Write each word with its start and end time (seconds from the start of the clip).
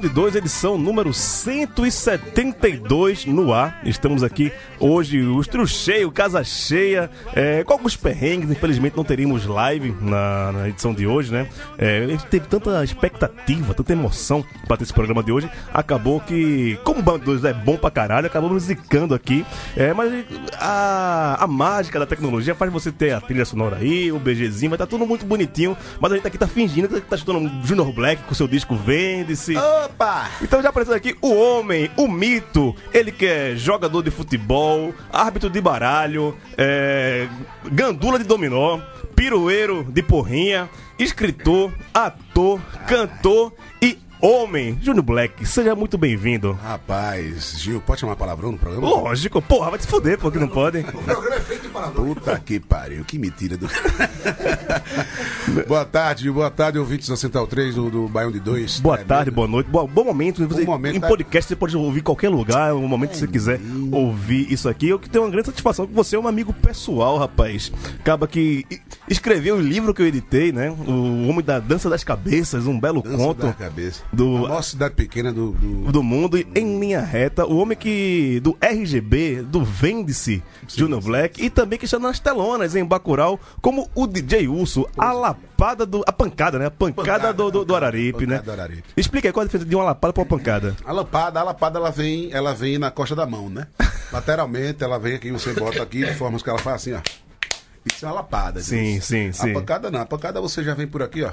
De 0.00 0.08
2, 0.08 0.34
edição 0.36 0.78
número 0.78 1.12
172 1.12 3.26
no 3.26 3.52
ar. 3.52 3.82
Estamos 3.84 4.22
aqui 4.22 4.50
hoje, 4.78 5.20
o 5.20 5.38
estúdio 5.38 5.66
cheio, 5.66 6.10
casa 6.10 6.42
cheia, 6.42 7.10
é, 7.34 7.62
com 7.62 7.74
alguns 7.74 7.96
perrengues. 7.96 8.50
Infelizmente 8.50 8.96
não 8.96 9.04
teríamos 9.04 9.44
live 9.44 9.94
na, 10.00 10.52
na 10.52 10.70
edição 10.70 10.94
de 10.94 11.06
hoje, 11.06 11.30
né? 11.30 11.46
É, 11.76 12.06
teve 12.30 12.46
tanta 12.46 12.82
expectativa, 12.82 13.74
tanta 13.74 13.92
emoção 13.92 14.42
para 14.66 14.78
ter 14.78 14.84
esse 14.84 14.94
programa 14.94 15.22
de 15.22 15.32
hoje. 15.32 15.50
Acabou 15.74 16.18
que, 16.18 16.78
como 16.82 17.00
o 17.00 17.18
de 17.18 17.24
2 17.24 17.44
é 17.44 17.52
bom 17.52 17.76
pra 17.76 17.90
caralho, 17.90 18.26
acabamos 18.26 18.62
zicando 18.62 19.14
aqui. 19.14 19.44
É, 19.76 19.92
mas 19.92 20.24
a, 20.58 21.44
a 21.44 21.46
mágica 21.46 21.98
da 21.98 22.06
tecnologia 22.06 22.54
faz 22.54 22.72
você 22.72 22.90
ter 22.90 23.12
a 23.12 23.20
trilha 23.20 23.44
sonora 23.44 23.76
aí, 23.76 24.10
o 24.10 24.18
BGzinho, 24.18 24.70
vai 24.70 24.76
estar 24.76 24.86
tá 24.86 24.90
tudo 24.90 25.06
muito 25.06 25.26
bonitinho. 25.26 25.76
Mas 26.00 26.12
a 26.12 26.16
gente 26.16 26.26
aqui 26.26 26.38
tá 26.38 26.46
fingindo 26.46 26.88
que 26.88 27.02
tá 27.02 27.16
escutando 27.16 27.40
um 27.40 27.66
Junior 27.66 27.92
Black 27.92 28.22
com 28.22 28.34
seu 28.34 28.48
disco 28.48 28.74
Vende-se. 28.74 29.58
Então 30.42 30.62
já 30.62 30.68
apareceu 30.68 30.94
aqui 30.94 31.16
o 31.20 31.34
homem, 31.34 31.90
o 31.96 32.08
mito, 32.08 32.74
ele 32.92 33.12
que 33.12 33.26
é 33.26 33.54
jogador 33.56 34.02
de 34.02 34.10
futebol, 34.10 34.94
árbitro 35.12 35.50
de 35.50 35.60
baralho, 35.60 36.36
é, 36.56 37.28
gandula 37.72 38.18
de 38.18 38.24
dominó, 38.24 38.80
pirueiro 39.14 39.84
de 39.84 40.02
porrinha, 40.02 40.68
escritor, 40.98 41.72
ator, 41.92 42.60
cantor 42.86 43.52
homem, 44.20 44.78
Júnior 44.80 45.04
Black. 45.04 45.46
Seja 45.46 45.74
muito 45.74 45.96
bem-vindo. 45.96 46.52
Rapaz, 46.52 47.54
Gil, 47.58 47.80
pode 47.80 48.00
chamar 48.00 48.16
palavrão 48.16 48.52
no 48.52 48.58
programa? 48.58 48.88
Lógico, 48.88 49.40
porra, 49.40 49.70
vai 49.70 49.78
te 49.78 49.86
fuder, 49.86 50.18
porque 50.18 50.38
não 50.38 50.48
pode. 50.48 50.80
O 51.00 51.02
programa 51.02 51.36
é 51.36 51.40
feito 51.40 51.62
de 51.62 51.68
palavrão. 51.68 52.04
Puta 52.04 52.38
que 52.38 52.60
pariu, 52.60 53.04
que 53.04 53.18
mentira 53.18 53.56
do. 53.56 53.68
boa 55.66 55.84
tarde, 55.84 56.30
boa 56.30 56.50
tarde, 56.50 56.78
ouvintes 56.78 57.08
da 57.08 57.16
Central 57.16 57.46
3 57.46 57.74
do, 57.74 57.90
do 57.90 58.08
Baião 58.08 58.30
de 58.30 58.38
2. 58.38 58.80
Boa 58.80 58.98
tarde, 58.98 59.30
boa 59.30 59.48
noite, 59.48 59.68
boa, 59.68 59.86
bom 59.86 60.04
momento. 60.04 60.46
Você, 60.46 60.64
momento, 60.64 60.96
em 60.96 61.00
tá? 61.00 61.08
podcast 61.08 61.48
você 61.48 61.56
pode 61.56 61.76
ouvir 61.76 62.00
em 62.00 62.02
qualquer 62.02 62.28
lugar, 62.28 62.74
o 62.74 62.86
momento 62.86 63.10
que 63.10 63.16
você 63.16 63.26
quiser 63.26 63.60
ouvir 63.90 64.52
isso 64.52 64.68
aqui. 64.68 64.88
Eu 64.88 64.98
que 64.98 65.08
tenho 65.08 65.24
uma 65.24 65.30
grande 65.30 65.46
satisfação 65.46 65.86
que 65.86 65.94
você 65.94 66.16
é 66.16 66.18
um 66.18 66.28
amigo 66.28 66.52
pessoal, 66.52 67.18
rapaz. 67.18 67.72
Acaba 67.98 68.28
que 68.28 68.66
escreveu 69.08 69.56
o 69.56 69.60
livro 69.60 69.94
que 69.94 70.02
eu 70.02 70.06
editei, 70.06 70.52
né? 70.52 70.70
O 70.70 71.28
Homem 71.28 71.42
da 71.42 71.58
Dança 71.58 71.88
das 71.88 72.04
Cabeças, 72.04 72.66
um 72.66 72.78
belo 72.78 73.02
Dança 73.02 73.16
conto 73.16 73.46
da 73.46 73.52
cabeça. 73.52 74.02
Do- 74.12 74.46
A 74.46 74.62
cidade 74.62 74.94
pequena 74.94 75.32
do. 75.32 75.52
do... 75.52 75.92
do 75.92 76.02
mundo 76.02 76.36
e 76.38 76.46
em 76.54 76.78
linha 76.80 77.00
reta. 77.00 77.46
O 77.46 77.58
homem 77.58 77.76
que 77.76 78.40
do 78.40 78.56
RGB, 78.60 79.42
do 79.42 79.64
Vende-se, 79.64 80.42
Junior 80.68 81.00
Black, 81.00 81.42
e 81.44 81.48
também 81.50 81.78
que 81.78 81.84
está 81.84 81.98
nas 81.98 82.18
telonas 82.18 82.74
em 82.74 82.84
Bacurau, 82.84 83.38
como 83.60 83.88
o 83.94 84.06
DJ 84.06 84.48
Urso, 84.48 84.88
a 84.96 85.12
lapada 85.12 85.84
do. 85.86 86.02
a 86.06 86.12
pancada, 86.12 86.58
né? 86.58 86.66
A 86.66 86.70
pancada, 86.70 87.32
do, 87.32 87.50
do, 87.50 87.64
do 87.64 87.76
Araripe, 87.76 88.26
pancada 88.26 88.36
né? 88.36 88.42
do 88.42 88.52
Araripe. 88.52 88.84
Explica 88.96 89.28
aí 89.28 89.32
qual 89.32 89.42
a 89.42 89.46
diferença 89.46 89.68
de 89.68 89.76
uma 89.76 89.84
lapada 89.84 90.12
para 90.12 90.22
uma 90.22 90.28
pancada. 90.28 90.76
A 90.84 90.92
lapada, 90.92 91.40
a 91.40 91.42
lapada 91.42 91.78
ela 91.78 91.90
vem, 91.90 92.32
ela 92.32 92.54
vem 92.54 92.78
na 92.78 92.90
costa 92.90 93.14
da 93.14 93.26
mão, 93.26 93.48
né? 93.48 93.66
Lateralmente, 94.12 94.82
ela 94.82 94.98
vem 94.98 95.14
aqui, 95.14 95.30
você 95.30 95.52
bota 95.52 95.82
aqui, 95.82 96.04
de 96.04 96.14
forma 96.14 96.38
que 96.38 96.48
ela 96.50 96.58
faz 96.58 96.76
assim, 96.76 96.92
ó. 96.94 97.00
Isso 97.84 98.04
é 98.04 98.08
uma 98.08 98.16
lapada. 98.16 98.60
Sim, 98.60 98.94
gente. 98.94 99.04
sim, 99.04 99.32
sim. 99.32 99.50
A 99.50 99.54
pancada 99.54 99.90
não, 99.90 100.00
a 100.00 100.06
pancada 100.06 100.40
você 100.40 100.62
já 100.62 100.74
vem 100.74 100.86
por 100.86 101.02
aqui, 101.02 101.22
ó. 101.22 101.30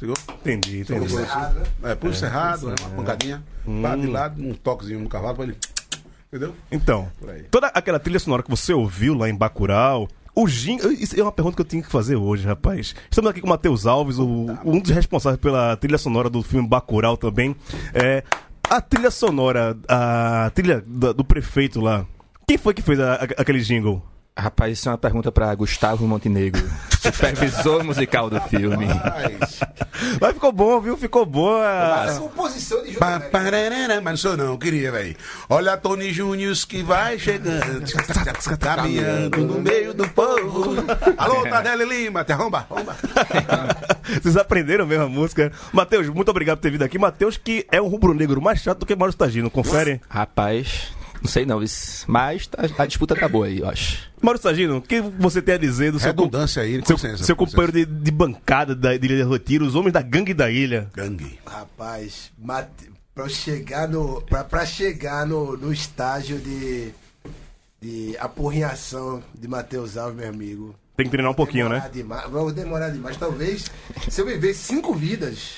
Segurou? 0.00 0.16
Entendi, 0.40 0.80
entendi. 0.80 1.14
É, 1.84 1.94
punho 1.94 2.14
cerrado, 2.14 2.70
é, 2.70 2.74
uma 2.80 2.90
pancadinha, 2.96 3.42
pá 3.82 3.94
de 3.94 4.06
lado, 4.06 4.42
um 4.42 4.54
toquezinho 4.54 4.98
no 5.00 5.10
cavalo 5.10 5.34
pra 5.34 5.44
ele. 5.44 5.56
Entendeu? 6.28 6.54
Então, 6.72 7.10
toda 7.50 7.66
aquela 7.66 7.98
trilha 7.98 8.18
sonora 8.18 8.42
que 8.42 8.48
você 8.48 8.72
ouviu 8.72 9.12
lá 9.14 9.28
em 9.28 9.34
Bacurau, 9.36 10.08
o 10.34 10.48
Jim. 10.48 10.78
Isso 10.98 11.18
é 11.20 11.22
uma 11.22 11.30
pergunta 11.32 11.54
que 11.56 11.60
eu 11.60 11.66
tinha 11.66 11.82
que 11.82 11.90
fazer 11.90 12.16
hoje, 12.16 12.46
rapaz. 12.46 12.94
Estamos 13.10 13.30
aqui 13.30 13.42
com 13.42 13.46
o 13.46 13.50
Matheus 13.50 13.84
Alves, 13.84 14.18
o- 14.18 14.46
um 14.64 14.80
dos 14.80 14.90
responsáveis 14.90 15.38
pela 15.38 15.76
trilha 15.76 15.98
sonora 15.98 16.30
do 16.30 16.42
filme 16.42 16.66
Bacurau 16.66 17.18
também. 17.18 17.54
É, 17.92 18.22
a 18.70 18.80
trilha 18.80 19.10
sonora, 19.10 19.76
a 19.86 20.50
trilha 20.54 20.80
do 20.86 21.22
prefeito 21.24 21.78
lá. 21.78 22.06
Quem 22.48 22.56
foi 22.56 22.72
que 22.72 22.80
fez 22.80 22.98
a- 23.00 23.16
a- 23.16 23.42
aquele 23.42 23.60
jingle? 23.60 24.02
Rapaz, 24.36 24.78
isso 24.78 24.88
é 24.88 24.92
uma 24.92 24.98
pergunta 24.98 25.30
pra 25.30 25.54
Gustavo 25.54 26.06
Montenegro, 26.06 26.62
supervisor 27.00 27.84
musical 27.84 28.30
do 28.30 28.40
filme. 28.42 28.86
Mas, 28.86 29.60
Mas 30.20 30.32
ficou 30.32 30.52
bom, 30.52 30.80
viu? 30.80 30.96
Ficou 30.96 31.26
boa. 31.26 32.04
A 32.04 32.18
composição 32.18 32.82
de 32.82 32.92
Júnior 32.92 33.20
pararara, 33.30 34.00
mas 34.00 34.12
não 34.12 34.16
sou 34.16 34.36
não, 34.36 34.56
queria, 34.56 34.90
velho. 34.92 35.16
Olha 35.48 35.76
Tony 35.76 36.12
Júnior 36.12 36.54
que 36.66 36.82
vai 36.82 37.18
chegando, 37.18 37.84
caminhando 38.58 39.38
no 39.38 39.60
meio 39.60 39.92
do 39.92 40.08
povo. 40.08 40.76
Alô, 41.18 41.42
Tadele 41.42 41.84
Lima, 41.84 42.24
te 42.24 42.32
arromba, 42.32 42.66
arromba. 42.70 42.96
Vocês 44.22 44.36
aprenderam 44.36 44.86
mesmo 44.86 45.04
a 45.04 45.08
música. 45.08 45.52
Matheus, 45.72 46.08
muito 46.08 46.30
obrigado 46.30 46.58
por 46.58 46.62
ter 46.62 46.70
vindo 46.70 46.82
aqui. 46.82 46.98
Matheus, 46.98 47.36
que 47.36 47.66
é 47.70 47.80
um 47.80 47.88
rubro-negro 47.88 48.40
mais 48.40 48.60
chato 48.60 48.78
do 48.78 48.86
que 48.86 48.96
Mauro 48.96 49.10
Stagino, 49.10 49.50
confere. 49.50 50.00
Rapaz, 50.08 50.92
não 51.22 51.28
sei 51.30 51.44
não, 51.46 51.62
isso- 51.62 52.04
mas 52.08 52.48
a, 52.56 52.82
a 52.82 52.86
disputa 52.86 53.14
tá 53.14 53.28
boa 53.28 53.46
aí, 53.46 53.58
eu 53.60 53.68
acho. 53.68 54.08
Mauro 54.22 54.38
Stagino, 54.38 54.78
o 54.78 54.82
que 54.82 55.00
você 55.00 55.40
tem 55.40 55.54
a 55.54 55.58
dizer 55.58 55.92
do 55.92 55.98
seu, 55.98 56.08
Redundância 56.08 56.62
aí, 56.62 56.80
seu, 56.84 56.96
seu 56.98 57.36
com 57.36 57.46
companheiro 57.46 57.72
de, 57.72 57.84
de 57.86 58.10
bancada 58.10 58.74
da 58.74 58.96
de 58.96 59.06
Ilha 59.06 59.24
de 59.24 59.30
Retiro, 59.30 59.64
os 59.64 59.74
homens 59.74 59.92
da 59.92 60.02
gangue 60.02 60.34
da 60.34 60.50
ilha? 60.50 60.90
Gangue. 60.94 61.38
Rapaz, 61.46 62.30
mate, 62.38 62.90
pra 63.14 63.28
chegar 63.28 63.88
no. 63.88 64.20
Pra, 64.22 64.44
pra 64.44 64.64
chegar 64.66 65.26
no, 65.26 65.56
no 65.56 65.72
estágio 65.72 66.38
de. 66.38 66.90
de 67.80 68.16
apurrinhação 68.18 69.22
de 69.38 69.48
Matheus 69.48 69.96
Alves, 69.96 70.16
meu 70.18 70.28
amigo. 70.28 70.74
Tem 70.96 71.06
que 71.06 71.10
treinar 71.10 71.32
um 71.32 71.34
pouquinho, 71.34 71.64
demorar 71.64 71.84
né? 71.84 71.90
Demais, 71.92 72.30
vamos 72.30 72.52
demorar 72.52 72.90
demais. 72.90 73.16
Talvez, 73.16 73.70
se 74.10 74.20
eu 74.20 74.26
viver 74.26 74.52
cinco 74.52 74.92
vidas, 74.94 75.52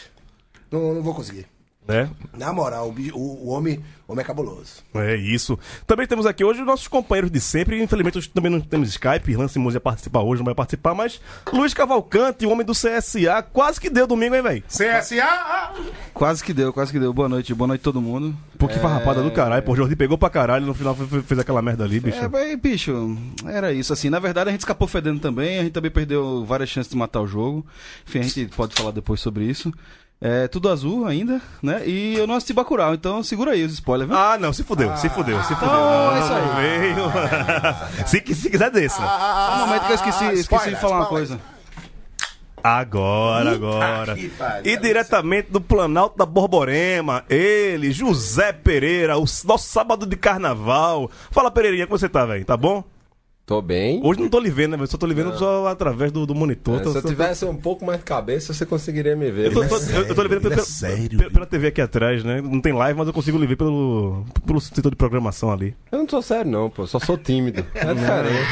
não, 0.70 0.94
não 0.94 1.02
vou 1.02 1.14
conseguir. 1.14 1.46
É, 1.88 2.08
Na 2.38 2.52
moral, 2.52 2.88
o, 2.88 2.92
bi- 2.92 3.10
o, 3.12 3.18
o 3.18 3.48
homem, 3.48 3.82
o 4.06 4.12
homem 4.12 4.22
é 4.22 4.26
cabuloso. 4.26 4.84
é 4.94 5.16
isso. 5.16 5.58
Também 5.84 6.06
temos 6.06 6.26
aqui 6.26 6.44
hoje 6.44 6.60
os 6.60 6.66
nossos 6.66 6.86
companheiros 6.86 7.28
de 7.30 7.40
sempre. 7.40 7.82
Infelizmente, 7.82 8.18
hoje 8.18 8.28
também 8.30 8.52
não 8.52 8.60
temos 8.60 8.88
Skype. 8.90 9.34
Lance 9.34 9.58
Música 9.58 9.78
ia 9.78 9.80
participar 9.80 10.20
hoje, 10.22 10.40
não 10.40 10.44
vai 10.46 10.54
participar. 10.54 10.94
Mas 10.94 11.20
Luiz 11.52 11.74
Cavalcante, 11.74 12.46
o 12.46 12.50
homem 12.50 12.64
do 12.64 12.72
CSA, 12.72 13.42
quase 13.52 13.80
que 13.80 13.90
deu 13.90 14.06
domingo, 14.06 14.34
hein, 14.36 14.42
velho? 14.42 14.62
CSA! 14.68 15.72
Quase 16.14 16.44
que 16.44 16.52
deu, 16.52 16.72
quase 16.72 16.92
que 16.92 17.00
deu. 17.00 17.12
Boa 17.12 17.28
noite, 17.28 17.52
boa 17.54 17.66
noite 17.68 17.80
todo 17.80 18.00
mundo. 18.00 18.34
Pô, 18.58 18.68
que 18.68 18.78
farrapada 18.78 19.20
do 19.22 19.30
caralho. 19.32 19.62
Pô, 19.64 19.72
o 19.72 19.76
Jordi 19.76 19.96
pegou 19.96 20.16
pra 20.16 20.30
caralho 20.30 20.64
no 20.64 20.74
final 20.74 20.94
fe- 20.94 21.22
fez 21.22 21.40
aquela 21.40 21.60
merda 21.60 21.84
ali, 21.84 21.98
bicho. 21.98 22.18
É, 22.18 22.28
mas, 22.28 22.58
bicho, 22.60 23.16
era 23.44 23.72
isso, 23.72 23.92
assim. 23.92 24.08
Na 24.08 24.20
verdade, 24.20 24.48
a 24.48 24.52
gente 24.52 24.60
escapou 24.60 24.86
fedendo 24.86 25.18
também, 25.18 25.58
a 25.58 25.62
gente 25.62 25.72
também 25.72 25.90
perdeu 25.90 26.44
várias 26.44 26.68
chances 26.68 26.90
de 26.90 26.96
matar 26.96 27.20
o 27.20 27.26
jogo. 27.26 27.66
Enfim, 28.06 28.20
a 28.20 28.22
gente 28.22 28.46
pode 28.54 28.74
falar 28.74 28.92
depois 28.92 29.20
sobre 29.20 29.44
isso. 29.44 29.72
É 30.24 30.46
tudo 30.46 30.68
azul 30.70 31.04
ainda, 31.04 31.40
né? 31.60 31.82
E 31.84 32.14
eu 32.16 32.28
não 32.28 32.36
assisti 32.36 32.52
Bacurau, 32.52 32.94
então 32.94 33.24
segura 33.24 33.50
aí 33.52 33.64
os 33.64 33.72
spoilers, 33.72 34.08
viu? 34.08 34.16
Ah, 34.16 34.38
não, 34.38 34.52
se 34.52 34.62
fudeu, 34.62 34.96
se 34.96 35.08
fudeu, 35.08 35.42
se 35.42 35.52
fudeu. 35.56 35.68
Então, 35.68 35.84
Não, 35.84 36.16
é 36.16 36.20
isso 36.20 36.32
aí. 36.32 36.94
veio. 36.94 38.06
se, 38.06 38.20
que- 38.20 38.34
se 38.34 38.48
quiser, 38.48 38.70
desça. 38.70 39.02
Um 39.02 39.66
momento 39.66 39.86
que 39.86 39.90
eu 39.92 39.96
esqueci, 39.96 40.24
esqueci 40.26 40.40
spoiler, 40.42 40.74
de 40.76 40.80
falar 40.80 40.96
uma 40.98 41.06
coisa. 41.06 41.40
Agora, 42.62 43.50
agora. 43.50 44.16
E 44.62 44.76
diretamente 44.76 45.50
do 45.50 45.60
Planalto 45.60 46.16
da 46.16 46.24
Borborema, 46.24 47.24
ele, 47.28 47.90
José 47.90 48.52
Pereira, 48.52 49.16
o 49.18 49.24
nosso 49.44 49.66
sábado 49.68 50.06
de 50.06 50.16
carnaval. 50.16 51.10
Fala, 51.32 51.50
Pereirinha, 51.50 51.88
como 51.88 51.98
você 51.98 52.08
tá, 52.08 52.24
velho? 52.24 52.44
Tá 52.44 52.56
bom? 52.56 52.84
Tô 53.52 53.60
bem. 53.60 54.00
Hoje 54.02 54.18
não 54.18 54.28
tô 54.30 54.38
lhe 54.40 54.48
vendo, 54.50 54.70
né? 54.70 54.76
velho? 54.78 54.88
Só 54.90 54.96
tô 54.96 55.04
lhe 55.06 55.12
vendo 55.12 55.36
só 55.36 55.66
através 55.66 56.10
do, 56.10 56.24
do 56.24 56.34
monitor. 56.34 56.76
É, 56.80 56.82
Tô- 56.82 56.90
se 56.92 56.96
eu 56.98 57.02
tô- 57.02 57.08
tivesse 57.08 57.44
um 57.44 57.54
pouco 57.54 57.84
mais 57.84 57.98
de 57.98 58.04
cabeça, 58.06 58.54
você 58.54 58.64
conseguiria 58.64 59.14
me 59.14 59.30
ver. 59.30 59.46
Eu 59.48 59.52
tô, 59.52 59.64
tô- 59.68 59.76
eu- 59.76 60.06
eu 60.06 60.14
tô 60.14 60.22
lhe 60.22 60.28
vendo 60.30 60.46
é 60.46 60.50
pela, 60.50 60.62
sério, 60.64 61.18
pela, 61.18 61.30
pela 61.30 61.44
TV 61.46 61.66
aqui 61.66 61.80
atrás, 61.82 62.24
né? 62.24 62.40
Não 62.40 62.62
tem 62.62 62.72
live, 62.72 62.98
mas 62.98 63.06
eu 63.08 63.12
consigo 63.12 63.36
lhe 63.36 63.46
ver 63.46 63.56
pelo, 63.56 64.24
pelo 64.46 64.58
setor 64.58 64.88
de 64.88 64.96
programação 64.96 65.52
ali. 65.52 65.74
Eu 65.92 65.98
não 65.98 66.08
sou 66.08 66.22
sério, 66.22 66.50
não, 66.50 66.70
pô. 66.70 66.86
Só 66.86 66.98
sou 66.98 67.18
tímido. 67.18 67.62
É 67.74 67.92
diferente. 67.92 68.48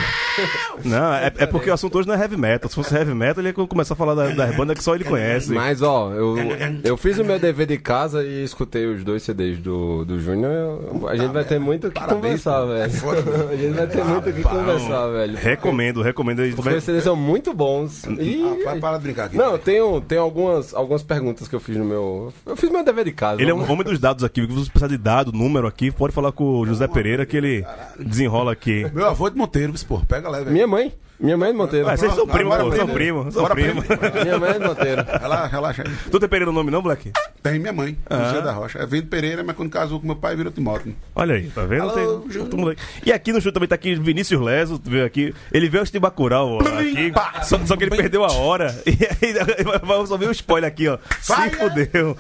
Não, 0.85 1.13
é, 1.15 1.33
é 1.39 1.47
porque 1.47 1.71
o 1.71 1.73
assunto 1.75 1.99
hoje 1.99 2.07
não 2.09 2.15
é 2.15 2.19
heavy 2.21 2.37
metal. 2.37 2.69
Se 2.69 2.75
fosse 2.77 2.95
heavy 2.95 3.15
metal, 3.15 3.43
ele 3.43 3.49
ia 3.49 3.67
começar 3.67 3.95
a 3.95 3.97
falar 3.97 4.15
da- 4.15 4.29
das 4.29 4.55
bandas 4.57 4.77
que 4.79 4.85
só 4.85 4.95
ele 4.95 5.05
conhece. 5.05 5.53
Mas, 5.53 5.81
ó, 5.83 6.13
eu, 6.13 6.37
eu 6.85 6.97
fiz 6.97 7.19
o 7.19 7.25
meu 7.25 7.39
dever 7.39 7.67
de 7.67 7.79
casa 7.79 8.23
e 8.25 8.45
escutei 8.45 8.87
os 8.87 9.03
dois 9.05 9.23
CDs 9.23 9.59
do, 9.59 10.05
do 10.05 10.19
Júnior. 10.21 10.51
eu- 10.53 11.09
A 11.09 11.17
gente 11.17 11.33
vai 11.33 11.45
ter 11.45 11.59
muito 11.59 11.89
o 11.89 11.91
que 11.91 12.01
Parabéns, 12.01 12.43
conversar, 12.45 12.63
pô. 12.67 12.73
É 12.73 12.87
velho. 12.89 12.93
foda, 13.01 13.21
A 13.51 13.57
gente 13.57 13.73
vai 13.75 13.87
ter 13.87 14.05
muito 14.05 14.29
o 14.31 14.33
que 14.33 14.43
conversar, 14.43 14.90
velho. 15.13 15.37
Recomendo, 15.37 16.03
recomendo. 16.03 16.41
Ele 16.41 16.55
Os 16.55 16.65
vai- 16.65 16.73
meus 16.75 16.85
CDs 16.85 17.05
são 17.05 17.17
muito 17.17 17.53
bons. 17.55 18.05
E... 18.05 18.43
Ah, 18.45 18.65
para, 18.65 18.81
para 18.81 18.97
de 18.99 19.03
brincar 19.05 19.25
aqui. 19.27 19.37
Não, 19.37 19.59
tem, 19.59 19.81
tem 20.09 20.19
algumas, 20.19 20.75
algumas 20.75 21.03
perguntas 21.03 21.49
que 21.49 21.55
eu 21.55 21.61
fiz 21.61 21.77
no 21.77 21.85
meu. 21.85 22.33
Eu 22.47 22.57
fiz 22.57 22.71
meu 22.71 22.85
dever 22.85 23.05
de 23.05 23.13
casa. 23.13 23.41
Ele 23.41 23.51
é 23.51 23.55
um 23.55 23.71
homem 23.71 23.85
dos 23.85 23.99
dados 23.99 24.25
aqui. 24.25 24.41
Se 24.41 24.47
você 24.47 24.71
precisar 24.71 24.89
de 24.89 24.99
dado, 24.99 25.33
número 25.33 25.67
aqui, 25.67 25.91
pode 25.91 26.13
falar 26.15 26.33
com 26.33 26.45
o 26.61 26.67
José 26.67 26.87
Pereira 26.89 27.25
que 27.27 27.37
ele 27.37 27.65
desenrola 27.99 28.53
aqui. 28.53 28.87
Meu 28.93 29.07
avô 29.07 29.27
é 29.27 29.31
de 29.31 29.37
Monteiro, 29.37 29.73
pô, 29.87 30.01
pega 30.01 30.29
leve. 30.29 30.51
Minha 30.51 30.67
mãe. 30.67 30.93
Minha 31.21 31.37
mãe 31.37 31.51
é 31.51 31.53
de 31.53 31.59
Monteiro. 31.59 31.87
Ah, 31.89 31.97
vocês 31.97 32.15
são 32.15 32.27
bora, 32.27 32.43
pô, 32.45 32.51
são 32.75 32.87
primo. 32.87 32.95
primos, 32.95 33.35
são 33.35 33.43
Bora, 33.43 33.55
primos. 33.55 33.85
Minha 34.25 34.39
mãe 34.39 34.51
é 34.51 34.59
de 34.59 34.61
Monteiro. 34.67 35.05
Relaxa, 35.21 35.47
relaxa 35.49 35.83
aí. 35.87 35.95
Tu 36.11 36.19
tem 36.19 36.29
Pereira 36.29 36.47
no 36.51 36.53
nome 36.57 36.71
não, 36.71 36.81
moleque? 36.81 37.13
Tem 37.43 37.59
minha 37.59 37.73
mãe, 37.73 37.97
Ah. 38.09 38.25
José 38.25 38.41
da 38.41 38.53
Rocha. 38.53 38.79
É 38.79 38.87
Vendo 38.87 39.07
Pereira, 39.07 39.45
mas 39.45 39.55
quando 39.55 39.71
casou 39.71 40.01
com 40.01 40.07
meu 40.07 40.17
pai, 40.17 40.35
virou 40.35 40.51
Timóteo. 40.51 40.95
Olha 41.15 41.35
aí, 41.35 41.49
tá 41.51 41.65
vendo? 41.67 41.83
Alô, 41.91 42.21
Tem- 42.21 42.39
todo 42.45 42.57
mundo 42.57 42.71
aí. 42.71 42.77
E 43.05 43.13
aqui 43.13 43.33
no 43.33 43.41
show 43.41 43.53
também 43.53 43.69
tá 43.69 43.75
aqui 43.75 43.95
Vinícius 43.95 44.41
Leso, 44.41 44.81
veio 44.83 45.05
aqui. 45.05 45.35
Ele 45.53 45.69
veio 45.69 45.83
antes 45.83 45.93
de 45.93 45.99
Bacurau, 45.99 46.53
ó, 46.53 46.59
aqui. 46.61 47.13
Só, 47.45 47.59
só 47.67 47.77
que 47.77 47.85
ele 47.85 47.97
perdeu 47.97 48.25
a 48.25 48.33
hora. 48.33 48.75
E 48.87 49.27
aí 49.27 49.33
vai- 49.65 49.79
vai 49.79 50.07
só 50.07 50.17
ver 50.17 50.29
o 50.29 50.33
spoiler 50.33 50.69
aqui, 50.69 50.89
ó. 50.89 50.99
Se 51.21 51.33
Vai, 51.33 51.51
fudeu. 51.51 52.17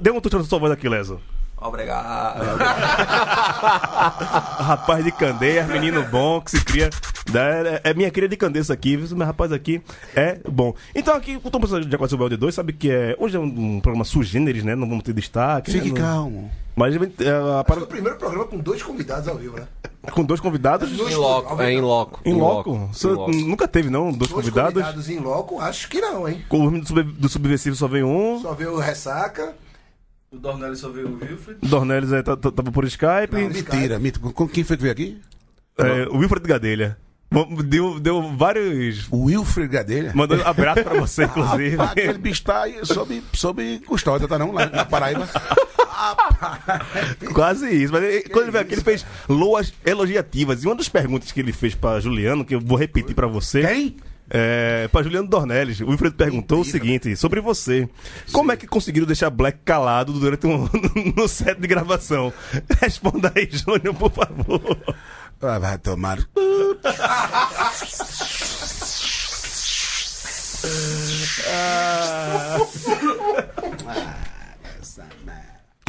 Dê 0.00 0.10
um 0.10 0.20
tudo 0.20 0.38
na 0.38 0.44
sua 0.44 0.58
voz 0.58 0.72
aqui, 0.72 0.88
Leso. 0.88 1.20
Obrigado. 1.62 2.40
Rapaz 4.62 5.04
de 5.04 5.12
Candeias, 5.12 5.66
menino 5.68 6.02
bom 6.04 6.40
que 6.40 6.50
se 6.52 6.64
cria. 6.64 6.90
da- 7.30 7.80
É 7.84 7.94
minha 7.94 8.10
cria 8.10 8.28
de 8.28 8.36
Candeias 8.36 8.70
aqui, 8.70 8.96
viu? 8.96 9.16
Meu 9.16 9.26
rapaz 9.26 9.52
aqui 9.52 9.80
é 10.14 10.38
bom. 10.48 10.74
Então 10.94 11.14
aqui, 11.14 11.38
o 11.42 11.50
Tom 11.50 11.60
já 11.66 11.98
conhece 11.98 12.14
o 12.14 12.18
BLD2, 12.18 12.52
sabe 12.52 12.72
que 12.72 12.90
é. 12.90 13.16
Hoje 13.18 13.36
é 13.36 13.40
um, 13.40 13.76
um 13.76 13.80
programa 13.80 14.04
sugêneres, 14.04 14.64
né? 14.64 14.74
Não 14.74 14.88
vamos 14.88 15.04
ter 15.04 15.12
destaque. 15.12 15.70
Fique 15.72 15.92
né? 15.92 16.00
Calmo. 16.00 16.50
Mas 16.74 16.94
é, 16.94 16.98
a 16.98 17.00
Foi 17.00 17.60
o 17.60 17.64
parada- 17.64 17.86
primeiro 17.86 18.16
programa 18.18 18.44
com 18.46 18.58
dois 18.58 18.82
convidados 18.82 19.28
ao 19.28 19.36
vivo, 19.36 19.56
né? 19.58 19.66
com 20.10 20.24
dois 20.24 20.40
convidados. 20.40 20.90
Em 20.90 21.14
loco. 21.14 21.62
É 21.62 21.72
em 21.72 21.80
loco. 21.80 22.20
Em 22.24 22.34
loco? 22.34 22.88
Você 22.92 23.06
nunca 23.08 23.68
teve, 23.68 23.88
não? 23.88 24.06
Dois, 24.10 24.30
Dois 24.30 24.32
convidados? 24.32 25.08
em 25.08 25.18
loco, 25.20 25.60
acho 25.60 25.88
que 25.88 26.00
não, 26.00 26.28
hein? 26.28 26.42
Com 26.48 26.66
o 26.66 26.80
do, 26.80 26.86
sub, 26.88 27.02
do 27.04 27.28
Subversivo 27.28 27.76
só 27.76 27.86
veio 27.86 28.08
um. 28.08 28.40
Só 28.40 28.52
veio 28.52 28.72
o 28.72 28.78
Ressaca. 28.80 29.54
O 30.32 30.38
Dornelli 30.38 30.76
só 30.76 30.88
veio 30.88 31.08
o 31.08 31.14
Wilfred. 31.20 31.58
Dornelis 31.62 32.12
é, 32.12 32.22
tá- 32.22 32.36
tá- 32.36 32.50
tava 32.50 32.72
por 32.72 32.84
Skype. 32.84 33.32
Não, 33.32 33.48
Mentira, 33.50 33.98
mentira. 33.98 34.32
Com 34.32 34.48
quem 34.48 34.64
foi 34.64 34.76
que 34.76 34.82
veio 34.82 34.92
aqui? 34.92 35.18
É, 35.78 36.06
o 36.08 36.18
Wilfred 36.18 36.46
Gadelha. 36.46 36.96
Deu, 37.64 37.98
deu 37.98 38.36
vários. 38.36 39.06
O 39.10 39.24
Wilfred 39.24 39.68
Gadelha. 39.72 40.12
Mandou 40.14 40.36
um 40.38 40.46
abraço 40.46 40.82
pra 40.84 40.98
você, 41.00 41.24
inclusive. 41.28 41.76
Rapaz, 41.76 41.92
aquele 41.92 42.18
bicho 42.18 42.42
tá 42.44 42.62
aí 42.62 42.78
sob, 42.84 43.22
sob 43.32 43.78
custódia, 43.86 44.28
tá 44.28 44.38
não? 44.38 44.52
Lá 44.52 44.66
na 44.66 44.84
Paraíba. 44.84 45.26
Quase 47.32 47.70
isso. 47.70 47.92
Mas 47.92 48.02
ele- 48.02 48.22
quando 48.24 48.44
ele 48.44 48.50
veio 48.52 48.62
aqui, 48.64 48.74
ele 48.74 48.82
fez 48.82 49.04
loas 49.28 49.72
elogiativas. 49.84 50.62
E 50.62 50.66
uma 50.66 50.74
das 50.76 50.88
perguntas 50.88 51.32
que 51.32 51.40
ele 51.40 51.52
fez 51.52 51.74
pra 51.74 52.00
Juliano, 52.00 52.44
que 52.44 52.54
eu 52.54 52.60
vou 52.60 52.76
repetir 52.78 53.14
pra 53.14 53.26
você. 53.26 53.62
Quem? 53.66 53.96
É, 54.34 54.88
pra 54.88 55.02
Juliano 55.02 55.28
Dornelles, 55.28 55.78
o 55.80 55.88
Wilfredo 55.88 56.16
perguntou 56.16 56.60
o 56.60 56.64
seguinte 56.64 57.14
sobre 57.16 57.38
você. 57.42 57.86
Como 58.32 58.50
é 58.50 58.56
que 58.56 58.66
conseguiram 58.66 59.06
deixar 59.06 59.28
Black 59.28 59.58
calado 59.62 60.14
durante 60.14 60.46
um 60.46 60.66
no 61.14 61.28
set 61.28 61.60
de 61.60 61.68
gravação? 61.68 62.32
Responda 62.80 63.30
aí, 63.34 63.46
Júnior, 63.50 63.94
por 63.94 64.10
favor. 64.10 64.78
Ah, 65.42 65.58
vai 65.58 65.76
tomar. 65.76 66.18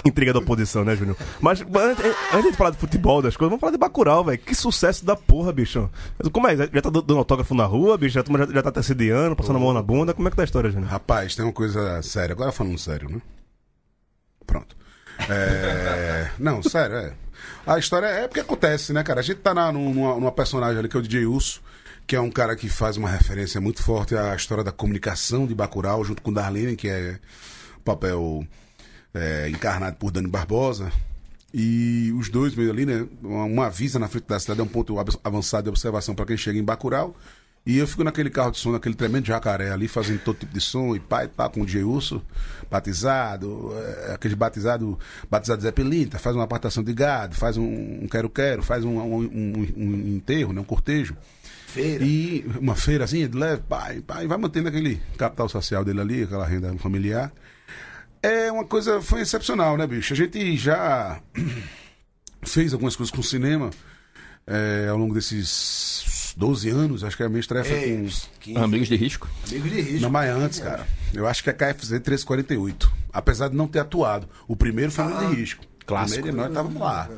Intriga 0.05 0.33
da 0.33 0.39
oposição, 0.39 0.83
né, 0.83 0.95
Júnior? 0.95 1.15
Mas 1.39 1.61
antes, 1.61 2.05
antes 2.33 2.51
de 2.51 2.57
falar 2.57 2.71
de 2.71 2.77
futebol, 2.77 3.21
das 3.21 3.37
coisas, 3.37 3.49
vamos 3.49 3.61
falar 3.61 3.71
de 3.71 3.77
Bacurau, 3.77 4.23
velho. 4.25 4.37
Que 4.37 4.53
sucesso 4.53 5.05
da 5.05 5.15
porra, 5.15 5.53
bicho. 5.53 5.89
Mas 6.19 6.31
Como 6.31 6.47
é? 6.47 6.57
Já 6.57 6.81
tá 6.81 6.89
dando 6.89 7.17
autógrafo 7.17 7.55
na 7.55 7.65
rua, 7.65 7.97
bicho? 7.97 8.15
Já, 8.15 8.23
já, 8.23 8.53
já 8.53 8.61
tá 8.61 8.71
tecediando, 8.71 9.35
passando 9.35 9.57
a 9.57 9.59
mão 9.59 9.71
na 9.71 9.81
bunda? 9.81 10.13
Como 10.13 10.27
é 10.27 10.31
que 10.31 10.35
tá 10.35 10.43
a 10.43 10.45
história, 10.45 10.69
Júnior? 10.69 10.89
Rapaz, 10.89 11.35
tem 11.35 11.45
uma 11.45 11.53
coisa 11.53 12.01
séria. 12.01 12.33
Agora 12.33 12.51
falando 12.51 12.77
sério, 12.77 13.09
né? 13.09 13.21
Pronto. 14.45 14.75
É... 15.29 16.31
Não, 16.39 16.61
sério, 16.61 16.95
é. 16.97 17.13
A 17.65 17.77
história 17.79 18.07
é 18.07 18.27
porque 18.27 18.41
acontece, 18.41 18.91
né, 18.91 19.03
cara? 19.03 19.21
A 19.21 19.23
gente 19.23 19.39
tá 19.39 19.53
na, 19.53 19.71
numa, 19.71 20.15
numa 20.15 20.31
personagem 20.31 20.79
ali 20.79 20.89
que 20.89 20.97
é 20.97 20.99
o 20.99 21.03
DJ 21.03 21.25
Urso, 21.25 21.61
que 22.05 22.15
é 22.15 22.19
um 22.19 22.29
cara 22.29 22.55
que 22.55 22.67
faz 22.67 22.97
uma 22.97 23.09
referência 23.09 23.61
muito 23.61 23.81
forte 23.81 24.15
à 24.15 24.35
história 24.35 24.63
da 24.63 24.71
comunicação 24.71 25.47
de 25.47 25.55
Bacurau, 25.55 26.03
junto 26.03 26.21
com 26.21 26.33
Darlene, 26.33 26.75
que 26.75 26.89
é 26.89 27.19
o 27.77 27.81
papel 27.81 28.45
é, 29.13 29.49
encarnado 29.49 29.95
por 29.97 30.11
Dani 30.11 30.27
Barbosa. 30.27 30.91
E 31.53 32.11
os 32.17 32.29
dois 32.29 32.55
meio 32.55 32.71
ali, 32.71 32.85
né? 32.85 33.05
Uma, 33.21 33.67
avisa 33.67 33.99
na 33.99 34.07
frente 34.07 34.25
da 34.27 34.39
cidade, 34.39 34.59
é 34.59 34.63
um 34.63 34.67
ponto 34.67 34.95
avançado 35.23 35.63
de 35.63 35.69
observação 35.69 36.15
para 36.15 36.25
quem 36.25 36.35
chega 36.37 36.57
em 36.57 36.63
Bacurau. 36.63 37.15
E 37.65 37.77
eu 37.77 37.87
fico 37.87 38.03
naquele 38.03 38.29
carro 38.29 38.51
de 38.51 38.57
som, 38.57 38.71
naquele 38.73 38.95
tremendo 38.95 39.25
jacaré 39.25 39.71
ali, 39.71 39.87
fazendo 39.87 40.19
todo 40.19 40.37
tipo 40.37 40.53
de 40.53 40.59
som, 40.59 40.95
e 40.95 40.97
e 40.97 41.27
pá, 41.29 41.47
com 41.47 41.61
o 41.61 41.65
DJ 41.65 41.83
Urso, 41.83 42.21
batizado, 42.69 43.71
é, 44.09 44.13
aquele 44.15 44.35
batizado, 44.35 44.99
batizado 45.29 45.61
Zé 45.61 45.71
Pelinta, 45.71 46.19
faz 46.19 46.35
uma 46.35 46.43
apartação 46.43 46.83
de 46.83 46.93
gado, 46.93 47.35
faz 47.35 47.55
um 47.55 47.99
um 48.03 48.07
quero-quero, 48.09 48.61
faz 48.63 48.83
um, 48.83 48.97
um, 48.99 49.17
um- 49.21 49.73
um 49.77 50.15
enterro, 50.15 50.51
né, 50.51 50.59
um 50.59 50.65
cortejo. 50.65 51.15
Feira. 51.67 52.03
E 52.03 52.45
uma 52.59 52.75
feirazinha 52.75 53.27
de 53.29 53.37
leve, 53.37 53.61
pai, 53.67 54.01
pai, 54.01 54.27
vai 54.27 54.37
mantendo 54.37 54.67
aquele 54.67 55.01
capital 55.17 55.47
social 55.47 55.85
dele 55.85 56.01
ali, 56.01 56.23
aquela 56.23 56.45
renda 56.45 56.73
familiar. 56.77 57.31
É 58.23 58.49
uma 58.49 58.63
coisa, 58.63 59.01
foi 59.01 59.19
excepcional, 59.21 59.75
né, 59.77 59.85
bicho? 59.85 60.13
A 60.13 60.15
gente 60.15 60.55
já 60.55 61.21
fez 62.41 62.71
algumas 62.71 62.95
coisas 62.95 63.11
com 63.13 63.19
o 63.19 63.23
cinema 63.23 63.69
é, 64.47 64.87
ao 64.89 64.97
longo 64.97 65.13
desses 65.13 66.33
12 66.37 66.69
anos, 66.69 67.03
acho 67.03 67.17
que 67.17 67.23
a 67.23 67.29
minha 67.29 67.41
estreia 67.41 67.65
foi 67.65 67.77
Ei, 67.77 67.97
com. 67.97 68.29
15 68.39 68.57
Amigos 68.59 68.87
de 68.87 68.95
risco. 68.95 69.29
amigos 69.49 69.69
de 69.71 69.81
risco. 69.81 70.01
Não, 70.01 70.09
mas 70.09 70.29
antes, 70.29 70.59
cara. 70.59 70.87
Eu 71.13 71.27
acho 71.27 71.43
que 71.43 71.49
é 71.49 71.53
KFZ 71.53 71.91
1348. 71.91 72.91
Apesar 73.11 73.49
de 73.49 73.55
não 73.55 73.67
ter 73.67 73.79
atuado. 73.79 74.27
O 74.47 74.55
primeiro 74.55 74.91
foi 74.91 75.03
muito 75.03 75.29
de 75.29 75.35
risco. 75.35 75.63
Clássico. 75.85 76.23
Primeiro, 76.23 76.37
nós 76.37 76.47
estávamos 76.49 76.81
lá. 76.81 77.09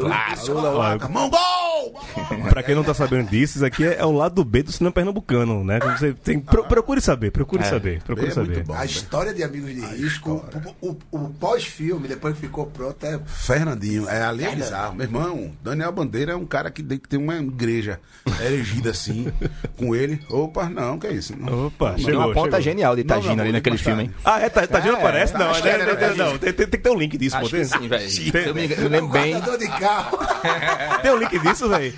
Clássico. 0.00 1.12
Mão 1.12 1.30
gol! 1.30 2.00
Pra 2.50 2.62
quem 2.62 2.74
não 2.74 2.84
tá 2.84 2.92
sabendo 2.94 3.28
disso, 3.30 3.56
isso 3.58 3.64
aqui 3.64 3.84
é, 3.84 3.96
é 3.98 4.04
o 4.04 4.12
lado 4.12 4.44
B 4.44 4.62
do 4.62 4.70
cinema 4.72 4.92
pernambucano, 4.92 5.64
né? 5.64 5.78
Você 5.98 6.12
tem, 6.12 6.38
pro- 6.38 6.64
procure 6.64 7.00
saber, 7.00 7.30
procure 7.30 7.64
saber, 7.64 8.02
procure 8.02 8.30
É 8.30 8.34
muito 8.34 8.48
saber. 8.48 8.64
bom. 8.64 8.74
A 8.74 8.84
história 8.84 9.32
de 9.32 9.42
Amigos 9.42 9.74
de 9.74 9.80
Risco, 9.80 10.44
o, 10.80 10.88
o- 10.90 10.98
o 11.10 11.18
pós-filme, 11.30 12.06
depois 12.06 12.34
que 12.34 12.40
ficou 12.42 12.66
pronto, 12.66 13.04
é 13.04 13.18
Fernandinho, 13.26 14.08
é 14.08 14.22
ali 14.22 14.44
é 14.44 14.54
bizarro. 14.54 14.94
Meu 14.94 15.06
irmão, 15.06 15.52
Daniel 15.62 15.92
Bandeira 15.92 16.32
é 16.32 16.36
um 16.36 16.44
cara 16.46 16.70
que 16.70 16.82
tem, 16.82 17.18
uma 17.18 17.36
igreja 17.36 17.98
erigida 18.44 18.90
assim 18.90 19.32
com 19.76 19.94
ele. 19.94 20.20
Opa, 20.28 20.68
não, 20.68 20.98
que 20.98 21.06
é 21.06 21.12
isso? 21.12 21.34
Não. 21.38 21.66
Opa, 21.68 21.92
Tem 21.94 22.04
chegou, 22.04 22.20
uma 22.24 22.34
ponta 22.34 22.60
genial 22.60 22.94
de 22.94 23.02
Não, 23.04 23.08
Tagina 23.08 23.36
não, 23.36 23.42
ali 23.42 23.52
não, 23.52 23.58
naquele 23.58 23.78
filme, 23.78 24.02
hein? 24.04 24.10
Ah, 24.24 24.40
é, 24.40 24.48
tá, 24.48 24.66
tá 24.66 24.78
É, 24.80 24.90
aparece? 24.90 25.32
Não, 25.34 25.52
né, 25.52 25.60
né, 25.62 25.78
né, 25.78 25.92
era 26.00 26.14
não, 26.14 26.38
tem, 26.38 26.52
que 26.52 26.66
ter 26.78 26.90
um 26.90 26.98
link 26.98 27.16
disso, 27.16 27.38
pô. 27.38 27.46
Sim, 27.48 27.88
velho. 27.88 28.09
Tem- 28.32 28.46
eu 28.46 28.54
me 28.54 28.70
eu 28.72 28.88
lembro 28.88 29.08
bem. 29.08 29.32
guardador 29.32 29.58
de 29.58 29.68
carro. 29.68 30.18
tem 31.02 31.10
um 31.12 31.16
link 31.16 31.38
disso, 31.38 31.68
velho? 31.68 31.92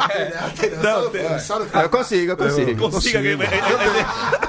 Não, 0.82 1.02
Não, 1.04 1.10
tem- 1.10 1.38
só 1.38 1.58
no 1.58 1.66
Eu 1.80 1.88
consigo, 1.90 2.32
eu 2.32 2.36
consigo. 2.36 2.90
Consiga 2.90 3.18
aqui. 3.18 3.28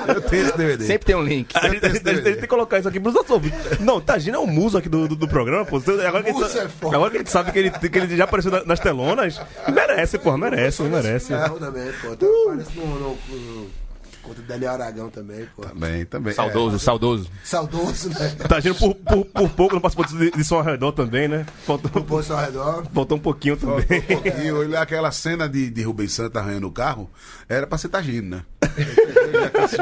Eu 0.08 0.22
tenho 0.22 0.44
esse 0.48 0.58
DVD. 0.58 0.86
Sempre 0.86 1.06
tem 1.06 1.16
um 1.16 1.24
link. 1.24 1.56
A 1.56 1.70
gente, 1.70 1.86
a 1.86 1.90
gente- 1.90 2.10
a 2.10 2.14
gente 2.14 2.24
tem 2.24 2.36
que 2.36 2.48
colocar 2.48 2.80
isso 2.80 2.88
aqui 2.88 3.00
pros 3.00 3.14
nossos 3.14 3.30
ouvintes. 3.32 3.80
Não, 3.80 4.02
Tagina 4.02 4.38
é 4.38 4.40
o 4.40 4.48
muso 4.48 4.78
aqui 4.78 4.90
do, 4.90 5.08
do, 5.08 5.16
do 5.16 5.28
programa, 5.28 5.66
pô. 5.66 5.78
Agora 5.78 6.24
que, 6.24 6.30
a 6.30 6.34
gente, 6.34 6.58
é 6.60 6.68
foda. 6.68 6.96
agora 6.96 7.10
que 7.12 7.18
a 7.18 7.20
gente 7.20 7.30
sabe 7.32 7.52
que 7.52 7.60
ele, 7.60 7.70
que 7.72 7.98
ele 7.98 8.18
já 8.18 8.24
apareceu 8.26 8.52
na- 8.52 8.64
nas 8.66 8.80
telonas, 8.80 9.40
merece, 9.72 10.18
pô, 10.18 10.36
merece, 10.38 10.82
merece. 10.84 11.28
Ferro 11.28 11.60
também, 11.60 11.92
pô. 12.02 12.16
Tá, 12.16 12.26
Parece 12.48 12.78
no, 12.78 12.86
no, 12.88 13.18
no 13.30 13.83
contra 14.24 14.42
o 14.42 14.46
Daniel 14.46 14.72
Aragão 14.74 15.10
também, 15.10 15.46
pô. 15.56 15.62
Também, 15.64 16.06
também. 16.06 16.34
Saudoso, 16.34 16.80
saudoso. 16.80 17.30
Saudoso, 17.44 18.10
né? 18.10 18.30
Tagina 18.48 18.74
por, 18.76 18.96
por, 18.96 19.26
por 19.26 19.50
pouco 19.50 19.76
não 19.76 19.82
participou 19.82 20.06
de, 20.20 20.32
de 20.32 20.54
ao 20.54 20.62
redor 20.62 20.92
também, 20.94 21.28
né? 21.28 21.46
Faltou, 21.66 21.92
O 22.02 22.04
posto 22.06 22.34
ao 22.34 22.40
redor. 22.40 22.86
faltou 22.94 23.18
um 23.18 23.22
pouquinho 23.22 23.58
também. 23.58 23.86
É. 24.24 24.46
E 24.46 24.52
olha, 24.52 24.80
aquela 24.80 25.12
cena 25.12 25.48
de, 25.48 25.70
de 25.70 25.84
Rubens 25.84 26.14
Santos 26.14 26.36
arranhando 26.42 26.68
o 26.68 26.72
carro 26.72 27.10
era 27.50 27.68
pra 27.68 27.78
ser 27.78 27.90
Tagino, 27.90 28.38
né? 28.38 28.44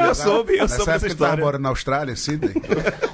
Eu 0.06 0.14
soube, 0.14 0.54
eu 0.54 0.62
Nessa 0.62 0.76
soube 0.76 0.90
época 0.90 0.92
dessa 0.92 1.06
ele 1.06 1.12
história. 1.14 1.44
morando 1.44 1.62
na 1.62 1.68
Austrália, 1.70 2.14
Sydney. 2.16 2.52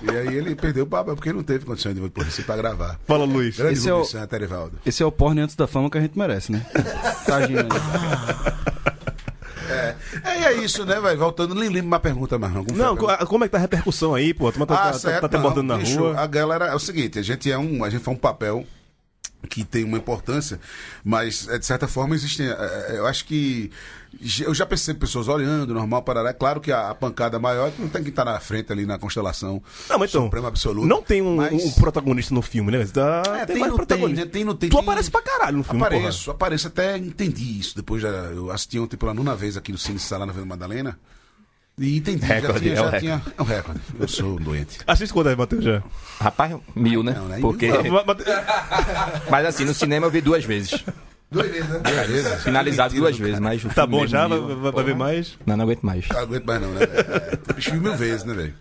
e 0.02 0.10
aí 0.10 0.34
ele 0.36 0.54
perdeu 0.56 0.84
o 0.84 0.86
papel 0.86 1.14
porque 1.14 1.32
não 1.32 1.42
teve 1.42 1.64
condições 1.64 1.94
de 1.94 2.08
por 2.08 2.24
Recife 2.24 2.42
pra 2.44 2.56
gravar. 2.56 2.98
Fala, 3.06 3.24
Luiz. 3.24 3.56
Grande 3.56 3.74
Esse 3.74 3.88
é 3.88 3.92
o- 3.92 3.96
Rubens 3.98 4.10
Santos, 4.10 4.32
Erivaldo. 4.32 4.78
Esse 4.84 5.02
é 5.02 5.06
o 5.06 5.12
porn 5.12 5.40
antes 5.40 5.54
da 5.54 5.66
fama 5.66 5.90
que 5.90 5.98
a 5.98 6.00
gente 6.00 6.18
merece, 6.18 6.50
né? 6.52 6.64
Tagina. 7.26 7.68
É, 9.68 10.40
e 10.40 10.44
é 10.44 10.52
isso, 10.54 10.84
né, 10.84 11.00
velho? 11.00 11.18
Voltando, 11.18 11.54
nem 11.54 11.68
lembro 11.68 11.88
uma 11.88 12.00
pergunta 12.00 12.38
mais 12.38 12.52
não. 12.52 12.64
Como 12.64 12.76
foi 12.76 13.44
é 13.44 13.48
que 13.48 13.48
tá 13.48 13.58
a 13.58 13.60
repercussão 13.60 14.14
aí, 14.14 14.32
pô? 14.32 14.48
A 14.48 14.52
turma 14.52 14.66
tá, 14.66 14.74
Ah, 14.74 14.78
tá, 14.78 14.92
tá, 14.92 14.98
certo. 14.98 15.20
tá 15.22 15.28
te 15.28 15.32
não, 15.32 15.40
abordando 15.40 15.68
na 15.68 15.78
bicho, 15.78 15.98
rua. 15.98 16.18
A 16.18 16.26
galera, 16.26 16.66
é 16.66 16.74
o 16.74 16.78
seguinte, 16.78 17.18
a 17.18 17.22
gente 17.22 17.50
é 17.50 17.58
um, 17.58 17.84
a 17.84 17.90
gente 17.90 18.02
faz 18.02 18.16
um 18.16 18.20
papel 18.20 18.64
que 19.48 19.64
tem 19.64 19.84
uma 19.84 19.98
importância, 19.98 20.58
mas 21.04 21.46
é, 21.48 21.58
de 21.58 21.64
certa 21.66 21.86
forma 21.86 22.14
existem. 22.14 22.46
é, 22.48 22.52
é, 22.90 22.94
Eu 22.98 23.06
acho 23.06 23.24
que. 23.24 23.70
Eu 24.40 24.54
já 24.54 24.64
percebo 24.64 25.00
pessoas 25.00 25.28
olhando, 25.28 25.74
normal, 25.74 26.02
parará. 26.02 26.30
É 26.30 26.32
claro 26.32 26.60
que 26.62 26.72
a, 26.72 26.88
a 26.90 26.94
pancada 26.94 27.38
maior 27.38 27.70
não 27.78 27.88
tem 27.90 28.02
que 28.02 28.08
estar 28.08 28.24
na 28.24 28.40
frente 28.40 28.72
ali 28.72 28.86
na 28.86 28.98
constelação 28.98 29.62
Não, 29.88 29.98
mas 29.98 30.08
então, 30.10 30.24
suprema 30.24 30.48
absoluta. 30.48 30.88
não 30.88 31.02
tem 31.02 31.20
um, 31.20 31.36
mas- 31.36 31.52
um 31.52 31.70
protagonista 31.72 32.34
no 32.34 32.40
filme, 32.40 32.72
né? 32.72 32.86
Tá, 32.86 33.22
É, 33.38 33.44
tem, 33.46 33.58
mais 33.58 33.70
não 33.70 33.76
tem, 33.78 33.86
protagonista. 33.86 34.24
né? 34.24 34.30
Tem, 34.30 34.44
não 34.44 34.56
tem. 34.56 34.70
Tu 34.70 34.76
tem- 34.76 34.82
aparece 34.82 35.10
pra 35.10 35.20
caralho 35.22 35.58
no 35.58 35.62
filme, 35.62 35.78
porra. 35.78 35.94
Apareço, 35.96 36.30
apareço. 36.30 36.66
Até 36.68 36.96
entendi 36.96 37.60
isso. 37.60 37.76
Depois 37.76 38.00
já, 38.00 38.08
eu 38.08 38.50
assisti 38.50 38.78
ontem 38.78 38.96
pela 38.96 39.12
nona 39.12 39.36
vez 39.36 39.56
aqui 39.58 39.70
no 39.72 39.78
Cine 39.78 39.98
Sala 39.98 40.24
na 40.24 40.32
Vila 40.32 40.46
Madalena. 40.46 40.98
E 41.78 41.96
entendi. 41.98 42.24
Recorde, 42.24 42.52
já 42.52 42.60
tinha, 42.60 42.70
é 42.70 42.72
o 42.72 42.76
já 42.76 42.82
recorde. 42.90 43.00
tinha. 43.00 43.22
É 43.38 43.42
um 43.42 43.44
recorde. 43.44 43.80
Eu 44.00 44.08
sou 44.08 44.32
um 44.32 44.36
doente. 44.36 44.78
Assiste 44.86 45.12
quando 45.12 45.30
é, 45.30 45.36
Matheus, 45.36 45.64
já? 45.64 45.82
Rapaz, 46.20 46.56
mil, 46.74 47.02
né? 47.02 47.12
Não, 47.16 47.26
né? 47.28 47.38
Porque... 47.40 47.68
Não, 47.68 47.82
Ma- 47.92 48.04
ma- 48.04 48.16
Mas 49.30 49.46
assim, 49.46 49.64
no 49.64 49.72
cinema 49.74 50.06
eu 50.06 50.10
vi 50.10 50.20
duas 50.20 50.44
vezes. 50.44 50.84
Duas 51.30 51.46
vezes, 51.48 51.68
né? 51.68 52.36
Finalizado 52.38 52.94
Mentira 52.94 53.02
duas 53.10 53.16
do 53.18 53.24
vezes, 53.24 53.38
mas 53.40 53.62
o 53.64 53.68
Tá 53.68 53.74
filme 53.74 53.90
bom 53.90 53.96
mesmo, 54.00 54.08
já? 54.10 54.26
Vai, 54.26 54.38
mil, 54.40 54.56
vai- 54.60 54.72
vai 54.72 54.84
ver 54.84 54.94
mais? 54.96 55.38
Não, 55.46 55.56
não 55.58 55.64
aguento 55.64 55.82
mais. 55.82 56.08
Não 56.08 56.18
aguento 56.20 56.44
mais 56.46 56.62
não, 56.62 56.70
né? 56.72 56.80
É, 56.82 57.52
bicho 57.54 57.74
mil 57.74 57.94
vezes, 57.96 58.24
né, 58.24 58.32
velho? 58.34 58.54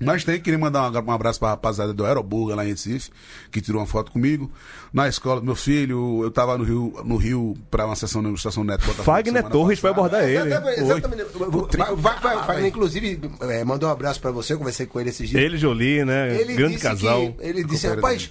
Mas 0.00 0.22
tem, 0.24 0.40
queria 0.40 0.58
mandar 0.58 0.90
um, 0.90 1.04
um 1.06 1.10
abraço 1.10 1.40
pra 1.40 1.48
rapaziada 1.50 1.92
do 1.92 2.04
Aeroburga 2.06 2.54
lá 2.54 2.64
em 2.64 2.68
Recife, 2.68 3.10
que 3.50 3.60
tirou 3.60 3.80
uma 3.80 3.86
foto 3.86 4.12
comigo. 4.12 4.50
Na 4.92 5.08
escola 5.08 5.40
do 5.40 5.46
meu 5.46 5.56
filho, 5.56 6.20
eu 6.22 6.30
tava 6.30 6.56
no 6.56 6.62
Rio, 6.64 6.94
no 7.04 7.16
Rio 7.16 7.56
pra 7.70 7.84
uma 7.84 7.96
sessão 7.96 8.22
na 8.22 8.30
Estação 8.30 8.62
Neto. 8.62 8.82
Botafogo, 8.82 9.02
Fagner 9.04 9.42
Torres 9.48 9.80
vai 9.80 9.92
passada. 9.92 10.16
abordar 10.18 10.30
ele. 10.30 10.80
Exatamente. 10.80 11.76
Vai- 11.76 11.96
vai- 11.96 12.20
vai- 12.20 12.46
vai- 12.46 12.66
inclusive, 12.68 13.20
é, 13.40 13.64
mandou 13.64 13.88
um 13.88 13.92
abraço 13.92 14.20
pra 14.20 14.30
você, 14.30 14.52
eu 14.52 14.58
conversei 14.58 14.86
com 14.86 15.00
ele 15.00 15.10
esses 15.10 15.28
dias. 15.28 15.42
Ele, 15.42 15.58
Jolie, 15.58 16.04
né? 16.04 16.40
Ele 16.40 16.54
Grande 16.54 16.74
disse 16.74 16.86
casal. 16.86 17.32
que- 17.32 17.34
ele 17.46 17.64
disse, 17.64 17.88
rapaz, 17.88 18.30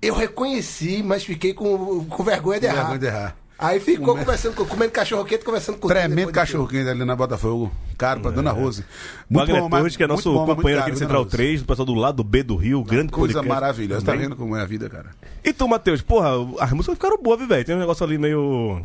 eu 0.00 0.14
reconheci, 0.14 1.02
mas 1.02 1.24
fiquei 1.24 1.52
com, 1.52 2.04
com 2.04 2.22
vergonha 2.22 2.60
de 2.60 2.66
errar. 2.66 2.76
Vergonha 2.76 2.98
de 2.98 3.06
errar. 3.06 3.36
Aí 3.58 3.80
ficou 3.80 4.16
conversando, 4.16 4.54
com, 4.54 4.64
comendo 4.64 4.92
cachorro 4.92 5.24
quente, 5.24 5.44
conversando 5.44 5.78
com 5.78 5.88
Tremendo 5.88 6.28
do 6.28 6.32
cachorro 6.32 6.68
quente 6.68 6.88
ali 6.88 7.04
na 7.04 7.16
Botafogo. 7.16 7.72
Caro 7.96 8.20
pra 8.20 8.30
Dona 8.30 8.52
Rose. 8.52 8.84
Wagner 9.28 9.62
bom, 9.62 9.68
Torres, 9.70 9.96
que 9.96 10.02
é 10.04 10.06
muito 10.06 10.16
nosso 10.16 10.32
bom, 10.32 10.46
muito 10.46 10.56
companheiro 10.56 10.82
aqui 10.82 10.90
Dona 10.90 10.98
Central 11.00 11.22
Rose. 11.24 11.36
3, 11.36 11.60
do 11.62 11.66
pessoal 11.66 11.86
do 11.86 11.94
lado 11.94 12.22
B 12.22 12.44
do 12.44 12.54
Rio, 12.54 12.84
grande 12.84 13.10
Coisa 13.10 13.34
podcast. 13.34 13.48
maravilhosa. 13.48 14.06
Tá 14.06 14.14
vendo 14.14 14.36
como 14.36 14.54
é 14.54 14.62
a 14.62 14.64
vida, 14.64 14.88
cara? 14.88 15.10
E 15.42 15.52
tu, 15.52 15.66
Matheus, 15.66 16.00
porra, 16.00 16.30
as 16.60 16.70
músicas 16.72 16.94
ficaram 16.94 17.20
boas, 17.20 17.38
viu, 17.40 17.48
velho? 17.48 17.64
Tem 17.64 17.74
um 17.74 17.80
negócio 17.80 18.06
ali 18.06 18.16
meio. 18.16 18.80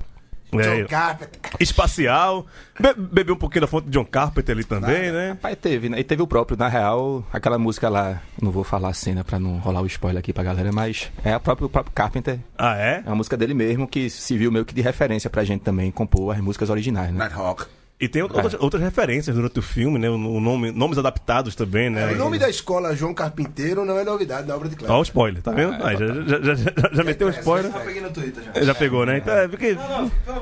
É, 0.60 0.82
John 0.82 0.88
Carpenter. 0.88 1.40
espacial. 1.60 2.46
Be 2.80 2.94
bebeu 2.94 3.36
um 3.36 3.38
pouquinho 3.38 3.62
da 3.62 3.68
fonte 3.68 3.86
de 3.86 3.92
John 3.92 4.06
Carpenter 4.06 4.56
ali 4.56 4.64
também, 4.64 5.12
né? 5.12 5.30
Rapaz, 5.30 5.58
teve, 5.62 5.90
né? 5.90 6.00
E 6.00 6.04
teve 6.04 6.22
o 6.22 6.28
próprio, 6.28 6.58
na 6.58 6.68
real, 6.68 7.24
aquela 7.32 7.58
música 7.60 7.90
lá, 7.90 8.22
não 8.42 8.52
vou 8.52 8.64
falar 8.64 8.90
a 8.90 8.94
cena 8.94 9.24
pra 9.24 9.40
não 9.40 9.58
rolar 9.60 9.82
o 9.82 9.86
spoiler 9.88 10.20
aqui 10.20 10.34
pra 10.34 10.44
galera, 10.44 10.72
mas 10.72 11.12
é 11.24 11.34
a 11.34 11.40
própria, 11.40 11.66
o 11.66 11.70
próprio 11.70 11.94
Carpenter, 11.94 12.40
Ah, 12.58 12.76
é? 12.78 13.04
é 13.06 13.10
uma 13.10 13.16
música 13.16 13.38
dele 13.38 13.54
mesmo 13.54 13.88
que 13.88 14.10
se 14.10 14.38
viu 14.38 14.52
meio 14.52 14.66
que 14.66 14.74
de 14.74 14.82
referência 14.82 15.30
pra 15.30 15.44
gente 15.44 15.62
também 15.62 15.92
compor 15.92 16.34
as 16.36 16.42
músicas 16.42 16.70
originais, 16.70 17.12
né? 17.14 17.26
Nighthawk. 17.26 17.66
E 18.04 18.08
tem 18.10 18.22
outras, 18.22 18.54
outras 18.60 18.84
referências 18.84 19.34
durante 19.34 19.60
o 19.60 19.62
filme, 19.62 19.98
né? 19.98 20.10
O 20.10 20.18
nome, 20.18 20.72
nomes 20.72 20.98
adaptados 20.98 21.56
também, 21.56 21.90
né? 21.90 22.12
O 22.12 22.18
nome 22.18 22.38
da 22.38 22.50
escola 22.50 22.94
João 22.94 23.14
Carpinteiro 23.14 23.86
não 23.86 23.98
é 23.98 24.04
novidade 24.04 24.46
na 24.46 24.56
obra 24.58 24.68
de 24.68 24.76
Ó, 24.76 24.78
Cláudio. 24.80 25.00
o 25.00 25.04
spoiler, 25.04 25.42
tá 25.42 25.52
vendo? 25.52 25.82
Aí, 25.82 25.96
já, 25.96 26.06
já, 26.08 26.42
já, 26.42 26.56
já, 26.56 26.90
já 26.92 27.04
meteu 27.06 27.28
o 27.28 27.30
spoiler. 27.30 27.72
peguei 27.72 28.02
no 28.02 28.10
Twitter 28.12 28.44
já. 28.44 28.62
Já 28.62 28.76
pegou, 28.76 29.06
né? 29.06 29.20
Então, 29.20 29.34
é, 29.34 29.48
porque... 29.48 29.78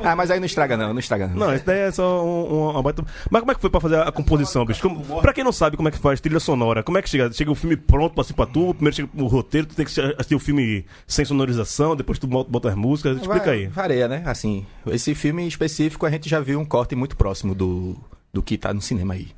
Ah, 0.03 0.15
mas 0.15 0.31
aí 0.31 0.39
não 0.39 0.47
estraga 0.47 0.75
não, 0.75 0.91
não 0.91 0.99
estraga 0.99 1.27
não. 1.27 1.35
Não, 1.35 1.53
isso 1.53 1.65
daí 1.65 1.79
é 1.81 1.91
só 1.91 2.25
um, 2.25 2.51
um, 2.51 2.69
uma 2.71 2.81
baita... 2.81 3.05
Mas 3.29 3.41
como 3.41 3.51
é 3.51 3.55
que 3.55 3.61
foi 3.61 3.69
pra 3.69 3.79
fazer 3.79 3.99
a 3.99 4.11
composição, 4.11 4.65
bicho? 4.65 4.81
Como, 4.81 5.21
pra 5.21 5.31
quem 5.31 5.43
não 5.43 5.51
sabe 5.51 5.77
como 5.77 5.87
é 5.87 5.91
que 5.91 5.99
faz 5.99 6.19
trilha 6.19 6.39
sonora, 6.39 6.81
como 6.81 6.97
é 6.97 7.01
que 7.03 7.09
chega? 7.09 7.31
Chega 7.31 7.51
o 7.51 7.55
filme 7.55 7.77
pronto 7.77 8.19
assim 8.19 8.33
pra 8.33 8.47
tu, 8.47 8.73
primeiro 8.73 8.95
chega 8.95 9.09
o 9.15 9.27
roteiro, 9.27 9.67
tu 9.67 9.75
tem 9.75 9.85
que 9.85 10.01
assistir 10.01 10.33
o 10.33 10.39
filme 10.39 10.83
sem 11.05 11.25
sonorização, 11.25 11.95
depois 11.95 12.17
tu 12.17 12.25
bota 12.25 12.69
as 12.69 12.75
músicas, 12.75 13.17
explica 13.17 13.51
aí. 13.51 13.67
Varia, 13.67 14.07
né? 14.07 14.23
Assim, 14.25 14.65
esse 14.87 15.13
filme 15.13 15.43
em 15.43 15.47
específico 15.47 16.07
a 16.07 16.09
gente 16.09 16.27
já 16.27 16.39
viu 16.39 16.59
um 16.59 16.65
corte 16.65 16.95
muito 16.95 17.15
próximo 17.15 17.50
do, 17.55 17.95
do 18.31 18.41
que 18.41 18.57
tá 18.57 18.73
no 18.73 18.81
cinema 18.81 19.13
aí. 19.13 19.29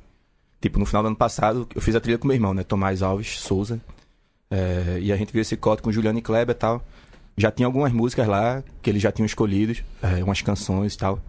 Tipo, 0.60 0.78
no 0.78 0.86
final 0.86 1.02
do 1.02 1.08
ano 1.08 1.16
passado, 1.16 1.68
eu 1.74 1.80
fiz 1.82 1.94
a 1.94 2.00
trilha 2.00 2.18
com 2.18 2.26
meu 2.26 2.34
irmão, 2.34 2.54
né? 2.54 2.62
Tomás 2.62 3.02
Alves 3.02 3.38
Souza. 3.40 3.80
É, 4.50 4.98
e 5.00 5.12
a 5.12 5.16
gente 5.16 5.32
viu 5.32 5.42
esse 5.42 5.56
corte 5.56 5.82
com 5.82 5.92
Juliano 5.92 6.18
e 6.18 6.22
Kleber 6.22 6.54
e 6.54 6.58
tal. 6.58 6.82
Já 7.36 7.50
tinha 7.50 7.66
algumas 7.66 7.92
músicas 7.92 8.26
lá 8.26 8.62
que 8.80 8.88
eles 8.88 9.02
já 9.02 9.10
tinham 9.12 9.26
escolhido, 9.26 9.74
é, 10.02 10.22
umas 10.22 10.40
canções 10.40 10.94
e 10.94 10.98
tal. 10.98 11.20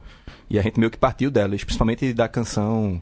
E 0.50 0.60
a 0.60 0.62
gente 0.62 0.80
meio 0.80 0.92
que 0.92 0.98
partiu 0.98 1.32
delas, 1.32 1.63
principalmente 1.63 2.13
da 2.13 2.27
canção 2.27 3.01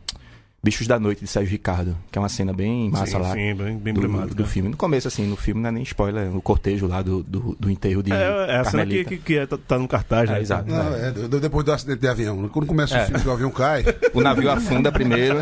Bichos 0.63 0.87
da 0.87 0.97
Noite, 0.97 1.19
de 1.19 1.27
Sérgio 1.27 1.51
Ricardo, 1.51 1.97
que 2.09 2.17
é 2.17 2.21
uma 2.21 2.29
cena 2.29 2.53
bem 2.53 2.89
massa 2.89 3.05
sim, 3.07 3.17
lá. 3.17 3.33
sim, 3.33 3.53
bem, 3.53 3.77
bem 3.77 3.93
do, 3.93 3.99
emblemática. 3.99 4.33
do 4.33 4.45
filme. 4.45 4.69
No 4.69 4.77
começo, 4.77 5.09
assim, 5.09 5.27
no 5.27 5.35
filme 5.35 5.61
não 5.61 5.67
é 5.67 5.71
nem 5.73 5.83
spoiler, 5.83 6.29
no 6.31 6.41
cortejo 6.41 6.87
lá 6.87 7.01
do, 7.01 7.21
do, 7.21 7.53
do 7.59 7.69
enterro 7.69 8.01
de 8.01 8.13
É, 8.13 8.45
é 8.47 8.57
a 8.59 8.63
cena 8.63 8.85
que, 8.85 9.03
que, 9.03 9.17
que 9.17 9.37
é- 9.39 9.45
tá, 9.45 9.57
tá 9.57 9.77
no 9.77 9.89
cartaz, 9.89 10.29
né? 10.29 10.37
É, 10.37 10.41
exato. 10.41 10.71
Não, 10.71 10.95
é, 10.95 11.11
de- 11.11 11.39
depois 11.41 11.65
do 11.65 11.73
acidente 11.73 11.99
de 11.99 12.07
avião. 12.07 12.47
Quando 12.47 12.65
começa 12.65 12.95
É. 12.97 13.03
o 13.03 13.05
filme 13.07 13.21
que 13.21 13.27
o 13.27 13.31
avião 13.33 13.51
cai. 13.51 13.83
O 14.13 14.21
navio 14.21 14.49
afunda 14.49 14.89
primeiro 14.89 15.39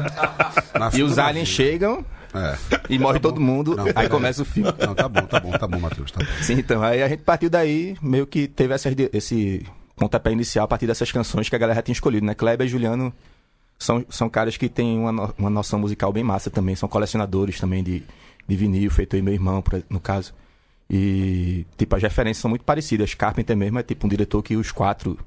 e 0.95 1.03
os 1.03 1.19
aliens 1.19 1.47
chegam 1.47 2.03
É. 2.33 2.57
e 2.89 2.97
morre 2.97 3.19
todo 3.19 3.39
mundo. 3.39 3.75
Não, 3.75 3.85
aí 3.85 3.93
pera 3.93 4.09
começa 4.09 4.41
o 4.41 4.45
filme. 4.45 4.73
Não, 4.79 4.95
tá 4.95 5.07
bom, 5.07 5.21
tá 5.21 5.39
bom, 5.39 5.51
tá 5.51 5.67
bom, 5.67 5.79
Matheus. 5.79 6.11
Tá 6.11 6.19
bom. 6.23 6.31
Sim, 6.41 6.53
então, 6.53 6.81
aí 6.81 7.03
a 7.03 7.07
gente 7.07 7.21
partiu 7.21 7.47
daí, 7.49 7.95
meio 8.01 8.25
que 8.25 8.47
teve 8.47 8.73
essas, 8.73 8.95
de- 8.95 9.09
esse 9.13 9.63
pontapé 9.95 10.31
inicial 10.31 10.65
a 10.65 10.67
partir 10.67 10.87
dessas 10.87 11.11
canções 11.11 11.47
que 11.47 11.55
a 11.55 11.59
galera 11.59 11.75
já 11.75 11.81
tinha 11.83 11.93
escolhido, 11.93 12.25
né? 12.25 12.33
Kleber 12.33 12.65
e 12.65 12.69
Juliano 12.69 13.13
são, 13.81 14.05
são 14.09 14.29
caras 14.29 14.55
que 14.57 14.69
têm 14.69 14.99
uma, 14.99 15.33
uma 15.35 15.49
noção 15.49 15.79
musical 15.79 16.13
bem 16.13 16.23
massa 16.23 16.51
também, 16.51 16.75
são 16.75 16.87
colecionadores 16.87 17.59
também 17.59 17.83
de, 17.83 18.03
de 18.47 18.55
vinil, 18.55 18.91
feito 18.91 19.17
e 19.17 19.21
meu 19.23 19.33
irmão, 19.33 19.63
no 19.89 19.99
caso. 19.99 20.35
E, 20.87 21.65
tipo, 21.77 21.95
as 21.95 22.03
referências 22.03 22.41
são 22.41 22.49
muito 22.49 22.63
parecidas. 22.63 23.15
Carpenter 23.15 23.57
mesmo 23.57 23.79
é 23.79 23.83
tipo 23.83 24.05
um 24.05 24.09
diretor 24.09 24.43
que 24.43 24.55
os 24.55 24.71
quatro 24.71 25.17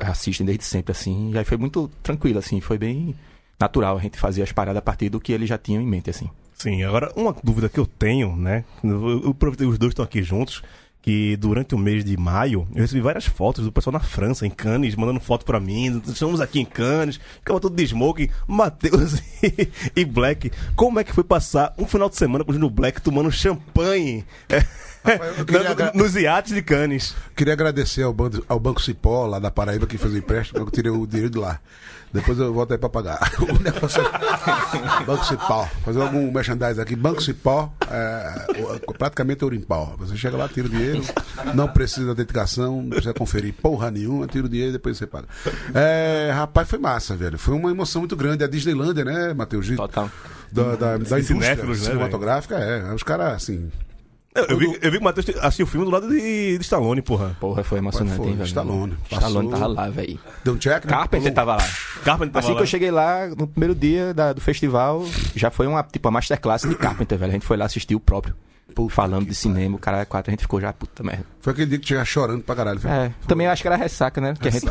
assistem 0.00 0.44
desde 0.44 0.64
sempre, 0.64 0.90
assim. 0.90 1.30
E 1.32 1.38
aí 1.38 1.44
foi 1.44 1.56
muito 1.56 1.88
tranquilo, 2.02 2.40
assim, 2.40 2.60
foi 2.60 2.76
bem 2.76 3.14
natural 3.58 3.98
a 3.98 4.00
gente 4.00 4.18
fazer 4.18 4.42
as 4.42 4.50
paradas 4.50 4.78
a 4.78 4.82
partir 4.82 5.08
do 5.08 5.20
que 5.20 5.32
eles 5.32 5.48
já 5.48 5.56
tinham 5.56 5.80
em 5.80 5.86
mente, 5.86 6.10
assim. 6.10 6.28
Sim, 6.54 6.82
agora 6.82 7.12
uma 7.14 7.34
dúvida 7.44 7.68
que 7.68 7.78
eu 7.78 7.86
tenho, 7.86 8.34
né? 8.34 8.64
Eu, 8.82 9.34
eu 9.40 9.68
os 9.68 9.78
dois 9.78 9.92
estão 9.92 10.04
aqui 10.04 10.24
juntos. 10.24 10.60
Que 11.02 11.36
durante 11.36 11.74
o 11.74 11.78
mês 11.78 12.04
de 12.04 12.16
maio 12.16 12.68
eu 12.74 12.82
recebi 12.82 13.00
várias 13.00 13.24
fotos 13.24 13.64
do 13.64 13.72
pessoal 13.72 13.92
na 13.92 14.00
França, 14.00 14.46
em 14.46 14.50
Cannes, 14.50 14.94
mandando 14.94 15.20
foto 15.20 15.46
pra 15.46 15.58
mim. 15.58 16.02
Estamos 16.06 16.40
aqui 16.40 16.60
em 16.60 16.64
Cannes, 16.64 17.18
ficava 17.38 17.58
tudo 17.58 17.74
de 17.74 17.84
smoking. 17.84 18.28
Matheus 18.46 19.14
e, 19.42 19.70
e 19.96 20.04
Black, 20.04 20.50
como 20.76 21.00
é 21.00 21.04
que 21.04 21.12
foi 21.12 21.24
passar 21.24 21.74
um 21.78 21.86
final 21.86 22.08
de 22.08 22.16
semana 22.16 22.44
com 22.44 22.50
o 22.50 22.54
Júnior 22.54 22.70
Black 22.70 23.00
tomando 23.00 23.30
champanhe 23.30 24.24
é, 25.04 25.44
queria 25.44 25.92
nos 25.94 26.14
iates 26.14 26.52
de 26.52 26.62
Cannes? 26.62 27.14
Queria 27.34 27.54
agradecer 27.54 28.02
ao 28.02 28.12
Banco, 28.12 28.44
ao 28.48 28.60
Banco 28.60 28.82
Cipó, 28.82 29.26
lá 29.26 29.38
da 29.38 29.50
Paraíba, 29.50 29.86
que 29.86 29.96
fez 29.96 30.12
o 30.12 30.18
empréstimo, 30.18 30.60
eu 30.60 30.70
tirei 30.70 30.90
o 30.90 31.06
dinheiro 31.06 31.30
de 31.30 31.38
lá. 31.38 31.60
Depois 32.12 32.38
eu 32.38 32.52
volto 32.52 32.72
aí 32.72 32.78
pra 32.78 32.88
pagar. 32.88 33.18
O 33.40 33.62
negócio 33.62 34.02
é 34.02 35.04
Banco 35.04 35.24
Cipó. 35.24 35.68
Fazer 35.84 36.00
algum 36.00 36.30
merchandising 36.30 36.80
aqui. 36.80 36.96
Banco 36.96 37.22
Cipó, 37.22 37.72
é, 37.90 38.46
praticamente 38.98 39.42
ouro 39.44 39.56
em 39.56 39.60
pau. 39.60 39.94
Você 39.98 40.16
chega 40.16 40.36
lá, 40.36 40.48
tira 40.48 40.66
o 40.66 40.70
dinheiro, 40.70 41.02
não 41.54 41.68
precisa 41.68 42.04
de 42.04 42.10
autenticação, 42.10 42.82
não 42.82 42.90
precisa 42.90 43.14
conferir 43.14 43.54
porra 43.54 43.90
nenhuma, 43.90 44.26
tira 44.26 44.46
o 44.46 44.48
dinheiro 44.48 44.70
e 44.70 44.72
depois 44.72 44.96
você 44.96 45.06
paga. 45.06 45.26
É, 45.74 46.30
rapaz, 46.32 46.68
foi 46.68 46.78
massa, 46.78 47.16
velho. 47.16 47.38
Foi 47.38 47.54
uma 47.54 47.70
emoção 47.70 48.02
muito 48.02 48.16
grande. 48.16 48.44
A 48.44 48.48
Disneylândia, 48.48 49.04
né, 49.04 49.34
Matheus? 49.34 49.68
Total. 49.68 50.10
Da, 50.50 50.74
da, 50.74 50.76
da 50.76 50.96
indústria 50.96 51.22
cinéfilos, 51.22 51.80
né, 51.80 51.86
cinematográfica, 51.86 52.56
é. 52.56 52.92
Os 52.92 53.02
caras, 53.02 53.34
assim, 53.34 53.70
Eu, 54.32 54.44
eu 54.44 54.58
vi, 54.58 54.66
eu 54.66 54.90
vi 54.92 54.98
que 54.98 54.98
o 54.98 55.02
Matheus 55.02 55.26
assistiu 55.40 55.66
o 55.66 55.68
filme 55.68 55.84
do 55.86 55.90
lado 55.90 56.08
de, 56.08 56.56
de 56.56 56.62
Stallone, 56.62 57.02
porra. 57.02 57.36
Porra, 57.40 57.64
foi 57.64 57.78
emocionante, 57.78 58.16
Foi, 58.16 58.28
hein, 58.28 58.34
velho? 58.36 58.46
Stallone. 58.46 58.96
Stallone 59.10 59.50
Passou. 59.50 59.66
tava 59.68 59.80
lá, 59.82 59.90
velho. 59.90 60.20
deu 60.44 60.54
um 60.54 60.56
check, 60.56 60.84
né? 60.84 60.90
Carpenter 60.90 61.34
tava 61.34 61.56
lá. 61.56 61.68
Carpenter 62.04 62.32
tava 62.32 62.38
Assim 62.38 62.48
que 62.48 62.54
lá. 62.54 62.60
eu 62.60 62.66
cheguei 62.66 62.90
lá, 62.92 63.26
no 63.36 63.48
primeiro 63.48 63.74
dia 63.74 64.14
da- 64.14 64.32
do 64.32 64.40
festival, 64.40 65.04
já 65.34 65.50
foi 65.50 65.66
uma, 65.66 65.82
tipo, 65.82 66.06
uma 66.06 66.12
masterclass 66.12 66.62
de 66.62 66.76
Carpenter, 66.76 67.18
velho. 67.18 67.30
A 67.30 67.32
gente 67.34 67.44
foi 67.46 67.56
lá 67.56 67.64
assistir 67.64 67.96
o 67.96 68.00
próprio. 68.00 68.36
Puta 68.72 68.94
falando 68.94 69.24
que 69.24 69.30
de 69.30 69.34
cinema, 69.34 69.74
o 69.74 69.80
cara 69.80 70.06
quatro, 70.06 70.30
a 70.30 70.32
gente 70.32 70.42
ficou 70.42 70.60
já, 70.60 70.72
puta 70.72 71.02
merda. 71.02 71.24
Foi 71.40 71.52
aquele 71.52 71.66
dia 71.70 71.78
que 71.80 71.88
chega 71.88 72.04
chorando 72.04 72.44
pra 72.44 72.54
caralho. 72.54 72.78
Foi. 72.78 72.88
É, 72.88 73.10
também 73.26 73.48
eu 73.48 73.52
acho 73.52 73.62
que 73.62 73.66
era 73.68 73.76
ressaca, 73.76 74.20
né? 74.20 74.34
Que 74.40 74.46
a 74.46 74.50
gente... 74.52 74.64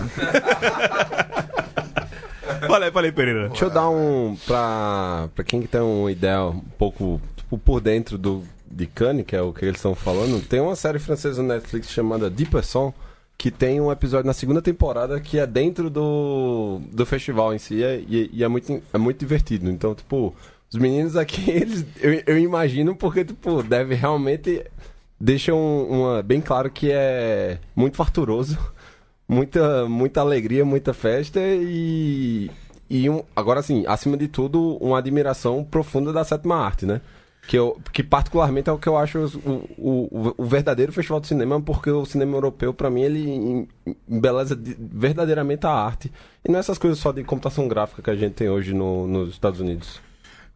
Falei, 2.67 2.91
falei, 2.91 3.11
Pereira. 3.11 3.49
Deixa 3.49 3.65
eu 3.65 3.69
dar 3.69 3.89
um. 3.89 4.37
Pra, 4.45 5.29
pra 5.33 5.43
quem 5.43 5.61
que 5.61 5.67
tem 5.67 5.79
uma 5.81 6.11
ideia 6.11 6.43
um 6.43 6.59
pouco 6.77 7.19
tipo, 7.35 7.57
por 7.57 7.79
dentro 7.79 8.17
do, 8.17 8.43
de 8.71 8.85
Cannes, 8.87 9.25
que 9.25 9.35
é 9.35 9.41
o 9.41 9.51
que 9.53 9.65
eles 9.65 9.77
estão 9.77 9.95
falando, 9.95 10.41
tem 10.47 10.59
uma 10.59 10.75
série 10.75 10.99
francesa 10.99 11.41
no 11.41 11.47
Netflix 11.49 11.89
chamada 11.89 12.29
Deep 12.29 12.63
Son, 12.63 12.93
que 13.37 13.49
tem 13.49 13.79
um 13.79 13.91
episódio 13.91 14.27
na 14.27 14.33
segunda 14.33 14.61
temporada 14.61 15.19
que 15.19 15.39
é 15.39 15.47
dentro 15.47 15.89
do, 15.89 16.81
do 16.91 17.05
festival 17.05 17.53
em 17.53 17.57
si 17.57 17.75
e, 17.75 17.83
é- 17.83 17.99
e- 18.07 18.29
e 18.33 18.43
é, 18.43 18.47
muito, 18.47 18.81
é 18.93 18.97
muito 18.97 19.19
divertido. 19.19 19.69
Então, 19.71 19.95
tipo, 19.95 20.35
os 20.71 20.77
meninos 20.77 21.15
aqui, 21.15 21.49
eles, 21.51 21.85
eu, 22.01 22.21
eu 22.27 22.37
imagino 22.37 22.95
porque, 22.95 23.23
tipo, 23.25 23.63
deve 23.63 23.95
realmente. 23.95 24.63
Deixa 25.21 25.53
um- 25.53 25.83
uma, 25.89 26.21
bem 26.23 26.39
claro 26.41 26.69
que 26.69 26.89
é 26.91 27.59
muito 27.75 27.97
farturoso 27.97 28.57
muita, 29.27 29.85
muita 29.87 30.21
alegria, 30.21 30.63
muita 30.63 30.93
festa 30.93 31.39
e, 31.41 32.49
e 32.89 33.09
um, 33.09 33.23
agora 33.35 33.59
assim, 33.59 33.83
acima 33.87 34.15
de 34.17 34.27
tudo, 34.27 34.77
uma 34.77 34.97
admiração 34.97 35.63
profunda 35.63 36.11
da 36.13 36.23
sétima 36.23 36.55
arte, 36.57 36.85
né? 36.85 37.01
Que, 37.49 37.57
eu, 37.57 37.81
que 37.91 38.03
particularmente 38.03 38.69
é 38.69 38.71
o 38.71 38.77
que 38.77 38.87
eu 38.87 38.95
acho 38.95 39.17
o, 39.43 39.49
o, 39.75 40.33
o 40.37 40.45
verdadeiro 40.45 40.93
festival 40.93 41.19
de 41.19 41.25
cinema, 41.25 41.59
porque 41.59 41.89
o 41.89 42.05
cinema 42.05 42.35
europeu, 42.37 42.71
pra 42.75 42.91
mim, 42.91 43.01
ele 43.01 43.27
em- 43.27 43.67
embeleza 44.07 44.55
de- 44.55 44.77
verdadeiramente 44.79 45.65
a 45.65 45.71
arte. 45.71 46.11
E 46.45 46.51
não 46.51 46.57
é 46.57 46.59
essas 46.59 46.77
coisas 46.77 46.99
só 46.99 47.11
de 47.11 47.23
computação 47.23 47.67
gráfica 47.67 48.03
que 48.03 48.09
a 48.11 48.15
gente 48.15 48.33
tem 48.33 48.47
hoje 48.49 48.71
no- 48.71 49.07
nos 49.07 49.29
Estados 49.31 49.59
Unidos. 49.59 49.99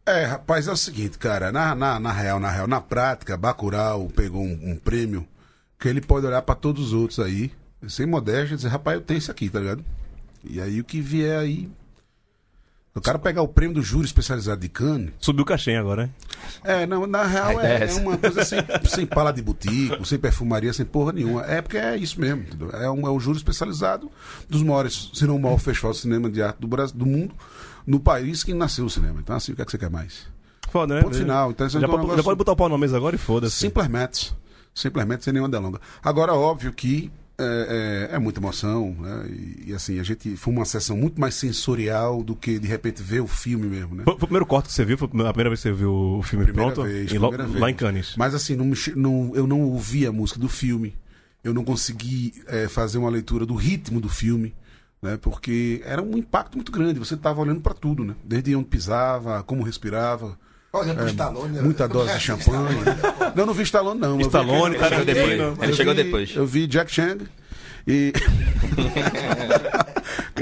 É, 0.05 0.23
rapaz, 0.25 0.67
é 0.67 0.71
o 0.71 0.77
seguinte, 0.77 1.17
cara, 1.17 1.51
na, 1.51 1.73
na, 1.73 1.99
na 1.99 2.11
real, 2.11 2.39
na 2.39 2.51
real, 2.51 2.67
na 2.67 2.79
prática, 2.79 3.35
Bacurau 3.35 4.07
pegou 4.15 4.43
um, 4.43 4.59
um 4.73 4.75
prêmio 4.77 5.25
que 5.79 5.87
ele 5.87 5.99
pode 5.99 6.27
olhar 6.27 6.43
pra 6.43 6.53
todos 6.53 6.87
os 6.87 6.93
outros 6.93 7.19
aí, 7.19 7.51
sem 7.87 8.05
modéstia, 8.05 8.53
e 8.53 8.57
dizer, 8.57 8.67
rapaz, 8.67 8.97
eu 8.97 9.01
tenho 9.03 9.17
isso 9.17 9.31
aqui, 9.31 9.49
tá 9.49 9.59
ligado? 9.59 9.83
E 10.43 10.61
aí 10.61 10.79
o 10.79 10.83
que 10.83 11.01
vier 11.01 11.39
aí. 11.39 11.67
O 12.95 13.01
cara 13.01 13.17
pegar 13.17 13.41
o 13.41 13.47
prêmio 13.47 13.73
do 13.75 13.81
júri 13.81 14.05
especializado 14.05 14.61
de 14.61 14.69
Cannes. 14.69 15.11
Subiu 15.19 15.41
o 15.41 15.45
cachê 15.45 15.75
agora, 15.75 16.03
hein? 16.03 16.13
É, 16.63 16.85
não, 16.85 17.07
na 17.07 17.23
real 17.23 17.59
é, 17.59 17.83
é 17.85 17.89
é 17.89 17.93
uma 17.95 18.15
coisa 18.17 18.45
sem, 18.45 18.59
sem 18.87 19.05
pala 19.05 19.31
de 19.33 19.41
butico, 19.41 20.05
sem 20.05 20.19
perfumaria, 20.19 20.71
sem 20.73 20.85
porra 20.85 21.11
nenhuma. 21.11 21.43
É 21.45 21.59
porque 21.59 21.77
é 21.77 21.97
isso 21.97 22.21
mesmo, 22.21 22.43
entendeu? 22.43 22.69
É 22.69 22.87
um, 22.91 23.07
é 23.07 23.11
um 23.11 23.19
júri 23.19 23.37
especializado 23.37 24.11
dos 24.47 24.61
maiores, 24.61 25.09
se 25.13 25.25
não 25.25 25.37
o 25.37 25.41
maior 25.41 25.57
festival 25.57 25.91
de 25.91 25.97
cinema 25.97 26.29
de 26.29 26.43
arte 26.43 26.59
do 26.59 26.67
Brasil, 26.67 26.95
do 26.95 27.05
mundo, 27.05 27.33
no 27.87 27.99
país 27.99 28.43
que 28.43 28.53
nasceu 28.53 28.85
o 28.85 28.89
cinema. 28.89 29.19
Então, 29.19 29.35
assim, 29.35 29.53
o 29.53 29.55
que 29.55 29.63
é 29.63 29.65
que 29.65 29.71
você 29.71 29.77
quer 29.79 29.89
mais? 29.89 30.27
Foda, 30.69 30.93
né? 30.95 31.01
Ponto 31.01 31.17
final. 31.17 31.49
Então, 31.49 31.65
é 31.65 31.69
já, 31.71 31.79
um 31.79 31.81
pode, 31.81 31.97
negócio- 31.97 32.17
já 32.17 32.23
pode 32.23 32.37
botar 32.37 32.51
o 32.51 32.55
pau 32.55 32.69
na 32.69 32.77
mesa 32.77 32.95
agora 32.95 33.15
e 33.15 33.19
foda-se. 33.19 33.55
Simplesmente. 33.57 34.35
Simplesmente 34.73 35.23
sem 35.23 35.33
nenhuma 35.33 35.49
delonga. 35.49 35.79
Agora, 36.03 36.33
óbvio 36.35 36.71
que 36.71 37.11
é, 37.37 38.09
é, 38.11 38.15
é 38.15 38.19
muita 38.19 38.39
emoção, 38.39 38.95
né? 38.99 39.25
E, 39.29 39.71
e, 39.71 39.73
assim, 39.73 39.99
a 39.99 40.03
gente 40.03 40.35
foi 40.37 40.53
uma 40.53 40.65
sessão 40.65 40.95
muito 40.95 41.19
mais 41.19 41.33
sensorial 41.35 42.23
do 42.23 42.35
que 42.35 42.59
de 42.59 42.67
repente 42.67 43.01
ver 43.01 43.21
o 43.21 43.27
filme 43.27 43.67
mesmo, 43.67 43.95
né? 43.95 44.03
Foi, 44.03 44.13
foi 44.13 44.23
o 44.23 44.27
primeiro 44.27 44.45
corte 44.45 44.67
que 44.67 44.73
você 44.73 44.85
viu? 44.85 44.97
Foi 44.97 45.07
a 45.07 45.09
primeira 45.33 45.49
vez 45.49 45.59
que 45.61 45.69
você 45.69 45.73
viu 45.73 45.91
o 45.93 46.21
filme 46.23 46.45
Primeira 46.45 46.71
pronto? 46.73 46.87
vez, 46.87 47.11
Em 47.11 47.17
lo- 47.17 47.29
primeira 47.29 47.47
vez. 47.51 47.61
Lá 47.61 47.69
em 47.69 47.73
Cannes. 47.73 48.15
Mas 48.17 48.33
assim, 48.35 48.55
não 48.55 48.71
não- 48.95 49.31
eu 49.35 49.47
não 49.47 49.61
ouvi 49.61 50.05
a 50.05 50.11
música 50.11 50.39
do 50.39 50.47
filme. 50.49 50.95
Eu 51.43 51.53
não 51.53 51.63
consegui 51.65 52.33
é, 52.47 52.67
fazer 52.67 52.97
uma 52.99 53.09
leitura 53.09 53.45
do 53.45 53.55
ritmo 53.55 53.99
do 53.99 54.09
filme. 54.09 54.53
Né, 55.01 55.17
porque 55.21 55.81
era 55.83 56.01
um 56.01 56.17
impacto 56.17 56.55
muito 56.55 56.71
grande. 56.71 56.97
Você 56.97 57.15
estava 57.15 57.41
olhando 57.41 57.59
para 57.59 57.73
tudo, 57.73 58.05
né? 58.05 58.15
Desde 58.23 58.55
onde 58.55 58.69
pisava, 58.69 59.43
como 59.43 59.61
respirava. 59.61 60.39
Olhando 60.75 60.97
pro 60.97 61.05
Stallone, 61.07 61.53
né? 61.55 61.61
Muita 61.61 61.87
dose 61.87 62.13
de 62.13 62.19
champanhe. 62.19 62.79
não, 63.35 63.45
não 63.45 63.53
vi 63.53 63.61
Stallone, 63.63 63.99
não. 63.99 64.09
Eu 64.11 64.17
vi 64.17 64.23
Stallone, 64.23 64.75
aquele- 64.75 64.89
Tarantino. 65.05 65.43
eu 65.43 65.53
vi- 65.55 65.61
Ele 65.61 65.71
eu 65.71 65.75
chegou 65.75 65.93
vi- 65.93 66.03
depois. 66.03 66.35
Eu 66.35 66.47
vi 66.47 66.65
Jack 66.67 66.91
Chang 66.91 67.27
e. 67.87 68.11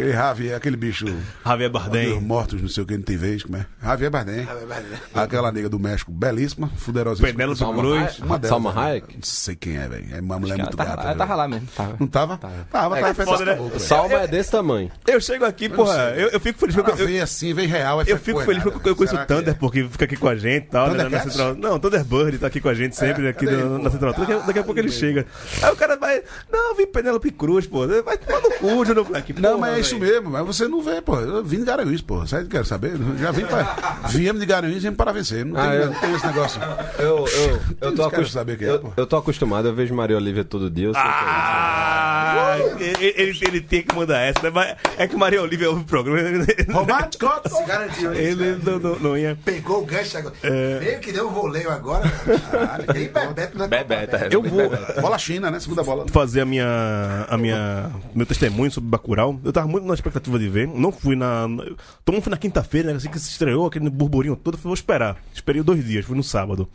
aquele 0.02 0.14
Javier, 0.14 0.56
aquele 0.56 0.76
bicho. 0.76 1.06
Javier 1.46 1.70
Dos 1.70 1.82
Bardem. 1.82 2.20
mortos, 2.22 2.62
não 2.62 2.70
sei 2.70 2.84
o 2.84 2.86
que, 2.86 2.96
não 2.96 3.04
tem 3.04 3.18
vez, 3.18 3.44
como 3.44 3.58
é? 3.58 3.66
Javier 3.82 4.10
Bardem. 4.12 4.48
Aquela 5.14 5.52
nega 5.52 5.70
do 5.70 5.80
México, 5.80 6.12
belíssima, 6.12 6.70
fuderosíssima. 6.76 7.30
Penélope 7.32 7.60
Salma 7.60 7.82
Cruz. 7.82 8.20
Uma 8.20 8.40
delas, 8.40 8.50
Salma 8.50 8.74
né? 8.74 8.82
Hayek? 8.82 9.16
Não 9.16 9.24
sei 9.24 9.56
quem 9.56 9.78
é, 9.78 9.88
velho. 9.88 10.16
É 10.16 10.22
uma 10.22 10.40
mulher 10.40 10.58
muito 10.58 10.76
tava, 10.76 10.90
gata. 10.90 11.08
ela 11.08 11.16
tava 11.16 11.36
lá 11.36 11.48
mesmo. 11.48 11.68
Tava. 11.76 11.96
Não 12.00 12.08
tava? 12.08 12.38
Tava, 12.38 12.66
tava, 12.72 13.00
tava 13.00 13.26
foda, 13.26 13.46
né? 13.46 13.80
Salma 13.80 14.16
é 14.16 14.28
desse 14.28 14.52
tamanho. 14.52 14.92
Eu 15.08 15.22
chego 15.22 15.46
aqui, 15.46 15.70
porra, 15.70 16.14
eu, 16.16 16.30
eu 16.30 16.40
fico 16.40 16.60
feliz 16.60 16.76
Ela 16.76 16.84
porque 16.84 17.02
eu, 17.02 17.08
vem 17.08 17.22
assim, 17.22 17.54
vem 17.54 17.68
real. 17.68 18.02
eu 18.02 18.18
fico 18.18 18.42
feliz 18.42 18.64
porque 18.64 18.90
eu 18.90 18.96
conheço 18.96 19.16
o 19.16 19.26
Thunder, 19.26 19.56
porque 19.58 19.88
fica 19.88 20.06
aqui 20.06 20.16
com 20.18 20.28
a 20.28 20.36
gente 20.36 20.66
e 20.66 20.70
tal, 20.70 20.90
né, 20.92 21.04
na 21.08 21.20
central. 21.20 21.56
Não, 21.56 21.80
Thunderbird 21.80 22.38
tá 22.40 22.48
aqui 22.48 22.60
com 22.60 22.70
a 22.70 22.74
gente 22.74 22.96
sempre 22.96 23.28
aqui 23.28 23.46
cadê 23.46 23.64
na, 23.64 23.90
central. 23.90 24.14
Daqui, 24.14 24.60
Ah, 24.60 24.62
a 24.62 24.64
pouco 24.64 24.80
ele 24.80 24.92
chega. 24.92 25.26
Aí 25.62 25.72
o 25.72 25.76
cara 25.76 25.96
vai. 25.98 26.22
Não, 26.52 26.76
vim 26.76 26.86
Penélope 26.88 27.32
Cruz, 27.32 27.68
pô. 27.68 27.88
Vai 28.04 28.18
tomar 28.18 28.42
no 28.42 28.52
cu, 28.52 28.86
Júnior 28.86 29.06
Black. 29.06 29.34
Não, 29.40 29.58
mas 29.58 29.78
é 29.78 29.84
isso 29.92 30.00
mesmo. 30.00 30.30
Mas 30.30 30.46
você 30.46 30.68
não 30.68 30.82
vê, 30.82 31.02
pô. 31.02 31.16
Eu 31.20 31.44
vim 31.44 31.60
de 31.60 31.66
Garanhuns, 31.66 32.02
pô. 32.02 32.26
Sabe 32.28 32.44
o 32.44 32.46
que 32.46 32.52
quero 32.52 32.66
saber? 32.66 32.94
Já 33.20 33.32
vim 33.32 33.46
pra... 33.46 34.00
Viemos 34.10 34.40
de 34.40 34.46
Garanhuns 34.48 34.78
e 34.78 34.80
viemos 34.82 34.98
para 34.98 35.12
vencer. 35.12 35.46
Não 35.46 35.54
tem, 35.56 35.64
Ah, 35.70 35.76
eu- 35.76 35.86
não 35.88 35.94
tem 36.00 36.14
esse 36.14 36.26
negócio. 36.28 36.62
Eu, 37.00 37.06
eu, 37.06 37.26
eu, 37.26 37.28
tô, 37.28 37.88
Eles 37.88 37.96
querem 37.98 38.06
acos- 38.20 38.32
saber 38.32 38.58
quem 38.58 38.68
é, 38.68 38.72
eu, 38.72 38.80
pô. 38.80 38.94
eu 38.98 39.06
tô 39.08 39.18
acostumado, 39.18 39.68
eu 39.68 39.74
vejo 39.74 39.94
Maria 39.94 40.16
Olivia 40.18 40.44
todo 40.44 40.70
dia. 40.70 40.88
Eu 40.88 40.94
sei 40.94 41.02
que 41.02 41.08
é 41.08 41.12
Ah, 41.14 42.58
ele, 42.80 43.14
ele, 43.18 43.40
ele 43.42 43.62
tem 43.62 43.82
que 43.82 43.96
mandar 43.96 44.20
essa, 44.20 44.42
né? 44.44 44.50
Mas 44.54 44.76
é 44.98 45.08
que 45.08 45.16
Maria 45.16 45.42
Olivia 45.42 45.70
ouve 45.70 45.82
o 45.82 45.86
programa. 45.86 46.20
Romântico! 46.72 47.28
Se 47.48 47.64
garantiu 47.66 48.12
isso. 48.14 48.22
Ele 48.22 48.60
não, 48.64 48.80
não, 48.80 49.00
não 49.00 49.18
ia. 49.18 49.38
Pegou 49.44 49.82
o 49.82 49.86
gancho 49.86 50.18
agora. 50.18 50.36
É. 50.44 50.80
Veio 50.80 51.00
que 51.00 51.12
deu 51.12 51.28
um 51.28 51.32
voleio 51.32 51.70
agora. 51.72 52.10
Caralho, 52.52 52.86
tem 52.94 53.08
Bebeto 53.12 53.58
na 53.58 53.68
Bebeto, 53.68 54.12
Copa, 54.12 54.26
é. 54.26 54.30
Eu 54.36 54.42
vou 54.44 54.72
Bola 55.02 55.18
China, 55.18 55.52
né? 55.52 55.60
Segunda 55.60 55.84
bola. 55.84 56.06
fazer 56.10 56.42
a 56.42 56.46
minha, 56.46 57.26
a 57.30 57.38
minha, 57.38 57.92
meu 58.16 58.26
testemunho 58.26 58.72
sobre 58.72 58.90
Bacurau. 58.90 59.40
Eu 59.44 59.52
tava 59.52 59.68
muito 59.72 59.88
na 59.88 59.94
expectativa 59.94 60.38
de 60.38 60.48
ver. 60.50 60.68
Não 60.68 60.92
fui 60.92 61.16
na, 61.16 61.48
todo 62.06 62.14
mundo 62.16 62.24
foi 62.24 62.32
na 62.32 62.38
quinta-feira, 62.38 62.90
né? 62.92 62.98
Assim 62.98 63.10
que 63.10 63.20
se 63.20 63.30
estreou, 63.32 63.66
aquele 63.66 63.90
burburinho 63.90 64.36
todo. 64.36 64.56
Eu 64.56 64.62
vou 64.62 64.74
esperar. 64.74 65.18
Esperei 65.34 65.64
dois 65.64 65.84
dias, 65.86 66.06
fui 66.06 66.16
no 66.16 66.24
sábado. 66.24 66.68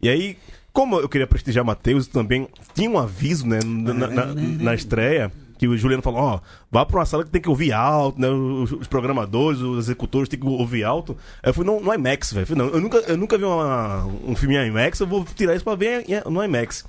E 0.00 0.08
aí, 0.08 0.36
como 0.72 0.98
eu 1.00 1.08
queria 1.08 1.26
prestigiar 1.26 1.64
Matheus, 1.64 2.06
também 2.06 2.46
tinha 2.74 2.90
um 2.90 2.98
aviso, 2.98 3.46
né? 3.46 3.60
Na, 3.64 3.92
na, 4.08 4.26
na 4.34 4.74
estreia. 4.74 5.32
Que 5.58 5.68
o 5.68 5.76
Juliano 5.78 6.02
falou, 6.02 6.18
ó, 6.20 6.40
vá 6.72 6.84
pra 6.84 6.98
uma 6.98 7.06
sala 7.06 7.22
que 7.22 7.30
tem 7.30 7.40
que 7.40 7.48
ouvir 7.48 7.72
alto, 7.72 8.20
né? 8.20 8.28
Os, 8.28 8.72
os 8.72 8.88
programadores, 8.88 9.60
os 9.60 9.84
executores 9.84 10.28
tem 10.28 10.40
que 10.40 10.44
ouvir 10.44 10.82
alto. 10.82 11.16
Eu 11.40 11.54
fui 11.54 11.64
no, 11.64 11.80
no 11.80 11.94
IMAX, 11.94 12.32
velho. 12.32 12.46
Eu 12.74 12.80
nunca, 12.80 12.96
eu 12.98 13.16
nunca 13.16 13.38
vi 13.38 13.44
uma- 13.44 14.04
um 14.26 14.34
filme 14.34 14.56
em 14.56 14.66
IMAX, 14.66 14.98
eu 14.98 15.06
vou 15.06 15.24
tirar 15.36 15.54
isso 15.54 15.62
pra 15.64 15.76
ver 15.76 16.04
no 16.28 16.42
IMAX. 16.42 16.84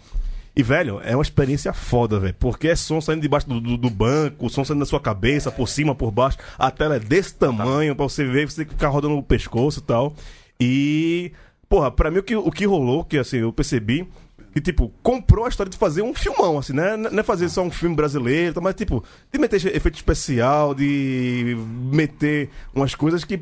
E, 0.55 0.61
velho, 0.61 1.01
é 1.03 1.15
uma 1.15 1.23
experiência 1.23 1.73
foda, 1.73 2.19
velho. 2.19 2.35
Porque 2.39 2.67
é 2.67 2.75
som 2.75 3.01
saindo 3.01 3.21
debaixo 3.21 3.49
do, 3.49 3.59
do, 3.59 3.77
do 3.77 3.89
banco, 3.89 4.49
som 4.49 4.63
saindo 4.63 4.81
da 4.81 4.85
sua 4.85 4.99
cabeça, 4.99 5.51
por 5.51 5.67
cima, 5.67 5.95
por 5.95 6.11
baixo. 6.11 6.37
A 6.57 6.69
tela 6.69 6.95
é 6.95 6.99
desse 6.99 7.33
tamanho 7.33 7.95
pra 7.95 8.03
você 8.03 8.23
ver, 8.23 8.49
você 8.49 8.63
ficar 8.63 8.89
rodando 8.89 9.17
o 9.17 9.23
pescoço 9.23 9.79
e 9.79 9.83
tal. 9.83 10.13
E, 10.59 11.31
porra, 11.67 11.89
pra 11.89 12.11
mim 12.11 12.19
o 12.19 12.23
que, 12.23 12.35
o 12.35 12.51
que 12.51 12.65
rolou, 12.65 13.03
que 13.03 13.17
assim, 13.17 13.37
eu 13.37 13.51
percebi, 13.51 14.07
que, 14.53 14.61
tipo, 14.61 14.93
comprou 15.01 15.45
a 15.45 15.49
história 15.49 15.71
de 15.71 15.77
fazer 15.77 16.03
um 16.03 16.13
filmão, 16.13 16.59
assim, 16.59 16.73
né? 16.73 16.95
Não 16.95 17.19
é 17.19 17.23
fazer 17.23 17.49
só 17.49 17.63
um 17.63 17.71
filme 17.71 17.95
brasileiro, 17.95 18.61
mas, 18.61 18.75
tipo, 18.75 19.03
de 19.31 19.39
meter 19.39 19.55
efeito 19.75 19.95
especial, 19.95 20.75
de 20.75 21.57
meter 21.91 22.51
umas 22.75 22.93
coisas 22.93 23.23
que 23.23 23.41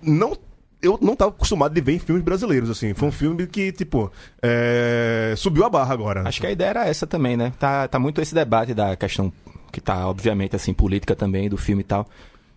não 0.00 0.36
eu 0.82 0.98
não 1.00 1.14
tava 1.14 1.30
acostumado 1.30 1.72
de 1.72 1.80
ver 1.80 1.94
em 1.94 1.98
filmes 1.98 2.24
brasileiros, 2.24 2.68
assim. 2.68 2.92
Foi 2.92 3.08
um 3.08 3.12
filme 3.12 3.46
que, 3.46 3.70
tipo, 3.72 4.10
é, 4.42 5.32
subiu 5.36 5.64
a 5.64 5.70
barra 5.70 5.94
agora. 5.94 6.28
Acho 6.28 6.40
que 6.40 6.46
a 6.46 6.50
ideia 6.50 6.70
era 6.70 6.86
essa 6.86 7.06
também, 7.06 7.36
né? 7.36 7.52
Tá, 7.58 7.86
tá 7.86 7.98
muito 7.98 8.20
esse 8.20 8.34
debate 8.34 8.74
da 8.74 8.96
questão 8.96 9.32
que 9.70 9.80
tá, 9.80 10.06
obviamente, 10.08 10.56
assim, 10.56 10.74
política 10.74 11.14
também, 11.14 11.48
do 11.48 11.56
filme 11.56 11.80
e 11.82 11.84
tal. 11.84 12.06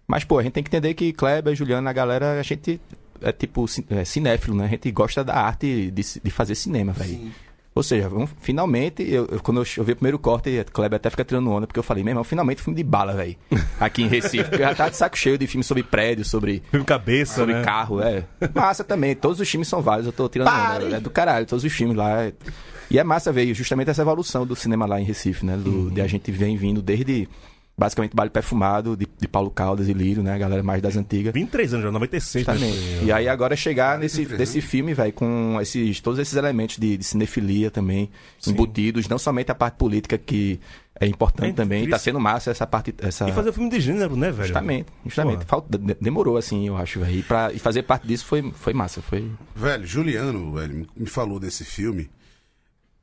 Mas, 0.07 0.23
pô, 0.23 0.39
a 0.39 0.43
gente 0.43 0.53
tem 0.53 0.63
que 0.63 0.69
entender 0.69 0.93
que 0.95 1.13
Kleber, 1.13 1.55
Juliana, 1.55 1.89
a 1.89 1.93
galera, 1.93 2.39
a 2.39 2.43
gente 2.43 2.81
é 3.21 3.31
tipo 3.31 3.65
é, 3.89 4.03
cinéfilo, 4.03 4.55
né? 4.55 4.65
A 4.65 4.69
gente 4.69 4.91
gosta 4.91 5.23
da 5.23 5.35
arte 5.35 5.91
de, 5.91 6.01
de 6.23 6.31
fazer 6.31 6.55
cinema, 6.55 6.91
velho. 6.93 7.31
Ou 7.75 7.83
seja, 7.83 8.07
vamos, 8.07 8.29
finalmente, 8.39 9.03
eu, 9.03 9.27
eu- 9.29 9.39
quando 9.41 9.57
eu, 9.61 9.65
eu 9.77 9.83
vi 9.83 9.91
o 9.91 9.95
primeiro 9.97 10.17
corte, 10.17 10.57
a 10.57 10.63
Kleber 10.63 10.95
até 10.95 11.09
fica 11.09 11.25
tirando 11.25 11.51
onda, 11.51 11.67
porque 11.67 11.77
eu 11.77 11.83
falei, 11.83 12.03
meu 12.05 12.11
irmão, 12.11 12.23
finalmente 12.23 12.61
filme 12.61 12.77
de 12.77 12.83
bala, 12.83 13.13
velho. 13.13 13.35
Aqui 13.79 14.01
em 14.03 14.07
Recife. 14.07 14.43
Porque 14.45 14.55
eu 14.63 14.67
já 14.69 14.73
tá 14.75 14.87
de 14.87 14.95
saco 14.95 15.17
cheio 15.17 15.37
de 15.37 15.45
filme 15.45 15.63
sobre 15.63 15.83
prédio, 15.83 16.23
sobre 16.23 16.63
Filme 16.71 16.85
cabeça, 16.85 17.35
sobre 17.35 17.53
né? 17.53 17.63
carro, 17.63 18.01
é. 18.01 18.23
Massa 18.53 18.81
também, 18.83 19.13
todos 19.13 19.41
os 19.41 19.49
filmes 19.49 19.67
são 19.67 19.81
válidos, 19.81 20.05
eu 20.07 20.13
tô 20.13 20.29
tirando 20.29 20.47
onda, 20.47 20.95
é 20.95 20.99
do 21.01 21.09
caralho, 21.09 21.45
todos 21.45 21.65
os 21.65 21.73
filmes 21.73 21.97
lá. 21.97 22.23
é- 22.23 22.33
E 22.89 22.97
é 22.97 23.03
massa 23.03 23.31
ver 23.33 23.53
justamente 23.53 23.89
essa 23.89 24.03
evolução 24.03 24.45
do 24.47 24.55
cinema 24.55 24.85
lá 24.85 25.01
em 25.01 25.03
Recife, 25.03 25.45
né? 25.45 25.57
Do, 25.57 25.91
De 25.91 25.99
a 25.99 26.07
gente 26.07 26.31
vem 26.31 26.55
vindo 26.55 26.81
desde 26.81 27.27
basicamente 27.77 28.13
Baile 28.15 28.29
Perfumado, 28.31 28.95
de, 28.95 29.05
de 29.19 29.27
Paulo 29.27 29.49
Caldas 29.51 29.87
e 29.89 29.93
Lírio, 29.93 30.23
né? 30.23 30.33
A 30.33 30.37
galera 30.37 30.63
mais 30.63 30.81
das 30.81 30.95
antigas. 30.95 31.33
23 31.33 31.73
anos 31.73 31.85
já, 31.85 31.91
96. 31.91 32.47
né? 32.47 32.53
Justamente. 32.53 33.05
E 33.05 33.11
aí 33.11 33.27
agora 33.27 33.55
chegar 33.55 33.99
nesse, 33.99 34.25
nesse 34.37 34.61
filme, 34.61 34.93
velho, 34.93 35.11
com 35.13 35.57
esses, 35.61 35.99
todos 35.99 36.19
esses 36.19 36.35
elementos 36.35 36.77
de, 36.77 36.97
de 36.97 37.03
cinefilia 37.03 37.69
também, 37.69 38.09
embutidos, 38.47 39.07
não 39.09 39.17
somente 39.17 39.51
a 39.51 39.55
parte 39.55 39.75
política 39.75 40.17
que 40.17 40.59
é 40.97 41.05
importante 41.05 41.49
É 41.49 41.53
também, 41.53 41.79
incrível. 41.79 41.97
tá 41.97 42.01
sendo 42.03 42.19
massa 42.21 42.51
essa 42.51 42.65
parte. 42.65 42.95
Essa... 42.99 43.27
E 43.27 43.33
fazer 43.33 43.49
um 43.49 43.53
filme 43.53 43.69
de 43.69 43.81
gênero, 43.81 44.15
né, 44.15 44.31
velho? 44.31 44.43
Justamente, 44.47 44.87
justamente. 45.03 45.43
Falta, 45.43 45.77
de- 45.77 45.97
demorou, 45.99 46.37
assim, 46.37 46.67
eu 46.67 46.77
acho, 46.77 47.01
velho. 47.01 47.19
E, 47.19 47.23
pra- 47.23 47.51
e 47.51 47.59
fazer 47.59 47.83
parte 47.83 48.07
disso 48.07 48.25
foi, 48.25 48.49
foi 48.53 48.73
massa. 48.73 49.01
Foi. 49.01 49.29
Velho, 49.53 49.85
Juliano, 49.85 50.53
velho, 50.53 50.87
me 50.95 51.05
falou 51.05 51.37
desse 51.37 51.65
filme. 51.65 52.09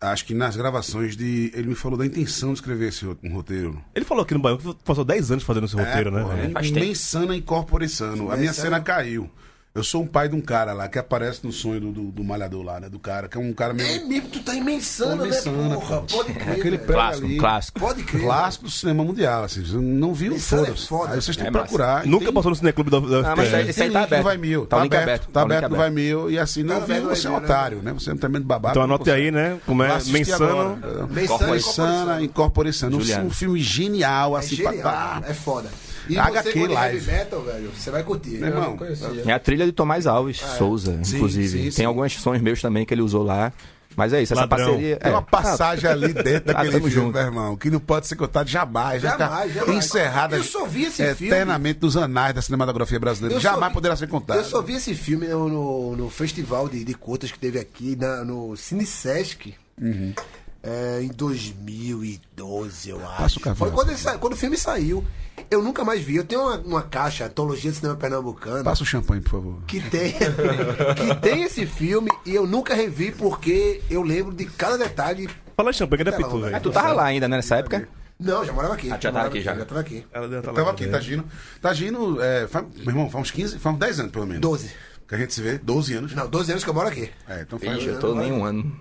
Acho 0.02 0.24
que 0.24 0.34
nas 0.34 0.56
gravações 0.56 1.16
de. 1.16 1.52
Ele 1.54 1.68
me 1.68 1.74
falou 1.76 1.96
da 1.96 2.04
intenção 2.04 2.48
de 2.52 2.56
escrever 2.56 2.88
esse 2.88 3.06
um 3.06 3.32
roteiro. 3.32 3.80
Ele 3.94 4.04
falou 4.04 4.24
aqui 4.24 4.34
no 4.34 4.40
Baião 4.40 4.58
que 4.58 4.74
passou 4.84 5.04
10 5.04 5.30
anos 5.30 5.44
fazendo 5.44 5.66
esse 5.66 5.76
roteiro, 5.76 6.10
né? 6.10 6.22
porra, 6.22 6.34
velho? 6.34 6.52
Faz 6.52 6.70
tempo. 6.72 6.86
Mensana 6.86 7.36
incorporação. 7.36 8.30
A 8.30 8.36
minha 8.36 8.52
cena 8.52 8.80
caiu. 8.80 9.30
Eu 9.74 9.82
sou 9.82 10.02
um 10.02 10.06
pai 10.06 10.28
de 10.28 10.36
um 10.36 10.40
cara 10.42 10.74
lá 10.74 10.86
que 10.86 10.98
aparece 10.98 11.40
no 11.42 11.50
sonho 11.50 11.80
do, 11.80 11.92
do, 11.92 12.02
do 12.10 12.22
malhador 12.22 12.62
lá, 12.62 12.78
né? 12.78 12.90
Do 12.90 12.98
cara, 12.98 13.26
que 13.26 13.38
é 13.38 13.40
um 13.40 13.54
cara 13.54 13.72
É 13.72 13.76
meio. 13.76 14.06
mesmo, 14.06 14.28
tu 14.28 14.42
tá 14.42 14.54
imensando, 14.54 15.24
né, 15.24 15.40
porra? 15.42 16.02
pô. 16.02 16.16
Pode 16.18 16.34
crer. 16.34 16.50
Aquele 16.50 16.76
velho. 16.76 16.78
prego 16.82 16.92
Clássico, 16.92 17.26
ali. 17.26 17.36
clássico. 17.38 17.80
Pode 17.80 18.02
crer. 18.02 18.22
Clássico 18.22 18.64
do 18.66 18.70
cinema 18.70 19.02
mundial, 19.02 19.44
assim. 19.44 19.64
Você 19.64 19.76
não 19.78 20.12
viu? 20.12 20.34
É 20.36 20.38
Foda-se. 20.38 20.86
foda. 20.86 21.14
Aí 21.14 21.22
vocês 21.22 21.34
têm 21.38 21.46
É 21.46 21.50
que 21.50 21.56
procurar. 21.56 22.04
Nunca 22.06 22.26
tem- 22.26 22.34
passou 22.34 22.50
no 22.50 22.56
cineclube 22.56 22.90
da, 22.90 23.00
da 23.00 23.32
Ah, 23.32 23.34
mas 23.34 23.54
aí- 23.54 23.70
esse 23.70 23.82
aí 23.82 23.90
tá 23.90 23.98
no 24.00 24.04
aberto. 24.04 24.22
Vai 24.24 24.36
Mil. 24.36 24.66
Tá 24.66 24.76
Tá, 24.76 24.82
aberto. 24.82 25.02
aberto. 25.04 25.22
Tá 25.28 25.32
Tá 25.32 25.40
aberto 25.40 25.70
no. 25.70 25.76
Vai 25.76 25.90
Mil. 25.90 26.30
E 26.30 26.38
assim, 26.38 26.62
não 26.62 26.78
Tá 26.80 26.84
viu, 26.84 27.04
você 27.08 27.26
é 27.26 27.30
um 27.30 27.32
né? 27.32 27.38
otário, 27.38 27.78
né? 27.82 27.92
Você 27.94 28.10
é 28.10 28.12
um 28.12 28.16
tremendo 28.18 28.44
babaca. 28.44 28.72
Então 28.74 28.82
anote 28.82 29.10
aí, 29.10 29.30
né? 29.30 29.58
Como 29.64 29.82
é 29.82 29.88
Mensana. 30.04 30.76
Mensana 31.08 31.52
Mensana, 31.52 32.22
incorporação. 32.22 32.90
Um, 32.90 33.26
um 33.26 33.30
filme 33.30 33.58
genial, 33.58 34.36
É 34.36 34.40
assim, 34.40 34.56
pra 34.56 34.70
genial, 34.72 34.92
dar. 34.92 35.22
é 35.30 35.32
foda. 35.32 35.70
E 36.08 36.18
HQ 36.18 36.50
você, 36.52 36.58
é 36.64 36.68
Live. 36.68 36.96
heavy 36.96 37.10
metal, 37.12 37.42
velho, 37.42 37.70
você 37.70 37.90
vai 37.90 38.02
curtir. 38.02 38.30
Meu 38.38 38.48
irmão. 38.48 38.78
É 39.26 39.32
a 39.32 39.38
trilha 39.38 39.64
de 39.66 39.72
Tomás 39.72 40.06
Alves 40.06 40.38
Souza, 40.58 40.98
Sim, 41.04 41.16
inclusive. 41.16 41.48
sim, 41.48 41.62
Tem 41.62 41.70
sim. 41.70 41.84
alguns 41.84 42.14
sons 42.20 42.40
meus 42.40 42.60
também 42.60 42.84
que 42.84 42.92
ele 42.94 43.02
usou 43.02 43.22
lá. 43.22 43.52
Mas 43.94 44.10
é 44.14 44.22
isso, 44.22 44.32
essa 44.32 44.40
Ladrão. 44.46 44.66
parceria. 44.68 44.96
Tem 44.96 45.10
é. 45.12 45.14
uma 45.14 45.20
passagem 45.20 45.88
ali 45.90 46.14
dentro 46.14 46.50
Ah, 46.56 46.64
daquele 46.64 46.72
filme, 46.72 46.90
junto. 46.90 47.12
meu 47.12 47.20
irmão, 47.22 47.56
que 47.56 47.68
não 47.70 47.78
pode 47.78 48.06
ser 48.06 48.16
contado 48.16 48.48
jamais. 48.48 49.02
vai 49.02 49.18
Jamais, 49.18 49.52
jamais. 49.54 49.76
Encerrada 49.84 50.36
Eu 50.38 50.44
só 50.44 50.64
vi 50.64 50.84
esse 50.84 51.14
filme. 51.14 51.26
eternamente 51.34 51.78
nos 51.82 51.94
anais 51.94 52.34
da 52.34 52.40
cinematografia 52.40 52.98
brasileira. 52.98 53.36
Eu 53.36 53.40
Jamais 53.40 53.68
vi- 53.68 53.74
poderá 53.74 53.94
ser 53.94 54.08
contado. 54.08 54.38
Eu 54.38 54.44
só 54.44 54.62
vi 54.62 54.76
esse 54.76 54.94
filme 54.94 55.28
no, 55.28 55.46
no, 55.46 55.96
no 55.96 56.08
festival 56.08 56.70
de, 56.70 56.84
de 56.84 56.94
curtas 56.94 57.30
que 57.30 57.38
teve 57.38 57.58
aqui 57.58 57.94
na, 57.94 58.24
no 58.24 58.56
Cine 58.56 58.86
Sesc. 58.86 59.54
Uhum. 59.78 60.14
é, 60.62 61.00
em 61.02 61.08
2012, 61.08 62.90
eu 62.90 63.00
acho. 63.18 63.40
Foi 63.54 63.70
quando, 63.70 63.96
sa- 63.96 64.18
quando 64.18 64.32
o 64.32 64.36
filme 64.36 64.56
saiu. 64.56 65.04
Eu 65.50 65.62
nunca 65.62 65.84
mais 65.84 66.02
vi. 66.02 66.16
Eu 66.16 66.24
tenho 66.24 66.40
uma, 66.42 66.56
uma 66.58 66.82
caixa, 66.82 67.26
Antologia 67.26 67.70
de 67.70 67.76
Cinema 67.76 67.96
Pernambucano, 67.96 68.64
Passa 68.64 68.82
o 68.82 68.86
champanhe, 68.86 69.20
por 69.20 69.30
favor. 69.30 69.62
que 69.66 69.80
tem, 69.80 70.12
que 70.96 71.14
tem 71.20 71.42
esse 71.42 71.66
filme 71.66 72.10
e 72.24 72.34
eu 72.34 72.46
nunca 72.46 72.74
revi 72.74 73.12
porque 73.12 73.82
eu 73.90 74.02
lembro 74.02 74.34
de 74.34 74.46
cada 74.46 74.78
detalhe. 74.78 75.28
Fala 75.56 75.70
em 75.70 75.74
champanhe, 75.74 76.04
cadê 76.04 76.16
a 76.16 76.28
velho. 76.28 76.56
Ah, 76.56 76.60
tu 76.60 76.70
tava 76.70 76.92
lá 76.92 77.04
ainda, 77.04 77.28
né, 77.28 77.36
nessa 77.36 77.56
época? 77.56 77.88
Não, 78.18 78.44
já 78.44 78.52
morava 78.52 78.74
aqui. 78.74 78.90
Ah, 78.90 78.98
já 79.00 79.12
tava 79.12 79.26
aqui, 79.26 79.40
já. 79.40 79.54
Já 79.54 79.64
tava 79.64 79.80
aqui. 79.80 80.06
Ela 80.12 80.38
estar 80.38 80.52
Tava 80.52 80.70
aqui, 80.70 80.86
né? 80.86 80.92
Tagino. 80.92 81.24
Tagino, 81.60 82.22
é, 82.22 82.46
faz, 82.46 82.64
meu 82.76 82.88
irmão, 82.88 83.10
faz 83.10 83.22
uns 83.22 83.30
15, 83.30 83.58
faz 83.58 83.74
uns 83.74 83.78
10 83.78 84.00
anos 84.00 84.12
pelo 84.12 84.26
menos. 84.26 84.40
12. 84.40 84.70
Que 85.08 85.14
a 85.16 85.18
gente 85.18 85.34
se 85.34 85.42
vê, 85.42 85.58
12 85.58 85.94
anos. 85.94 86.14
Não, 86.14 86.28
12 86.28 86.52
anos 86.52 86.64
que 86.64 86.70
eu 86.70 86.74
moro 86.74 86.88
aqui. 86.88 87.10
É, 87.28 87.42
então 87.42 87.58
faz. 87.58 87.78
Ixi, 87.78 87.88
eu 87.88 87.98
tô 87.98 88.14
nem 88.14 88.32
um 88.32 88.44
ano. 88.44 88.72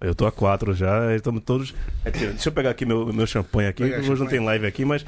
Eu 0.00 0.14
tô 0.14 0.26
a 0.26 0.32
quatro 0.32 0.74
já, 0.74 1.14
estamos 1.16 1.42
todos. 1.44 1.74
Aqui, 2.04 2.18
deixa 2.26 2.48
eu 2.48 2.52
pegar 2.52 2.70
aqui 2.70 2.84
meu, 2.84 3.12
meu 3.12 3.26
champanhe 3.26 3.68
aqui. 3.68 3.82
Hoje 3.82 3.96
não 4.08 4.16
champanhe. 4.16 4.28
tem 4.30 4.40
live 4.40 4.66
aqui, 4.66 4.84
mas. 4.84 5.04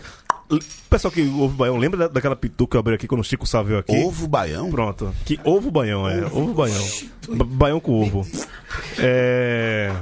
Pessoal 0.89 1.13
que 1.13 1.21
ouve 1.29 1.55
Baião, 1.57 1.77
lembra 1.77 1.99
da- 1.99 2.09
daquela 2.09 2.35
pitu 2.35 2.67
que 2.67 2.75
eu 2.75 2.81
abri 2.81 2.95
aqui 2.95 3.07
quando 3.07 3.21
o 3.21 3.25
Chico 3.25 3.47
Sá 3.47 3.63
veio 3.63 3.79
aqui? 3.79 3.95
Ovo 4.03 4.27
baião? 4.27 4.71
Pronto. 4.71 5.15
Que 5.27 5.39
ovo 5.45 5.71
baião, 5.71 6.09
é. 6.09 6.25
Ovo 6.25 6.55
baião. 6.55 6.83
Ba- 7.29 7.45
Baião 7.45 7.81
com 7.81 8.01
ovo. 8.01 8.27
É. 8.99 9.93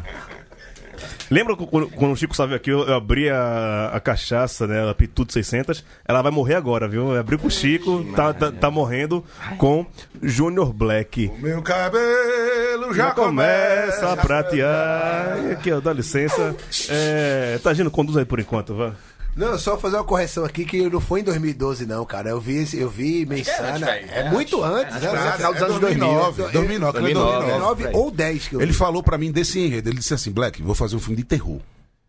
Lembra 1.30 1.56
quando, 1.56 1.88
quando 1.88 2.12
o 2.12 2.16
Chico 2.16 2.36
Sá 2.36 2.46
veio 2.46 2.56
aqui, 2.56 2.70
eu, 2.70 2.86
eu 2.86 2.94
abri 2.94 3.28
a, 3.28 3.90
a 3.92 4.00
cachaça, 4.00 4.66
né? 4.66 4.88
A 4.88 4.94
Pitu 4.94 5.24
de 5.24 5.32
600. 5.32 5.84
Ela 6.06 6.22
vai 6.22 6.30
morrer 6.30 6.54
agora, 6.54 6.86
viu? 6.88 7.12
Eu 7.12 7.20
abri 7.20 7.36
com 7.36 7.48
o 7.48 7.50
Chico, 7.50 8.04
tá, 8.14 8.32
tá, 8.32 8.52
tá 8.52 8.70
morrendo 8.70 9.24
com 9.58 9.86
Junior 10.22 10.72
Black. 10.72 11.30
Meu 11.38 11.62
cabelo 11.62 12.94
já, 12.94 13.06
Já 13.06 13.10
começa 13.12 14.12
a 14.12 14.16
pratear. 14.16 15.38
Aqui, 15.52 15.72
ó, 15.72 15.80
dá 15.80 15.92
licença. 15.92 16.54
É, 16.88 17.58
tá 17.62 17.70
agindo, 17.70 17.90
conduz 17.90 18.16
aí 18.16 18.24
por 18.24 18.38
enquanto, 18.40 18.74
vá. 18.74 18.92
Não, 19.36 19.58
só 19.58 19.76
fazer 19.76 19.96
uma 19.96 20.04
correção 20.04 20.44
aqui 20.44 20.64
que 20.64 20.88
não 20.88 21.00
foi 21.00 21.20
em 21.20 21.24
2012 21.24 21.84
não, 21.86 22.04
cara. 22.06 22.30
Eu 22.30 22.40
vi, 22.40 22.66
eu 22.74 22.88
vi 22.88 23.26
Mensana. 23.26 23.78
velho. 23.84 24.08
É, 24.10 24.30
muito 24.30 24.62
antes, 24.64 25.00
né? 25.00 25.08
Ah, 25.12 25.32
Final 25.32 25.52
dos 25.52 25.62
é 25.62 25.64
anos 25.66 25.78
2009, 25.80 26.42
2000. 26.42 26.52
2009, 26.52 27.00
2009, 27.00 27.36
2009 27.46 27.82
velho. 27.84 27.96
ou 27.98 28.10
10 28.10 28.48
que 28.48 28.54
eu 28.56 28.60
Ele 28.62 28.72
vi. 28.72 28.76
falou 28.78 29.02
pra 29.02 29.18
mim 29.18 29.30
desse 29.30 29.60
enredo. 29.60 29.90
Ele 29.90 29.98
disse 29.98 30.14
assim: 30.14 30.30
Black, 30.32 30.62
vou 30.62 30.74
fazer 30.74 30.96
um 30.96 31.00
filme 31.00 31.16
de 31.16 31.24
terror. 31.24 31.58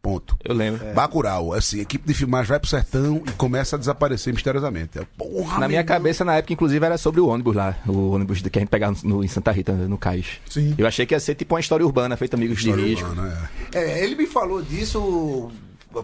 Ponto. 0.02 0.38
Eu 0.46 0.54
lembro. 0.56 0.86
Bacurau, 0.94 1.52
assim, 1.52 1.82
equipe 1.82 2.08
de 2.08 2.14
filmagem 2.14 2.48
vai 2.48 2.60
pro 2.60 2.70
sertão 2.70 3.22
e 3.28 3.32
começa 3.32 3.76
a 3.76 3.80
desaparecer 3.80 4.34
misteriosamente. 4.34 4.98
É, 4.98 5.06
Porra, 5.18 5.60
Na 5.60 5.68
minha 5.68 5.82
meu 5.82 5.88
cabeça, 5.88 6.24
na 6.24 6.36
época, 6.38 6.54
inclusive, 6.54 6.86
era 6.86 6.98
sobre 6.98 7.20
o 7.20 7.28
ônibus 7.28 7.54
lá. 7.56 7.76
O 7.86 8.12
ônibus 8.12 8.42
que 8.42 8.58
a 8.58 8.62
gente 8.62 8.70
pegava 8.70 8.96
no, 9.04 9.22
em 9.22 9.28
Santa 9.28 9.52
Rita, 9.52 9.74
no 9.74 9.98
Cais. 9.98 10.40
Sim. 10.50 10.74
Eu 10.78 10.88
achei 10.88 11.06
que 11.06 11.14
ia 11.14 11.20
ser 11.20 11.36
tipo 11.36 11.56
uma 11.56 11.60
história 11.60 11.86
urbana, 11.86 12.16
feita 12.16 12.38
amigos 12.38 12.60
de 12.62 12.70
História 12.70 12.86
risco. 12.88 13.10
urbana, 13.10 13.50
é. 13.74 13.80
É, 13.80 14.04
ele 14.06 14.16
me 14.16 14.28
falou 14.28 14.62
disso 14.62 15.52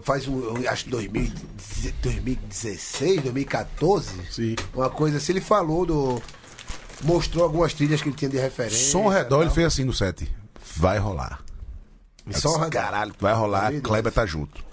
faz 0.02 0.26
um, 0.28 0.40
eu 0.62 0.70
acho 0.70 0.84
que 0.84 0.90
2000 0.90 1.30
2016, 2.02 3.22
2014. 3.22 4.10
Sim. 4.30 4.56
Uma 4.74 4.90
coisa 4.90 5.16
assim, 5.18 5.32
ele 5.32 5.40
falou 5.40 5.84
do 5.86 6.22
mostrou 7.02 7.44
algumas 7.44 7.74
trilhas 7.74 8.00
que 8.00 8.08
ele 8.08 8.16
tinha 8.16 8.30
de 8.30 8.38
referência. 8.38 8.90
Som 8.90 9.04
ao 9.04 9.10
redor, 9.10 9.42
ele 9.42 9.50
fez 9.50 9.66
assim 9.66 9.84
no 9.84 9.92
set. 9.92 10.30
Vai 10.76 10.98
rolar. 10.98 11.40
Disse, 12.26 12.46
redor. 12.48 12.70
Caralho, 12.70 13.14
vai 13.20 13.34
rolar, 13.34 13.70
Deus. 13.70 13.82
Kleber 13.82 14.12
tá 14.12 14.24
junto. 14.24 14.64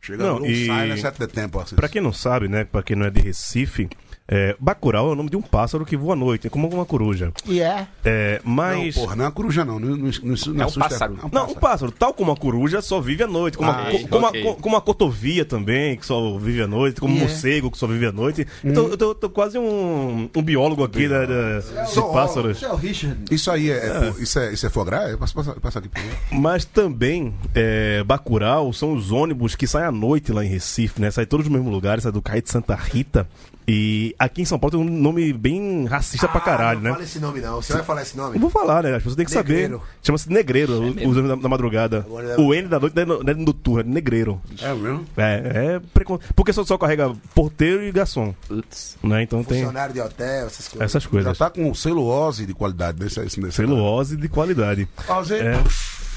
Chega 0.00 0.24
Não, 0.24 0.38
no 0.40 0.46
e- 0.46 0.66
sai, 0.66 0.88
né? 0.88 0.96
Sete 0.96 1.18
de 1.18 1.26
tempo. 1.26 1.58
Assim. 1.60 1.74
Pra 1.76 1.88
quem 1.88 2.00
não 2.00 2.12
sabe, 2.12 2.48
né? 2.48 2.64
Pra 2.64 2.82
quem 2.82 2.96
não 2.96 3.06
é 3.06 3.10
de 3.10 3.20
Recife, 3.20 3.88
é, 4.28 4.56
Bacurau 4.58 5.08
é 5.08 5.12
o 5.12 5.14
nome 5.14 5.30
de 5.30 5.36
um 5.36 5.42
pássaro 5.42 5.84
que 5.86 5.96
voa 5.96 6.14
à 6.14 6.16
noite, 6.16 6.48
como 6.50 6.68
uma 6.68 6.84
coruja. 6.84 7.32
Yeah. 7.48 7.86
É, 8.04 8.40
Não, 8.44 8.52
mas. 8.54 8.94
porra, 8.94 9.14
não 9.16 9.24
é 9.24 9.28
uma 9.28 9.32
coruja, 9.32 9.64
não. 9.64 9.78
Não, 9.78 9.90
não, 9.90 9.96
não, 9.96 10.34
não 10.54 10.64
É 10.64 10.66
um 10.66 10.72
pássaro. 10.72 11.18
é 11.22 11.26
um 11.26 11.30
Não, 11.32 11.50
um 11.50 11.54
pássaro, 11.54 11.92
tal 11.92 12.12
como 12.12 12.32
a 12.32 12.36
coruja, 12.36 12.82
só 12.82 13.00
vive 13.00 13.22
à 13.22 13.26
noite. 13.26 13.56
Como, 13.56 13.70
Ah, 13.70 13.88
a, 13.88 13.90
co- 13.92 14.08
como, 14.08 14.26
ok. 14.26 14.40
a, 14.40 14.44
co- 14.44 14.54
como 14.60 14.76
a 14.76 14.80
cotovia 14.80 15.44
também, 15.44 15.96
que 15.96 16.04
só 16.04 16.36
vive 16.38 16.62
à 16.62 16.66
noite. 16.66 17.00
Como 17.00 17.12
o 17.12 17.16
Yeah. 17.16 17.32
morcego, 17.32 17.70
que 17.70 17.78
só 17.78 17.86
vive 17.86 18.06
à 18.06 18.12
noite. 18.12 18.46
Então, 18.64 18.88
eu 18.88 18.96
tô, 18.96 19.14
tô 19.14 19.30
quase 19.30 19.58
um, 19.58 20.28
um 20.34 20.42
biólogo 20.42 20.82
aqui 20.84 21.08
da, 21.08 21.24
da- 21.24 21.60
de 21.60 22.12
pássaros. 22.12 22.62
é. 22.62 23.34
Isso 23.34 23.50
aí 23.50 23.70
é, 23.70 23.76
é 23.86 24.12
fo- 24.12 24.22
isso 24.22 24.38
é, 24.38 24.52
isso 24.52 24.66
é 24.66 24.70
foie 24.70 24.84
gras? 24.86 25.10
Eu 25.10 25.18
posso 25.18 25.34
passar, 25.34 25.54
passar 25.60 25.78
aqui 25.80 25.88
por? 25.88 26.02
Mas 26.38 26.64
também, 26.64 27.32
é, 27.54 28.02
Bacurau 28.04 28.72
são 28.72 28.92
os 28.92 29.10
ônibus 29.12 29.54
que 29.54 29.66
saem 29.66 29.86
à 29.86 29.92
noite 29.92 30.32
lá 30.32 30.44
em 30.44 30.48
Recife, 30.48 31.00
né? 31.00 31.10
Saem 31.10 31.26
todos 31.26 31.46
no 31.46 31.52
mesmo 31.52 31.70
lugar, 31.70 32.00
sai 32.00 32.10
do 32.12 32.20
Caio 32.22 32.42
de 32.42 32.50
Santa 32.50 32.74
Rita. 32.74 33.28
E 33.68 34.14
aqui 34.18 34.42
em 34.42 34.44
São 34.44 34.58
Paulo 34.60 34.78
tem 34.78 34.80
um 34.80 35.00
nome 35.00 35.32
bem 35.32 35.86
racista 35.86 36.28
pra 36.28 36.40
caralho, 36.40 36.78
Ah, 36.78 36.82
não 36.82 36.82
né? 36.82 36.90
fala 36.92 37.02
esse 37.04 37.18
nome 37.18 37.40
não. 37.40 37.56
Você 37.60 37.72
vai 37.72 37.82
falar 37.82 38.02
esse 38.02 38.16
nome? 38.16 38.36
Eu 38.36 38.40
vou 38.40 38.48
falar, 38.50 38.84
né? 38.84 38.90
As 38.90 38.98
pessoas 38.98 39.16
têm 39.16 39.26
que 39.26 39.34
Negreiro. 39.34 39.78
saber. 39.78 39.90
Chama-se 40.02 40.30
Negreiro, 40.32 40.72
os 40.82 41.16
anos 41.16 41.28
da, 41.30 41.34
da 41.34 41.48
madrugada. 41.48 42.06
É- 42.36 42.40
O 42.40 42.54
N 42.54 42.68
da 42.68 42.78
noite 42.78 42.94
não 42.94 43.02
é 43.02 43.06
no- 43.06 43.22
não 43.24 43.30
é 43.32 43.34
noturno, 43.34 43.80
é 43.80 43.94
Negreiro. 43.94 44.40
É 44.62 44.72
mesmo? 44.72 45.04
É, 45.16 45.74
é 45.76 45.80
precon... 45.92 46.18
Porque 46.36 46.52
só, 46.52 46.64
só 46.64 46.78
carrega 46.78 47.12
porteiro 47.34 47.82
e 47.82 47.90
garçom, 47.90 48.32
Putz. 48.46 48.96
né? 49.02 49.22
Então 49.24 49.42
tem 49.42 49.58
Funcionário 49.58 49.92
de 49.94 50.00
hotel, 50.00 50.46
essas 50.46 50.68
coisas. 50.68 50.84
essas 50.86 51.02
Já 51.02 51.08
coisas. 51.08 51.38
tá 51.38 51.50
com 51.50 51.74
celulose 51.74 52.46
de 52.46 52.54
qualidade 52.54 53.00
nesse, 53.02 53.18
nesse, 53.18 53.50
Celulose 53.52 54.16
de 54.16 54.28
qualidade. 54.28 54.86
Ose. 55.08 55.34
É. 55.34 55.60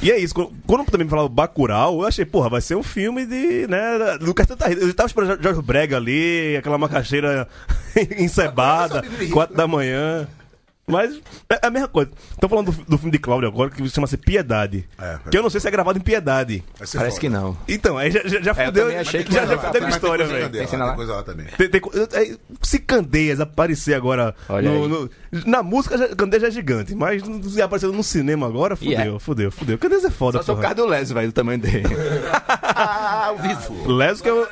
E 0.01 0.09
é 0.11 0.17
isso, 0.17 0.33
quando- 0.33 0.85
também 0.89 1.03
me 1.05 1.09
falava 1.09 1.27
Bacurau, 1.27 2.01
eu 2.01 2.07
achei, 2.07 2.23
porra, 2.25 2.49
vai 2.49 2.61
ser 2.61 2.75
um 2.75 2.83
filme 2.83 3.25
de, 3.25 3.67
né, 3.67 4.17
do 4.19 4.33
Castelo 4.33 4.59
Rita. 4.65 4.81
Eu 4.85 4.93
tava 4.93 5.07
esperando 5.07 5.43
Jorge 5.43 5.61
Brega 5.61 5.97
ali, 5.97 6.55
aquela 6.57 6.77
macaxeira 6.77 7.47
encebada, 8.17 9.03
quatro 9.31 9.55
da 9.55 9.67
manhã. 9.67 10.27
Mas 10.89 11.19
é 11.49 11.59
a 11.65 11.69
mesma 11.69 11.87
coisa. 11.87 12.11
Estão 12.31 12.49
falando 12.49 12.71
do, 12.71 12.83
do 12.85 12.97
filme 12.97 13.11
de 13.11 13.19
Cláudio 13.19 13.47
agora, 13.47 13.69
que 13.69 13.87
chama-se 13.89 14.17
Piedade. 14.17 14.87
É, 14.99 15.17
que 15.29 15.37
eu 15.37 15.43
não 15.43 15.49
sei 15.49 15.61
se 15.61 15.67
é 15.67 15.71
gravado 15.71 15.97
em 15.97 16.01
Piedade. 16.01 16.63
Parece 16.77 16.97
foda. 16.97 17.11
que 17.19 17.29
não. 17.29 17.57
Então, 17.67 17.97
aí 17.97 18.11
já, 18.11 18.21
já, 18.25 18.41
já 18.41 18.51
É, 18.57 18.61
eu 18.63 18.65
fudeu. 18.67 18.99
achei 18.99 19.23
que 19.23 19.33
já, 19.33 19.45
já 19.45 19.57
fudeu 19.57 19.85
a 19.85 19.89
história, 19.89 20.25
velho. 20.25 20.49
Tem 20.49 20.65
tem 20.67 20.79
lá? 20.79 20.93
coisa 20.95 21.13
lá 21.15 21.23
também. 21.23 21.45
Tem- 21.57 21.69
tem 21.69 21.81
é, 22.13 22.37
se 22.61 22.79
Candeias 22.79 23.39
aparecer 23.39 23.93
agora 23.93 24.35
Olha 24.49 24.69
no- 24.71 24.87
no- 24.87 25.09
na 25.45 25.61
música, 25.63 26.15
Candeias 26.15 26.41
já 26.41 26.47
é 26.47 26.51
gigante, 26.51 26.95
mas 26.95 27.21
se 27.23 27.61
aparecer 27.61 27.87
no 27.87 28.03
cinema 28.03 28.47
agora, 28.47 28.75
fudeu, 28.75 28.91
Yeah. 28.91 29.19
fudeu, 29.19 29.51
fudeu. 29.51 29.77
Candeias 29.77 30.03
é 30.05 30.09
foda, 30.09 30.39
Só 30.39 30.43
sou 30.43 30.55
o 30.55 30.57
porra. 30.57 30.73
carro 30.73 30.87
do 30.87 30.91
Les, 30.91 31.11
velho, 31.11 31.27
do 31.27 31.33
tamanho 31.33 31.59
dele. 31.59 31.83
Ah, 32.81 33.33
o 33.33 33.41
vivo. 33.41 33.91
Leso 33.91 34.23
que 34.23 34.29
é 34.29 34.33
o, 34.33 34.47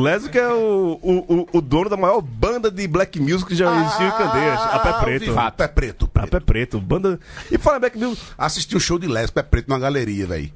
Leso 0.00 0.28
que 0.30 0.38
é 0.38 0.46
o, 0.48 0.98
o, 1.02 1.34
o- 1.40 1.48
o 1.54 1.60
dono 1.60 1.88
da 1.88 1.96
maior 1.96 2.20
banda 2.20 2.70
de 2.70 2.86
black 2.86 3.18
music 3.20 3.46
que 3.48 3.54
já 3.54 3.74
existiu 3.80 4.08
em 4.08 4.10
Candeias, 4.10 4.60
a 4.60 4.78
Pé 4.78 4.92
Preto. 5.04 5.38
A 5.38 5.50
Pé 5.72 5.86
Preto. 5.86 6.10
A 6.14 6.26
Pé 6.26 6.40
Preto, 6.40 6.80
banda. 6.80 7.18
E 7.50 7.58
fala 7.58 7.78
black 7.78 7.98
music. 7.98 8.22
Assisti 8.36 8.76
um 8.76 8.80
show 8.80 8.98
de 8.98 9.06
Les, 9.08 9.30
Pé 9.30 9.42
Preto, 9.42 9.68
numa 9.68 9.78
galeria, 9.78 10.26
velho. 10.26 10.50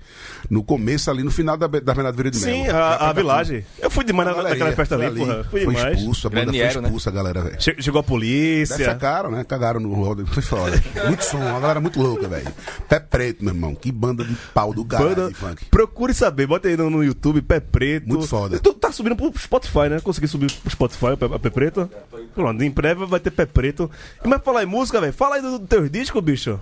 No 0.51 0.63
começo, 0.63 1.11
ali 1.11 1.23
no 1.23 1.31
final 1.31 1.57
da, 1.57 1.67
da 1.67 1.81
Bernardo 1.95 2.15
Vieira 2.17 2.31
de 2.31 2.39
Melo. 2.39 2.65
Sim, 2.65 2.69
a, 2.69 3.09
a 3.11 3.13
Village. 3.13 3.65
Eu 3.79 3.91
fui 3.91 4.05
demais 4.05 4.29
na, 4.29 4.35
Galeria, 4.35 4.59
naquela 4.59 4.77
festa 4.77 4.95
ali, 4.95 5.07
foi 5.07 5.27
porra. 5.27 5.45
Fui 5.45 5.65
Foi 5.65 5.75
demais. 5.75 5.99
expulso, 5.99 6.27
a 6.27 6.31
banda 6.31 6.43
Graniero, 6.45 6.73
foi 6.73 6.83
né? 6.83 6.89
expulsa, 6.89 7.11
a 7.11 7.13
galera, 7.13 7.41
velho. 7.43 7.57
Che- 7.63 7.77
Chegou 7.81 8.01
a 8.01 8.05
polícia. 8.05 8.77
Defecaram, 8.77 9.31
né? 9.31 9.45
Cagaram 9.45 9.81
no 9.81 9.93
rodo. 9.95 10.27
Foi 10.27 10.43
foda. 10.43 10.83
Muito 11.07 11.25
som, 11.25 11.39
uma 11.39 11.61
galera 11.61 11.81
muito 11.81 12.01
louca, 12.01 12.29
velho. 12.29 12.47
Pé 12.89 13.01
Preto, 13.01 13.45
meu 13.45 13.55
irmão. 13.55 13.75
Que 13.75 13.91
banda 13.91 14.25
de 14.25 14.35
pau 14.55 14.73
do 14.75 14.85
caralho 14.85 15.09
Banda, 15.15 15.29
de 15.29 15.35
funk. 15.35 15.65
procure 15.67 16.13
saber, 16.15 16.47
bota 16.47 16.69
aí 16.69 16.77
no, 16.77 16.91
no 16.91 17.03
YouTube, 17.05 17.41
Pé 17.43 17.61
Preto. 17.61 18.07
Muito 18.09 18.27
foda. 18.27 18.59
Tu 18.59 18.73
tá 18.75 18.93
subindo 18.93 19.17
pro 19.17 19.33
Spotify, 19.39 19.89
né? 19.91 20.01
Consegui 20.01 20.29
subir 20.29 20.51
pro 20.53 20.71
Spotify, 20.71 21.07
a 21.13 21.17
Pé, 21.17 21.27
a 21.27 21.39
Pé 21.39 21.51
Preto. 21.51 21.91
Pronto, 22.35 22.63
em 22.63 22.71
breve 22.71 23.05
vai 23.07 23.21
ter 23.21 23.31
Pé 23.31 23.47
Preto. 23.47 23.91
E 24.25 24.29
mas 24.29 24.43
falar 24.43 24.63
em 24.63 24.67
música, 24.67 25.01
velho, 25.01 25.06
fala 25.13 25.37
aí 25.37 25.43
do, 25.43 25.59
do 25.59 25.67
teu 25.67 25.89
disco, 25.89 26.21
bicho. 26.21 26.61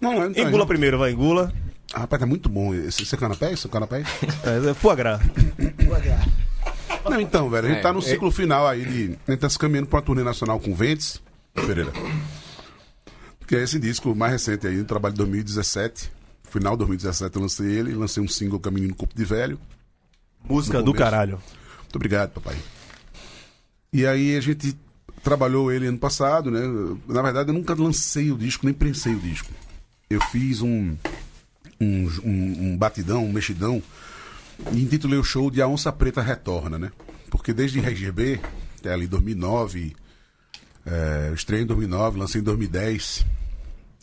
Não, 0.00 0.26
então, 0.30 0.48
Engula 0.48 0.66
primeiro, 0.66 0.98
vai, 0.98 1.12
engula. 1.12 1.52
Ah, 1.94 2.00
Rapaz, 2.00 2.20
tá 2.20 2.26
muito 2.26 2.48
bom 2.48 2.74
esse, 2.74 3.02
esse 3.02 3.16
canapé, 3.16 3.52
esse 3.52 3.68
canapé. 3.68 4.02
É, 4.44 4.70
é 4.70 4.74
foie 4.74 4.96
gras. 4.96 5.20
Não, 7.08 7.20
então, 7.20 7.50
velho, 7.50 7.66
a 7.66 7.70
gente 7.70 7.78
É, 7.78 7.82
tá 7.82 7.92
no 7.92 7.98
é- 7.98 8.02
ciclo 8.02 8.30
final 8.30 8.66
aí 8.66 8.84
de. 8.84 9.18
A 9.26 9.30
gente 9.32 9.40
tá 9.40 9.48
se 9.48 9.58
caminhando 9.58 9.88
pra 9.88 9.96
uma 9.98 10.02
turnê 10.02 10.22
nacional 10.22 10.58
com 10.60 10.74
Ventes, 10.74 11.20
Pereira. 11.54 11.92
Que 13.46 13.56
é 13.56 13.62
esse 13.62 13.78
disco 13.78 14.14
mais 14.14 14.32
recente 14.32 14.66
aí, 14.66 14.82
trabalho 14.84 15.12
de 15.14 15.18
2017. 15.18 16.10
Final 16.44 16.72
de 16.74 16.78
2017 16.78 17.36
eu 17.36 17.42
lancei 17.42 17.66
ele, 17.66 17.94
lancei 17.94 18.22
um 18.22 18.28
single 18.28 18.60
Caminho 18.60 18.88
no 18.88 18.94
Corpo 18.94 19.14
de 19.16 19.24
Velho. 19.24 19.58
Música 20.48 20.82
do 20.82 20.92
caralho. 20.94 21.40
Muito 21.80 21.96
obrigado, 21.96 22.30
papai. 22.30 22.56
E 23.92 24.06
aí 24.06 24.36
a 24.36 24.40
gente 24.40 24.76
trabalhou 25.22 25.70
ele 25.70 25.86
ano 25.86 25.98
passado, 25.98 26.50
né? 26.50 26.60
Na 27.08 27.22
verdade, 27.22 27.50
eu 27.50 27.54
nunca 27.54 27.74
lancei 27.74 28.30
o 28.30 28.38
disco, 28.38 28.66
nem 28.66 28.74
prensei 28.74 29.14
o 29.14 29.20
disco. 29.20 29.50
Eu 30.10 30.20
fiz 30.20 30.60
um, 30.60 30.96
um, 31.80 32.08
um, 32.24 32.76
batidão, 32.76 33.24
um 33.24 33.32
mexidão, 33.32 33.82
e 34.72 34.82
intitulei 34.82 35.18
o 35.18 35.24
show 35.24 35.50
de 35.50 35.62
A 35.62 35.68
Onça 35.68 35.92
Preta 35.92 36.20
Retorna, 36.20 36.78
né? 36.78 36.92
porque 37.32 37.54
desde 37.54 37.80
RGB, 37.80 38.38
que 38.82 38.88
é 38.88 38.92
ali 38.92 39.06
2009, 39.06 39.96
é, 40.84 41.32
eu 41.32 41.58
em 41.58 41.66
2009, 41.66 42.18
lancei 42.18 42.42
em 42.42 42.44
2010. 42.44 43.24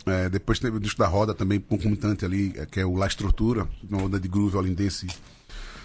É, 0.08 0.30
depois 0.30 0.58
teve 0.58 0.78
o 0.78 0.80
disco 0.80 0.98
da 0.98 1.08
roda 1.08 1.36
também, 1.36 1.60
concomitante 1.60 2.26
ali, 2.26 2.52
é, 2.58 2.66
que 2.66 2.80
é 2.80 2.86
o 2.86 2.96
La 2.96 3.06
Estrutura, 3.06 3.68
uma 3.88 4.02
onda 4.02 4.20
de 4.20 4.28
groove 4.28 4.58
holandense, 4.58 5.06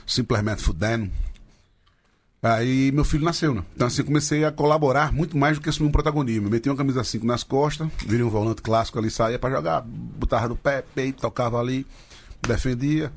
simplesmente 0.07 0.62
fudendo. 0.62 1.11
Aí 2.45 2.93
meu 2.93 3.05
filho 3.05 3.25
nasceu, 3.25 3.55
né? 3.55 3.63
Então 3.75 3.87
assim, 3.87 4.03
comecei 4.03 4.45
a 4.45 4.53
colaborar 4.53 5.11
muito 5.11 5.35
mais 5.35 5.57
do 5.57 5.63
que 5.63 5.71
assumir 5.71 5.89
um 5.89 5.93
protagonismo. 5.93 6.51
Meti 6.51 6.69
uma 6.69 6.77
camisa 6.77 7.03
5 7.03 7.25
nas 7.25 7.43
costas, 7.43 7.89
virei 8.07 8.23
um 8.23 8.29
volante 8.29 8.61
clássico 8.61 8.99
ali, 8.99 9.11
saía 9.11 9.39
pra 9.39 9.49
jogar, 9.49 9.81
botava 9.81 10.49
no 10.49 10.55
pé, 10.55 10.85
peito, 10.95 11.23
tocava 11.23 11.59
ali, 11.59 11.87
defendia. 12.47 13.11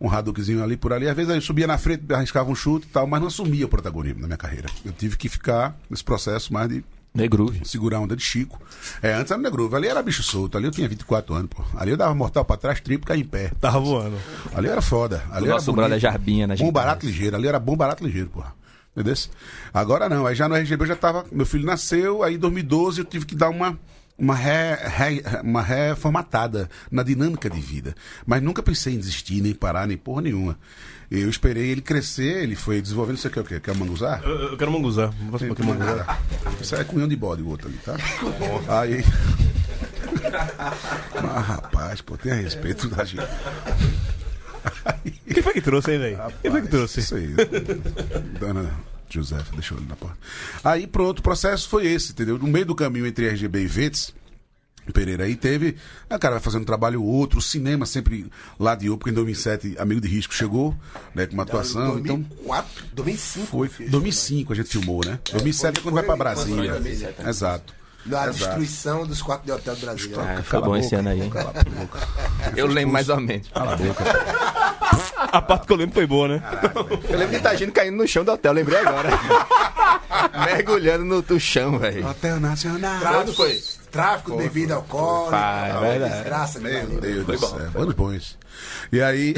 Um 0.00 0.10
Hadoukenzinho 0.10 0.64
ali 0.64 0.76
por 0.76 0.92
ali. 0.92 1.08
Às 1.08 1.14
vezes 1.14 1.32
eu 1.32 1.40
subia 1.40 1.68
na 1.68 1.78
frente, 1.78 2.12
arriscava 2.12 2.50
um 2.50 2.56
chute 2.56 2.88
e 2.88 2.90
tal, 2.90 3.06
mas 3.06 3.20
não 3.20 3.28
assumia 3.28 3.66
o 3.66 3.68
protagonismo 3.68 4.20
na 4.20 4.26
minha 4.26 4.36
carreira. 4.36 4.68
Eu 4.84 4.90
tive 4.90 5.16
que 5.16 5.28
ficar 5.28 5.78
nesse 5.88 6.02
processo 6.02 6.52
mais 6.52 6.68
de 6.68 6.84
The 7.16 7.28
Groove. 7.28 7.60
segurar 7.64 7.98
a 7.98 8.00
onda 8.00 8.16
de 8.16 8.22
Chico. 8.22 8.60
É, 9.00 9.12
antes 9.14 9.30
era 9.30 9.40
no 9.40 9.50
Groove, 9.50 9.76
ali 9.76 9.86
era 9.88 10.02
bicho 10.02 10.22
solto, 10.22 10.58
ali 10.58 10.66
eu 10.66 10.70
tinha 10.72 10.88
24 10.88 11.32
anos, 11.34 11.48
pô. 11.48 11.62
Ali 11.76 11.90
eu 11.92 11.96
dava 11.96 12.14
mortal 12.14 12.44
pra 12.44 12.56
trás, 12.56 12.80
triplo, 12.80 13.06
caía 13.06 13.22
em 13.22 13.26
pé. 13.26 13.52
Tava 13.60 13.78
voando. 13.78 14.16
Ali 14.54 14.68
era 14.68 14.82
foda. 14.82 15.22
Ali 15.30 15.44
O 15.44 15.46
era 15.46 15.54
nosso 15.54 15.72
brother 15.72 15.98
Jarbinha 16.00 16.46
na 16.46 16.56
Bom 16.56 16.72
barato 16.72 17.06
ligeiro, 17.06 17.36
ali 17.36 17.46
era 17.46 17.58
bom 17.60 17.76
barato 17.76 18.04
ligeiro, 18.04 18.28
porra. 18.30 18.52
Entendeu? 18.96 19.14
Agora 19.72 20.08
não, 20.08 20.26
aí 20.26 20.34
já 20.34 20.48
no 20.48 20.54
RGB 20.56 20.84
eu 20.84 20.88
já 20.88 20.96
tava. 20.96 21.24
Meu 21.32 21.44
filho 21.46 21.64
nasceu, 21.66 22.22
aí 22.22 22.34
em 22.34 22.38
2012 22.38 23.00
eu 23.00 23.04
tive 23.04 23.26
que 23.26 23.34
dar 23.36 23.48
uma. 23.48 23.78
Uma, 24.16 24.36
ré, 24.36 24.74
ré- 24.76 25.40
uma 25.42 25.60
reformatada 25.60 26.70
na 26.88 27.02
dinâmica 27.02 27.50
de 27.50 27.58
vida. 27.60 27.96
Mas 28.24 28.40
nunca 28.40 28.62
pensei 28.62 28.94
em 28.94 28.98
desistir, 28.98 29.40
nem 29.40 29.52
parar, 29.52 29.88
nem 29.88 29.96
porra 29.96 30.22
nenhuma. 30.22 30.56
Eu 31.10 31.28
esperei 31.28 31.70
ele 31.70 31.80
crescer, 31.80 32.42
ele 32.42 32.56
foi 32.56 32.80
desenvolvendo. 32.80 33.16
Você 33.16 33.30
quer 33.30 33.40
o 33.40 33.44
quê? 33.44 33.60
Quer 33.60 33.74
manguzar? 33.76 34.22
Eu, 34.24 34.30
eu 34.30 34.56
quero 34.56 34.72
fazer 34.72 35.44
um 35.44 35.48
pouquinho 35.48 35.68
manguzar. 35.68 36.22
Isso 36.60 36.74
é 36.74 36.84
cunhão 36.84 37.08
de 37.08 37.16
bode 37.16 37.42
o 37.42 37.48
outro 37.48 37.68
ali, 37.68 37.78
tá? 37.78 37.96
Aí. 38.80 39.04
Mas 41.22 41.46
rapaz, 41.46 42.00
pô, 42.00 42.16
tenha 42.16 42.34
respeito 42.34 42.88
da 42.88 43.04
gente. 43.04 43.26
Quem 45.32 45.42
foi 45.42 45.52
que 45.52 45.60
trouxe, 45.60 45.92
hein, 45.92 45.98
velho? 45.98 46.18
Quem 46.40 46.50
foi 46.50 46.62
que 46.62 46.68
trouxe? 46.68 47.00
Isso 47.00 47.14
aí. 47.16 47.34
Dona 48.38 48.70
Josefa, 49.10 49.52
deixou 49.52 49.78
ele 49.78 49.86
na 49.86 49.96
porta. 49.96 50.16
Aí 50.64 50.86
pronto, 50.86 51.18
o 51.18 51.22
processo 51.22 51.68
foi 51.68 51.86
esse, 51.86 52.12
entendeu? 52.12 52.38
No 52.38 52.46
meio 52.46 52.66
do 52.66 52.74
caminho 52.74 53.06
entre 53.06 53.28
RGB 53.28 53.62
e 53.62 53.66
Vets, 53.66 54.14
Pereira 54.92 55.24
aí 55.24 55.34
teve. 55.36 55.76
A 56.10 56.18
cara 56.18 56.34
vai 56.34 56.42
fazendo 56.42 56.62
um 56.62 56.66
trabalho 56.66 57.02
ou 57.02 57.08
outro, 57.08 57.38
o 57.38 57.42
cinema 57.42 57.86
sempre 57.86 58.30
ladeou, 58.58 58.98
porque 58.98 59.10
em 59.10 59.14
2007 59.14 59.76
Amigo 59.78 60.00
de 60.00 60.08
Risco 60.08 60.34
chegou, 60.34 60.74
né, 61.14 61.26
com 61.26 61.34
uma 61.34 61.42
atuação. 61.44 61.98
Então 61.98 62.16
2004, 62.20 62.84
2005. 62.92 63.46
foi. 63.46 63.68
filho. 63.68 63.90
2005 63.90 64.52
a 64.52 64.56
gente 64.56 64.68
filmou, 64.68 65.04
né? 65.04 65.18
2007 65.32 65.78
é 65.78 65.82
quando 65.82 65.94
vai 65.94 66.04
pra 66.04 66.16
Brasília. 66.16 66.80
Exato. 67.26 67.72
Na 68.06 68.24
Exato. 68.28 68.32
destruição 68.38 69.06
dos 69.06 69.22
quartos 69.22 69.46
de 69.46 69.52
hotel 69.52 69.74
do 69.74 69.80
Brasil. 69.80 70.20
Ah, 70.20 70.42
foi 70.42 70.60
bom 70.60 70.76
esse 70.76 70.94
ano 70.94 71.08
aí. 71.08 71.22
hein? 71.22 71.30
Cala 71.30 71.54
a 71.58 71.64
boca. 71.64 71.98
Eu 72.54 72.66
lembro 72.66 72.92
mais 72.92 73.08
ou 73.08 73.18
menos. 73.18 73.48
Cala 73.48 73.72
a 73.72 73.76
boca. 73.76 74.04
A 75.34 75.42
parte 75.42 75.66
que 75.66 75.72
eu 75.72 75.76
lembro 75.76 75.94
foi 75.94 76.06
boa, 76.06 76.28
né? 76.28 76.42
Eu 77.08 77.18
lembro 77.18 77.34
de 77.36 77.40
Tagino 77.42 77.72
caindo 77.72 77.96
no 77.96 78.06
chão 78.06 78.22
do 78.22 78.30
hotel, 78.30 78.52
lembrei 78.52 78.78
agora. 78.78 79.10
Mergulhando 80.46 81.04
no, 81.04 81.24
no 81.28 81.40
chão, 81.40 81.76
velho. 81.76 82.06
Hotel 82.08 82.38
Nacional. 82.38 83.00
Quando 83.00 83.34
foi? 83.34 83.60
Tráfico 83.90 84.30
de 84.30 84.44
bebida 84.44 84.74
alcoólica. 84.76 85.36
Vai, 85.36 85.72
tal, 85.72 85.80
verdade. 85.80 86.14
Desgraça, 86.14 86.60
Meu 86.60 86.88
meu 86.88 87.00
Deus 87.00 87.26
do 87.26 87.38
céu. 87.38 87.70
Anos 87.74 87.94
bons. 87.94 88.38
E 88.92 89.02
aí. 89.02 89.34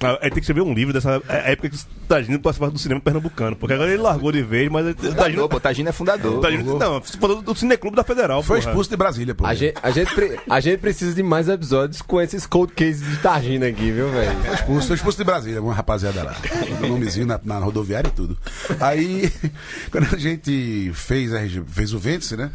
Aí 0.00 0.18
tem 0.28 0.32
que 0.32 0.40
escrever 0.40 0.60
um 0.62 0.74
livro 0.74 0.92
dessa 0.92 1.22
é- 1.28 1.52
época 1.52 1.70
que 1.70 1.76
o 1.76 1.80
Tagino 2.06 2.38
participava 2.38 2.70
do 2.70 2.78
cinema 2.78 3.00
pernambucano. 3.00 3.56
Porque 3.56 3.72
agora 3.72 3.90
ele 3.90 4.02
largou 4.02 4.30
de 4.30 4.42
vez, 4.42 4.68
mas 4.70 4.84
ele- 4.84 4.92
o 4.92 4.96
Tagino, 4.96 5.16
Tagino. 5.16 5.48
pô, 5.48 5.60
Tagino 5.60 5.88
é 5.88 5.92
fundador. 5.92 6.38
o 6.38 6.40
Tagino 6.40 6.78
não, 6.78 7.00
falou 7.02 7.40
do 7.42 7.54
Cineclube 7.54 7.96
da 7.96 8.04
Federal, 8.04 8.42
Foi 8.42 8.58
porra. 8.58 8.70
expulso 8.70 8.90
de 8.90 8.96
Brasília, 8.96 9.34
pô. 9.34 9.46
A 9.46 9.54
gente, 9.54 9.74
a, 9.82 9.90
gente, 9.90 10.14
pre- 10.14 10.38
a 10.48 10.60
gente 10.60 10.78
precisa 10.80 11.14
de 11.14 11.22
mais 11.22 11.48
episódios 11.48 12.02
com 12.02 12.20
esses 12.20 12.46
cold 12.46 12.72
cases 12.74 13.08
de 13.08 13.16
Targina 13.18 13.66
aqui, 13.66 13.90
viu, 13.90 14.10
velho? 14.10 14.36
Foi 14.42 14.54
expulso, 14.54 14.86
foi 14.88 14.96
expulso 14.96 15.18
de 15.18 15.24
Brasília, 15.24 15.62
uma 15.62 15.72
rapaziada 15.74 16.22
lá. 16.22 16.36
O 16.82 16.86
nomezinho 16.86 17.26
na, 17.26 17.40
na 17.42 17.58
rodoviária 17.58 18.08
e 18.08 18.12
tudo. 18.12 18.36
Aí, 18.80 19.32
quando 19.90 20.14
a 20.14 20.18
gente 20.18 20.90
fez, 20.94 21.32
a 21.32 21.38
fez 21.66 21.92
o 21.94 21.98
Vêntice, 21.98 22.36
né? 22.36 22.50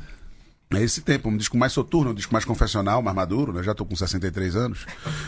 É 0.72 0.84
esse 0.84 1.02
tempo, 1.02 1.30
um 1.30 1.36
disco 1.36 1.58
mais 1.58 1.74
soturno, 1.74 2.12
um 2.12 2.14
disco 2.14 2.32
mais 2.32 2.46
confessional, 2.46 3.02
mais 3.02 3.16
maduro, 3.16 3.52
né? 3.52 3.64
Já 3.64 3.74
tô 3.74 3.84
com 3.84 3.96
63 3.96 4.56
anos. 4.56 4.86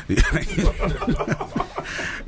E 0.07 0.13
aí, 0.13 0.47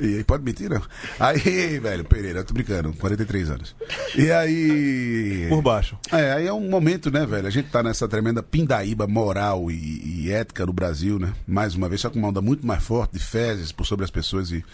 e 0.00 0.16
aí 0.16 0.24
pode 0.24 0.42
mentir, 0.42 0.68
não? 0.68 0.82
Aí, 1.20 1.78
velho, 1.78 2.04
Pereira, 2.04 2.40
eu 2.40 2.44
tô 2.44 2.52
brincando, 2.52 2.92
43 2.94 3.50
anos. 3.50 3.76
E 4.16 4.32
aí. 4.32 5.46
Por 5.48 5.62
baixo. 5.62 5.96
É, 6.10 6.32
aí 6.32 6.48
é 6.48 6.52
um 6.52 6.68
momento, 6.68 7.08
né, 7.08 7.24
velho? 7.24 7.46
A 7.46 7.50
gente 7.50 7.70
tá 7.70 7.84
nessa 7.84 8.08
tremenda 8.08 8.42
pindaíba 8.42 9.06
moral 9.06 9.70
e, 9.70 10.24
e 10.24 10.32
ética 10.32 10.66
no 10.66 10.72
Brasil, 10.72 11.16
né? 11.16 11.32
Mais 11.46 11.76
uma 11.76 11.88
vez, 11.88 12.00
só 12.00 12.10
com 12.10 12.18
uma 12.18 12.30
onda 12.30 12.42
muito 12.42 12.66
mais 12.66 12.82
forte 12.82 13.12
de 13.12 13.20
fezes 13.20 13.70
por 13.70 13.86
sobre 13.86 14.04
as 14.04 14.10
pessoas 14.10 14.50
e 14.50 14.64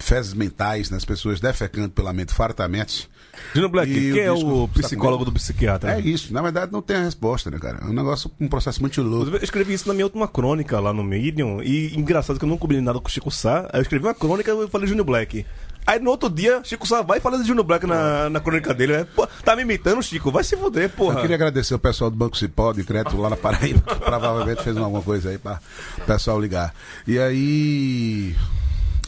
fezes 0.00 0.34
mentais, 0.34 0.90
né? 0.90 0.96
As 0.96 1.04
pessoas 1.04 1.40
defecando 1.40 1.90
pela 1.90 2.12
mente 2.12 2.32
fartamente. 2.32 3.08
Gino 3.52 3.68
Black, 3.68 3.90
E 3.90 4.12
quem 4.12 4.22
é 4.22 4.32
o 4.32 4.68
tá 4.68 4.80
psicólogo 4.82 5.24
do 5.24 5.32
psiquiatra? 5.32 5.94
É 5.94 6.00
isso, 6.00 6.32
na 6.32 6.40
verdade 6.40 6.70
não 6.72 6.80
tem 6.80 6.96
a 6.96 7.02
resposta, 7.02 7.50
né, 7.50 7.58
cara? 7.58 7.78
É 7.82 7.84
um 7.86 7.92
negócio, 7.92 8.30
um 8.40 8.46
processo 8.48 8.80
muito 8.80 9.02
louco. 9.02 9.36
Eu 9.36 9.42
escrevi 9.42 9.74
isso 9.74 9.88
na 9.88 9.94
minha 9.94 10.06
última 10.06 10.28
crônica 10.28 10.78
lá 10.78 10.92
no 10.92 11.02
Medium. 11.02 11.60
E 11.62 11.96
engraçado 11.98 12.38
que 12.38 12.44
eu 12.44 12.48
não 12.48 12.56
combinei 12.56 12.82
nada 12.82 13.00
com 13.00 13.08
o 13.08 13.10
Chico 13.10 13.30
Sá. 13.30 13.68
Aí 13.72 13.80
eu 13.80 13.82
escrevi 13.82 14.04
uma 14.06 14.14
crônica 14.14 14.50
e 14.50 14.54
eu 14.54 14.68
falei 14.68 14.86
Júnior 14.86 15.04
Black. 15.06 15.44
Aí 15.86 15.98
no 15.98 16.10
outro 16.10 16.30
dia, 16.30 16.62
Chico 16.64 16.86
Sá 16.86 17.02
vai 17.02 17.20
falar 17.20 17.38
de 17.38 17.44
Júnior 17.46 17.64
Black 17.66 17.86
na, 17.86 18.30
na 18.30 18.40
crônica 18.40 18.72
dele, 18.72 18.98
né? 18.98 19.06
Pô, 19.14 19.26
tá 19.44 19.54
me 19.54 19.62
imitando, 19.62 20.02
Chico? 20.02 20.30
Vai 20.30 20.42
se 20.44 20.56
fuder, 20.56 20.84
Eu 20.84 20.90
porra. 20.90 21.20
queria 21.20 21.36
agradecer 21.36 21.74
o 21.74 21.78
pessoal 21.78 22.10
do 22.10 22.16
Banco 22.16 22.36
Cipó, 22.38 22.72
de 22.72 22.84
crédito 22.84 23.16
lá 23.20 23.28
na 23.28 23.36
Paraíba, 23.36 23.80
que 23.94 24.00
provavelmente 24.00 24.62
fez 24.62 24.76
alguma 24.76 25.02
coisa 25.02 25.30
aí 25.30 25.38
para 25.38 25.60
o 25.98 26.00
pessoal 26.02 26.40
ligar. 26.40 26.72
E 27.06 27.18
aí. 27.18 28.34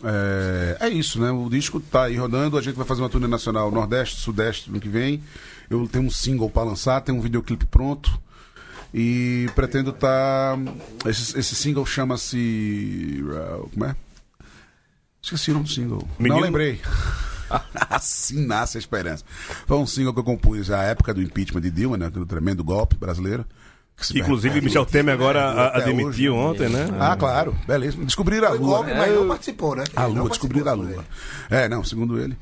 É, 0.08 0.76
é 0.86 0.88
isso, 0.88 1.20
né? 1.20 1.30
O 1.30 1.48
disco 1.48 1.80
tá 1.80 2.04
aí 2.04 2.16
rodando, 2.16 2.56
a 2.56 2.62
gente 2.62 2.76
vai 2.76 2.86
fazer 2.86 3.02
uma 3.02 3.08
turnê 3.08 3.26
nacional 3.26 3.70
Nordeste, 3.72 4.20
Sudeste 4.20 4.70
no 4.70 4.78
que 4.80 4.88
vem. 4.88 5.22
Eu 5.68 5.88
tenho 5.88 6.04
um 6.04 6.10
single 6.10 6.48
para 6.48 6.62
lançar, 6.62 7.00
tenho 7.00 7.18
um 7.18 7.20
videoclipe 7.20 7.66
pronto. 7.66 8.20
E 8.94 9.50
pretendo 9.54 9.90
estar. 9.90 10.56
esse, 11.04 11.38
esse 11.38 11.54
single 11.56 11.84
chama-se. 11.84 13.20
uh, 13.24 13.68
Como 13.70 13.84
é? 13.84 13.96
Esqueci 15.20 15.50
o 15.50 15.54
nome 15.54 15.66
do 15.66 15.72
single. 15.72 16.08
Menino- 16.18 16.36
Não 16.36 16.42
lembrei. 16.42 16.80
assim 17.90 18.46
nasce 18.46 18.78
a 18.78 18.80
esperança. 18.80 19.24
Foi 19.66 19.76
um 19.76 19.86
single 19.86 20.14
que 20.14 20.20
eu 20.20 20.24
compus 20.24 20.70
à 20.70 20.82
época 20.84 21.12
do 21.12 21.20
impeachment 21.20 21.60
de 21.62 21.70
Dilma, 21.70 21.96
né? 21.96 22.08
Do 22.08 22.24
tremendo 22.24 22.62
golpe 22.62 22.94
brasileiro. 22.96 23.44
Que 23.98 24.12
Que, 24.12 24.20
inclusive, 24.20 24.60
Michel 24.60 24.84
Temer 24.84 25.14
agora 25.14 25.70
admitiu 25.74 26.34
hoje. 26.36 26.64
ontem, 26.64 26.68
né? 26.68 26.86
Ah, 27.00 27.16
claro, 27.16 27.56
beleza. 27.66 27.96
Descobriram 28.04 28.48
a 28.48 28.50
lua. 28.50 28.58
golpe, 28.78 28.92
mas 28.94 29.14
não 29.14 29.26
participou, 29.26 29.74
né? 29.74 29.84
A 29.96 30.04
lua, 30.04 30.28
descobriram 30.28 30.70
a 30.70 30.74
lua. 30.74 31.04
É, 31.48 31.66
não, 31.66 31.82
segundo 31.82 32.20
ele. 32.20 32.36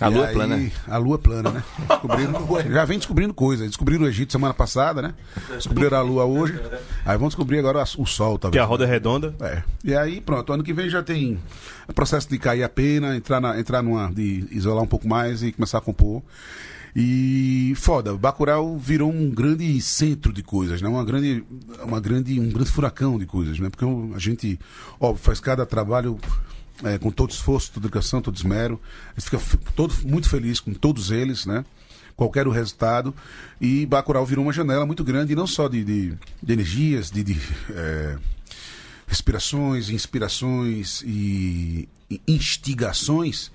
A 0.00 0.06
lua 0.06 0.28
é 0.28 0.32
plana. 0.32 0.70
A 0.86 0.96
lua 0.98 1.16
é 1.16 1.18
plana, 1.18 1.50
né? 1.50 1.64
Descobriram, 1.88 2.46
já 2.72 2.84
vem 2.84 2.98
descobrindo 2.98 3.34
coisas. 3.34 3.66
Descobriram 3.66 4.04
o 4.04 4.08
Egito 4.08 4.30
semana 4.30 4.54
passada, 4.54 5.02
né? 5.02 5.14
Descobriram 5.48 5.98
a 5.98 6.02
lua 6.02 6.24
hoje. 6.24 6.58
Aí 7.04 7.18
vão 7.18 7.26
descobrir 7.26 7.58
agora 7.58 7.82
o 7.98 8.06
sol, 8.06 8.34
Que 8.36 8.42
talvez. 8.42 8.62
a 8.62 8.66
roda 8.66 8.84
é 8.84 8.86
redonda. 8.86 9.34
É. 9.40 9.62
E 9.84 9.94
aí, 9.96 10.20
pronto, 10.20 10.52
ano 10.52 10.62
que 10.62 10.72
vem 10.72 10.88
já 10.88 11.02
tem 11.02 11.40
o 11.88 11.92
processo 11.92 12.28
de 12.30 12.38
cair 12.38 12.62
a 12.62 12.68
pena, 12.68 13.16
entrar, 13.16 13.40
na, 13.40 13.58
entrar 13.58 13.82
numa. 13.82 14.12
de 14.12 14.46
isolar 14.52 14.84
um 14.84 14.86
pouco 14.86 15.08
mais 15.08 15.42
e 15.42 15.50
começar 15.50 15.78
a 15.78 15.80
compor. 15.80 16.22
E 16.94 17.72
foda, 17.76 18.16
Bacurau 18.16 18.78
virou 18.78 19.10
um 19.10 19.30
grande 19.30 19.80
centro 19.80 20.32
de 20.32 20.42
coisas, 20.42 20.82
né? 20.82 20.88
Uma 20.88 21.04
grande, 21.04 21.44
uma 21.82 22.00
grande, 22.00 22.38
um 22.40 22.48
grande 22.48 22.70
furacão 22.70 23.18
de 23.18 23.26
coisas, 23.26 23.58
né? 23.58 23.70
Porque 23.70 23.84
a 24.14 24.18
gente, 24.18 24.58
ó, 24.98 25.14
faz 25.14 25.40
cada 25.40 25.64
trabalho 25.64 26.18
é, 26.82 26.98
com 26.98 27.10
todo 27.10 27.30
esforço, 27.30 27.72
toda 27.72 27.86
educação, 27.86 28.20
todo 28.20 28.36
esmero. 28.36 28.80
A 29.16 29.20
gente 29.20 29.30
fica 29.30 29.58
todo, 29.74 29.94
muito 30.04 30.28
feliz 30.28 30.60
com 30.60 30.72
todos 30.72 31.10
eles, 31.10 31.46
né? 31.46 31.64
Qualquer 32.16 32.46
o 32.46 32.50
resultado. 32.50 33.14
E 33.60 33.86
Bacurau 33.86 34.26
virou 34.26 34.44
uma 34.44 34.52
janela 34.52 34.84
muito 34.84 35.04
grande, 35.04 35.34
não 35.34 35.46
só 35.46 35.68
de, 35.68 35.84
de, 35.84 36.18
de 36.42 36.52
energias, 36.52 37.10
de, 37.10 37.22
de 37.22 37.40
é, 37.70 38.18
respirações, 39.06 39.90
inspirações 39.90 41.02
e 41.06 41.88
e 42.10 42.20
instigações, 42.26 43.52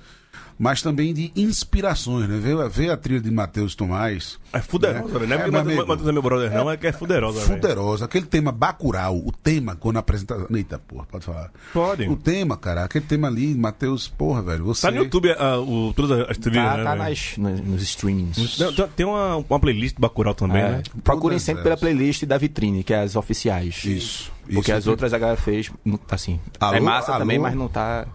mas 0.57 0.81
também 0.81 1.13
de 1.13 1.31
inspirações, 1.35 2.27
né? 2.29 2.37
Ver, 2.37 2.69
ver 2.69 2.89
a 2.91 2.97
trilha 2.97 3.19
de 3.19 3.29
Matheus 3.31 3.75
Tomás. 3.75 4.39
É 4.53 4.59
fuderosa, 4.61 5.19
velho. 5.19 5.27
Não 5.27 5.35
é 5.35 5.39
É, 5.39 5.43
porque 5.43 5.85
Matheus 5.85 6.07
é 6.07 6.11
meu 6.11 6.21
brother, 6.21 6.53
não, 6.53 6.71
é 6.71 6.77
que 6.77 6.87
é 6.87 6.91
fuderosa, 6.91 7.39
velho. 7.41 7.53
Fuderosa, 7.61 8.05
aquele 8.05 8.25
tema 8.25 8.51
Bacurau, 8.51 9.17
o 9.17 9.31
tema 9.31 9.75
quando 9.75 9.97
apresenta. 9.97 10.47
Eita, 10.49 10.79
porra, 10.79 11.05
pode 11.11 11.25
falar. 11.25 11.51
Pode. 11.73 12.07
O 12.07 12.15
tema, 12.15 12.55
cara, 12.55 12.83
aquele 12.85 13.05
tema 13.05 13.27
ali, 13.27 13.53
Matheus, 13.55 14.07
porra, 14.07 14.41
velho, 14.41 14.63
você. 14.65 14.83
Tá 14.83 14.91
no 14.91 14.97
YouTube 15.03 15.31
ah, 15.37 15.59
o, 15.59 15.93
todas 15.93 16.29
as 16.29 16.37
trilhas, 16.37 16.63
Tá, 16.65 16.77
né? 16.77 16.83
tá 16.83 16.95
nas, 16.95 17.37
nos, 17.37 17.59
nos 17.61 17.81
streamings. 17.81 18.57
Tem- 18.95 19.05
uma, 19.05 19.35
uma 19.37 19.59
playlist 19.59 19.95
do 19.95 20.01
Bacurau 20.01 20.33
também, 20.33 20.61
É, 20.61 20.69
né? 20.71 20.83
procurem 21.03 21.37
sempre 21.39 21.63
pela 21.63 21.75
playlist 21.77 22.23
da 22.25 22.37
vitrine, 22.37 22.83
que 22.83 22.93
é 22.93 23.01
as 23.01 23.15
oficiais. 23.15 23.83
Isso. 23.83 24.31
Porque 24.45 24.71
isso. 24.71 24.73
as 24.77 24.87
outras 24.87 25.13
a 25.13 25.17
galera 25.17 25.37
fez, 25.39 25.71
assim, 26.09 26.39
Alô, 26.59 26.75
é 26.77 26.79
massa 26.79 27.11
alô? 27.11 27.19
também, 27.19 27.39
mas 27.39 27.55
não 27.55 27.67
tá... 27.67 28.05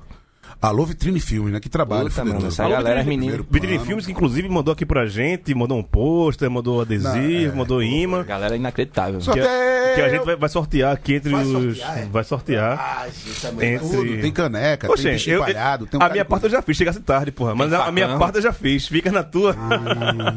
Alô, 0.62 0.84
Vitrine 0.84 1.18
Filme, 1.20 1.50
né? 1.50 1.58
Que 1.58 1.70
trabalho. 1.70 2.10
Puta, 2.10 2.22
mano, 2.22 2.46
essa 2.46 2.64
Alô, 2.64 2.72
galera, 2.74 3.02
Vitrine 3.02 3.16
menino. 3.26 3.46
Vitrine. 3.50 3.78
Filmes, 3.78 4.04
que 4.04 4.12
inclusive 4.12 4.46
mandou 4.48 4.72
aqui 4.72 4.84
pra 4.84 5.06
gente, 5.06 5.54
mandou 5.54 5.78
um 5.78 5.82
pôster, 5.82 6.50
mandou 6.50 6.82
adesivo, 6.82 7.46
Não, 7.46 7.52
é, 7.52 7.56
mandou 7.56 7.82
imã. 7.82 8.22
Galera 8.24 8.56
inacreditável. 8.56 9.22
Só 9.22 9.32
Que, 9.32 9.40
que 9.40 9.46
a- 9.46 10.06
é- 10.06 10.10
gente 10.10 10.24
vai, 10.26 10.36
vai 10.36 10.48
sortear 10.50 10.92
aqui 10.92 11.14
entre 11.14 11.30
Vai 11.32 11.44
os. 11.44 11.78
sortear, 11.78 11.98
é? 11.98 12.04
Vai 12.12 12.24
sortear. 12.24 12.78
Ah, 12.78 13.06
gente, 13.08 13.46
é 13.64 13.74
Entre- 13.74 13.88
Tudo, 13.88 14.20
tem 14.20 14.32
caneca, 14.32 14.86
Poxa, 14.86 15.02
tem 15.04 15.12
bicho 15.12 15.30
eu- 15.30 15.40
empalhado, 15.40 15.86
tem 15.86 15.98
um 15.98 16.02
a 16.02 16.08
minha 16.10 16.24
parte 16.26 16.44
eu 16.44 16.50
já 16.50 16.60
fiz, 16.60 16.76
chegasse 16.76 17.00
tarde, 17.00 17.32
porra. 17.32 17.54
Mas 17.54 17.72
a, 17.72 17.86
a 17.86 17.90
minha 17.92 18.18
parte 18.18 18.36
eu 18.36 18.42
já 18.42 18.52
fiz. 18.52 18.86
Fica 18.86 19.10
na 19.10 19.22
tua. 19.22 19.56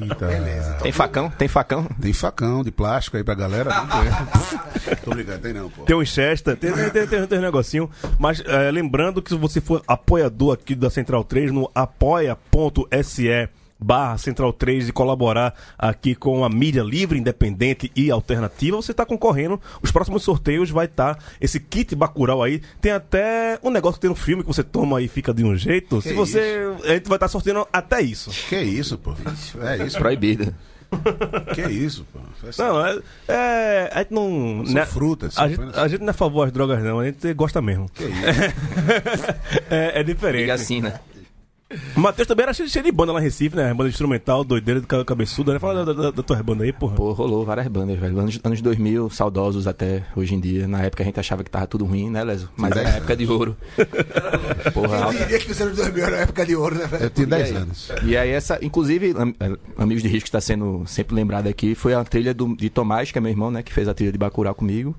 Eita. 0.01 0.79
Tem 0.81 0.91
facão? 0.93 1.29
Tem 1.29 1.47
facão? 1.49 1.83
Tem 2.01 2.13
facão 2.13 2.63
de 2.63 2.71
plástico 2.71 3.17
aí 3.17 3.23
pra 3.25 3.35
galera. 3.35 3.69
Não 3.73 3.87
tem. 3.87 4.93
Tô 5.03 5.11
brincando, 5.11 5.39
tem 5.39 5.53
não, 5.53 5.69
pô. 5.69 5.83
Tem 5.83 5.95
um 5.95 6.05
Chester, 6.05 6.55
tem, 6.55 6.71
tem, 6.71 6.89
tem, 6.89 7.07
tem, 7.07 7.27
tem 7.27 7.39
um 7.39 7.41
negocinho. 7.41 7.89
Mas 8.17 8.41
é, 8.45 8.71
lembrando 8.71 9.21
que 9.21 9.29
se 9.29 9.35
você 9.35 9.59
for 9.59 9.81
apoiador 10.13 10.53
aqui 10.53 10.75
da 10.75 10.89
Central 10.89 11.23
3 11.23 11.51
no 11.51 11.69
apoia.se 11.73 13.49
barra 13.79 14.17
Central 14.17 14.53
3 14.53 14.89
e 14.89 14.91
colaborar 14.93 15.53
aqui 15.77 16.15
com 16.15 16.45
a 16.45 16.49
mídia 16.49 16.83
livre, 16.83 17.19
independente 17.19 17.91
e 17.95 18.09
alternativa, 18.09 18.77
você 18.77 18.91
está 18.91 19.05
concorrendo. 19.05 19.59
Os 19.81 19.91
próximos 19.91 20.23
sorteios 20.23 20.69
vai 20.69 20.85
estar 20.85 21.21
esse 21.41 21.59
kit 21.59 21.93
Bacurau 21.95 22.41
aí. 22.41 22.61
Tem 22.79 22.93
até 22.93 23.59
um 23.61 23.69
negócio 23.69 23.95
que 23.95 24.01
tem 24.01 24.09
no 24.09 24.15
filme 24.15 24.43
que 24.43 24.47
você 24.47 24.63
toma 24.63 25.01
e 25.01 25.07
fica 25.07 25.33
de 25.33 25.43
um 25.43 25.57
jeito. 25.57 26.01
se 26.01 26.13
você. 26.13 26.73
A 26.85 26.93
gente 26.93 27.09
vai 27.09 27.17
estar 27.17 27.27
sorteando 27.27 27.67
até 27.73 28.01
isso. 28.01 28.29
Que 28.47 28.61
isso, 28.61 28.97
pô? 28.97 29.13
É 29.61 29.85
isso, 29.85 29.97
Proibido. 29.97 30.55
que 31.53 31.61
isso, 31.61 32.05
pô? 32.11 32.19
Não, 32.57 32.85
é. 32.85 32.99
é 33.27 33.89
a 33.93 33.99
gente 33.99 34.13
não. 34.13 34.63
São 34.65 34.73
né, 34.75 34.85
frutas, 34.85 35.37
A 35.37 35.41
são 35.41 35.47
gente, 35.49 35.57
apenas- 35.59 35.77
a 35.77 35.87
gente 35.87 35.99
não 36.01 36.07
é 36.07 36.11
a 36.11 36.13
favor 36.13 36.45
das 36.45 36.53
drogas, 36.53 36.83
não. 36.83 36.99
A 36.99 37.05
gente 37.05 37.33
gosta 37.33 37.61
mesmo. 37.61 37.89
Que 37.93 38.03
isso? 38.03 38.11
é, 39.69 39.99
é 39.99 40.03
diferente. 40.03 40.41
Liga 40.41 40.53
assim, 40.53 40.81
né? 40.81 40.99
O 41.95 41.99
Matheus 41.99 42.27
também 42.27 42.43
era 42.43 42.53
cheio, 42.53 42.69
cheio 42.69 42.83
de 42.85 42.91
banda 42.91 43.11
lá 43.11 43.19
em 43.19 43.23
Recife, 43.23 43.55
né? 43.55 43.73
Banda 43.73 43.89
instrumental, 43.89 44.43
doideira 44.43 44.81
do 44.81 44.87
ca- 44.87 45.03
cabeçuda, 45.05 45.53
né? 45.53 45.59
Fala 45.59 45.85
da, 45.85 45.93
da, 45.93 46.11
da 46.11 46.23
tua 46.23 46.41
banda 46.43 46.63
aí, 46.63 46.71
porra. 46.73 46.95
Pô, 46.95 47.11
rolou 47.13 47.45
várias 47.45 47.67
bandas, 47.67 47.97
velho. 47.99 48.19
Anos, 48.19 48.39
anos 48.43 48.61
2000, 48.61 49.09
saudosos 49.09 49.67
até 49.67 50.03
hoje 50.15 50.35
em 50.35 50.39
dia. 50.39 50.67
Na 50.67 50.81
época 50.83 51.03
a 51.03 51.05
gente 51.05 51.19
achava 51.19 51.43
que 51.43 51.49
tava 51.49 51.67
tudo 51.67 51.85
ruim, 51.85 52.09
né, 52.09 52.23
Leso? 52.23 52.49
Mas 52.55 52.75
é 52.75 52.85
a 52.85 52.89
época 52.97 53.15
de 53.15 53.25
ouro. 53.27 53.55
Porra, 54.73 54.97
Eu 54.97 55.03
alta- 55.03 55.17
diria 55.19 55.39
que 55.39 55.51
os 55.51 55.61
anos 55.61 55.75
2000 55.75 56.03
era 56.05 56.15
a 56.17 56.19
época 56.21 56.45
de 56.45 56.55
ouro, 56.55 56.75
né, 56.75 56.85
velho? 56.87 57.03
Eu 57.03 57.09
tinha 57.09 57.27
10 57.27 57.49
aí? 57.49 57.55
anos. 57.55 57.91
E 58.03 58.17
aí, 58.17 58.29
essa, 58.29 58.59
inclusive, 58.63 59.13
am- 59.17 59.33
eh, 59.39 59.57
Amigos 59.77 60.03
de 60.03 60.09
Risco 60.09 60.27
está 60.27 60.41
sendo 60.41 60.83
sempre 60.87 61.15
lembrado 61.15 61.47
aqui, 61.47 61.75
foi 61.75 61.93
a 61.93 62.03
trilha 62.03 62.33
do, 62.33 62.55
de 62.55 62.69
Tomás, 62.69 63.11
que 63.11 63.17
é 63.17 63.21
meu 63.21 63.31
irmão, 63.31 63.51
né, 63.51 63.61
que 63.63 63.73
fez 63.73 63.87
a 63.87 63.93
trilha 63.93 64.11
de 64.11 64.17
Bacurau 64.17 64.53
comigo, 64.55 64.95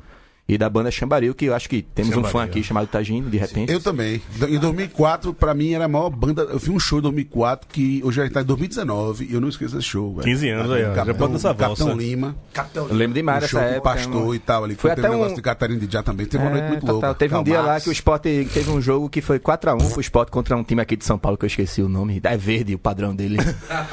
e 0.46 0.59
da 0.59 0.68
banda 0.68 0.90
Chambaril, 0.90 1.35
que 1.35 1.46
eu 1.46 1.54
acho 1.54 1.68
que 1.70 1.80
temos 1.80 2.14
um 2.16 2.22
fã 2.24 2.44
aqui 2.44 2.62
chamado 2.62 2.87
Tagino, 2.87 3.30
de 3.30 3.38
repente. 3.38 3.72
Eu 3.72 3.80
também. 3.80 4.20
Em 4.46 4.59
2004, 4.59 5.33
pra 5.33 5.54
mim, 5.54 5.72
era 5.72 5.87
a 5.87 5.88
maior 5.88 6.11
banda. 6.11 6.42
Eu 6.42 6.61
fiz 6.61 6.68
um 6.68 6.78
show 6.78 6.98
em 6.98 7.02
2004, 7.02 7.66
que 7.72 8.02
hoje 8.04 8.16
já 8.22 8.28
tá 8.30 8.42
em 8.42 8.44
2019, 8.44 9.24
e 9.30 9.33
eu 9.35 9.40
não 9.40 9.48
esqueço 9.48 9.74
desse 9.76 9.88
show, 9.88 10.11
velho. 10.16 10.24
15 10.24 10.48
anos 10.50 10.70
aí, 10.72 10.83
ó. 10.83 10.88
Já 10.88 10.94
Capitão, 10.96 11.14
pode 11.16 11.33
dançar 11.33 11.54
Capitão. 11.54 11.96
Lima. 11.96 12.37
Capitão 12.52 12.88
Eu 12.88 12.94
lembro 12.94 13.14
demais 13.14 13.38
Um 13.38 13.40
dessa 13.40 13.50
show 13.52 13.61
com 13.61 13.66
época. 13.74 13.90
pastor 13.94 14.35
e 14.35 14.38
tal 14.38 14.64
ali. 14.64 14.74
Foi 14.74 14.90
Teve 14.90 15.00
um 15.00 15.04
até 15.04 15.12
negócio 15.14 15.33
um- 15.33 15.37
de 15.37 15.42
Catarina 15.42 15.80
de 15.80 15.92
Já 15.92 16.02
também. 16.02 16.26
Teve 16.26 16.42
uma 16.44 16.50
noite 16.50 16.64
É, 16.64 16.68
muito 16.68 16.80
total. 16.83 16.94
louca. 16.94 17.14
Teve 17.14 17.35
um 17.35 17.37
Karl 17.38 17.44
dia 17.44 17.61
lá 17.62 17.80
que 17.80 17.88
o 17.88 17.92
Sport 17.92 18.22
teve 18.22 18.70
um 18.70 18.80
jogo 18.83 19.09
que 19.09 19.22
foi 19.22 19.38
4x1 19.38 19.90
pro 19.92 20.00
Sport 20.00 20.28
contra 20.30 20.57
um 20.57 20.62
time 20.62 20.83
aqui 20.83 20.94
de 20.96 21.04
São 21.07 21.18
Paulo 21.18 21.38
que 21.38 21.44
eu 21.44 21.48
esqueci 21.48 21.80
o 21.80 21.88
nome. 21.88 22.20
É 22.22 22.37
verde 22.37 22.74
o 22.74 22.78
padrão 22.78 23.14
dele. 23.16 23.38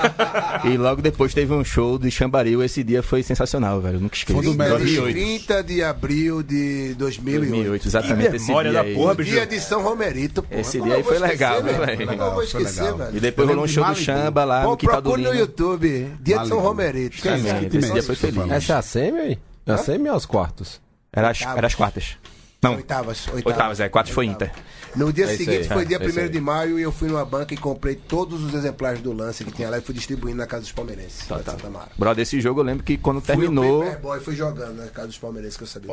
e 0.65 0.77
logo 0.77 1.01
depois 1.01 1.33
teve 1.33 1.53
um 1.53 1.63
show 1.63 1.97
de 1.97 2.09
Chambaril. 2.11 2.61
Esse 2.63 2.83
dia 2.83 3.01
foi 3.01 3.23
sensacional, 3.23 3.79
velho. 3.81 3.95
Eu 3.97 4.01
nunca 4.01 4.15
esqueci. 4.15 4.33
Foi 4.33 4.43
do 4.45 4.53
melhor 4.53 4.79
2008. 4.79 5.13
30 5.15 5.63
de 5.63 5.83
abril 5.83 6.40
de 6.43 6.93
2008. 6.95 7.49
2008, 7.49 7.87
exatamente. 7.87 8.29
Que 8.29 8.35
esse 8.35 8.47
memória 8.47 8.71
dia 8.71 8.83
da 8.83 8.93
porra, 8.93 9.15
bicho. 9.15 9.31
Dia 9.31 9.45
de 9.45 9.59
São 9.59 9.81
Romerito, 9.81 10.43
pô. 10.43 10.55
Esse 10.55 10.81
dia 10.81 10.95
aí 10.95 11.03
foi 11.03 11.19
legal, 11.19 11.61
velho? 11.63 12.17
vou 12.31 12.43
esquecer? 12.43 12.93
E 13.13 13.19
depois 13.19 13.47
Eu 13.47 13.53
rolou 13.55 13.65
um 13.65 13.67
show 13.67 13.83
de 13.83 13.89
do. 13.89 13.95
Chamba 13.95 14.43
lá 14.43 14.63
Pô, 14.63 14.71
no 14.71 14.77
Quintal 14.77 15.01
do 15.01 15.03
procure 15.11 15.21
no. 15.29 15.35
YouTube. 15.35 16.11
Dia 16.21 16.39
de 16.39 16.47
São. 16.47 16.59
Romerito. 16.59 17.27
Exatamente, 17.27 17.77
esse 17.77 17.91
dia 17.93 18.03
foi 18.03 18.15
eu 18.15 18.19
feliz. 18.19 18.51
Essa 18.51 18.73
é 18.73 18.75
a 18.77 18.81
semi 18.81 19.19
aí? 19.19 19.39
É 19.65 19.71
a 19.73 19.77
semi 19.77 20.09
ou 20.09 20.15
quartas? 20.25 20.81
Era 21.13 21.29
as, 21.29 21.41
era 21.41 21.67
as 21.67 21.75
quartas. 21.75 22.17
Não, 22.63 22.75
Oitavas, 22.75 23.25
oitavas. 23.27 23.45
oitavas, 23.45 23.79
é. 23.79 23.89
Quartas 23.89 24.13
foi 24.13 24.27
Inter. 24.27 24.51
No 24.95 25.11
dia 25.11 25.25
É 25.25 25.35
seguinte 25.35 25.49
aí, 25.61 25.63
foi 25.67 25.81
é, 25.81 25.85
dia 25.85 25.97
é 25.99 26.05
isso 26.05 26.19
1 26.19 26.21
aí. 26.23 26.29
de 26.29 26.39
maio 26.39 26.77
e 26.77 26.83
eu 26.83 26.91
fui 26.91 27.07
numa 27.09 27.25
banca 27.25 27.55
e 27.55 27.57
comprei 27.57 27.95
todos 27.95 28.43
os 28.43 28.53
exemplares 28.53 29.01
do 29.01 29.11
lance 29.13 29.43
que 29.43 29.51
tinha 29.51 29.67
lá 29.67 29.79
e 29.79 29.81
fui 29.81 29.95
distribuindo 29.95 30.37
na 30.37 30.45
casa 30.45 30.61
dos 30.61 30.71
palmeirenses. 30.71 31.27
lá 31.27 31.39
de 31.39 31.45
Santa 31.45 31.69
Mara. 31.71 31.89
Brother, 31.97 32.21
esse 32.21 32.39
jogo 32.39 32.59
eu 32.59 32.63
lembro 32.63 32.83
que 32.83 32.97
quando 32.97 33.19
Fui 33.19 33.25
terminou. 33.35 33.81
o 33.81 33.85
paperboy, 33.85 34.19
fui 34.19 34.35
jogando 34.35 34.75
na 34.75 34.87
casa 34.89 35.07
dos 35.07 35.17
palmeirenses 35.17 35.57
que 35.57 35.63
eu 35.63 35.67
sabia. 35.67 35.91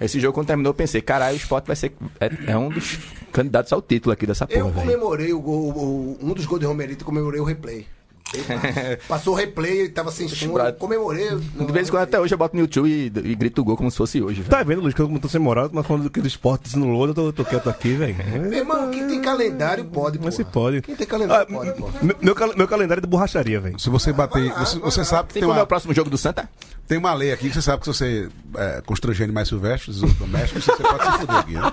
Esse 0.00 0.18
jogo 0.18 0.32
quando 0.32 0.46
terminou, 0.46 0.70
eu 0.70 0.74
pensei, 0.74 1.02
caralho, 1.02 1.34
o 1.36 1.38
Sport 1.38 1.66
vai 1.66 1.76
ser. 1.76 1.92
É, 2.18 2.52
é 2.52 2.56
um 2.56 2.70
dos 2.70 2.98
candidatos 3.30 3.70
ao 3.74 3.82
título 3.82 4.12
aqui 4.14 4.26
dessa 4.26 4.46
Eu 4.48 4.60
porra, 4.70 4.70
velho. 4.84 4.86
comemorei 4.86 5.32
o 5.34 5.40
gol, 5.40 5.70
o- 5.76 6.18
um 6.22 6.32
dos 6.32 6.46
gols 6.46 6.60
de 6.60 6.66
Romerito, 6.66 7.04
comemorei 7.04 7.40
o 7.40 7.44
replay. 7.44 7.86
Passou 9.08 9.34
o 9.34 9.36
replay 9.36 9.84
e 9.84 9.88
tava 9.88 10.10
sem 10.10 10.28
som, 10.28 10.54
comemorei. 10.78 11.28
De 11.36 11.72
vez 11.72 11.88
em 11.88 11.90
quando 11.90 12.02
até 12.02 12.18
hoje 12.20 12.34
eu 12.34 12.38
boto 12.38 12.56
no 12.56 12.62
YouTube 12.62 12.88
e, 12.88 13.06
e 13.06 13.34
grito 13.34 13.60
o 13.62 13.64
gol 13.64 13.76
como 13.76 13.90
se 13.90 13.96
fosse 13.96 14.20
hoje, 14.20 14.40
velho. 14.40 14.50
Tá 14.50 14.62
vendo, 14.62 14.80
Luiz, 14.82 14.94
que 14.94 15.00
eu 15.00 15.18
tô 15.18 15.28
sem 15.28 15.40
moral, 15.40 15.70
mas 15.72 15.86
falando 15.86 16.08
do 16.10 16.26
esporte 16.26 16.76
no 16.76 16.86
Lodo, 16.90 17.10
eu 17.10 17.32
tô, 17.32 17.44
tô 17.44 17.44
quieto 17.48 17.68
aqui, 17.70 17.94
velho. 17.94 18.16
Meu 18.42 18.52
irmão, 18.58 18.90
quem 18.90 19.06
tem 19.06 19.20
calendário 19.22 19.84
pode, 19.86 20.18
pô. 20.18 20.24
Mas 20.24 20.34
se 20.34 20.44
pode. 20.44 20.82
Quem 20.82 20.96
tem 20.96 21.06
calendário 21.06 21.46
Ah, 21.48 21.54
pode, 21.56 21.72
pô. 21.74 21.88
meu, 22.02 22.16
meu 22.20 22.34
cal- 22.34 22.54
meu 22.56 22.68
calendário 22.68 23.00
é 23.00 23.02
de 23.02 23.08
borracharia, 23.08 23.60
velho. 23.60 23.78
Se 23.78 23.88
você 23.88 24.12
bater. 24.12 24.52
Você, 24.54 24.78
você 24.78 25.04
sabe 25.04 25.28
que 25.28 25.34
Tem 25.34 25.40
tem 25.42 25.48
quando 25.48 25.58
é 25.58 25.60
o 25.60 25.62
uma, 25.62 25.66
próximo 25.66 25.94
jogo 25.94 26.10
do 26.10 26.18
Santa? 26.18 26.48
tem 26.88 26.98
uma 26.98 27.12
lei 27.14 27.32
aqui 27.32 27.48
que 27.48 27.54
você 27.54 27.62
sabe 27.62 27.78
que 27.80 27.84
se 27.86 27.92
você 27.96 28.28
é, 28.56 28.80
constranger 28.84 29.24
animais 29.24 29.48
silvestres 29.48 30.02
ou 30.02 30.08
domésticos, 30.10 30.64
você 30.64 30.82
pode 30.82 31.04
se 31.04 31.18
fuder 31.18 31.36
aqui, 31.36 31.54
né? 31.54 31.72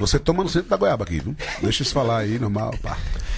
Você 0.00 0.18
toma 0.18 0.42
no 0.42 0.48
centro 0.48 0.68
da 0.68 0.76
goiaba 0.76 1.04
aqui, 1.04 1.20
viu? 1.20 1.34
Deixa 1.62 1.82
isso 1.82 1.94
falar 1.94 2.18
aí, 2.18 2.38
normal, 2.38 2.74
pá. 2.82 2.96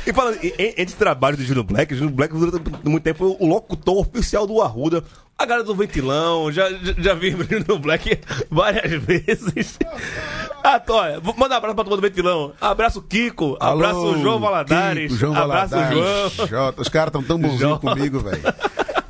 E 0.08 0.12
falando 0.14 0.38
entre 0.42 0.96
trabalhos 0.96 1.38
de 1.38 1.44
Júlio 1.44 1.62
Black, 1.62 1.94
Júlio 1.94 2.14
Black 2.14 2.32
durante 2.32 2.88
muito 2.88 3.02
tempo 3.02 3.18
foi 3.18 3.36
o 3.38 3.46
locutor 3.46 3.98
oficial 3.98 4.46
do 4.46 4.62
Arruda. 4.62 5.04
A 5.36 5.44
galera 5.44 5.62
do 5.62 5.74
Ventilão, 5.74 6.50
já, 6.50 6.70
já, 6.70 6.94
já 6.96 7.14
vi 7.14 7.34
o 7.34 7.44
Júlio 7.44 7.78
Black 7.78 8.18
várias 8.50 9.02
vezes. 9.02 9.78
Ah, 10.60 10.82
olha, 10.90 11.20
mandar 11.36 11.54
um 11.54 11.58
abraço 11.58 11.74
pra 11.76 11.84
turma 11.84 11.96
do 11.96 12.02
Ventilão. 12.02 12.52
Abraço 12.60 13.00
Kiko, 13.00 13.56
abraço 13.60 14.00
Alô, 14.00 14.18
João 14.18 14.40
Valadares, 14.40 15.12
Kiko, 15.12 15.20
João 15.20 15.34
abraço 15.34 15.70
Valadares, 15.70 16.32
João. 16.34 16.48
Jota. 16.48 16.82
Os 16.82 16.88
caras 16.88 17.12
tão 17.12 17.22
tão 17.22 17.38
bonzinhos 17.38 17.78
comigo, 17.78 18.18
velho. 18.18 18.42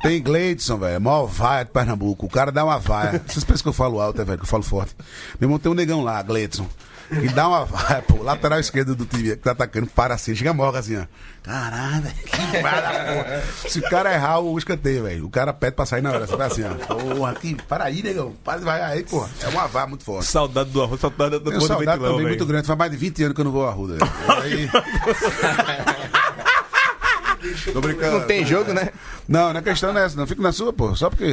Tem 0.01 0.21
Gleidson, 0.21 0.77
velho. 0.77 1.01
Mó 1.01 1.25
vaia 1.25 1.65
de 1.65 1.71
Pernambuco. 1.71 2.27
O 2.27 2.29
cara 2.29 2.51
dá 2.51 2.63
uma 2.63 2.77
vaia. 2.77 3.21
Vocês 3.27 3.43
pensam 3.43 3.63
que 3.63 3.69
eu 3.69 3.73
falo 3.73 3.99
alto, 3.99 4.21
é, 4.21 4.23
velho? 4.23 4.37
Que 4.37 4.45
eu 4.45 4.47
falo 4.47 4.63
forte. 4.63 4.95
Meu 5.39 5.47
irmão 5.47 5.59
tem 5.59 5.71
um 5.71 5.75
negão 5.75 6.03
lá, 6.03 6.21
Gleidson. 6.21 6.67
Que 7.09 7.29
dá 7.29 7.47
uma 7.47 7.65
pô. 8.03 8.21
Lateral 8.23 8.59
esquerdo 8.59 8.95
do 8.95 9.05
time 9.05 9.29
que 9.29 9.35
tá 9.37 9.51
atacando, 9.51 9.87
para 9.87 10.13
assim. 10.13 10.35
Chega 10.35 10.53
morga 10.53 10.79
assim, 10.79 10.97
ó. 10.97 11.03
Caralho, 11.43 12.03
velho. 12.03 12.15
Que 12.15 12.37
porra. 12.37 13.43
Se 13.67 13.79
o 13.79 13.81
cara 13.89 14.13
errar 14.13 14.39
o 14.39 14.57
escanteio, 14.57 15.03
velho. 15.03 15.25
O 15.25 15.29
cara 15.29 15.51
pede 15.51 15.75
pra 15.75 15.85
sair 15.85 16.01
na 16.01 16.11
hora. 16.11 16.27
Você 16.27 16.35
vai 16.35 16.47
assim, 16.47 16.63
ó. 16.63 16.73
Porra, 16.95 17.33
que, 17.33 17.55
para 17.55 17.85
aí, 17.85 18.03
negão. 18.03 18.33
Para 18.43 18.59
de 18.59 18.65
vaiar 18.65 18.91
aí, 18.91 19.03
porra. 19.03 19.29
É 19.41 19.47
uma 19.47 19.67
vaia 19.67 19.87
muito 19.87 20.03
forte. 20.03 20.27
Saudade 20.27 20.69
do 20.69 20.81
Arruda, 20.83 21.01
saudade 21.01 21.31
da 21.31 21.39
Tenho 21.39 21.43
turma 21.43 21.59
do 21.59 21.67
saudade 21.67 21.85
Ventilão, 21.91 22.09
também 22.11 22.17
velho. 22.25 22.27
muito 22.27 22.45
grande. 22.45 22.67
Faz 22.67 22.77
mais 22.77 22.91
de 22.91 22.97
20 22.97 23.23
anos 23.23 23.35
que 23.35 23.41
eu 23.41 23.45
não 23.45 23.51
vou 23.51 23.65
à 23.65 23.69
Arruda. 23.69 23.95
velho. 23.95 24.11
Aí... 24.43 24.69
Tô 27.73 27.81
brincando. 27.81 28.19
Não 28.19 28.27
tem 28.27 28.45
jogo, 28.45 28.73
né? 28.73 28.89
Não, 29.27 29.51
não 29.53 29.59
é 29.59 29.63
questão 29.63 29.93
nessa, 29.93 30.17
não. 30.17 30.25
Fico 30.25 30.41
na 30.41 30.51
sua, 30.51 30.73
pô. 30.73 30.95
Só 30.95 31.09
porque. 31.09 31.31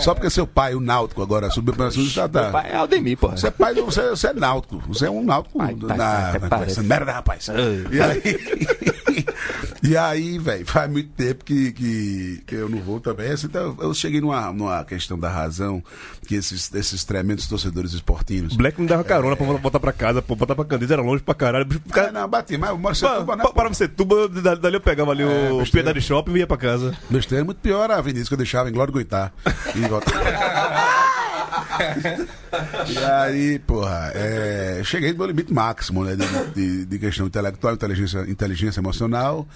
Só 0.00 0.14
porque 0.14 0.30
seu 0.30 0.46
pai, 0.46 0.74
o 0.74 0.80
Náutico, 0.80 1.22
agora 1.22 1.50
subiu 1.50 1.74
pra 1.74 1.90
sul 1.90 2.04
tá, 2.14 2.28
tá. 2.28 2.50
Pai 2.50 2.70
é 2.70 2.76
Aldemir, 2.76 3.16
porra. 3.18 3.36
Você 3.36 3.48
é 3.48 3.50
pai 3.50 3.74
do. 3.74 3.84
Você, 3.84 4.08
você 4.10 4.28
é 4.28 4.32
náutico. 4.32 4.82
Você 4.88 5.06
é 5.06 5.10
um 5.10 5.22
náutico. 5.24 5.58
Pai, 5.58 5.74
do- 5.74 5.86
pai, 5.88 5.96
na, 5.96 6.32
na- 6.38 6.48
parece. 6.48 6.80
merda, 6.82 7.12
rapaz. 7.12 7.48
E 7.90 8.00
aí. 8.00 9.24
e 9.82 9.96
aí, 9.96 10.38
velho, 10.38 10.66
faz 10.66 10.90
muito 10.90 11.10
tempo 11.10 11.44
que, 11.44 11.72
que, 11.72 12.42
que 12.46 12.54
eu 12.54 12.68
não 12.68 12.78
vou 12.80 13.00
também. 13.00 13.30
Assim, 13.30 13.46
então, 13.46 13.76
eu 13.80 13.92
cheguei 13.92 14.20
numa, 14.20 14.50
numa 14.52 14.84
questão 14.84 15.18
da 15.18 15.28
razão 15.28 15.82
que 16.26 16.34
esses, 16.36 16.72
esses 16.74 17.04
tremendos 17.04 17.46
torcedores 17.46 17.92
esportivos. 17.92 18.56
Black 18.56 18.80
me 18.80 18.86
dava 18.86 19.04
carona 19.04 19.36
pra 19.36 19.44
voltar 19.46 19.78
pra 19.80 19.92
casa, 19.92 20.22
pô, 20.22 20.34
botar 20.34 20.54
pra 20.54 20.64
Candeias, 20.64 20.90
era 20.90 21.02
longe 21.02 21.22
pra 21.22 21.34
caralho. 21.34 21.66
Cara, 21.68 21.80
Cara, 22.08 22.12
não, 22.12 22.28
bati, 22.28 22.56
mas 22.56 22.70
eu 22.70 22.78
moro 22.78 22.94
em 22.96 23.00
pa, 23.00 23.08
Setúbal, 23.14 23.36
né? 23.36 23.42
pa, 23.42 23.48
pô? 23.50 23.54
para 23.54 23.68
você, 23.68 23.86
tuba, 23.86 24.28
da- 24.28 24.54
dali 24.54 24.76
eu 24.76 24.80
pegava 24.80 25.12
ali 25.14 25.24
o 25.24 25.58
besteira. 25.58 25.86
Piedade 25.86 26.00
Shopping 26.06 26.32
e 26.34 26.38
ia 26.38 26.46
pra 26.46 26.56
casa. 26.56 26.96
Besteira 27.08 27.42
é 27.42 27.44
muito 27.44 27.58
pior 27.58 27.90
a 27.90 27.96
avenida 27.96 28.26
que 28.26 28.32
eu 28.34 28.38
deixava 28.38 28.68
em 28.68 28.72
Glória 28.72 28.92
do 28.92 28.94
Goitá. 28.94 29.32
E, 29.74 29.80
e 32.92 32.98
aí, 32.98 33.58
porra, 33.58 34.12
é, 34.14 34.80
cheguei 34.84 35.12
no 35.12 35.18
meu 35.18 35.26
limite 35.26 35.52
máximo, 35.52 36.04
né? 36.04 36.14
De, 36.16 36.26
de- 36.54 36.84
de 36.86 36.98
questão 36.98 37.26
intelectual, 37.26 37.74
inteligência, 37.74 38.20
inteligência 38.28 38.80
emocional. 38.80 39.46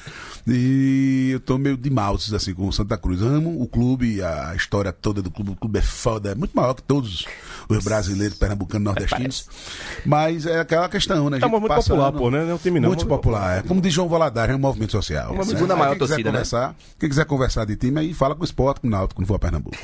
E 0.46 1.30
eu 1.32 1.40
tô 1.40 1.58
meio 1.58 1.76
de 1.76 1.90
maltes, 1.90 2.32
assim, 2.32 2.54
com 2.54 2.66
o 2.68 2.72
Santa 2.72 2.96
Cruz. 2.96 3.22
Amo 3.22 3.60
o 3.62 3.68
clube, 3.68 4.22
a 4.22 4.54
história 4.56 4.92
toda 4.92 5.22
do 5.22 5.30
clube. 5.30 5.50
O 5.52 5.56
clube 5.56 5.78
é 5.78 5.82
foda, 5.82 6.32
é 6.32 6.34
muito 6.34 6.52
maior 6.54 6.74
que 6.74 6.82
todos 6.82 7.26
os 7.76 7.84
brasileiros, 7.84 8.36
pernambucanos, 8.38 8.84
nordestinos. 8.84 9.46
Mas 10.06 10.46
é 10.46 10.60
aquela 10.60 10.88
questão, 10.88 11.28
né? 11.28 11.36
A 11.36 11.40
É 11.40 11.44
um 11.46 11.48
gente 11.48 11.50
movimento 11.50 11.84
popular, 11.84 12.08
ano- 12.08 12.18
pô, 12.18 12.30
né? 12.30 12.42
Não 12.44 12.50
é 12.50 12.54
um 12.54 12.58
time 12.58 12.80
não. 12.80 12.88
Muito 12.88 13.06
popular, 13.06 13.58
é. 13.58 13.62
Como 13.62 13.80
diz 13.80 13.92
João 13.92 14.08
Valadares, 14.08 14.52
é 14.54 14.56
um 14.56 14.60
movimento 14.60 14.92
social. 14.92 15.32
Uma 15.32 15.44
segunda 15.44 15.76
maior 15.76 15.90
Quem 15.90 15.98
torcida, 15.98 16.18
né? 16.22 16.30
conversar, 16.30 16.74
Quem 16.98 17.08
quiser 17.08 17.24
conversar 17.26 17.64
de 17.66 17.76
time 17.76 18.00
aí, 18.00 18.14
fala 18.14 18.34
com 18.34 18.42
o 18.42 18.44
esporte, 18.44 18.80
com 18.80 18.86
o 18.86 18.90
Náutico, 18.90 19.20
quando 19.20 19.26
for 19.26 19.34
a 19.34 19.38
Pernambuco. 19.38 19.76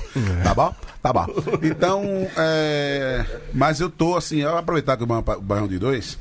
Tá 0.43 0.55
bom? 0.55 0.75
Tá 1.03 1.13
bom. 1.13 1.27
Então, 1.63 2.03
é, 2.37 3.25
mas 3.53 3.81
eu 3.81 3.91
tô 3.91 4.17
assim, 4.17 4.39
eu 4.39 4.51
vou 4.51 4.59
aproveitar 4.59 4.97
que 4.97 5.03
o 5.03 5.07
Ba- 5.07 5.37
o 5.37 5.41
Barrão 5.43 5.69
de 5.69 5.79
Dois, 5.79 6.19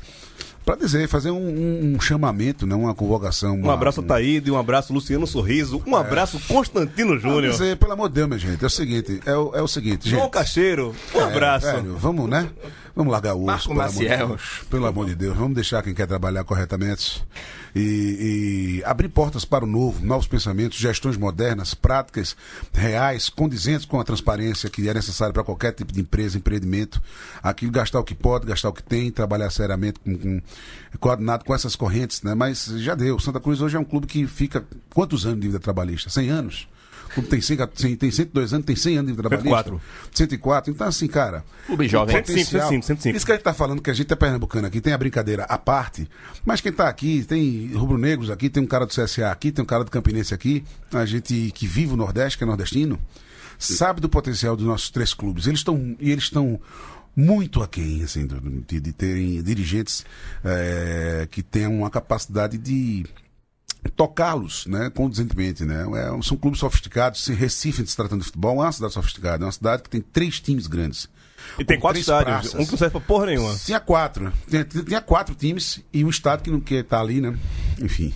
Pra 0.64 0.76
dizer, 0.76 1.06
fazer 1.08 1.30
um, 1.30 1.36
um- 1.36 1.94
um 1.96 2.00
chamamento, 2.00 2.66
né? 2.66 2.74
uma 2.74 2.94
convocação. 2.94 3.54
Um 3.54 3.64
uma- 3.64 3.74
abraço 3.74 4.00
a 4.00 4.02
Taíde, 4.02 4.50
um 4.50 4.56
abraço 4.58 4.94
Luciano 4.94 5.26
Sorriso, 5.26 5.82
um 5.86 5.94
abraço 5.94 6.40
Constantino 6.48 7.20
Pra 7.20 7.30
Júnior. 7.30 7.52
dizer, 7.52 7.76
pelo 7.76 7.92
amor 7.92 8.08
de 8.08 8.14
Deus, 8.14 8.28
minha 8.28 8.38
gente, 8.40 8.62
é 8.62 8.66
o 8.66 8.70
seguinte, 8.70 9.20
é 9.26 9.36
o, 9.36 9.54
é 9.54 9.60
o 9.60 9.68
seguinte, 9.68 10.08
João 10.08 10.22
gente. 10.22 10.32
Cacheiro, 10.32 10.94
um 11.14 11.20
É, 11.20 11.24
abraço. 11.24 11.66
velho, 11.66 11.96
vamos, 11.98 12.30
né? 12.30 12.48
Vamos 12.96 13.12
largar 13.12 13.34
o 13.34 13.44
osso, 13.44 13.74
Marco 13.74 13.74
pelo 13.74 13.82
amor, 13.82 13.98
de. 13.98 14.16
Deus. 14.16 14.42
pelo 14.70 14.86
amor 14.86 15.06
de 15.06 15.14
Deus. 15.14 15.36
Vamos 15.36 15.54
deixar 15.54 15.82
quem 15.82 15.92
quer 15.92 16.06
trabalhar 16.06 16.44
corretamente 16.44 17.22
e, 17.74 18.80
e 18.80 18.84
abrir 18.84 19.08
portas 19.08 19.44
para 19.44 19.64
o 19.64 19.66
novo, 19.66 20.04
novos 20.04 20.26
pensamentos, 20.26 20.78
gestões 20.78 21.16
modernas, 21.16 21.74
práticas 21.74 22.36
reais, 22.72 23.28
condizentes 23.28 23.84
com 23.84 24.00
a 24.00 24.04
transparência 24.04 24.70
que 24.70 24.88
é 24.88 24.94
necessária 24.94 25.32
para 25.32 25.44
qualquer 25.44 25.72
tipo 25.72 25.92
de 25.92 26.00
empresa, 26.00 26.38
empreendimento. 26.38 27.02
Aquilo 27.42 27.72
gastar 27.72 28.00
o 28.00 28.04
que 28.04 28.14
pode, 28.14 28.46
gastar 28.46 28.68
o 28.68 28.72
que 28.72 28.82
tem, 28.82 29.10
trabalhar 29.10 29.50
seriamente 29.50 29.98
com, 30.00 30.16
com 30.16 30.42
coordenado 30.98 31.44
com 31.44 31.54
essas 31.54 31.74
correntes, 31.74 32.22
né? 32.22 32.34
Mas 32.34 32.66
já 32.66 32.94
deu. 32.94 33.18
Santa 33.18 33.40
Cruz 33.40 33.60
hoje 33.60 33.76
é 33.76 33.80
um 33.80 33.84
clube 33.84 34.06
que 34.06 34.26
fica 34.26 34.64
quantos 34.92 35.26
anos 35.26 35.40
de 35.40 35.48
vida 35.48 35.58
trabalhista? 35.58 36.10
100 36.10 36.30
anos? 36.30 36.68
Clube 37.14 37.28
tem, 37.28 37.40
100, 37.40 37.96
tem 37.96 38.10
102 38.10 38.52
anos, 38.52 38.66
tem 38.66 38.74
100 38.76 38.98
anos 38.98 39.10
de 39.12 39.16
trabalhista. 39.16 39.48
104. 39.48 39.80
104. 40.12 40.72
Então, 40.72 40.86
assim, 40.86 41.06
cara. 41.06 41.44
Clube 41.66 41.88
jovem. 41.88 42.14
o 42.16 42.18
potencial- 42.20 42.68
105, 42.68 42.86
105. 42.86 43.16
Isso 43.16 43.24
que 43.24 43.32
a 43.32 43.34
gente 43.36 43.44
tá 43.44 43.54
falando, 43.54 43.80
que 43.80 43.90
a 43.90 43.94
gente 43.94 44.12
é 44.12 44.16
pernambucano 44.16 44.66
aqui, 44.66 44.80
tem 44.80 44.92
a 44.92 44.98
brincadeira 44.98 45.44
à 45.44 45.56
parte, 45.56 46.08
mas 46.44 46.60
quem 46.60 46.72
tá 46.72 46.88
aqui, 46.88 47.24
tem 47.24 47.72
rubro-negros 47.74 48.30
aqui, 48.30 48.50
tem 48.50 48.62
um 48.62 48.66
cara 48.66 48.84
do 48.84 48.92
CSA 48.92 49.30
aqui, 49.30 49.52
tem 49.52 49.62
um 49.62 49.66
cara 49.66 49.84
do 49.84 49.90
Campinense 49.90 50.34
aqui, 50.34 50.64
a 50.92 51.04
gente 51.06 51.50
que 51.54 51.66
vive 51.66 51.92
o 51.92 51.96
Nordeste, 51.96 52.36
que 52.38 52.44
é 52.44 52.46
nordestino, 52.46 52.98
sabe 53.58 54.00
do 54.00 54.08
potencial 54.08 54.56
dos 54.56 54.66
nossos 54.66 54.90
três 54.90 55.14
clubes. 55.14 55.46
Eles 55.46 55.60
estão 55.60 55.96
e 56.00 56.10
eles 56.10 56.24
estão 56.24 56.60
muito 57.16 57.62
aquém, 57.62 58.02
assim, 58.02 58.26
de, 58.66 58.80
de 58.80 58.92
terem 58.92 59.40
dirigentes 59.40 60.04
eh, 60.44 61.28
que 61.30 61.42
tenham 61.44 61.78
uma 61.78 61.88
capacidade 61.88 62.58
de 62.58 63.04
tocá-los, 63.90 64.66
né, 64.66 64.90
conduzentemente, 64.90 65.64
né? 65.64 65.84
É, 65.96 66.22
são 66.22 66.36
clubes 66.36 66.60
sofisticados. 66.60 67.26
Recife, 67.28 67.86
se 67.86 67.96
tratando 67.96 68.20
de 68.20 68.26
futebol, 68.26 68.56
é 68.62 68.66
uma 68.66 68.72
cidade 68.72 68.92
sofisticada, 68.92 69.44
é 69.44 69.46
uma 69.46 69.52
cidade 69.52 69.82
que 69.82 69.90
tem 69.90 70.00
três 70.00 70.40
times 70.40 70.66
grandes. 70.66 71.08
E 71.58 71.64
tem 71.64 71.78
quatro 71.78 72.00
estádios, 72.00 72.24
praças. 72.36 72.54
um 72.54 72.64
que 72.64 72.70
não 72.72 72.78
serve 72.78 72.92
pra 72.92 73.00
porra 73.00 73.26
nenhuma. 73.26 73.54
Tinha 73.56 73.78
quatro? 73.78 74.32
Tinha, 74.48 74.64
tinha 74.64 75.00
quatro 75.00 75.34
times 75.34 75.80
e 75.92 76.02
um 76.04 76.08
estado 76.08 76.42
que 76.42 76.50
não 76.50 76.60
quer 76.60 76.80
estar 76.80 77.00
ali, 77.00 77.20
né? 77.20 77.36
Enfim. 77.80 78.14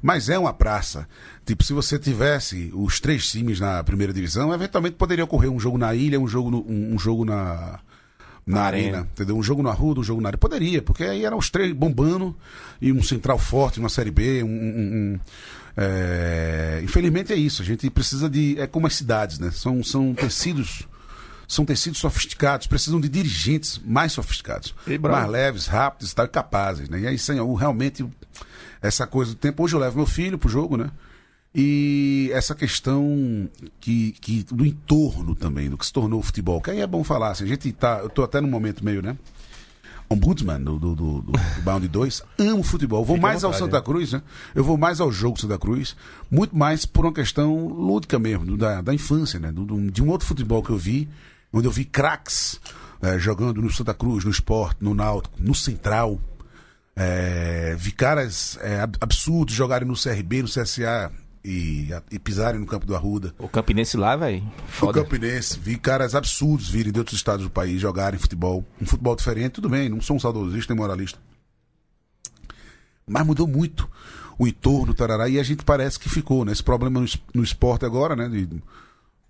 Mas 0.00 0.30
é 0.30 0.38
uma 0.38 0.52
praça. 0.54 1.06
Tipo, 1.44 1.62
se 1.62 1.74
você 1.74 1.98
tivesse 1.98 2.70
os 2.74 2.98
três 2.98 3.30
times 3.30 3.60
na 3.60 3.84
primeira 3.84 4.14
divisão, 4.14 4.54
eventualmente 4.54 4.96
poderia 4.96 5.24
ocorrer 5.24 5.50
um 5.50 5.60
jogo 5.60 5.76
na 5.76 5.94
ilha, 5.94 6.18
um 6.18 6.26
jogo, 6.26 6.50
no- 6.50 6.64
um, 6.66 6.94
um 6.94 6.98
jogo 6.98 7.22
na, 7.26 7.80
na 8.50 8.62
arena, 8.62 8.88
arena. 8.98 9.08
entendeu? 9.12 9.36
Um 9.36 9.42
jogo 9.42 9.62
na 9.62 9.72
rua, 9.72 9.98
um 9.98 10.02
jogo 10.04 10.20
na 10.20 10.28
área. 10.28 10.38
Poderia, 10.38 10.82
porque 10.82 11.04
aí 11.04 11.24
eram 11.24 11.38
os 11.38 11.50
três 11.50 11.72
bombando 11.72 12.34
e 12.80 12.92
um 12.92 13.02
central 13.02 13.38
forte, 13.38 13.78
uma 13.80 13.88
série 13.88 14.10
B, 14.10 14.42
um. 14.42 14.46
um- 14.48 14.50
um- 15.14 15.20
é, 15.76 16.80
Infelizmente 16.82 17.32
é 17.32 17.36
isso. 17.36 17.62
A 17.62 17.64
gente 17.64 17.88
precisa 17.90 18.28
de. 18.28 18.58
É 18.60 18.66
como 18.66 18.86
as 18.86 18.94
cidades, 18.94 19.38
né? 19.38 19.50
São, 19.50 19.82
são 19.82 20.14
tecidos. 20.14 20.86
São 21.48 21.64
tecidos 21.64 21.98
sofisticados, 21.98 22.68
precisam 22.68 23.00
de 23.00 23.08
dirigentes 23.08 23.80
mais 23.84 24.12
sofisticados. 24.12 24.72
Mais 25.18 25.28
leves, 25.28 25.66
rápidos 25.66 26.12
e 26.12 26.28
capazes, 26.28 26.88
né? 26.88 27.00
E 27.00 27.06
aí, 27.08 27.18
sem, 27.18 27.40
o- 27.40 27.54
realmente, 27.54 28.06
essa 28.80 29.04
coisa 29.06 29.32
do 29.32 29.36
tempo. 29.36 29.64
Hoje 29.64 29.74
eu 29.74 29.80
levo 29.80 29.96
meu 29.96 30.06
filho 30.06 30.38
pro 30.38 30.48
jogo, 30.48 30.76
né? 30.76 30.90
E 31.54 32.30
essa 32.32 32.54
questão 32.54 33.48
que, 33.80 34.12
que 34.12 34.44
do 34.44 34.64
entorno 34.64 35.34
também, 35.34 35.68
do 35.68 35.76
que 35.76 35.84
se 35.84 35.92
tornou 35.92 36.20
o 36.20 36.22
futebol, 36.22 36.60
que 36.60 36.70
aí 36.70 36.80
é 36.80 36.86
bom 36.86 37.02
falar, 37.02 37.30
assim, 37.32 37.44
a 37.44 37.48
gente 37.48 37.72
tá, 37.72 37.98
eu 38.02 38.08
tô 38.08 38.22
até 38.22 38.40
num 38.40 38.48
momento 38.48 38.84
meio, 38.84 39.02
né? 39.02 39.16
Ombudsman 40.08 40.60
do, 40.60 40.78
do, 40.78 40.94
do, 40.94 41.22
do, 41.22 41.32
Bound 41.62 41.86
2, 41.86 42.22
amo 42.38 42.62
futebol, 42.62 43.04
vou 43.04 43.16
à 43.16 43.20
mais 43.20 43.44
ao 43.44 43.50
vontade, 43.52 43.70
Santa 43.70 43.82
Cruz, 43.82 44.12
né? 44.12 44.22
Eu 44.54 44.62
vou 44.64 44.76
mais 44.76 45.00
ao 45.00 45.10
jogo 45.10 45.40
Santa 45.40 45.58
Cruz, 45.58 45.96
muito 46.30 46.56
mais 46.56 46.84
por 46.84 47.04
uma 47.04 47.12
questão 47.12 47.66
lúdica 47.68 48.18
mesmo, 48.18 48.44
do- 48.44 48.56
da, 48.56 48.80
da 48.80 48.94
infância, 48.94 49.38
né? 49.38 49.50
Do, 49.52 49.90
de 49.90 50.02
um 50.02 50.08
outro 50.08 50.26
futebol 50.26 50.62
que 50.62 50.70
eu 50.70 50.76
vi, 50.78 51.08
onde 51.52 51.66
eu 51.66 51.70
vi 51.72 51.84
craques 51.84 52.60
eh, 53.02 53.18
jogando 53.20 53.60
no 53.62 53.70
Santa 53.72 53.94
Cruz, 53.94 54.24
no 54.24 54.30
esporte, 54.30 54.78
no 54.82 54.94
Náutico, 54.94 55.36
no 55.40 55.54
Central, 55.54 56.20
é, 56.96 57.74
vi 57.78 57.92
caras 57.92 58.58
é, 58.62 58.80
ab- 58.80 58.96
absurdos 59.00 59.54
jogarem 59.54 59.86
no 59.86 59.94
CRB, 59.94 60.42
no 60.42 60.48
CSA 60.48 61.10
e, 61.44 61.88
e 62.10 62.18
pisarem 62.18 62.60
no 62.60 62.66
campo 62.66 62.86
do 62.86 62.94
Arruda. 62.94 63.34
O 63.38 63.48
Campinense 63.48 63.96
lá, 63.96 64.16
velho. 64.16 64.42
Foda. 64.68 65.02
Campinense, 65.02 65.58
vi 65.58 65.76
caras 65.76 66.14
absurdos 66.14 66.68
virem 66.68 66.92
de 66.92 66.98
outros 66.98 67.16
estados 67.16 67.44
do 67.44 67.50
país 67.50 67.80
jogarem 67.80 68.18
futebol. 68.18 68.64
Um 68.80 68.86
futebol 68.86 69.16
diferente, 69.16 69.52
tudo 69.52 69.68
bem, 69.68 69.88
não 69.88 70.00
sou 70.00 70.16
um 70.16 70.20
saudosista 70.20 70.72
nem 70.74 70.80
moralista. 70.80 71.18
Mas 73.06 73.26
mudou 73.26 73.46
muito 73.46 73.90
o 74.38 74.46
entorno, 74.46 74.94
tarará, 74.94 75.28
e 75.28 75.38
a 75.38 75.42
gente 75.42 75.64
parece 75.64 75.98
que 75.98 76.08
ficou, 76.08 76.44
né? 76.44 76.52
Esse 76.52 76.62
problema 76.62 77.00
no, 77.00 77.06
no 77.34 77.42
esporte 77.42 77.84
agora, 77.84 78.16
né? 78.16 78.28
de 78.28 78.48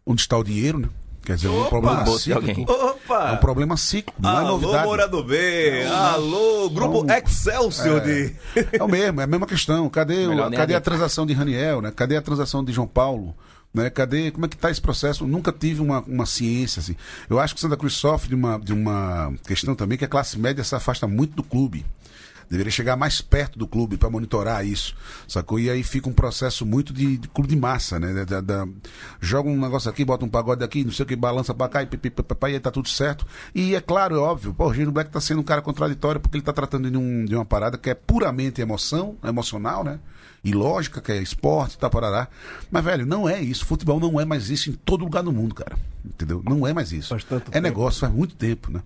onde 0.06 0.20
está 0.20 0.36
o 0.38 0.44
dinheiro, 0.44 0.78
né? 0.78 0.88
Quer 1.30 1.36
dizer, 1.36 1.48
um 1.48 1.64
problema 1.66 2.04
cíclico. 2.18 2.72
Opa! 2.72 3.28
É 3.28 3.32
um 3.34 3.36
problema 3.36 3.76
cíclico, 3.76 4.20
não 4.20 4.30
é 4.30 4.36
Alô, 4.38 4.48
novidade. 4.58 4.84
Morado 4.84 5.22
B! 5.22 5.84
Alô, 5.86 6.68
Grupo 6.70 7.04
Então, 7.04 7.16
Excelsior 7.16 8.00
de... 8.00 8.34
É 8.72 8.82
o 8.82 8.88
mesmo, 8.88 9.20
é 9.20 9.24
a 9.24 9.26
mesma 9.28 9.46
questão. 9.46 9.88
Cadê, 9.88 10.26
o- 10.26 10.50
cadê 10.50 10.74
a 10.74 10.80
transação 10.80 11.24
de 11.24 11.32
Raniel, 11.32 11.80
né? 11.80 11.92
Cadê 11.94 12.16
a 12.16 12.22
transação 12.22 12.64
de 12.64 12.72
João 12.72 12.88
Paulo? 12.88 13.32
Né? 13.72 13.88
Cadê, 13.90 14.32
como 14.32 14.46
é 14.46 14.48
que 14.48 14.56
está 14.56 14.72
esse 14.72 14.80
processo? 14.80 15.22
Eu 15.22 15.28
nunca 15.28 15.52
tive 15.52 15.80
uma, 15.80 16.00
uma 16.00 16.26
ciência 16.26 16.80
assim. 16.80 16.96
Eu 17.28 17.38
acho 17.38 17.54
que 17.54 17.58
o 17.58 17.62
Santa 17.62 17.76
Cruz 17.76 17.94
sofre 17.94 18.30
de 18.30 18.34
uma, 18.34 18.58
de 18.58 18.72
uma 18.72 19.32
questão 19.46 19.76
também 19.76 19.96
que 19.96 20.04
a 20.04 20.08
classe 20.08 20.36
média 20.36 20.64
se 20.64 20.74
afasta 20.74 21.06
muito 21.06 21.36
do 21.36 21.44
clube. 21.44 21.86
Deveria 22.50 22.72
chegar 22.72 22.96
mais 22.96 23.20
perto 23.20 23.56
do 23.56 23.66
clube 23.68 23.96
para 23.96 24.10
monitorar 24.10 24.66
isso, 24.66 24.96
sacou? 25.28 25.60
E 25.60 25.70
aí 25.70 25.84
fica 25.84 26.08
um 26.08 26.12
processo 26.12 26.66
muito 26.66 26.92
de, 26.92 27.16
de 27.16 27.28
clube 27.28 27.48
de 27.48 27.54
massa, 27.54 28.00
né? 28.00 28.24
Da- 28.24 28.40
da- 28.40 28.66
joga 29.20 29.48
um 29.48 29.60
negócio 29.60 29.88
aqui, 29.88 30.04
bota 30.04 30.24
um 30.24 30.28
pagode 30.28 30.64
aqui, 30.64 30.82
não 30.82 30.90
sei 30.90 31.04
o 31.04 31.06
que, 31.06 31.14
balança 31.14 31.54
pra 31.54 31.68
cá 31.68 31.80
e, 31.82 31.86
pipi, 31.86 32.10
papapá, 32.10 32.50
e 32.50 32.54
aí 32.54 32.60
tá 32.60 32.72
tudo 32.72 32.88
certo. 32.88 33.24
E 33.54 33.76
é 33.76 33.80
claro, 33.80 34.16
é 34.16 34.18
óbvio, 34.18 34.52
pô, 34.52 34.66
o 34.66 34.74
Gino 34.74 34.90
Black 34.90 35.10
tá 35.12 35.20
sendo 35.20 35.40
um 35.40 35.44
cara 35.44 35.62
contraditório 35.62 36.20
porque 36.20 36.38
ele 36.38 36.44
tá 36.44 36.52
tratando 36.52 36.90
de, 36.90 36.96
um, 36.96 37.24
de 37.24 37.36
uma 37.36 37.44
parada 37.44 37.78
que 37.78 37.88
é 37.88 37.94
puramente 37.94 38.60
emoção, 38.60 39.16
emocional, 39.22 39.84
né? 39.84 40.00
E 40.42 40.52
lógica, 40.52 41.00
que 41.00 41.12
é 41.12 41.22
esporte, 41.22 41.78
tá, 41.78 41.88
parará. 41.88 42.26
Mas, 42.70 42.82
velho, 42.82 43.04
não 43.06 43.28
é 43.28 43.40
isso. 43.40 43.64
Futebol 43.66 44.00
não 44.00 44.18
é 44.18 44.24
mais 44.24 44.48
isso 44.48 44.70
em 44.70 44.72
todo 44.72 45.04
lugar 45.04 45.22
do 45.22 45.30
mundo, 45.30 45.54
cara. 45.54 45.76
Entendeu? 46.04 46.42
Não 46.44 46.66
é 46.66 46.72
mais 46.72 46.90
isso. 46.92 47.10
Faz 47.10 47.22
tanto 47.24 47.50
é 47.50 47.52
tempo. 47.52 47.62
negócio, 47.62 48.00
faz 48.00 48.12
muito 48.12 48.34
tempo, 48.34 48.72
né? 48.72 48.80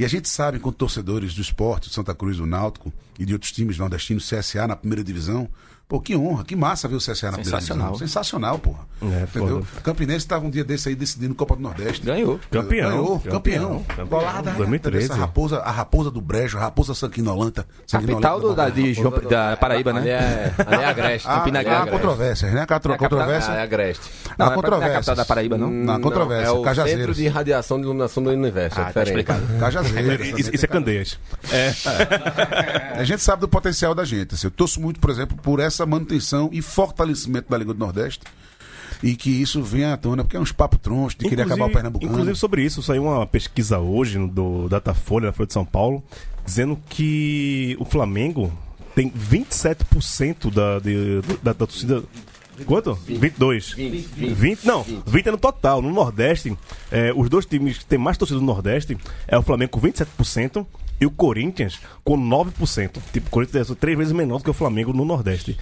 E 0.00 0.04
a 0.06 0.08
gente 0.08 0.30
sabe, 0.30 0.56
enquanto 0.56 0.76
torcedores 0.76 1.34
do 1.34 1.42
esporte, 1.42 1.90
do 1.90 1.92
Santa 1.92 2.14
Cruz, 2.14 2.38
do 2.38 2.46
Náutico 2.46 2.90
e 3.18 3.26
de 3.26 3.34
outros 3.34 3.52
times 3.52 3.76
nordestinos, 3.76 4.26
CSA 4.26 4.66
na 4.66 4.74
primeira 4.74 5.04
divisão, 5.04 5.46
pô, 5.90 6.00
que 6.00 6.14
honra, 6.16 6.44
que 6.44 6.54
massa 6.54 6.86
ver 6.86 6.94
o 6.94 6.98
CSA 6.98 7.10
na 7.10 7.32
primeira 7.38 7.42
Sensacional. 7.60 7.86
divisão. 7.88 8.06
Sensacional, 8.06 8.58
porra. 8.60 8.78
É, 9.02 9.22
Entendeu? 9.24 9.64
foda. 9.64 9.82
Campinense 9.82 10.18
estava 10.18 10.46
um 10.46 10.50
dia 10.50 10.62
desse 10.62 10.88
aí 10.88 10.94
decidindo 10.94 11.34
Copa 11.34 11.56
do 11.56 11.62
Nordeste. 11.62 12.06
Ganhou. 12.06 12.38
Campeão. 12.48 12.90
Ganhou, 12.90 13.18
campeão. 13.20 13.84
campeão. 13.88 14.06
Bolada, 14.06 14.50
né? 14.52 14.56
2013. 14.56 15.06
Essa 15.06 15.16
raposa, 15.16 15.58
a 15.58 15.70
raposa 15.72 16.10
do 16.12 16.20
Brejo, 16.20 16.58
a 16.58 16.60
raposa 16.60 16.94
sanguinolenta. 16.94 17.66
Capital 17.90 18.38
do, 18.40 18.54
da, 18.54 18.68
de 18.68 18.94
da 19.28 19.56
Paraíba, 19.56 19.90
Ali 19.90 20.00
né? 20.02 20.10
é, 20.10 20.54
ali 20.64 20.82
é 20.82 20.86
Agreste. 20.86 21.26
Campina 21.26 21.58
há 21.58 21.62
Grande. 21.64 21.90
controvérsias, 21.90 22.52
né? 22.52 22.60
É 22.60 22.62
a 22.62 22.66
capital- 22.66 22.96
controvérsia. 22.96 23.52
Ah, 23.52 23.56
é 23.56 23.62
Agreste. 23.62 24.02
Não, 24.38 24.46
não 24.46 24.46
é- 24.46 24.48
é 24.48 24.52
a 24.52 24.54
controvérsias. 24.54 24.92
capital 24.94 25.16
da 25.16 25.24
Paraíba, 25.24 25.58
não? 25.58 25.70
Na 25.70 25.94
Não, 25.94 26.00
controvérsia, 26.00 26.46
É 26.46 26.50
o 26.52 26.62
Cajazeiros. 26.62 27.00
Centro 27.00 27.14
de 27.14 27.28
Radiação 27.28 27.78
de 27.78 27.82
Iluminação 27.84 28.22
do 28.22 28.30
Universo. 28.30 28.78
Ah, 28.78 28.82
é 28.82 28.92
tá 28.92 29.02
diferente. 29.04 29.08
explicado. 29.30 29.58
Cajazeiras. 29.58 30.38
Isso, 30.38 30.64
é 30.64 30.68
Candeias. 30.68 31.18
É. 31.50 31.72
A 33.00 33.04
gente 33.04 33.22
sabe 33.22 33.40
do 33.40 33.48
potencial 33.48 33.94
da 33.94 34.04
gente. 34.04 34.34
assim, 34.34 34.46
eu 34.46 34.50
torço 34.50 34.80
muito, 34.80 35.00
por 35.00 35.10
exemplo, 35.10 35.36
por 35.42 35.58
essa 35.58 35.79
manutenção 35.86 36.48
e 36.52 36.60
fortalecimento 36.62 37.48
da 37.50 37.56
Liga 37.58 37.72
do 37.72 37.78
Nordeste. 37.78 38.22
E 39.02 39.14
que 39.16 39.30
isso 39.30 39.62
venha 39.62 39.94
à 39.94 39.96
tona, 39.96 40.24
porque 40.24 40.36
é 40.36 40.40
uns 40.40 40.52
papos 40.52 40.78
tronchos 40.82 41.14
de 41.18 41.26
querer 41.28 41.42
acabar 41.42 41.66
o 41.66 41.70
Pernambucano. 41.72 42.12
Inclusive 42.12 42.36
sobre 42.36 42.62
isso, 42.64 42.82
saiu 42.82 43.04
uma 43.04 43.26
pesquisa 43.26 43.78
hoje 43.78 44.18
no- 44.18 44.28
do 44.28 44.68
Datafolha, 44.68 45.28
da 45.28 45.32
Folha 45.32 45.46
de 45.46 45.52
São 45.54 45.64
Paulo, 45.64 46.02
dizendo 46.44 46.78
que 46.88 47.76
o 47.80 47.84
Flamengo 47.86 48.52
tem 48.94 49.08
27% 49.10 50.50
da, 50.50 50.78
de- 50.80 51.20
da, 51.42 51.52
da 51.52 51.54
torcida. 51.66 52.02
Quanto? 52.66 52.92
22. 53.06 53.72
20, 53.72 54.06
20, 54.34 54.64
não, 54.66 54.84
20 55.06 55.28
é 55.28 55.30
no 55.30 55.38
total. 55.38 55.80
No 55.80 55.90
Nordeste, 55.90 56.54
é, 56.90 57.10
os 57.16 57.30
dois 57.30 57.46
times 57.46 57.78
que 57.78 57.86
têm 57.86 57.98
mais 57.98 58.18
torcida 58.18 58.38
no 58.38 58.44
Nordeste 58.44 58.98
é 59.26 59.38
o 59.38 59.42
Flamengo 59.42 59.70
com 59.70 59.80
27% 59.80 60.66
e 61.00 61.06
o 61.06 61.10
Corinthians 61.10 61.80
com 62.04 62.16
9%. 62.18 62.98
Tipo, 63.12 63.28
o 63.28 63.30
Corinthians 63.30 63.70
é 63.70 63.74
três 63.74 63.96
vezes 63.96 64.12
menor 64.12 64.38
do 64.38 64.44
que 64.44 64.50
o 64.50 64.54
Flamengo 64.54 64.92
no 64.92 65.04
Nordeste. 65.04 65.56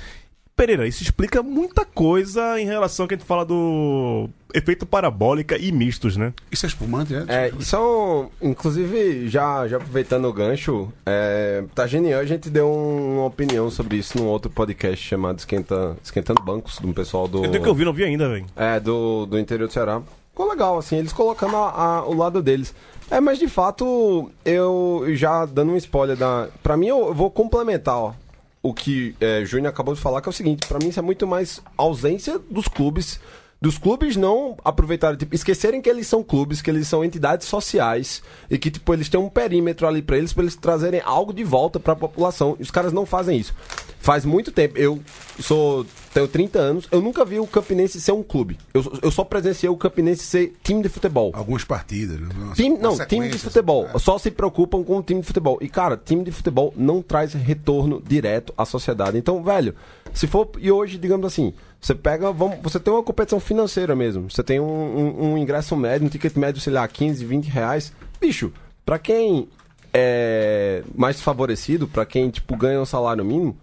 Pereira, 0.57 0.89
isso 0.89 1.05
explica 1.05 1.41
muita 1.41 1.85
coisa 1.85 2.61
em 2.61 2.65
relação 2.67 3.05
ao 3.05 3.09
que 3.09 3.15
a 3.15 3.17
gente 3.17 3.25
fala 3.27 3.45
do 3.45 4.29
efeito 4.53 4.85
parabólica 4.85 5.57
e 5.57 5.71
mistos, 5.71 6.17
né? 6.17 6.33
Isso 6.51 6.67
é 6.67 6.69
espumante, 6.69 7.15
é? 7.15 7.25
É, 7.29 7.53
são, 7.61 8.29
inclusive, 8.43 9.29
já, 9.29 9.69
já 9.69 9.77
aproveitando 9.77 10.25
o 10.25 10.33
gancho, 10.33 10.93
é, 11.07 11.63
tá 11.77 11.87
genial, 11.87 12.19
a 12.21 12.25
gente 12.25 12.51
deu 12.51 12.67
um- 12.69 13.19
uma 13.19 13.27
opinião 13.27 13.71
sobre 13.71 13.99
isso 13.99 14.19
num 14.19 14.27
outro 14.27 14.51
podcast 14.51 15.07
chamado 15.07 15.39
Esquenta, 15.39 15.97
Esquentando 16.03 16.43
Bancos, 16.43 16.81
do 16.81 16.93
pessoal 16.93 17.29
do, 17.29 17.45
Eu 17.45 17.53
tenho 17.53 17.63
que 17.63 17.69
ouvir, 17.69 17.85
não 17.85 17.93
vi 17.93 18.03
ainda, 18.03 18.29
velho. 18.29 18.47
é, 18.57 18.81
do, 18.81 19.27
do 19.27 19.39
interior 19.39 19.69
do 19.69 19.73
Ceará. 19.73 20.03
Ficou 20.33 20.51
legal, 20.51 20.77
assim, 20.77 20.97
eles 20.97 21.13
colocando 21.13 21.57
a- 21.57 21.71
a- 21.71 22.05
o 22.05 22.15
lado 22.15 22.43
deles. 22.43 22.75
É, 23.11 23.21
mas 23.21 23.39
de 23.39 23.49
fato, 23.49 24.31
eu 24.45 25.05
já 25.11 25.47
dando 25.47 25.73
um 25.73 25.77
spoiler 25.77 26.17
da. 26.17 26.49
Pra 26.63 26.77
mim, 26.77 26.89
eu 26.89 27.15
vou 27.15 27.31
complementar 27.31 27.97
ó, 27.97 28.15
o 28.63 28.75
que 28.75 29.15
é, 29.21 29.45
Júnior 29.45 29.71
acabou 29.71 29.95
de 29.95 30.01
falar, 30.01 30.21
que 30.21 30.29
é 30.29 30.31
o 30.31 30.33
seguinte: 30.33 30.67
pra 30.67 30.79
mim, 30.79 30.89
isso 30.89 30.99
é 30.99 31.03
muito 31.03 31.27
mais 31.27 31.63
ausência 31.77 32.39
dos 32.51 32.69
clubes. 32.69 33.21
Dos 33.61 33.77
clubes 33.77 34.15
não 34.15 34.57
aproveitarem, 34.65 35.19
tipo, 35.19 35.35
esquecerem 35.35 35.83
que 35.83 35.91
eles 35.91 36.07
são 36.07 36.23
clubes, 36.23 36.63
que 36.63 36.71
eles 36.71 36.87
são 36.87 37.05
entidades 37.05 37.49
sociais 37.49 38.23
e 38.49 38.57
que, 38.57 38.71
tipo, 38.71 38.93
eles 38.95 39.09
têm 39.09 39.19
um 39.19 39.29
perímetro 39.29 39.85
ali 39.89 40.01
pra 40.01 40.17
eles, 40.17 40.33
pra 40.33 40.45
eles 40.45 40.55
trazerem 40.55 41.03
algo 41.05 41.33
de 41.33 41.43
volta 41.43 41.81
pra 41.81 41.97
população. 41.97 42.57
E 42.61 42.63
os 42.63 42.71
caras 42.71 42.93
não 42.93 43.05
fazem 43.05 43.37
isso. 43.37 43.53
Faz 44.01 44.25
muito 44.25 44.51
tempo. 44.53 44.79
Eu 44.79 45.01
sou. 45.41 45.85
tenho 46.15 46.27
30 46.29 46.59
anos, 46.59 46.89
eu 46.91 47.01
nunca 47.01 47.25
vi 47.25 47.39
o 47.41 47.47
Campinense 47.47 48.01
ser 48.01 48.13
um 48.13 48.23
clube. 48.23 48.57
Eu, 48.73 48.83
eu 49.03 49.11
só 49.11 49.25
presenciei 49.25 49.69
o 49.69 49.77
Campinense 49.77 50.25
ser 50.25 50.55
time 50.63 50.83
de 50.83 50.89
futebol. 50.89 51.31
Algumas 51.35 51.65
partidas, 51.65 52.19
né? 52.19 52.29
Time, 52.55 52.79
não, 52.79 52.97
time 53.07 53.29
de 53.29 53.39
futebol. 53.39 53.87
assim, 53.87 53.99
Só 53.99 54.17
se 54.19 54.31
preocupam 54.31 54.83
com 54.85 54.99
o 54.99 55.03
time 55.03 55.21
de 55.21 55.27
futebol. 55.27 55.59
E, 55.61 55.69
cara, 55.69 55.97
time 56.03 56.25
de 56.25 56.31
futebol 56.33 56.73
não 56.77 57.03
traz 57.03 57.35
retorno 57.35 58.03
direto 58.07 58.55
à 58.57 58.65
sociedade. 58.65 59.19
Então, 59.19 59.43
velho, 59.43 59.75
se 60.15 60.27
for. 60.27 60.49
E 60.59 60.71
hoje, 60.73 60.97
digamos 60.97 61.27
assim, 61.27 61.53
você 61.81 61.95
pega. 61.95 62.33
Vamos, 62.33 62.59
você 62.63 62.79
tem 62.81 62.93
uma 62.95 63.03
competição 63.03 63.41
financeira 63.41 63.95
mesmo. 63.95 64.31
Você 64.31 64.43
tem 64.43 64.59
um, 64.61 64.65
um- 64.65 65.33
um 65.33 65.39
ingresso 65.39 65.77
médio, 65.77 66.07
um 66.07 66.11
ticket 66.11 66.35
médio, 66.37 66.61
sei 66.63 66.73
lá, 66.73 66.87
15, 66.89 67.25
20 67.25 67.47
reais. 67.49 67.93
Bicho, 68.21 68.53
pra 68.87 68.99
quem 68.99 69.49
é 69.93 70.83
mais 70.95 71.21
favorecido, 71.21 71.87
pra 71.89 72.07
quem, 72.07 72.31
tipo, 72.31 72.57
ganha 72.57 72.81
um 72.81 72.85
salário 72.87 73.25
mínimo, 73.25 73.57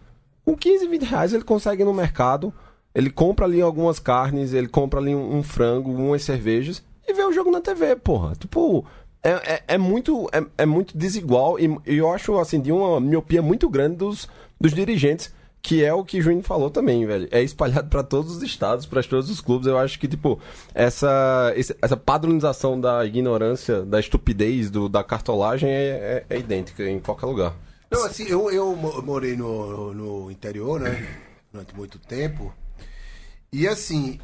com 0.45 0.55
15, 0.55 0.87
20 0.87 1.03
reais 1.03 1.33
ele 1.33 1.43
consegue 1.43 1.81
ir 1.81 1.85
no 1.85 1.93
mercado. 1.93 2.53
Ele 2.93 3.09
compra 3.09 3.45
ali 3.45 3.61
algumas 3.61 3.99
carnes, 3.99 4.53
ele 4.53 4.67
compra 4.69 4.99
ali 5.01 5.13
um, 5.13 5.37
um 5.37 5.43
frango, 5.43 5.91
umas 5.91 6.23
cervejas 6.23 6.81
e 7.05 7.13
vê 7.13 7.23
o 7.23 7.33
jogo 7.33 7.51
na 7.51 7.59
TV, 7.59 7.95
porra. 7.97 8.33
Tipo, 8.39 8.85
é, 9.21 9.31
é, 9.55 9.63
é 9.69 9.77
muito, 9.77 10.29
é, 10.31 10.45
é 10.59 10.65
muito 10.65 10.97
desigual 10.97 11.59
e, 11.59 11.65
e 11.85 11.97
eu 11.97 12.09
acho, 12.13 12.37
assim, 12.39 12.61
de 12.61 12.71
uma 12.71 13.01
miopia 13.01 13.41
muito 13.41 13.67
grande 13.67 13.97
dos, 13.97 14.29
dos 14.61 14.73
dirigentes, 14.73 15.33
que 15.61 15.83
é 15.83 15.93
o 15.93 16.05
que 16.05 16.19
o 16.19 16.21
Juninho 16.21 16.43
falou 16.43 16.69
também, 16.69 17.05
velho. 17.05 17.27
É 17.31 17.41
espalhado 17.41 17.89
pra 17.89 18.01
todos 18.03 18.37
os 18.37 18.43
estados, 18.43 18.85
pra 18.85 19.03
todos 19.03 19.29
os 19.29 19.41
clubes. 19.41 19.67
Eu 19.67 19.77
acho 19.77 19.99
que, 19.99 20.07
tipo, 20.07 20.39
essa, 20.73 21.53
essa 21.81 21.97
padronização 21.97 22.79
da 22.79 23.03
ignorância, 23.05 23.81
da 23.81 23.99
estupidez, 23.99 24.69
do, 24.69 24.87
da 24.87 25.03
cartolagem 25.03 25.69
é, 25.69 26.23
é- 26.29 26.35
é 26.35 26.39
idêntica 26.39 26.87
em 26.89 26.99
qualquer 26.99 27.25
lugar. 27.25 27.53
Não, 27.89 28.03
assim, 28.05 28.23
eu, 28.25 28.49
eu 28.51 28.75
mo- 28.75 29.01
morei 29.01 29.35
no, 29.35 29.93
no 29.93 30.31
interior, 30.31 30.79
né? 30.79 30.91
Durante 31.51 31.75
muito 31.75 31.97
tempo. 31.99 32.53
E 33.51 33.67
assim, 33.67 34.19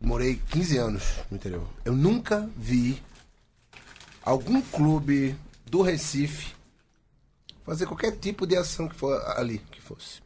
morei 0.00 0.40
15 0.50 0.76
anos 0.76 1.02
no 1.30 1.36
interior. 1.36 1.66
Eu 1.84 1.94
nunca 1.94 2.48
vi 2.56 3.02
algum 4.22 4.60
clube 4.60 5.34
do 5.64 5.80
Recife 5.82 6.54
fazer 7.64 7.86
qualquer 7.86 8.12
tipo 8.18 8.46
de 8.46 8.56
ação 8.56 8.88
que 8.88 8.94
for 8.94 9.14
ali, 9.38 9.58
que 9.70 9.80
fosse. 9.80 10.20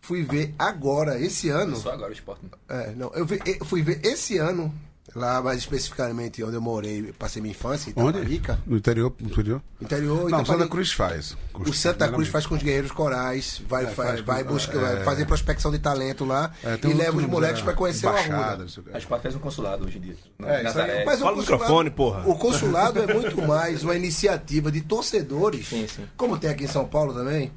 Fui 0.00 0.22
ver 0.22 0.54
agora, 0.58 1.18
esse 1.20 1.48
ano. 1.48 1.76
Só 1.76 1.90
agora 1.92 2.10
o 2.10 2.12
esporte. 2.14 2.46
É, 2.68 2.92
não, 2.92 3.12
eu, 3.14 3.26
vi- 3.26 3.40
eu 3.44 3.64
fui 3.66 3.82
ver 3.82 4.04
esse 4.06 4.38
ano, 4.38 4.72
lá 5.16 5.42
mais 5.42 5.58
especificamente 5.58 6.42
onde 6.44 6.54
eu 6.54 6.60
morei, 6.60 7.12
passei 7.18 7.40
minha 7.42 7.52
infância, 7.52 7.90
em 7.90 7.94
Onde? 8.00 8.18
Itaparica. 8.18 8.58
No 8.66 8.76
interior? 8.76 9.12
No 9.20 9.28
interior? 9.28 9.62
Interior, 9.80 10.16
Não, 10.18 10.26
Itaparica. 10.28 10.52
Santa 10.52 10.68
Cruz 10.68 10.92
faz. 10.92 11.36
O 11.54 11.72
Santa 11.72 12.08
Cruz 12.08 12.28
faz 12.28 12.46
com 12.46 12.54
os 12.54 12.62
guerreiros 12.62 12.90
corais, 12.92 13.62
vai, 13.68 13.82
É, 13.82 13.86
vai, 13.86 13.94
faz 13.94 14.20
vai 14.20 14.44
com- 14.44 14.52
buscar, 14.52 14.76
é. 14.76 14.96
vai 14.96 15.04
fazer 15.04 15.26
prospecção 15.26 15.70
de 15.70 15.78
talento 15.78 16.24
lá 16.24 16.52
É, 16.62 16.78
e 16.82 16.86
um 16.86 16.96
leva 16.96 17.16
os 17.16 17.24
moleques 17.26 17.60
é, 17.60 17.64
pra 17.64 17.72
conhecer 17.72 18.06
o 18.06 18.10
embaixada, 18.10 18.36
Arruda. 18.44 18.56
não 18.62 18.68
sei 18.68 18.82
o 18.82 18.86
quê. 18.86 18.90
A 18.94 18.98
Sport 18.98 19.22
faz 19.22 19.34
um 19.34 19.38
consulado 19.38 19.84
hoje 19.86 19.98
em 19.98 20.00
dia. 20.02 20.14
É, 20.42 20.44
isso 20.44 20.56
aí. 20.56 20.62
Nazaré. 20.64 21.04
Mas 21.04 21.18
o 21.20 21.22
Fala 21.24 21.36
consulado- 21.36 21.40
microfone, 21.62 21.90
porra. 21.90 22.22
O 22.26 22.34
consulado 22.36 23.00
é 23.00 23.14
muito 23.14 23.40
mais 23.46 23.82
uma 23.82 23.94
iniciativa 23.96 24.70
de 24.70 24.80
torcedores, 24.82 25.68
Sim, 25.68 25.86
sim. 25.88 26.04
como 26.16 26.36
tem 26.38 26.50
aqui 26.50 26.64
em 26.64 26.68
São 26.68 26.84
Paulo 26.86 27.14
também. 27.14 27.50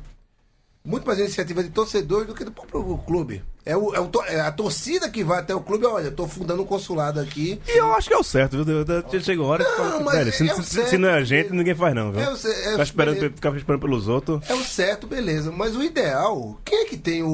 Muito 0.90 1.06
mais 1.06 1.20
iniciativa 1.20 1.62
de 1.64 1.70
torcedores 1.70 2.26
do 2.28 2.34
que 2.34 2.44
do 2.44 2.52
próprio 2.52 2.98
clube. 3.06 3.44
É, 3.64 3.78
o, 3.78 3.94
é, 3.94 4.00
o 4.00 4.10
é 4.28 4.40
a 4.40 4.52
torcida 4.52 5.08
que 5.08 5.24
vai 5.24 5.38
até 5.38 5.54
o 5.54 5.62
clube, 5.62 5.86
olha, 5.86 6.06
eu 6.06 6.12
tô 6.16 6.28
fundando 6.28 6.64
um 6.64 6.66
consulado 6.66 7.20
aqui. 7.20 7.62
E 7.68 7.78
eu 7.78 7.94
acho 7.94 8.08
que 8.08 8.14
é 8.16 8.18
o 8.18 8.24
certo, 8.24 8.64
viu? 8.66 9.22
Chega 9.22 9.40
uma 9.40 9.52
hora 9.52 9.64
que 9.64 9.76
fala, 9.76 10.00
mas 10.00 10.16
velho, 10.16 10.34
se, 10.34 10.50
é 10.50 10.56
se- 10.56 10.64
certo. 10.64 10.90
se 10.90 10.98
não 10.98 11.10
é 11.10 11.14
a 11.14 11.24
gente, 11.24 11.54
ninguém 11.54 11.76
faz 11.76 11.94
não, 11.94 12.12
viu? 12.12 12.22
É 12.22 12.30
o 12.30 12.34
é- 12.34 12.72
Ficar 12.72 12.82
esperando, 12.84 13.20
ficar 13.36 13.56
esperando 13.56 13.82
pelos 13.82 14.08
outros. 14.08 14.50
É 14.50 14.54
o 14.56 14.64
certo, 14.64 15.06
beleza. 15.06 15.52
Mas 15.52 15.76
o 15.76 15.84
ideal, 15.84 16.60
quem 16.66 16.80
é 16.82 16.86
que 16.86 16.98
tem 16.98 17.22
o, 17.22 17.28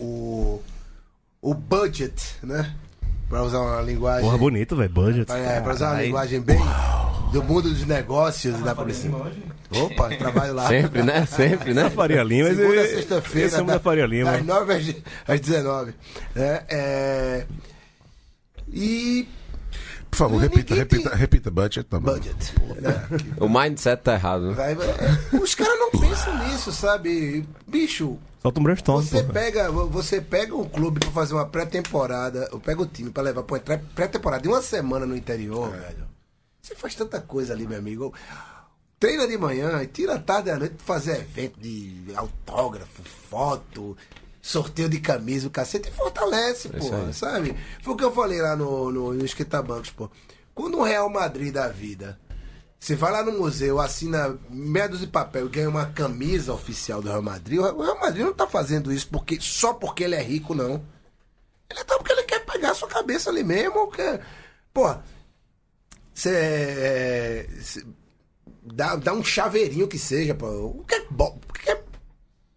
o, 0.00 0.62
o 1.40 1.54
budget, 1.54 2.34
né? 2.42 2.74
Pra 3.28 3.44
usar 3.44 3.60
uma 3.60 3.80
linguagem. 3.82 4.22
Porra, 4.24 4.38
bonito, 4.38 4.74
velho, 4.74 4.90
budget. 4.90 5.30
É, 5.30 5.60
pra 5.60 5.74
usar 5.74 5.90
uma 5.90 5.96
Ai, 5.98 6.06
linguagem 6.06 6.40
bem 6.40 6.58
do 7.32 7.42
mundo 7.42 7.68
dos 7.68 7.84
negócios 7.86 8.58
e 8.58 8.62
da 8.62 8.74
publicidade. 8.74 9.42
Opa, 9.70 10.08
trabalho 10.16 10.54
lá. 10.54 10.68
Sempre, 10.68 11.02
né? 11.02 11.26
Sempre, 11.26 11.74
né? 11.74 11.90
Faria 11.90 12.22
Lima, 12.22 12.48
mas 12.48 12.56
Segunda 12.56 12.86
sexta-feira. 12.86 13.48
esse 13.48 13.60
é 13.60 13.64
da 13.64 13.80
Faria 13.80 14.06
Lima. 14.06 14.30
Das 14.32 14.44
9 14.44 14.72
às, 14.72 14.94
às 15.26 15.40
19. 15.40 15.94
É, 16.34 16.62
é, 16.68 17.46
E. 18.72 19.28
Por 20.10 20.16
favor, 20.18 20.40
Ninguém 20.40 20.48
repita, 20.58 20.68
tem- 20.74 20.78
repita, 20.78 21.14
repita, 21.16 21.50
budget. 21.50 21.84
Tá 21.88 22.00
bom. 22.00 22.12
Budget. 22.12 22.54
Né? 22.80 23.06
O 23.38 23.48
mindset 23.48 24.02
tá 24.02 24.14
errado. 24.14 24.48
né? 24.48 24.54
Vai- 24.54 24.74
vai- 24.74 25.40
os 25.42 25.54
caras 25.54 25.78
não 25.78 25.90
pensam 25.90 26.48
nisso, 26.48 26.72
sabe? 26.72 27.44
Bicho, 27.66 28.16
Solta 28.40 28.60
um 28.60 28.62
brainstorm, 28.62 29.02
Você 29.04 29.22
pega, 29.24 29.70
você 29.70 30.20
pega 30.20 30.54
um 30.56 30.64
clube 30.64 31.00
pra 31.00 31.10
fazer 31.10 31.34
uma 31.34 31.44
pré-temporada, 31.44 32.48
eu 32.52 32.60
pego 32.60 32.84
o 32.84 32.86
time 32.86 33.10
pra 33.10 33.22
levar 33.22 33.42
pra 33.42 33.58
pré-temporada 33.94 34.42
de 34.42 34.48
uma 34.48 34.62
semana 34.62 35.04
no 35.04 35.16
interior, 35.16 35.70
velho. 35.70 36.06
Você 36.66 36.74
faz 36.74 36.96
tanta 36.96 37.20
coisa 37.20 37.52
ali, 37.52 37.64
meu 37.64 37.78
amigo. 37.78 38.12
Treina 38.98 39.28
de 39.28 39.38
manhã 39.38 39.80
e 39.82 39.86
tira 39.86 40.16
a 40.16 40.18
tarde 40.18 40.50
à 40.50 40.58
noite 40.58 40.74
pra 40.74 40.84
fazer 40.84 41.20
evento 41.20 41.60
de 41.60 42.12
autógrafo, 42.16 43.04
foto, 43.04 43.96
sorteio 44.42 44.88
de 44.88 44.98
camisa, 44.98 45.46
o 45.46 45.50
cacete, 45.50 45.90
e 45.90 45.92
fortalece, 45.92 46.68
É 46.74 46.78
pô, 46.78 47.12
sabe? 47.12 47.56
Foi 47.82 47.94
o 47.94 47.96
que 47.96 48.02
eu 48.02 48.10
falei 48.10 48.42
lá 48.42 48.56
no, 48.56 48.90
no, 48.90 49.12
no 49.12 49.24
Esquentabancos, 49.24 49.90
pô. 49.90 50.10
Quando 50.56 50.78
o 50.78 50.82
Real 50.82 51.08
Madrid 51.08 51.54
da 51.54 51.68
vida 51.68 52.18
você 52.80 52.96
vai 52.96 53.12
lá 53.12 53.22
no 53.22 53.38
museu, 53.38 53.80
assina 53.80 54.36
dúzia 54.90 55.06
de 55.06 55.12
papel 55.12 55.46
e 55.46 55.50
ganha 55.50 55.68
uma 55.68 55.86
camisa 55.86 56.52
oficial 56.52 57.00
do 57.00 57.08
Real 57.08 57.22
Madrid. 57.22 57.60
O 57.60 57.82
Real 57.82 58.00
Madrid 58.00 58.24
não 58.24 58.34
tá 58.34 58.48
fazendo 58.48 58.92
isso 58.92 59.08
porque, 59.08 59.38
só 59.40 59.72
porque 59.72 60.02
ele 60.02 60.16
é 60.16 60.22
rico, 60.22 60.52
não. 60.52 60.84
Ele 61.70 61.84
tá 61.84 61.96
porque 61.96 62.12
ele 62.12 62.24
quer 62.24 62.44
pegar 62.44 62.72
a 62.72 62.74
sua 62.74 62.88
cabeça 62.88 63.30
ali 63.30 63.44
mesmo. 63.44 63.88
Quer... 63.92 64.20
Pô, 64.74 64.94
você. 66.20 67.46
Dá, 68.64 68.96
dá 68.96 69.12
um 69.12 69.22
chaveirinho 69.22 69.86
que 69.86 69.98
seja, 69.98 70.34
pô. 70.34 70.46
O 70.46 70.84
que 70.86 70.94
é, 70.94 71.04
bo- 71.10 71.38
o 71.48 71.52
que 71.52 71.70
é 71.70 71.80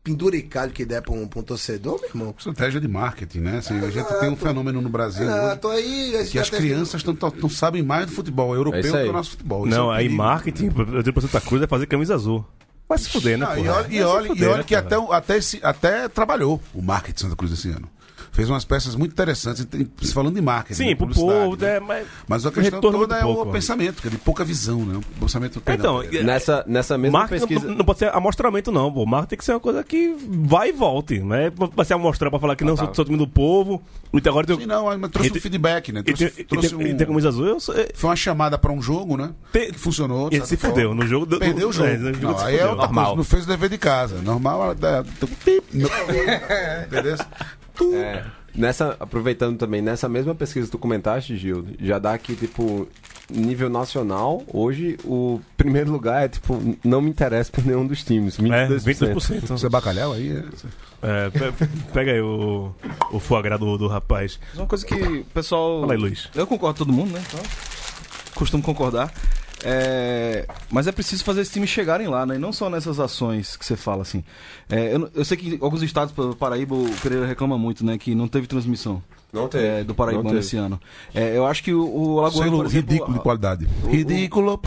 penduricalho 0.03 0.71
que 0.71 0.83
der 0.85 1.01
pra 1.03 1.13
um, 1.13 1.27
pra 1.27 1.39
um 1.39 1.43
torcedor, 1.43 1.99
meu 2.01 2.09
irmão? 2.09 2.35
Estratégia 2.35 2.81
de 2.81 2.87
marketing, 2.87 3.39
né? 3.41 3.57
Assim, 3.57 3.77
a 3.77 3.89
gente 3.91 4.07
tem 4.19 4.29
um 4.29 4.35
fenômeno 4.35 4.81
no 4.81 4.89
Brasil 4.89 5.27
hoje 5.27 5.37
Ah, 5.37 5.55
tô 5.55 5.69
aí. 5.69 6.27
que 6.31 6.39
as 6.39 6.49
crianças 6.49 7.03
tão- 7.03 7.15
tão- 7.15 7.31
não 7.37 7.49
sabem 7.49 7.83
mais 7.83 8.07
do 8.07 8.13
futebol 8.13 8.55
europeu 8.55 8.79
É 8.79 8.81
isso 8.83 8.91
que 8.91 8.97
aí. 8.97 9.09
o 9.09 9.13
nosso 9.13 9.31
futebol. 9.31 9.67
Isso 9.67 9.75
é 9.75 9.77
Não, 9.77 9.87
um 9.87 9.91
aí 9.91 10.05
perigo. 10.05 10.17
marketing, 10.23 10.65
eu 10.93 11.03
digo 11.03 11.13
pra 11.13 11.21
Santa 11.29 11.41
Cruz 11.41 11.61
é 11.61 11.67
fazer 11.67 11.85
camisa 11.85 12.15
azul. 12.15 12.43
Vai 12.87 12.97
se 12.97 13.07
fuder, 13.09 13.37
né, 13.37 13.45
Não, 13.45 13.55
e 13.55 13.67
olha, 13.69 13.87
e 13.87 14.01
olha, 14.01 14.27
e 14.35 14.45
olha 14.45 14.57
né, 14.57 14.63
que 14.63 14.73
até, 14.73 14.95
até, 15.11 15.37
esse, 15.37 15.59
até 15.61 16.07
trabalhou 16.09 16.59
o 16.73 16.81
marketing 16.81 17.13
de 17.13 17.21
Santa 17.21 17.35
Cruz 17.35 17.51
esse 17.53 17.69
ano. 17.69 17.87
Fez 18.39 18.49
umas 18.49 18.63
peças 18.63 18.95
muito 18.95 19.11
interessantes, 19.11 19.67
falando 20.13 20.35
de 20.35 20.41
marketing. 20.41 20.73
Sim, 20.77 20.89
né, 20.89 20.95
pro 20.95 21.07
povo, 21.09 21.57
né? 21.57 21.75
é, 21.75 21.79
mas... 21.81 22.07
Mas 22.25 22.45
a 22.45 22.51
questão 22.51 22.79
toda 22.79 23.17
é 23.17 23.21
muito 23.23 23.31
o 23.31 23.35
pouco. 23.35 23.51
pensamento, 23.51 24.01
que 24.01 24.07
é 24.07 24.11
de 24.11 24.17
pouca 24.17 24.45
visão, 24.45 24.85
né? 24.85 24.97
O 25.17 25.19
pensamento 25.19 25.59
Então, 25.59 25.61
perdão, 25.99 26.03
e- 26.03 26.23
Nessa, 26.23 26.63
nessa 26.65 26.97
mesma 26.97 27.19
Marketing 27.19 27.45
pesquisa. 27.47 27.67
não, 27.67 27.75
não 27.79 27.83
pode 27.85 27.99
ser 27.99 28.15
amostramento, 28.15 28.71
não, 28.71 28.89
pô. 28.93 29.05
Marketing 29.05 29.29
tem 29.29 29.37
que 29.39 29.43
ser 29.43 29.51
uma 29.51 29.59
coisa 29.59 29.83
que 29.83 30.15
vai 30.25 30.69
e 30.69 30.71
volte. 30.71 31.19
Né? 31.19 31.51
Vai 31.75 31.85
ser 31.85 31.95
amostrar 31.95 32.29
pra 32.31 32.39
falar 32.39 32.55
que 32.55 32.63
não 32.63 32.77
sou, 32.77 32.89
sou 32.95 33.03
time 33.03 33.17
do 33.17 33.27
povo. 33.27 33.81
E 34.13 34.27
agora 34.29 34.47
tem, 34.47 34.57
Sim, 34.57 34.65
não, 34.65 34.85
mas 34.97 35.11
trouxe 35.11 35.29
E 35.29 35.37
um 35.37 35.41
feedback, 35.41 35.91
né? 35.91 35.99
e 35.99 36.03
Trouxe, 36.03 36.29
tem, 36.29 36.45
trouxe 36.45 36.75
um- 36.75 36.79
tem 36.79 36.97
camisa 36.97 37.27
azul, 37.27 37.45
eu 37.45 37.59
sou, 37.59 37.75
é, 37.77 37.89
Foi 37.93 38.09
uma 38.09 38.15
chamada 38.15 38.57
pra 38.57 38.71
um 38.71 38.81
jogo, 38.81 39.17
né? 39.17 39.31
Tem- 39.51 39.71
Que 39.71 39.77
funcionou. 39.79 40.29
E 40.31 40.35
ele 40.37 40.45
se 40.45 40.55
fudeu. 40.55 40.95
No 40.95 41.05
jogo 41.05 41.25
do- 41.25 41.39
Perdeu 41.39 41.67
o 41.69 41.73
jogo. 41.73 41.89
é, 41.89 41.97
no 41.97 42.13
jogo 42.13 42.33
não, 42.33 42.39
aí 42.39 42.57
é 42.57 42.63
outra 42.65 42.85
Normal. 42.87 43.05
coisa. 43.05 43.17
Não 43.17 43.23
fez 43.25 43.43
o 43.43 43.47
dever 43.47 43.69
de 43.69 43.77
casa. 43.77 44.21
Normal. 44.21 44.71
é, 44.71 45.03
pip, 45.43 45.63
É, 47.95 48.25
nessa, 48.55 48.95
aproveitando 48.99 49.57
também, 49.57 49.81
nessa 49.81 50.07
mesma 50.09 50.33
pesquisa 50.35 50.65
que 50.67 50.71
tu 50.71 50.77
comentaste, 50.77 51.35
Gil, 51.37 51.65
já 51.81 51.97
dá 51.99 52.17
que, 52.17 52.35
tipo, 52.35 52.87
nível 53.29 53.69
nacional, 53.69 54.43
hoje 54.51 54.97
o 55.03 55.39
primeiro 55.55 55.91
lugar 55.91 56.25
é, 56.25 56.27
tipo, 56.29 56.59
não 56.83 57.01
me 57.01 57.09
interessa 57.09 57.51
por 57.51 57.65
nenhum 57.65 57.85
dos 57.85 58.03
times. 58.03 58.37
22%. 58.37 58.51
É, 58.53 58.67
22%. 59.13 59.47
Você 59.47 59.65
é 59.65 59.69
bacalhau 59.69 60.13
aí? 60.13 60.31
é- 60.31 60.43
É, 61.01 61.29
pe- 61.29 61.67
pega 61.93 62.11
aí 62.11 62.19
o, 62.19 62.73
o 63.11 63.19
foie 63.21 63.41
gras 63.43 63.57
do, 63.59 63.77
do 63.77 63.87
rapaz. 63.87 64.37
Uma 64.53 64.65
coisa 64.65 64.85
que 64.85 64.93
o 64.95 65.23
pessoal. 65.25 65.79
Fala 65.81 65.93
aí, 65.93 65.99
Luiz. 65.99 66.27
Eu 66.35 66.45
concordo 66.45 66.77
com 66.79 66.85
todo 66.85 66.93
mundo, 66.93 67.13
né? 67.13 67.23
Então, 67.25 67.39
costumo 68.35 68.61
concordar. 68.61 69.09
É, 69.63 70.45
mas 70.69 70.87
é 70.87 70.91
preciso 70.91 71.23
fazer 71.23 71.41
esses 71.41 71.53
times 71.53 71.69
chegarem 71.69 72.07
lá, 72.07 72.25
né? 72.25 72.35
E 72.35 72.39
não 72.39 72.51
só 72.53 72.69
nessas 72.69 72.99
ações 72.99 73.55
que 73.57 73.65
você 73.65 73.75
fala, 73.75 74.01
assim. 74.01 74.23
É, 74.69 74.95
eu, 74.95 75.09
eu 75.13 75.25
sei 75.25 75.37
que 75.37 75.55
em 75.55 75.59
alguns 75.61 75.81
estados, 75.83 76.13
por 76.13 76.35
Paraíba, 76.35 76.75
o 76.75 76.89
Pereira 77.01 77.25
reclama 77.25 77.57
muito, 77.57 77.85
né? 77.85 77.97
Que 77.97 78.15
não 78.15 78.27
teve 78.27 78.47
transmissão 78.47 79.01
Não 79.33 79.47
teve. 79.47 79.65
é, 79.65 79.83
do 79.83 79.93
Paraíba 79.93 80.33
esse 80.37 80.55
ano. 80.57 80.79
É, 81.13 81.35
eu 81.35 81.45
acho 81.45 81.63
que 81.63 81.73
o, 81.73 81.81
o 81.83 82.19
Alagoano, 82.19 82.31
Selo 82.51 82.65
exemplo, 82.65 82.89
ridículo 82.91 83.13
de 83.17 83.19
qualidade. 83.23 83.67
Ridículo. 83.87 84.61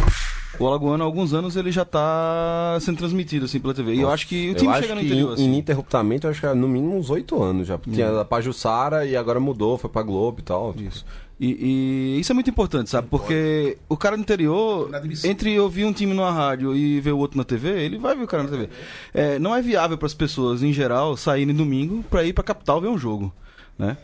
o 0.61 0.66
Alagoano 0.66 1.03
há 1.03 1.07
alguns 1.07 1.32
anos 1.32 1.57
ele 1.57 1.72
já 1.72 1.84
tá 1.84 2.76
sendo 2.80 2.99
transmitido 2.99 3.47
assim 3.47 3.59
pela 3.61 3.72
TV. 3.72 3.95
E 3.95 4.01
eu 4.01 4.11
acho 4.11 4.26
que 4.28 4.51
o 4.51 4.55
time 4.55 4.74
chega 4.74 4.95
no 4.95 5.01
interior, 5.01 5.30
in- 5.30 5.34
assim. 5.34 5.43
Hum. 5.45 5.47
ininterruptamente, 5.47 6.24
eu 6.24 6.30
acho 6.30 6.40
que 6.40 6.47
era 6.47 6.55
no 6.55 6.68
mínimo 6.68 6.97
uns 6.97 7.09
oito 7.11 7.43
anos 7.43 7.66
já. 7.66 7.78
Tinha 7.78 8.20
a 8.20 8.24
Pajussara 8.24 9.07
e 9.07 9.16
agora 9.16 9.40
mudou, 9.40 9.78
foi 9.78 9.88
pra 9.88 10.03
Globo 10.03 10.40
e 10.40 10.43
tal. 10.43 10.74
Isso. 10.78 11.05
E, 11.45 12.14
e 12.16 12.20
isso 12.20 12.30
é 12.30 12.34
muito 12.36 12.49
importante, 12.49 12.88
sabe? 12.88 13.09
Porque 13.11 13.76
o 13.88 13.97
cara 13.97 14.16
do 14.16 14.20
interior, 14.20 14.88
entre 15.24 15.59
ouvir 15.59 15.84
um 15.84 15.93
time 15.93 16.14
numa 16.14 16.30
rádio 16.30 16.76
e 16.76 17.01
ver 17.01 17.11
o 17.11 17.18
outro 17.18 17.36
na 17.36 17.43
TV, 17.43 17.68
ele 17.82 17.99
vai 17.99 18.14
ver 18.14 18.22
o 18.22 18.26
cara 18.28 18.45
na 18.45 18.49
TV. 18.49 18.68
É, 19.12 19.40
não 19.40 19.53
é 19.53 19.61
viável 19.61 19.99
para 19.99 20.07
as 20.07 20.14
pessoas, 20.14 20.62
em 20.62 20.72
geral, 20.72 21.16
saírem 21.16 21.53
domingo 21.53 22.05
para 22.05 22.22
ir 22.22 22.32
para 22.32 22.45
capital 22.45 22.80
ver 22.80 22.86
um 22.86 22.97
jogo, 22.97 23.32
né? 23.76 23.97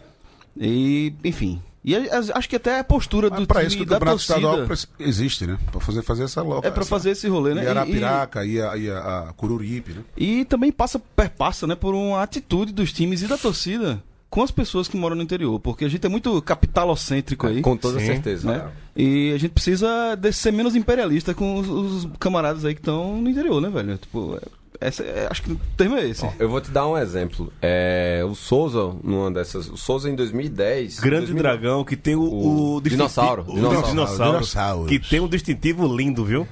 E, 0.56 1.12
enfim. 1.24 1.62
E 1.84 1.94
a- 1.94 2.00
a- 2.18 2.38
acho 2.38 2.48
que 2.48 2.56
até 2.56 2.80
a 2.80 2.84
postura 2.84 3.30
do 3.30 3.36
Mas 3.36 3.46
pra 3.46 3.58
time 3.60 3.68
isso 3.68 3.76
que 3.76 3.82
o 3.84 3.86
campeonato 3.86 4.20
estadual 4.20 4.56
torcida 4.56 4.66
preci- 4.66 4.88
existe, 4.98 5.46
né? 5.46 5.58
Pra 5.70 5.80
fazer, 5.80 6.02
fazer 6.02 6.24
essa 6.24 6.42
loca. 6.42 6.66
é 6.66 6.70
para 6.72 6.84
fazer 6.84 7.10
esse 7.10 7.28
rolê, 7.28 7.54
né? 7.54 7.62
E 7.62 7.64
E- 7.66 7.68
Arapiraca, 7.68 8.44
e, 8.44 8.60
a, 8.60 8.76
e 8.76 8.90
a, 8.90 9.28
a 9.28 9.32
Cururipe, 9.34 9.92
né? 9.92 10.02
E 10.16 10.44
também 10.44 10.72
passa, 10.72 10.98
perpassa, 10.98 11.68
né, 11.68 11.76
por 11.76 11.94
uma 11.94 12.20
atitude 12.20 12.72
dos 12.72 12.92
times 12.92 13.22
e 13.22 13.28
da 13.28 13.38
torcida 13.38 14.02
com 14.38 14.44
as 14.44 14.52
pessoas 14.52 14.86
que 14.86 14.96
moram 14.96 15.16
no 15.16 15.22
interior, 15.22 15.58
porque 15.58 15.84
a 15.84 15.88
gente 15.88 16.06
é 16.06 16.08
muito 16.08 16.40
capitalocêntrico 16.42 17.48
aí. 17.48 17.60
Com 17.60 17.76
toda 17.76 17.98
Sim, 17.98 18.06
certeza. 18.06 18.48
né? 18.48 18.68
E 18.96 19.32
a 19.34 19.38
gente 19.38 19.50
precisa 19.50 20.14
de 20.14 20.32
ser 20.32 20.52
menos 20.52 20.76
imperialista 20.76 21.34
com 21.34 21.56
os, 21.58 21.68
os 21.68 22.08
camaradas 22.20 22.64
aí 22.64 22.72
que 22.72 22.80
estão 22.80 23.20
no 23.20 23.28
interior, 23.28 23.60
né, 23.60 23.68
velho? 23.68 23.98
Tipo, 23.98 24.36
é- 24.36 24.86
essa, 24.86 25.02
é- 25.02 25.26
acho 25.28 25.42
que 25.42 25.50
o 25.50 25.60
termo 25.76 25.96
é 25.96 26.06
esse. 26.08 26.24
Ó, 26.24 26.30
eu 26.38 26.48
vou 26.48 26.60
te 26.60 26.70
dar 26.70 26.86
um 26.86 26.96
exemplo. 26.96 27.52
É, 27.60 28.24
o 28.24 28.32
Souza, 28.36 28.94
numa 29.02 29.28
dessas. 29.28 29.68
O 29.68 29.76
Souza 29.76 30.08
em 30.08 30.14
2010. 30.14 31.00
Grande 31.00 31.26
2009, 31.32 31.58
dragão 31.58 31.84
que 31.84 31.96
tem 31.96 32.14
o, 32.14 32.20
O 32.22 32.76
o 32.76 32.80
dinossauro, 32.80 33.42
o 33.48 33.54
dinossauro. 33.56 33.86
dinossauro, 33.88 34.32
Dinossauros. 34.34 34.88
que 34.88 35.00
tem 35.00 35.18
um 35.18 35.26
distintivo 35.26 35.84
lindo, 35.96 36.24
viu? 36.24 36.46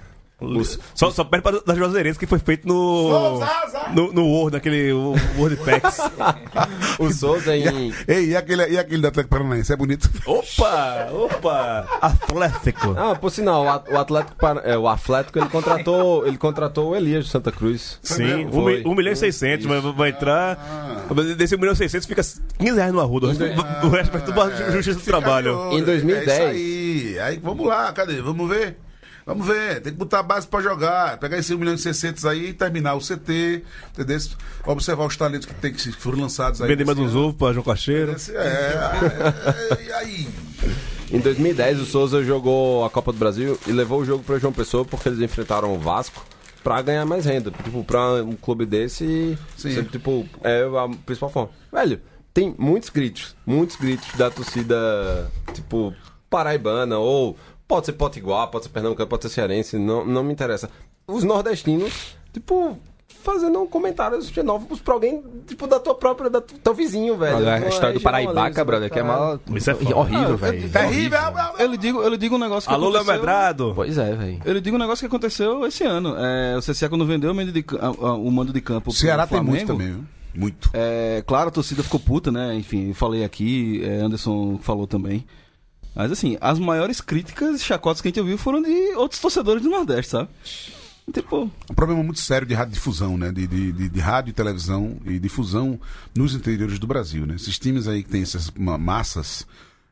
Só, 0.94 1.10
só 1.10 1.24
perde 1.24 1.42
para 1.42 1.60
das 1.64 1.78
Juazeirenses 1.78 2.18
que 2.18 2.26
foi 2.26 2.38
feito 2.38 2.68
no. 2.68 3.40
No, 3.94 4.12
no 4.12 4.26
Word, 4.26 4.52
naquele 4.54 4.92
Word 4.92 5.56
Packs. 5.64 5.98
O 6.98 7.10
Souza 7.10 7.56
em. 7.56 7.90
Ei, 8.06 8.26
e 8.30 8.36
aquele, 8.36 8.66
e 8.68 8.78
aquele 8.78 9.00
do 9.00 9.08
Atlético 9.08 9.30
Paranaense? 9.34 9.72
É 9.72 9.76
bonito? 9.76 10.10
opa! 10.26 11.08
Opa! 11.10 11.86
Atlético. 12.02 12.94
Ah, 12.98 13.14
por 13.14 13.30
sinal, 13.30 13.64
o 13.64 13.68
At- 13.70 13.88
o 13.90 13.96
Atlético, 13.98 14.36
Para- 14.36 14.60
é, 14.60 14.76
o 14.76 14.86
Atlético 14.86 15.38
ele 15.38 15.48
contratou, 15.48 16.26
ele 16.26 16.36
contratou 16.36 16.90
o 16.90 16.96
Elias 16.96 17.24
de 17.24 17.30
Santa 17.30 17.50
Cruz. 17.50 17.98
Sim, 18.02 18.44
1 18.46 18.52
Foi. 18.52 18.82
um, 18.84 18.94
milhão 18.94 19.14
e 19.14 19.16
600, 19.16 19.64
vai, 19.64 19.80
vai 19.80 20.10
entrar. 20.10 20.58
Desse 21.38 21.54
1 21.54 21.58
milhão 21.58 21.72
e 21.72 21.76
600 21.76 22.06
fica 22.06 22.22
15 22.58 22.76
reais 22.76 22.92
no 22.92 23.00
arruda. 23.00 23.28
O 23.28 23.30
resto, 23.30 23.42
o 23.86 23.88
resto 23.88 24.12
vai 24.12 24.20
tudo 24.22 24.34
pra 24.34 24.70
justiça 24.72 24.98
do 24.98 25.04
trabalho. 25.04 25.72
Em 25.72 25.82
2010. 25.82 26.28
É 26.28 26.32
isso 26.34 26.42
aí. 26.42 27.18
Aí 27.20 27.40
vamos 27.42 27.66
lá, 27.66 27.90
cadê? 27.92 28.20
Vamos 28.20 28.46
ver. 28.48 28.76
Vamos 29.26 29.44
ver, 29.44 29.80
tem 29.82 29.92
que 29.92 29.98
botar 29.98 30.20
a 30.20 30.22
base 30.22 30.46
pra 30.46 30.60
jogar, 30.62 31.18
pegar 31.18 31.36
esses 31.36 31.50
1 31.50 31.58
milhão 31.58 31.74
e 31.74 31.78
600 31.78 32.24
aí 32.24 32.50
e 32.50 32.54
terminar 32.54 32.94
o 32.94 33.00
CT, 33.00 33.64
entendeu? 33.92 34.18
Observar 34.64 35.04
os 35.04 35.16
talentos 35.16 35.46
que, 35.46 35.54
tem, 35.54 35.72
que 35.72 35.90
foram 35.92 36.20
lançados 36.20 36.62
aí. 36.62 36.68
Vender 36.68 36.84
mais 36.86 36.96
uns 36.96 37.12
ovos 37.14 37.34
pra 37.36 37.52
João 37.52 37.64
Cacheiro. 37.64 38.12
Esse- 38.12 38.30
É, 38.36 38.38
é, 38.38 39.74
é, 39.82 39.84
e 39.84 39.92
aí? 39.92 40.28
Em 41.10 41.18
2010, 41.18 41.80
o 41.80 41.84
Souza 41.84 42.22
jogou 42.22 42.84
a 42.84 42.90
Copa 42.90 43.12
do 43.12 43.18
Brasil 43.18 43.58
e 43.66 43.72
levou 43.72 44.00
o 44.00 44.04
jogo 44.04 44.22
pra 44.22 44.38
João 44.38 44.52
Pessoa 44.52 44.84
porque 44.84 45.08
eles 45.08 45.20
enfrentaram 45.20 45.74
o 45.74 45.78
Vasco 45.78 46.24
pra 46.62 46.80
ganhar 46.82 47.04
mais 47.04 47.24
renda. 47.24 47.50
Tipo, 47.50 47.82
pra 47.82 48.22
um 48.22 48.34
clube 48.36 48.64
desse, 48.64 49.36
Sim. 49.56 49.74
sempre, 49.74 49.90
tipo, 49.90 50.24
é 50.44 50.62
a 50.62 50.88
principal 51.04 51.30
forma. 51.30 51.50
Velho, 51.72 52.00
tem 52.32 52.54
muitos 52.56 52.90
gritos, 52.90 53.34
muitos 53.44 53.74
gritos 53.76 54.06
da 54.16 54.30
torcida, 54.30 55.30
tipo, 55.52 55.92
paraibana 56.30 56.98
ou 56.98 57.36
pode 57.68 57.86
ser 57.86 57.92
potiguar, 57.92 58.48
pode 58.48 58.64
ser 58.64 58.70
pernambucano, 58.70 59.08
pode 59.08 59.22
ser 59.22 59.28
cearense, 59.30 59.78
não, 59.78 60.04
não 60.04 60.22
me 60.24 60.32
interessa. 60.32 60.68
Os 61.06 61.24
nordestinos, 61.24 62.16
tipo... 62.32 62.78
Fazendo 63.22 63.66
comentários 63.66 64.28
xenófobos 64.28 64.78
pra 64.80 64.94
alguém, 64.94 65.20
tipo, 65.48 65.66
da 65.66 65.80
tua 65.80 65.96
própria, 65.96 66.30
da 66.30 66.40
teu 66.40 66.72
vizinho, 66.72 67.16
velho. 67.16 67.36
Olha, 67.38 67.54
a 67.54 67.58
Uma 67.58 67.68
história 67.68 67.88
do 67.92 67.96
ali, 67.96 68.00
Paraibaca, 68.04 68.54
sabe? 68.54 68.66
brother, 68.66 68.90
que 68.90 68.98
é 69.00 69.02
mal... 69.02 69.40
Isso 69.52 69.68
é 69.70 69.74
foda. 69.74 69.96
horrível, 69.96 70.36
velho. 70.36 70.70
Terrível! 70.70 71.18
Eu 71.58 71.66
lhe 71.68 71.76
digo, 71.76 72.00
eu 72.02 72.08
lhe 72.08 72.16
digo 72.16 72.36
um 72.36 72.38
negócio 72.38 72.68
que 72.68 72.74
Alô, 72.74 72.88
Léo 72.88 72.98
aconteceu... 73.02 73.20
Medrado. 73.20 73.72
Pois 73.74 73.98
é, 73.98 74.14
velho. 74.14 74.40
Eu 74.44 74.52
lhe 74.52 74.60
digo 74.60 74.76
um 74.76 74.78
negócio 74.78 75.00
que 75.00 75.06
aconteceu 75.06 75.66
esse 75.66 75.82
ano. 75.82 76.14
É, 76.16 76.56
o 76.56 76.60
CCA 76.62 76.88
quando 76.88 77.04
vendeu 77.04 77.32
o 77.32 77.34
mando 77.34 77.50
de, 77.50 77.62
ca- 77.64 77.78
a- 77.80 77.86
a- 78.08 78.14
o 78.14 78.30
mando 78.30 78.52
de 78.52 78.60
campo 78.60 78.90
O 78.90 78.94
Ceará 78.94 79.26
pro 79.26 79.38
tem 79.38 79.44
muito 79.44 79.66
Flamengo, 79.66 79.82
também, 79.94 80.04
viu? 80.32 80.40
Muito. 80.40 80.70
É, 80.72 81.24
claro, 81.26 81.48
a 81.48 81.52
torcida 81.52 81.82
ficou 81.82 81.98
puta, 81.98 82.30
né? 82.30 82.54
Enfim, 82.54 82.88
eu 82.90 82.94
falei 82.94 83.24
aqui, 83.24 83.82
é, 83.84 84.02
Anderson 84.02 84.58
falou 84.62 84.86
também. 84.86 85.26
Mas 85.96 86.12
assim, 86.12 86.36
as 86.42 86.58
maiores 86.58 87.00
críticas 87.00 87.60
e 87.60 87.64
chacotas 87.64 88.02
que 88.02 88.08
a 88.08 88.10
gente 88.10 88.20
ouviu 88.20 88.36
foram 88.36 88.60
de 88.60 88.68
outros 88.96 89.20
torcedores 89.20 89.62
do 89.62 89.70
Nordeste, 89.70 90.10
sabe? 90.12 90.28
Tipo, 91.12 91.50
um 91.70 91.74
problema 91.74 92.02
muito 92.02 92.20
sério 92.20 92.46
de 92.46 92.52
radiodifusão, 92.52 93.16
né? 93.16 93.32
De, 93.32 93.46
de, 93.46 93.72
de, 93.72 93.88
de 93.88 94.00
rádio 94.00 94.30
e 94.30 94.34
televisão 94.34 94.98
e 95.06 95.18
difusão 95.18 95.80
nos 96.14 96.34
interiores 96.34 96.78
do 96.78 96.86
Brasil, 96.86 97.24
né? 97.24 97.36
Esses 97.36 97.58
times 97.58 97.86
aí 97.88 98.02
que 98.02 98.10
tem 98.10 98.22
essas 98.22 98.50
ma- 98.50 98.76
massas 98.76 99.46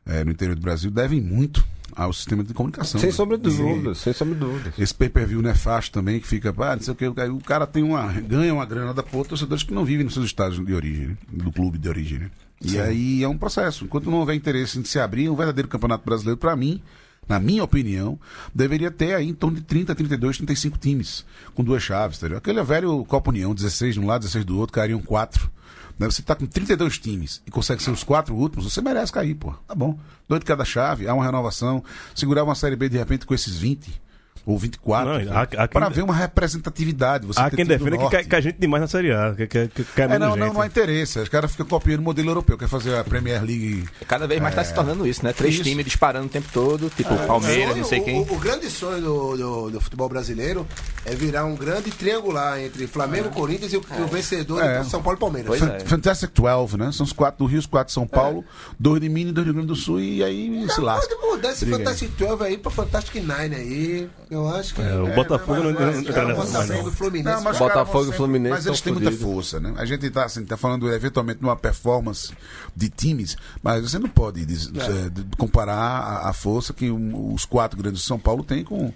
eh, 0.05 0.23
no 0.25 0.31
interior 0.31 0.55
do 0.55 0.61
Brasil 0.61 0.91
devem 0.91 1.21
muito 1.21 1.65
ao 1.95 2.11
sistema 2.11 2.43
de 2.43 2.53
comunicação. 2.53 2.99
Sem 2.99 3.09
né? 3.09 3.15
sombra 3.15 3.37
de 3.37 3.49
E 3.49 3.57
dúvidas, 3.57 3.97
sem 3.99 4.11
sombra 4.11 4.33
de 4.35 4.41
dúvidas. 4.41 4.73
Esse 4.77 4.93
pay-per-view 4.93 5.41
nefasto 5.41 5.93
também, 5.93 6.19
que 6.19 6.27
fica, 6.27 6.53
ah, 6.57 6.75
não 6.75 6.83
sei 6.83 6.93
o 6.93 6.95
que, 6.95 7.07
o 7.07 7.39
cara 7.39 7.65
tem 7.65 7.81
uma, 7.81 8.11
ganha 8.11 8.53
uma 8.53 8.65
grana 8.65 8.93
da 8.93 9.01
porra, 9.01 9.23
torcedores 9.25 9.63
que 9.63 9.73
não 9.73 9.85
vivem 9.85 10.03
nos 10.03 10.13
seus 10.13 10.25
estados 10.25 10.63
de 10.63 10.73
origem, 10.73 11.07
né? 11.07 11.17
do 11.31 11.51
clube 11.51 11.77
de 11.77 11.87
origem, 11.87 12.19
né? 12.19 12.31
E 12.73 12.79
aí 12.79 13.23
é 13.23 13.27
um 13.27 13.37
processo. 13.37 13.85
Enquanto 13.85 14.09
não 14.09 14.19
houver 14.19 14.35
interesse 14.35 14.79
em 14.79 14.83
se 14.83 14.99
abrir 14.99 15.29
um 15.29 15.35
verdadeiro 15.35 15.67
campeonato 15.67 16.05
brasileiro, 16.05 16.37
para 16.37 16.55
mim, 16.55 16.81
na 17.27 17.39
minha 17.39 17.63
opinião, 17.63 18.19
deveria 18.53 18.91
ter 18.91 19.15
aí 19.15 19.27
em 19.27 19.33
torno 19.33 19.57
de 19.57 19.63
30, 19.63 19.95
32, 19.95 20.37
35 20.37 20.77
times, 20.77 21.25
com 21.53 21.63
duas 21.63 21.81
chaves, 21.81 22.17
entendeu? 22.17 22.37
Aquele 22.37 22.63
velho 22.63 23.03
Copa 23.05 23.31
União, 23.31 23.53
16 23.53 23.95
de 23.95 23.99
um 23.99 24.05
lado, 24.05 24.21
16 24.21 24.45
do 24.45 24.57
outro, 24.57 24.73
cairiam 24.73 25.01
quatro. 25.01 25.49
Né? 25.97 26.05
Você 26.05 26.21
tá 26.21 26.35
com 26.35 26.45
32 26.45 26.99
times 26.99 27.41
e 27.45 27.51
consegue 27.51 27.81
ser 27.81 27.91
os 27.91 28.03
quatro 28.03 28.35
últimos, 28.35 28.71
você 28.71 28.81
merece 28.81 29.11
cair, 29.11 29.35
pô. 29.35 29.53
Tá 29.67 29.73
bom. 29.73 29.97
Dois 30.27 30.39
de 30.39 30.45
cada 30.45 30.65
chave, 30.65 31.07
há 31.07 31.13
uma 31.13 31.25
renovação. 31.25 31.83
Segurar 32.13 32.43
uma 32.43 32.55
Série 32.55 32.75
B 32.75 32.89
de 32.89 32.97
repente 32.97 33.25
com 33.25 33.33
esses 33.33 33.57
20 33.57 34.05
ou 34.45 34.57
24. 34.57 35.25
Não, 35.25 35.33
há- 35.37 35.41
há 35.41 35.47
quem- 35.47 35.67
para 35.67 35.89
ver 35.89 36.03
uma 36.03 36.13
representatividade. 36.15 37.25
Você 37.25 37.39
Há 37.39 37.49
quem 37.49 37.65
defenda 37.65 37.97
que 37.97 38.09
cai, 38.09 38.23
cai 38.23 38.41
gente 38.41 38.57
demais 38.59 38.81
na 38.81 38.87
Série 38.87 39.11
A. 39.11 39.33
Que, 39.35 39.47
que, 39.47 39.67
que 39.67 40.01
É, 40.01 40.07
menos 40.07 40.27
não, 40.29 40.35
não, 40.35 40.53
não 40.53 40.61
há 40.61 40.67
interesse. 40.67 41.19
Os 41.19 41.29
caras 41.29 41.51
ficam 41.51 41.65
copiando 41.65 41.99
o 41.99 42.03
modelo 42.03 42.29
europeu, 42.29 42.57
quer 42.57 42.67
fazer 42.67 42.95
a 42.97 43.03
Premier 43.03 43.41
League. 43.43 43.85
Cada 44.07 44.27
vez 44.27 44.41
mais 44.41 44.53
tá 44.55 44.63
se 44.63 44.73
tornando 44.73 45.05
isso, 45.07 45.23
né? 45.23 45.33
Três 45.33 45.55
Isso. 45.55 45.63
times 45.63 45.85
disparando 45.85 46.25
o 46.27 46.29
tempo 46.29 46.47
todo, 46.53 46.89
tipo 46.95 47.15
Palmeiras, 47.25 47.69
Sonho, 47.69 47.77
não 47.77 47.83
sei 47.89 47.99
quem. 48.01 48.19
O, 48.21 48.33
o 48.33 48.39
grande 48.39 48.69
sonho 48.69 49.01
do, 49.01 49.37
do, 49.37 49.69
do 49.71 49.81
futebol 49.81 50.07
brasileiro 50.09 50.65
é 51.05 51.15
virar 51.15 51.45
um 51.45 51.55
grande 51.55 51.91
triangular 51.91 52.59
entre 52.59 52.87
Flamengo, 52.87 53.29
Corinthians 53.29 53.73
e 53.73 53.77
o, 53.77 53.81
e 53.97 54.01
o 54.01 54.07
vencedor 54.07 54.61
É. 54.63 54.79
do 54.79 54.89
São 54.89 55.01
Paulo 55.01 55.17
e 55.17 55.19
Palmeiras. 55.19 55.61
É. 55.61 55.79
Fantastic 55.81 56.31
12, 56.33 56.77
né? 56.77 56.91
São 56.91 57.03
os 57.05 57.13
quatro 57.13 57.39
do 57.45 57.49
Rio, 57.49 57.59
os 57.59 57.65
quatro 57.65 57.87
de 57.87 57.93
São 57.93 58.07
Paulo, 58.07 58.43
dois 58.79 59.01
de 59.01 59.09
Minas 59.09 59.31
e 59.31 59.33
dois 59.33 59.45
do 59.45 59.51
Rio 59.51 59.53
Grande 59.55 59.67
do 59.67 59.75
Sul, 59.75 59.99
e 59.99 60.23
aí 60.23 60.65
se 60.69 60.81
lasca. 60.81 61.15
Pode 61.15 61.31
mudar 61.35 61.51
esse. 61.51 61.65
Fantastic 61.65 62.11
12 62.17 62.43
aí 62.43 62.57
pra 62.57 62.71
Fantastic 62.71 63.15
Nine 63.15 63.55
aí. 63.55 64.09
Eu 64.35 64.49
acho 64.55 64.75
que. 64.75 64.81
É, 64.81 64.95
o 64.95 65.13
Botafogo 65.15 65.63
não, 65.63 65.71
não, 65.71 65.79
não 65.81 65.91
entra 65.99 66.21
É, 66.21 66.25
o 66.25 66.27
nessa 66.27 66.39
mais, 66.39 66.51
Botafogo 66.51 66.83
não. 66.83 66.89
e 66.89 66.95
Fluminense. 66.95 67.43
Não, 67.43 67.53
Botafogo 67.53 68.11
e 68.11 68.13
Fluminense 68.15 68.55
Mas 68.55 68.65
eles 68.65 68.81
têm 68.81 68.93
muita 68.93 69.11
força, 69.11 69.59
né? 69.59 69.73
A 69.77 69.85
gente 69.85 70.09
tá, 70.09 70.25
assim, 70.25 70.45
tá 70.45 70.57
falando 70.57 70.91
eventualmente 70.91 71.39
de 71.39 71.45
uma 71.45 71.55
performance 71.55 72.33
de 72.75 72.89
times, 72.89 73.37
mas 73.63 73.81
você 73.89 73.97
não 73.99 74.09
pode 74.09 74.45
de- 74.45 75.25
comparar 75.37 75.75
a, 75.75 76.29
a 76.29 76.33
força 76.33 76.73
que 76.73 76.89
um- 76.91 77.33
os 77.33 77.45
quatro 77.45 77.77
grandes 77.77 78.01
de 78.01 78.07
São 78.07 78.19
Paulo 78.19 78.43
têm 78.43 78.63
com. 78.63 78.91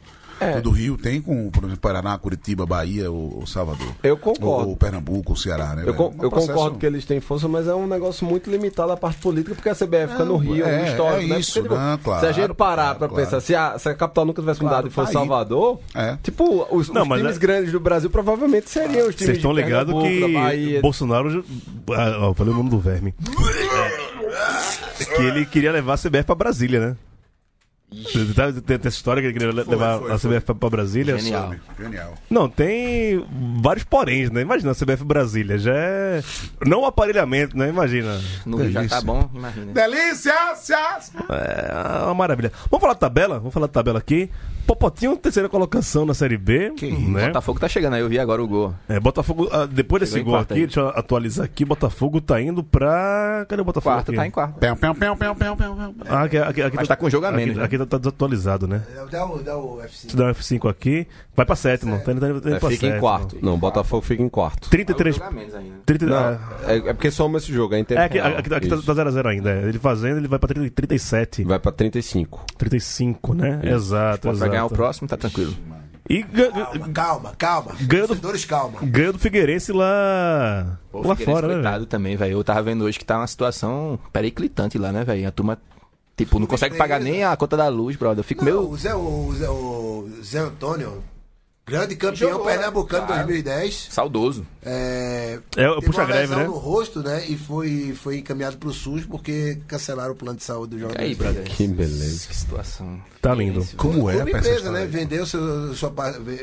O 0.57 0.61
do 0.61 0.69
Rio 0.71 0.97
tem 0.97 1.21
com, 1.21 1.49
por 1.49 1.63
exemplo, 1.63 1.79
Paraná, 1.81 2.17
Curitiba, 2.17 2.65
Bahia 2.65 3.11
ou, 3.11 3.39
ou 3.39 3.47
Salvador. 3.47 3.87
Eu 4.03 4.17
concordo. 4.17 4.45
Ou, 4.65 4.69
ou 4.69 4.77
Pernambuco, 4.77 5.31
ou 5.31 5.35
Ceará, 5.35 5.75
né? 5.75 5.83
Eu, 5.85 5.93
con- 5.93 6.13
É 6.17 6.21
um 6.21 6.23
eu 6.23 6.29
processo- 6.29 6.53
concordo 6.53 6.77
que 6.77 6.85
eles 6.85 7.05
têm 7.05 7.19
força, 7.19 7.47
mas 7.47 7.67
é 7.67 7.73
um 7.75 7.87
negócio 7.87 8.25
muito 8.25 8.49
limitado 8.49 8.91
a 8.91 8.97
parte 8.97 9.19
política, 9.19 9.53
porque 9.55 9.69
a 9.69 9.75
CBF 9.75 10.11
fica 10.13 10.25
no 10.25 10.37
Rio, 10.37 10.65
é, 10.65 10.79
no 10.79 10.87
histórico, 10.87 11.23
é 11.23 11.27
né? 11.27 11.39
isso, 11.39 11.59
Porque, 11.61 11.75
não, 11.75 11.97
claro, 11.97 12.19
se 12.21 12.25
a 12.27 12.31
gente 12.31 12.53
parar 12.53 12.83
claro, 12.83 12.99
pra 12.99 13.07
claro. 13.09 13.23
pensar, 13.23 13.39
se 13.41 13.55
a, 13.55 13.77
se 13.77 13.89
a 13.89 13.93
capital 13.95 14.25
nunca 14.25 14.41
tivesse 14.41 14.59
Claro, 14.59 14.75
mudado 14.75 14.87
e 14.87 14.93
fosse 14.93 15.13
tá. 15.13 15.19
Salvador, 15.19 15.79
É. 15.95 16.17
tipo, 16.23 16.67
os, 16.71 16.89
Não, 16.89 17.03
os 17.03 17.07
times 17.17 17.35
é- 17.35 17.39
grandes 17.39 17.71
do 17.71 17.79
Brasil 17.79 18.09
provavelmente 18.09 18.69
seriam 18.69 19.07
os 19.07 19.15
times 19.15 19.25
Vocês 19.25 19.37
estão 19.37 19.51
ligados 19.51 19.93
que. 20.03 20.79
Bolsonaro. 20.81 21.43
Ah, 21.91 22.33
falei 22.35 22.53
o 22.53 22.57
nome 22.57 22.69
do 22.69 22.79
verme. 22.79 23.13
É, 24.99 25.05
que 25.15 25.21
ele 25.21 25.45
queria 25.45 25.71
levar 25.71 25.93
a 25.93 25.97
CBF 25.97 26.23
pra 26.25 26.35
Brasília, 26.35 26.79
né? 26.79 26.95
Tá- 28.35 28.51
Tem, 28.51 28.61
tem 28.61 28.77
essa 28.77 28.87
história 28.89 29.19
que 29.21 29.27
ele 29.29 29.33
queria 29.33 29.51
levar 29.51 29.99
foi, 29.99 30.11
a 30.11 30.17
CBF 30.19 30.45
pra- 30.45 30.55
pra 30.55 30.69
Brasília. 30.69 31.17
Genial. 31.17 31.55
Genial. 31.79 32.13
Não, 32.29 32.47
tem 32.47 33.25
vários 33.63 33.83
poréns, 33.83 34.29
né? 34.29 34.41
Imagina 34.41 34.71
a 34.71 34.75
CBF 34.75 35.03
Brasília. 35.03 35.57
Já 35.57 35.73
é. 35.73 36.21
Não 36.65 36.81
o 36.81 36.85
aparelhamento, 36.85 37.57
né? 37.57 37.69
Imagina. 37.69 38.19
No 38.45 38.69
já 38.69 38.87
tá 38.87 39.01
bom, 39.01 39.27
imagina. 39.33 39.71
Delícia! 39.73 40.33
É 41.29 42.03
uma 42.05 42.13
maravilha. 42.13 42.51
Vamos 42.69 42.81
falar 42.81 42.93
da 42.93 42.99
tabela? 42.99 43.39
Vamos 43.39 43.53
falar 43.53 43.67
da 43.67 43.73
tabela 43.73 43.97
aqui. 43.99 44.29
Popotinho, 44.67 45.17
terceira 45.17 45.49
colocação 45.49 46.05
na 46.05 46.13
Série 46.13 46.37
B. 46.37 46.71
né? 47.09 47.27
Botafogo 47.27 47.59
tá 47.59 47.67
chegando 47.67 47.95
aí, 47.95 48.01
eu 48.01 48.07
vi 48.09 48.19
agora 48.19 48.43
o 48.43 48.47
gol. 48.47 48.71
É, 48.87 48.99
Botafogo, 48.99 49.49
ah, 49.51 49.65
depois 49.65 50.01
desse 50.01 50.13
Chegou 50.13 50.33
em 50.33 50.35
gol 50.35 50.41
aqui, 50.43 50.53
aí. 50.53 50.59
deixa 50.67 50.79
eu 50.81 50.89
atualizar 50.89 51.43
aqui. 51.45 51.65
Botafogo 51.65 52.21
tá 52.21 52.39
indo 52.39 52.63
pra. 52.63 53.47
Cadê 53.49 53.63
o 53.63 53.65
Botafogo? 53.65 53.95
Quarto, 53.95 54.09
aqui? 54.09 54.17
tá 54.17 54.27
em 54.27 54.31
quarto. 54.31 54.59
Pão, 54.59 54.75
pão, 54.75 54.93
pão, 54.93 55.15
pão, 55.17 55.35
pão, 55.35 55.55
pão. 55.57 55.95
Ah, 56.07 56.23
aqui, 56.23 56.37
aqui, 56.37 56.61
aqui 56.61 56.75
Mas 56.75 56.87
tá 56.87 56.95
com 56.95 57.09
jogo 57.09 57.25
a 57.25 57.31
menos, 57.31 57.49
Aqui, 57.57 57.59
né? 57.59 57.65
aqui 57.65 57.77
tá, 57.79 57.91
tá 57.91 57.97
desatualizado, 57.97 58.67
né? 58.67 58.83
Dá 59.11 59.25
o, 59.25 59.41
dá 59.41 59.57
o 59.57 59.77
F5. 59.81 60.09
Se 60.09 60.15
dá 60.15 60.25
um 60.25 60.31
F5 60.31 60.69
aqui, 60.69 61.07
vai 61.35 61.45
pra 61.45 61.55
sétimo. 61.55 61.99
Tá 61.99 62.11
indo, 62.11 62.21
tá 62.21 62.29
indo, 62.29 62.41
tá 62.41 62.47
indo 62.49 62.55
É, 62.55 62.59
pra 62.59 62.69
fica 62.69 62.85
em 62.85 62.89
sétimo. 62.89 63.01
quarto. 63.01 63.37
Não, 63.41 63.57
Botafogo 63.57 64.01
fica 64.05 64.21
em 64.23 64.29
quarto. 64.29 64.69
33. 64.69 65.15
Jogo 65.15 65.27
a 65.27 65.31
menos 65.31 65.55
ainda. 65.55 65.75
30, 65.85 66.05
Não, 66.05 66.15
ah, 66.17 66.39
é, 66.67 66.77
é 66.77 66.93
porque 66.93 67.11
soma 67.11 67.37
esse 67.37 67.51
jogo, 67.53 67.73
é 67.75 67.79
em 67.79 67.83
tempo 67.83 67.99
é, 68.01 68.05
aqui, 68.05 68.19
aqui, 68.19 68.53
aqui 68.53 68.67
tá 68.69 68.75
Isso. 68.75 68.85
tá 68.85 68.93
0x0 68.93 69.25
ainda. 69.25 69.49
é. 69.51 69.63
Ele 69.69 69.79
fazendo, 69.79 70.17
ele 70.17 70.27
vai 70.27 70.39
pra 70.39 70.47
30, 70.47 70.69
37. 70.71 71.43
Vai 71.43 71.59
pra 71.59 71.71
35. 71.71 72.45
35, 72.57 73.33
né? 73.33 73.59
Exato, 73.63 74.21
Pode 74.23 74.37
exato. 74.37 74.51
ganhar 74.51 74.65
o 74.65 74.69
próximo, 74.69 75.07
tá 75.07 75.17
tranquilo. 75.17 75.53
E 76.09 76.23
Calma, 76.23 76.89
calma, 76.91 77.33
calma. 77.37 77.71
Ganhando- 77.81 78.07
Torcedores, 78.07 78.43
calma. 78.43 78.79
ganhou 78.81 79.13
do 79.13 79.19
Figueirense 79.19 79.71
lá. 79.71 80.79
Pô, 80.91 81.07
lá 81.07 81.15
Figueirense, 81.15 81.47
fora, 81.47 81.79
né? 81.79 81.85
também, 81.87 82.15
velho. 82.17 82.31
Eu 82.33 82.43
tava 82.43 82.63
vendo 82.63 82.83
hoje 82.83 82.97
que 82.97 83.05
tá 83.05 83.17
uma 83.19 83.27
situação 83.27 83.99
periclitante 84.11 84.75
lá, 84.79 84.91
né, 84.91 85.03
velho? 85.03 85.27
A 85.27 85.31
turma, 85.31 85.57
tipo, 86.25 86.39
não 86.39 86.47
consegue 86.47 86.77
pagar 86.77 86.99
nem 86.99 87.23
a 87.23 87.35
conta 87.35 87.55
da 87.57 87.67
luz, 87.67 87.95
brother. 87.95 88.19
Eu 88.19 88.23
fico 88.23 88.43
Não, 88.45 88.51
meio. 88.61 88.69
o, 88.69 88.77
Zé, 88.77 88.93
o, 88.93 89.33
Zé, 89.37 89.49
o 89.49 90.09
Zé 90.23 90.39
Antônio, 90.39 91.03
grande 91.65 91.95
campeão 91.95 92.31
Jogou, 92.31 92.45
pernambucano 92.47 93.05
claro. 93.07 93.27
2010. 93.27 93.87
Saudoso. 93.91 94.45
É, 94.63 95.39
É, 95.55 95.67
puxa 95.81 96.01
uma 96.01 96.05
greve, 96.07 96.21
lesão 96.21 96.37
né? 96.39 96.45
no 96.45 96.53
rosto, 96.57 97.01
né? 97.01 97.23
E 97.27 97.37
foi, 97.37 97.93
foi 97.95 98.17
encaminhado 98.17 98.57
pro 98.57 98.73
SUS 98.73 99.05
porque 99.05 99.59
cancelaram 99.67 100.13
o 100.13 100.15
plano 100.15 100.37
de 100.37 100.43
saúde 100.43 100.75
do 100.75 100.79
jogador. 100.79 101.01
Aí, 101.01 101.13
brother? 101.15 101.43
Que 101.43 101.67
beleza. 101.67 102.27
Que 102.27 102.35
situação. 102.35 102.99
Tá 103.21 103.33
lindo. 103.35 103.65
Como 103.77 104.09
é, 104.09 104.15
Uma 104.17 104.29
empresa, 104.29 104.71
né? 104.71 104.85
Vendeu 104.85 105.25
seu, 105.25 105.73
sua, 105.75 105.93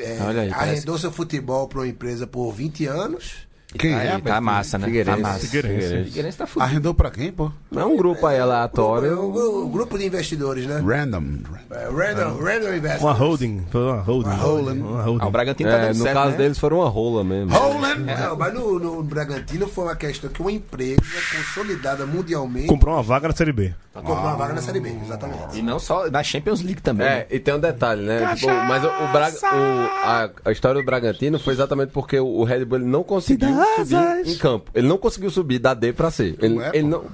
é, 0.00 0.18
Olha 0.22 0.42
aí, 0.42 0.50
parece- 0.50 0.54
arrendou 0.54 0.98
seu 0.98 1.10
futebol 1.10 1.66
para 1.68 1.80
uma 1.80 1.88
empresa 1.88 2.26
por 2.26 2.52
20 2.52 2.86
anos. 2.86 3.45
Quem 3.76 3.94
Aí, 3.94 4.08
é? 4.08 4.18
tá 4.18 4.40
massa, 4.40 4.78
né? 4.78 4.86
Figueirense. 4.86 5.16
Tá 5.22 5.28
massa. 5.28 5.38
Figueirense. 5.46 6.04
Figueirense 6.04 6.38
tá 6.38 6.46
fudido. 6.46 6.64
Arrendou 6.70 6.94
pra 6.94 7.10
quem, 7.10 7.32
pô? 7.32 7.50
Não 7.70 7.82
é 7.82 7.84
um 7.84 7.96
grupo 7.96 8.26
aí 8.26 8.36
É 8.36 8.40
um, 8.40 8.42
aleatório. 8.44 9.30
gru- 9.32 9.64
um 9.66 9.70
grupo 9.70 9.98
de 9.98 10.06
investidores, 10.06 10.66
né? 10.66 10.82
Random. 10.84 11.24
É, 11.70 11.84
Random, 11.84 12.38
Random 12.42 12.74
Investors. 12.74 13.02
Uma 13.02 13.12
holding. 13.12 13.64
Foi 13.70 13.82
uma 13.82 14.00
holding. 14.00 14.28
Uma 14.28 14.36
holding. 14.36 14.80
Uma 14.80 15.00
Ah, 15.00 15.02
holding. 15.04 15.26
o 15.26 15.30
Bragantino 15.30 15.70
tá 15.70 15.76
É, 15.76 15.80
dando 15.88 15.96
no 15.98 16.02
certo, 16.02 16.14
caso 16.14 16.30
né? 16.32 16.36
deles 16.38 16.58
foram 16.58 16.78
uma 16.78 16.88
rola 16.88 17.24
mesmo. 17.24 17.52
Roland! 17.52 17.96
Não, 17.96 18.36
mas 18.36 18.54
no, 18.54 18.78
no 18.78 19.02
Bragantino 19.02 19.66
foi 19.68 19.84
uma 19.84 19.96
questão 19.96 20.30
que 20.30 20.40
uma 20.40 20.52
empresa 20.52 21.00
consolidada 21.34 22.06
mundialmente 22.06 22.66
Comprou 22.68 22.94
uma 22.94 23.02
vaga 23.02 23.28
na 23.28 23.34
Série 23.34 23.52
B. 23.52 23.74
comprou 23.94 24.16
uma 24.16 24.34
vaga 24.36 24.54
na 24.54 24.62
Série 24.62 24.80
B, 24.80 24.94
exatamente. 25.04 25.58
E 25.58 25.62
não 25.62 25.78
só 25.78 26.10
na 26.10 26.22
Champions 26.22 26.62
League 26.62 26.82
também. 26.82 27.06
É, 27.06 27.10
né? 27.10 27.26
e 27.30 27.38
tem 27.38 27.54
um 27.54 27.58
detalhe, 27.60 28.02
né? 28.02 28.34
Tipo, 28.34 28.52
mas 28.52 28.84
o, 28.84 28.88
o 28.88 29.12
Braga, 29.12 29.36
o- 29.42 30.06
a, 30.06 30.30
a 30.44 30.52
história 30.52 30.80
do 30.80 30.84
Bragantino 30.84 31.38
foi 31.38 31.54
exatamente 31.54 31.90
porque 31.92 32.18
o, 32.18 32.26
o 32.26 32.44
Red 32.44 32.64
Bull 32.64 32.78
não 32.80 33.02
conseguiu 33.02 33.48
subir 33.76 34.28
em 34.32 34.36
campo. 34.36 34.70
Ele 34.74 34.86
não 34.86 34.98
conseguiu 34.98 35.30
subir 35.30 35.58
da 35.58 35.74
D 35.74 35.92
pra 35.92 36.10
C. 36.10 36.36
Ele, 36.38 36.54
Como 36.54 36.62
é, 36.62 36.70
ele 36.74 36.88
não. 36.88 37.04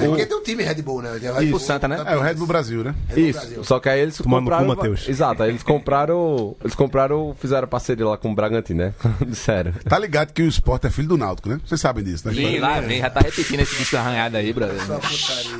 É 0.00 0.06
porque 0.08 0.26
tem 0.26 0.36
um 0.36 0.42
time 0.42 0.62
Red 0.62 0.82
Bull, 0.82 1.02
né? 1.02 1.10
O 1.12 1.46
Bull, 1.50 1.58
Santa, 1.60 1.86
né? 1.88 2.02
É, 2.06 2.16
o 2.16 2.20
Red 2.20 2.34
Bull 2.34 2.46
Brasil, 2.46 2.84
né? 2.84 2.94
Red 3.08 3.14
Bull 3.14 3.24
Isso. 3.28 3.38
Brasil. 3.40 3.64
Só 3.64 3.78
que 3.80 3.88
aí 3.88 4.00
eles 4.00 4.16
Tomando 4.16 4.44
no 4.44 4.50
cu, 4.50 4.56
compraram. 4.56 4.66
Matheus. 4.76 5.08
Exato, 5.08 5.42
aí 5.42 5.50
eles 5.50 5.62
compraram. 5.62 6.56
Eles 6.62 6.74
compraram, 6.74 7.36
fizeram 7.38 7.66
parceria 7.68 8.06
lá 8.06 8.16
com 8.16 8.30
o 8.30 8.34
Bragantino, 8.34 8.84
né? 8.84 8.94
Sério. 9.32 9.74
Tá 9.88 9.98
ligado 9.98 10.32
que 10.32 10.42
o 10.42 10.48
Sport 10.48 10.84
é 10.84 10.90
filho 10.90 11.08
do 11.08 11.16
Náutico, 11.16 11.48
né? 11.48 11.60
Vocês 11.64 11.80
sabem 11.80 12.04
disso, 12.04 12.28
né? 12.28 12.34
E 12.34 12.58
lá 12.58 12.80
vem, 12.80 13.00
já 13.00 13.10
tá 13.10 13.20
repetindo 13.20 13.60
esse 13.60 13.76
disco 13.76 13.96
arranhado 13.96 14.36
aí, 14.36 14.52
brother. 14.52 14.76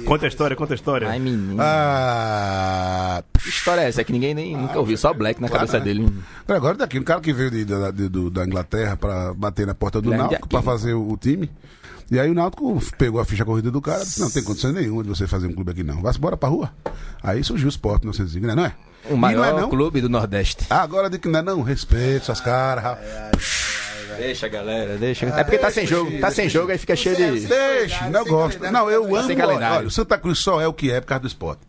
Conta 0.04 0.26
a 0.26 0.28
história, 0.28 0.56
conta 0.56 0.74
a 0.74 0.76
história. 0.76 1.08
Ai, 1.08 1.18
menino. 1.18 1.56
Ah. 1.60 3.22
Que 3.42 3.48
história 3.48 3.80
é 3.82 3.88
essa? 3.88 4.00
É 4.00 4.04
que 4.04 4.12
ninguém 4.12 4.34
nem 4.34 4.56
nunca 4.56 4.78
ouviu, 4.78 4.96
só 4.96 5.12
Black 5.14 5.40
na 5.40 5.48
cabeça 5.48 5.78
né? 5.78 5.84
dele. 5.84 6.12
Agora 6.48 6.76
daqui, 6.76 6.98
um 6.98 7.02
cara 7.02 7.20
que 7.20 7.32
veio 7.32 7.50
de- 7.50 7.64
da, 7.64 7.90
de- 7.90 8.08
do- 8.08 8.30
da 8.30 8.44
Inglaterra 8.44 8.96
pra 8.96 9.32
bater 9.34 9.66
na 9.66 9.74
porta 9.74 10.00
do 10.00 10.08
Grande 10.10 10.22
Náutico 10.24 10.48
pra 10.48 10.62
fazer 10.62 10.94
o, 10.94 11.12
o 11.12 11.16
time. 11.16 11.50
E 12.10 12.20
aí 12.20 12.30
o 12.30 12.34
Náutico 12.34 12.80
pegou 12.96 13.20
a 13.20 13.24
ficha 13.24 13.44
corrida 13.44 13.70
do 13.70 13.80
cara 13.82 13.98
disse, 14.04 14.20
não 14.20 14.30
tem 14.30 14.42
condição 14.42 14.72
nenhuma 14.72 15.02
de 15.02 15.08
você 15.08 15.26
fazer 15.26 15.48
um 15.48 15.52
clube 15.52 15.72
aqui 15.72 15.82
não. 15.82 16.00
Vai 16.02 16.12
embora 16.14 16.36
pra 16.36 16.48
rua. 16.48 16.72
Aí 17.22 17.42
surgiu 17.42 17.66
o 17.66 17.68
Sport 17.68 18.02
1905, 18.02 18.46
né? 18.46 18.54
Não 18.54 18.64
é? 18.64 18.74
O 19.10 19.14
E 19.14 19.16
maior 19.16 19.50
não 19.52 19.58
é 19.58 19.60
não? 19.62 19.70
clube 19.70 20.00
do 20.00 20.08
Nordeste. 20.08 20.66
Ah, 20.70 20.82
agora 20.82 21.10
de 21.10 21.18
que 21.18 21.28
não 21.28 21.40
é 21.40 21.42
não. 21.42 21.62
Respeito 21.62 22.26
suas 22.26 22.40
caras, 22.40 22.84
rapaz. 22.84 23.66
Deixa, 24.18 24.48
galera, 24.48 24.96
deixa. 24.96 25.26
É 25.26 25.44
porque 25.44 25.58
tá 25.58 25.70
sem 25.70 25.86
jogo, 25.86 26.18
tá 26.20 26.30
sem 26.30 26.48
jogo, 26.48 26.70
aí 26.72 26.78
fica 26.78 26.96
cheio 26.96 27.16
de. 27.16 27.46
Deixa, 27.46 28.08
não 28.08 28.24
gosto. 28.24 28.60
Não, 28.70 28.90
eu 28.90 29.04
amo. 29.04 29.28
Olha, 29.42 29.86
o 29.86 29.90
Santa 29.90 30.16
Cruz 30.16 30.38
só 30.38 30.60
é 30.60 30.66
o 30.66 30.72
que 30.72 30.90
é 30.90 31.00
por 31.00 31.08
causa 31.08 31.20
do 31.22 31.26
esporte. 31.26 31.60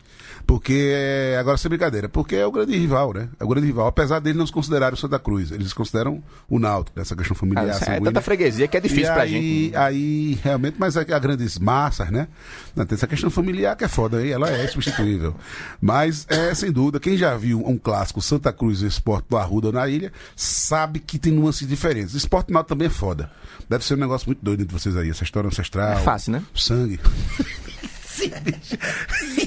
Porque, 0.48 0.94
é- 0.94 1.36
agora 1.38 1.58
sem 1.58 1.68
brincadeira, 1.68 2.08
porque 2.08 2.34
é 2.34 2.46
o 2.46 2.50
grande 2.50 2.74
rival, 2.74 3.12
né? 3.12 3.28
É 3.38 3.44
o 3.44 3.48
grande 3.48 3.66
rival. 3.66 3.86
Apesar 3.86 4.18
dele 4.18 4.38
não 4.38 4.46
se 4.46 4.52
considerarem 4.52 4.94
o 4.94 4.96
Santa 4.96 5.18
Cruz, 5.18 5.50
eles 5.50 5.74
consideram 5.74 6.24
o 6.48 6.58
Náutico, 6.58 6.98
essa 6.98 7.14
questão 7.14 7.36
familiar. 7.36 7.68
Isso 7.68 7.84
é 7.84 8.00
tanta 8.00 8.22
freguesia 8.22 8.66
que 8.66 8.74
é 8.74 8.80
difícil 8.80 9.10
e 9.10 9.12
pra 9.12 9.22
aí, 9.24 9.30
gente. 9.30 9.76
Aí, 9.76 10.40
realmente, 10.42 10.76
mas 10.78 10.96
a, 10.96 11.02
a 11.02 11.18
grandes 11.18 11.58
massas, 11.58 12.08
né? 12.10 12.28
Não, 12.74 12.86
tem 12.86 12.96
essa 12.96 13.06
questão 13.06 13.28
familiar 13.28 13.76
que 13.76 13.84
é 13.84 13.88
foda 13.88 14.16
aí, 14.16 14.32
ela 14.32 14.48
é 14.48 14.66
substituível. 14.68 15.34
Mas, 15.82 16.24
é, 16.30 16.54
sem 16.54 16.72
dúvida, 16.72 16.98
quem 16.98 17.14
já 17.14 17.36
viu 17.36 17.62
um 17.66 17.76
clássico 17.76 18.22
Santa 18.22 18.50
Cruz 18.50 18.80
e 18.80 18.86
Esporte 18.86 19.26
do 19.28 19.36
Arruda 19.36 19.66
ou 19.66 19.72
na 19.74 19.86
ilha, 19.86 20.10
sabe 20.34 20.98
que 20.98 21.18
tem 21.18 21.30
nuances 21.30 21.68
diferentes. 21.68 22.14
Esporte 22.14 22.50
Náutico 22.50 22.70
também 22.70 22.86
é 22.86 22.90
foda. 22.90 23.30
Deve 23.68 23.84
ser 23.84 23.94
um 23.96 23.98
negócio 23.98 24.26
muito 24.26 24.42
doido 24.42 24.62
entre 24.62 24.72
vocês 24.72 24.96
aí, 24.96 25.10
essa 25.10 25.24
história 25.24 25.46
ancestral. 25.46 25.90
É 25.92 25.96
fácil, 25.96 26.32
né? 26.32 26.42
Sangue. 26.54 26.98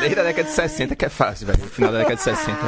Desde 0.00 0.20
a 0.20 0.22
década 0.22 0.48
de 0.48 0.54
60 0.54 0.94
que 0.96 1.04
é 1.04 1.08
fácil, 1.08 1.46
velho. 1.46 1.58
Final 1.58 1.92
da 1.92 1.98
década 1.98 2.16
de 2.16 2.22
60. 2.22 2.58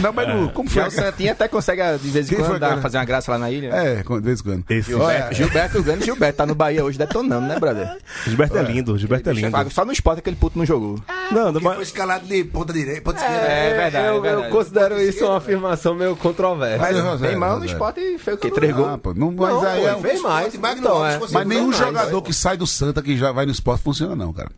Não, 0.00 0.12
mas 0.12 0.28
no- 0.28 0.50
como 0.50 0.68
foi? 0.68 0.82
Já 0.82 0.88
o 0.88 0.90
Santinha 0.90 1.32
até 1.32 1.48
consegue, 1.48 1.80
de 1.98 2.10
vez 2.10 2.26
em 2.26 2.28
Quem 2.30 2.38
quando, 2.38 2.50
foi, 2.50 2.58
dar- 2.58 2.82
fazer 2.82 2.98
uma 2.98 3.04
graça 3.04 3.30
lá 3.32 3.38
na 3.38 3.50
ilha. 3.50 3.68
É, 3.72 4.02
de 4.02 4.20
vez 4.20 4.40
em 4.40 4.42
quando. 4.42 4.64
Esse 4.68 4.90
Gilberto, 4.90 5.34
Gilberto, 5.34 5.78
o 5.78 5.82
grande 5.82 6.04
Gilberto, 6.04 6.36
tá 6.36 6.44
no 6.44 6.54
Bahia 6.54 6.84
hoje 6.84 6.98
detonando, 6.98 7.46
né, 7.46 7.58
brother? 7.58 7.96
Gilberto 8.26 8.58
é 8.58 8.62
lindo, 8.62 8.98
Gilberto 8.98 9.30
é 9.30 9.32
lindo. 9.32 9.70
Só 9.70 9.84
no 9.86 9.92
esporte 9.92 10.18
aquele 10.18 10.36
puto 10.36 10.58
não 10.58 10.66
jogou. 10.66 11.00
Não, 11.30 11.50
Foi 11.52 11.62
mas, 11.62 11.80
escalado 11.88 12.26
de 12.26 12.44
ponta 12.44 12.72
direita, 12.74 13.00
ponta 13.00 13.18
esquerda. 13.20 13.46
É 13.46 13.74
verdade, 13.74 14.06
eu, 14.08 14.16
é 14.16 14.20
verdade. 14.20 14.46
eu 14.48 14.50
considero 14.50 15.00
isso 15.00 15.24
uma 15.24 15.38
afirmação 15.38 15.94
meio 15.94 16.14
controversa. 16.16 16.78
Mas, 16.78 16.96
Mas, 17.02 17.20
meu 17.20 17.30
irmão, 17.30 17.58
no 17.58 17.64
esporte 17.64 18.18
foi 18.18 18.34
o 18.34 18.38
quê? 18.38 18.50
Três 18.50 18.74
gols? 18.74 18.88
Ah, 18.88 18.98
pô, 18.98 19.14
não, 19.14 19.32
mas 19.32 19.48
Não, 19.50 19.64
aí 19.66 19.80
pô, 19.80 19.88
é 19.88 19.96
um- 19.96 20.00
fez 20.02 20.20
mais. 20.20 20.56
Magno 20.58 20.80
Então, 20.80 21.06
é. 21.06 21.12
conseguiu 21.18 21.38
Mas 21.38 21.48
nenhum 21.48 21.66
mais, 21.68 21.78
jogador 21.78 22.16
né? 22.16 22.22
que 22.26 22.32
sai 22.34 22.56
do 22.56 22.66
Santa 22.66 23.00
que 23.02 23.16
já 23.16 23.32
vai 23.32 23.46
no 23.46 23.52
esporte 23.52 23.82
funciona, 23.82 24.14
não, 24.14 24.32
cara. 24.32 24.50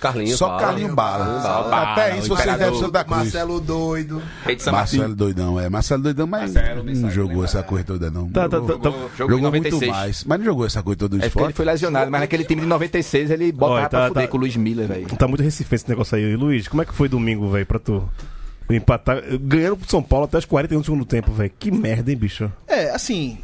Carlinhos. 0.00 0.36
Só 0.38 0.48
Bala. 0.48 0.60
Carlinho 0.60 0.94
Bala. 0.94 1.24
Bala, 1.42 1.92
Até 1.92 2.18
isso 2.18 2.28
você 2.28 2.42
imperador. 2.42 2.66
deve 2.66 2.78
ser 2.84 2.90
da 2.90 3.04
Cruz. 3.04 3.18
Marcelo 3.18 3.60
doido. 3.60 4.22
Rei 4.44 4.56
de 4.56 4.62
São 4.62 4.72
Martinho. 4.72 5.02
Marcelo 5.02 5.16
Doidão, 5.16 5.60
é. 5.60 5.68
Marcelo 5.68 6.02
Doidão, 6.02 6.26
mas 6.26 6.54
não 7.00 7.10
jogou 7.10 7.44
essa 7.44 7.62
coisa 7.62 7.84
toda, 7.84 8.10
não. 8.10 8.28
tá, 8.28 8.48
tá, 8.48 8.56
jogou 8.56 8.78
tá, 8.78 8.90
tá- 8.90 8.96
Jogou, 8.96 9.10
jogou 9.16 9.38
em 9.38 9.42
muito 9.42 9.64
96. 9.70 9.90
mais. 9.92 10.24
Mas 10.24 10.38
não 10.38 10.44
jogou 10.44 10.66
essa 10.66 10.82
coisa 10.82 10.98
toda 10.98 11.10
do 11.10 11.16
É 11.16 11.28
porque 11.28 11.38
ele 11.38 11.42
esporte. 11.50 11.56
foi 11.56 11.64
lesionado, 11.64 12.10
mas 12.10 12.20
naquele 12.20 12.44
time 12.44 12.60
de 12.62 12.66
96 12.66 13.30
ele 13.30 13.52
botava 13.52 13.72
Olha, 13.74 13.82
tá- 13.88 13.98
pra 13.98 14.08
fuder 14.08 14.22
tá- 14.24 14.28
com 14.28 14.36
o 14.36 14.40
Luiz 14.40 14.56
Miller, 14.56 14.88
velho. 14.88 15.06
tá 15.16 15.28
muito 15.28 15.42
recife 15.42 15.74
esse 15.74 15.88
negócio 15.88 16.16
aí. 16.16 16.34
Luiz, 16.36 16.66
como 16.68 16.82
é 16.82 16.84
que 16.84 16.92
foi 16.94 17.08
domingo, 17.08 17.48
velho, 17.50 17.66
pra 17.66 17.78
tu 17.78 18.02
empatar? 18.70 19.22
Ganhando 19.40 19.76
pro 19.76 19.88
São 19.90 20.02
Paulo 20.02 20.24
até 20.24 20.38
os 20.38 20.44
41 20.44 20.80
do 20.80 20.84
segundo 20.84 21.04
tempo, 21.04 21.30
velho. 21.32 21.52
Que 21.58 21.70
merda, 21.70 22.10
hein, 22.10 22.16
bicho? 22.16 22.50
É, 22.66 22.90
assim. 22.90 23.38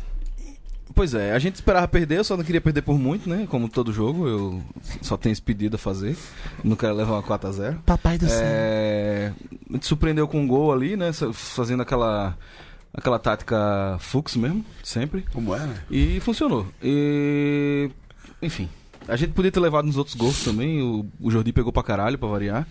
Pois 0.98 1.14
é, 1.14 1.30
a 1.30 1.38
gente 1.38 1.54
esperava 1.54 1.86
perder, 1.86 2.18
eu 2.18 2.24
só 2.24 2.36
não 2.36 2.42
queria 2.42 2.60
perder 2.60 2.82
por 2.82 2.98
muito, 2.98 3.30
né? 3.30 3.46
Como 3.48 3.68
todo 3.68 3.92
jogo, 3.92 4.26
eu 4.26 4.62
só 5.00 5.16
tenho 5.16 5.32
esse 5.32 5.40
pedido 5.40 5.76
a 5.76 5.78
fazer. 5.78 6.16
Não 6.64 6.74
quero 6.74 6.92
levar 6.92 7.12
uma 7.12 7.22
4x0. 7.22 7.78
Papai 7.86 8.18
do 8.18 8.26
É, 8.28 9.32
a 9.70 9.72
gente 9.74 9.86
surpreendeu 9.86 10.26
com 10.26 10.40
um 10.40 10.48
gol 10.48 10.72
ali, 10.72 10.96
né? 10.96 11.12
Fazendo 11.32 11.82
aquela, 11.84 12.36
aquela 12.92 13.16
tática 13.16 13.96
Fux 14.00 14.34
mesmo, 14.34 14.64
sempre. 14.82 15.24
Como 15.32 15.54
é, 15.54 15.60
né? 15.60 15.76
E 15.88 16.18
funcionou. 16.18 16.66
E. 16.82 17.88
Enfim. 18.42 18.68
A 19.06 19.14
gente 19.14 19.34
podia 19.34 19.52
ter 19.52 19.60
levado 19.60 19.84
nos 19.84 19.98
outros 19.98 20.16
gols 20.16 20.42
também. 20.42 20.82
O, 20.82 21.06
o 21.20 21.30
Jordi 21.30 21.52
pegou 21.52 21.72
pra 21.72 21.84
caralho, 21.84 22.18
pra 22.18 22.28
variar. 22.28 22.66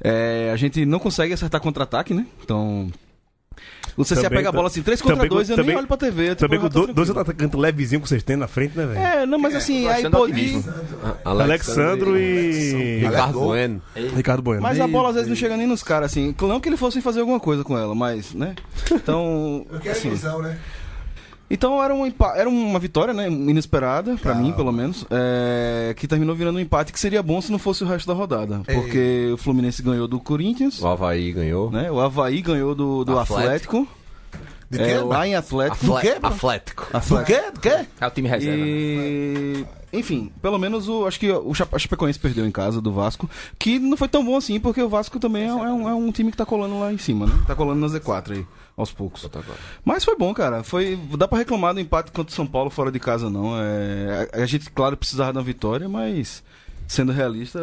É, 0.00 0.50
a 0.50 0.56
gente 0.56 0.86
não 0.86 0.98
consegue 0.98 1.34
acertar 1.34 1.60
contra-ataque, 1.60 2.14
né? 2.14 2.26
Então. 2.42 2.90
O 3.94 4.04
CCA 4.04 4.16
Também 4.22 4.30
pega 4.38 4.48
a 4.48 4.52
tá- 4.52 4.56
bola 4.56 4.68
assim, 4.68 4.82
3 4.82 5.02
contra 5.02 5.16
também 5.16 5.28
com- 5.28 5.34
2, 5.34 5.50
eu 5.50 5.56
também- 5.56 5.68
nem 5.68 5.76
olho 5.76 5.86
pra 5.86 5.96
TV. 5.98 6.30
eu, 6.30 6.36
Também 6.36 6.58
com 6.58 6.68
do- 6.68 6.94
dois 6.94 7.10
atacantes 7.10 7.58
levezinhos 7.60 8.02
que 8.04 8.08
vocês 8.08 8.22
têm 8.22 8.36
na 8.36 8.46
frente, 8.48 8.76
né, 8.76 8.86
velho? 8.86 8.98
É, 8.98 9.26
não, 9.26 9.38
mas 9.38 9.54
assim, 9.54 9.86
aí 9.86 10.02
pode. 10.08 10.32
otimismo. 10.32 10.64
Alexandro 11.24 12.16
e. 12.18 13.00
Ricardo. 13.04 13.40
Bueno. 13.40 13.82
Ricardo 14.16 14.42
Bueno. 14.42 14.62
Mas 14.62 14.80
a 14.80 14.86
bola 14.86 15.10
às 15.10 15.14
vezes 15.16 15.28
não 15.28 15.36
chega 15.36 15.56
nem 15.56 15.66
nos 15.66 15.82
caras, 15.82 16.10
assim. 16.12 16.34
Não 16.40 16.58
que 16.60 16.68
eles 16.68 16.80
fossem 16.80 17.02
fazer 17.02 17.20
alguma 17.20 17.38
coisa 17.40 17.62
com 17.64 17.76
ela, 17.76 17.94
mas, 17.94 18.32
né? 18.34 18.54
Então. 18.90 19.66
Eu 19.70 19.80
quero 19.80 19.96
assim, 19.96 20.08
ilusão, 20.08 20.40
né? 20.40 20.56
Então 21.54 21.84
era, 21.84 21.94
um, 21.94 22.10
era 22.34 22.48
uma 22.48 22.78
vitória, 22.78 23.12
né? 23.12 23.28
Inesperada, 23.28 24.16
pra 24.16 24.34
mim, 24.34 24.52
pelo 24.52 24.72
menos. 24.72 25.04
é, 25.10 25.94
que 25.96 26.08
terminou 26.08 26.34
virando 26.34 26.56
um 26.56 26.60
empate 26.60 26.92
que 26.92 26.98
seria 26.98 27.22
bom 27.22 27.40
se 27.42 27.52
não 27.52 27.58
fosse 27.58 27.84
o 27.84 27.86
resto 27.86 28.06
da 28.06 28.14
rodada. 28.14 28.62
Porque 28.64 29.30
o 29.34 29.36
Fluminense 29.36 29.82
ganhou 29.82 30.08
do 30.08 30.18
Corinthians, 30.18 30.80
O 30.80 30.86
Havaí 30.88 31.30
ganhou. 31.30 31.70
né? 31.70 31.90
O 31.90 32.00
Havaí 32.00 32.40
ganhou 32.40 32.74
do, 32.74 33.04
do 33.04 33.18
Atlético. 33.18 33.36
Atlético. 33.42 33.88
De 34.70 34.80
é, 34.80 34.86
quê, 34.86 34.98
lá 35.04 35.28
em 35.28 35.34
Atlético. 35.34 35.84
Do 35.84 36.00
quê, 36.00 36.14
mano? 36.20 36.34
Atlético. 36.34 36.86
Do 36.90 36.96
Atlético. 36.96 37.26
quê? 37.26 37.50
Do 37.52 37.60
quê? 37.60 37.86
É 38.00 38.06
o 38.06 38.10
time 38.10 38.28
reserva. 38.30 38.56
E... 38.66 39.66
Enfim, 39.92 40.32
pelo 40.40 40.58
menos 40.58 40.88
o, 40.88 41.04
acho 41.06 41.20
que 41.20 41.30
o 41.30 41.52
Chapecoense 41.52 42.18
perdeu 42.18 42.46
em 42.46 42.50
casa 42.50 42.80
do 42.80 42.90
Vasco, 42.90 43.28
que 43.58 43.78
não 43.78 43.94
foi 43.94 44.08
tão 44.08 44.24
bom 44.24 44.34
assim, 44.38 44.58
porque 44.58 44.80
o 44.82 44.88
Vasco 44.88 45.20
também 45.20 45.44
é, 45.46 45.52
um- 45.52 45.64
é 45.66 45.70
um, 45.72 45.88
é 45.90 45.94
um 45.94 46.10
time 46.10 46.30
que 46.30 46.36
tá 46.38 46.46
colando 46.46 46.80
lá 46.80 46.90
em 46.90 46.96
cima, 46.96 47.26
né? 47.26 47.34
Tá 47.46 47.54
colando 47.54 47.78
na 47.78 47.86
Z4 47.88 48.30
aí, 48.32 48.46
aos 48.76 48.92
poucos. 48.92 49.28
Mas 49.84 50.04
foi 50.04 50.16
bom, 50.16 50.32
cara. 50.34 50.62
Foi, 50.62 50.98
dá 51.18 51.26
pra 51.28 51.38
reclamar 51.38 51.74
do 51.74 51.80
empate 51.80 52.10
contra 52.12 52.32
o 52.32 52.34
São 52.34 52.46
Paulo 52.46 52.70
fora 52.70 52.90
de 52.90 52.98
casa, 52.98 53.28
não. 53.30 53.52
É, 53.58 54.28
a, 54.32 54.42
a 54.42 54.46
gente, 54.46 54.70
claro, 54.70 54.96
precisava 54.96 55.32
da 55.32 55.42
vitória, 55.42 55.88
mas 55.88 56.42
sendo 56.88 57.10
realista, 57.10 57.58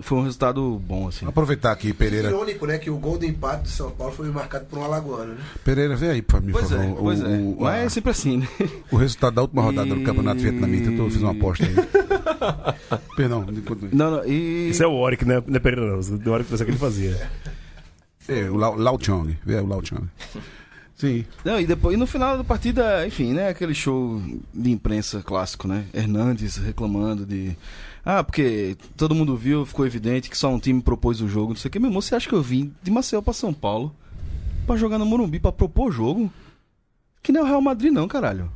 foi 0.00 0.16
um 0.16 0.22
resultado 0.22 0.80
bom, 0.82 1.06
assim. 1.08 1.26
Aproveitar 1.26 1.72
aqui, 1.72 1.92
Pereira. 1.92 2.28
Irônico, 2.28 2.64
né? 2.66 2.78
Que 2.78 2.88
o 2.88 2.96
gol 2.96 3.18
do 3.18 3.26
empate 3.26 3.64
do 3.64 3.68
São 3.68 3.90
Paulo 3.90 4.14
foi 4.14 4.28
marcado 4.30 4.64
por 4.64 4.78
um 4.78 4.84
alagoano, 4.84 5.34
né? 5.34 5.40
Pereira, 5.62 5.94
vem 5.94 6.08
aí 6.08 6.22
pra 6.22 6.40
mim, 6.40 6.52
por 6.52 6.60
Pois 6.60 6.72
é, 6.72 6.76
favor. 6.78 6.96
pois 7.00 7.20
o, 7.20 7.26
é. 7.26 7.28
o- 7.38 7.56
Mas 7.60 7.74
é 7.74 7.84
a- 7.84 7.90
sempre 7.90 8.10
assim, 8.12 8.38
né? 8.38 8.48
o 8.90 8.96
resultado 8.96 9.34
da 9.34 9.42
última 9.42 9.60
rodada 9.62 9.88
E- 9.88 9.94
do 9.94 10.00
Campeonato 10.02 10.40
Vietnamita. 10.40 10.90
Eu 10.90 10.96
tô- 10.96 11.10
fiz 11.10 11.20
uma 11.20 11.32
aposta 11.32 11.66
aí. 11.66 11.74
Perdão. 13.16 13.44
Não, 13.92 14.10
não, 14.10 14.24
e... 14.26 14.70
Isso 14.70 14.82
é 14.82 14.86
o 14.86 14.92
Oric, 14.94 15.24
né? 15.26 15.42
Não 15.46 15.56
é 15.56 15.58
Pereira, 15.60 15.86
não. 15.90 15.98
O 16.00 16.30
Oric 16.34 16.48
pensei 16.48 16.64
que 16.64 16.72
ele 16.72 16.78
fazia. 16.78 17.30
É, 18.32 18.50
o 18.50 18.56
Lau, 18.56 18.76
Lau 18.76 18.98
Chong. 19.00 19.36
Vê 19.44 19.56
o 19.56 19.66
Lau 19.66 19.84
Chong. 19.84 20.06
Sim. 20.96 21.24
Não, 21.44 21.58
e 21.58 21.66
depois, 21.66 21.96
e 21.96 21.98
no 21.98 22.06
final 22.06 22.38
da 22.38 22.44
partida, 22.44 23.04
enfim, 23.06 23.32
né? 23.32 23.48
Aquele 23.48 23.74
show 23.74 24.22
de 24.54 24.70
imprensa 24.70 25.20
clássico, 25.20 25.66
né? 25.66 25.84
Hernandes 25.92 26.56
reclamando 26.56 27.26
de. 27.26 27.56
Ah, 28.04 28.22
porque 28.22 28.76
todo 28.96 29.14
mundo 29.14 29.36
viu, 29.36 29.66
ficou 29.66 29.84
evidente 29.84 30.30
que 30.30 30.38
só 30.38 30.48
um 30.48 30.60
time 30.60 30.80
propôs 30.80 31.20
o 31.20 31.28
jogo, 31.28 31.50
não 31.50 31.56
sei 31.56 31.68
o 31.68 31.72
que. 31.72 31.78
Meu 31.78 31.88
irmão, 31.88 32.00
você 32.00 32.14
acha 32.14 32.28
que 32.28 32.34
eu 32.34 32.42
vim 32.42 32.72
de 32.82 32.90
Maceió 32.90 33.20
pra 33.20 33.32
São 33.32 33.52
Paulo 33.52 33.92
pra 34.66 34.76
jogar 34.76 34.96
no 34.96 35.04
Morumbi 35.04 35.40
pra 35.40 35.50
propor 35.50 35.90
jogo? 35.90 36.32
Que 37.20 37.32
nem 37.32 37.42
o 37.42 37.46
Real 37.46 37.60
Madrid, 37.60 37.92
não, 37.92 38.06
caralho. 38.06 38.50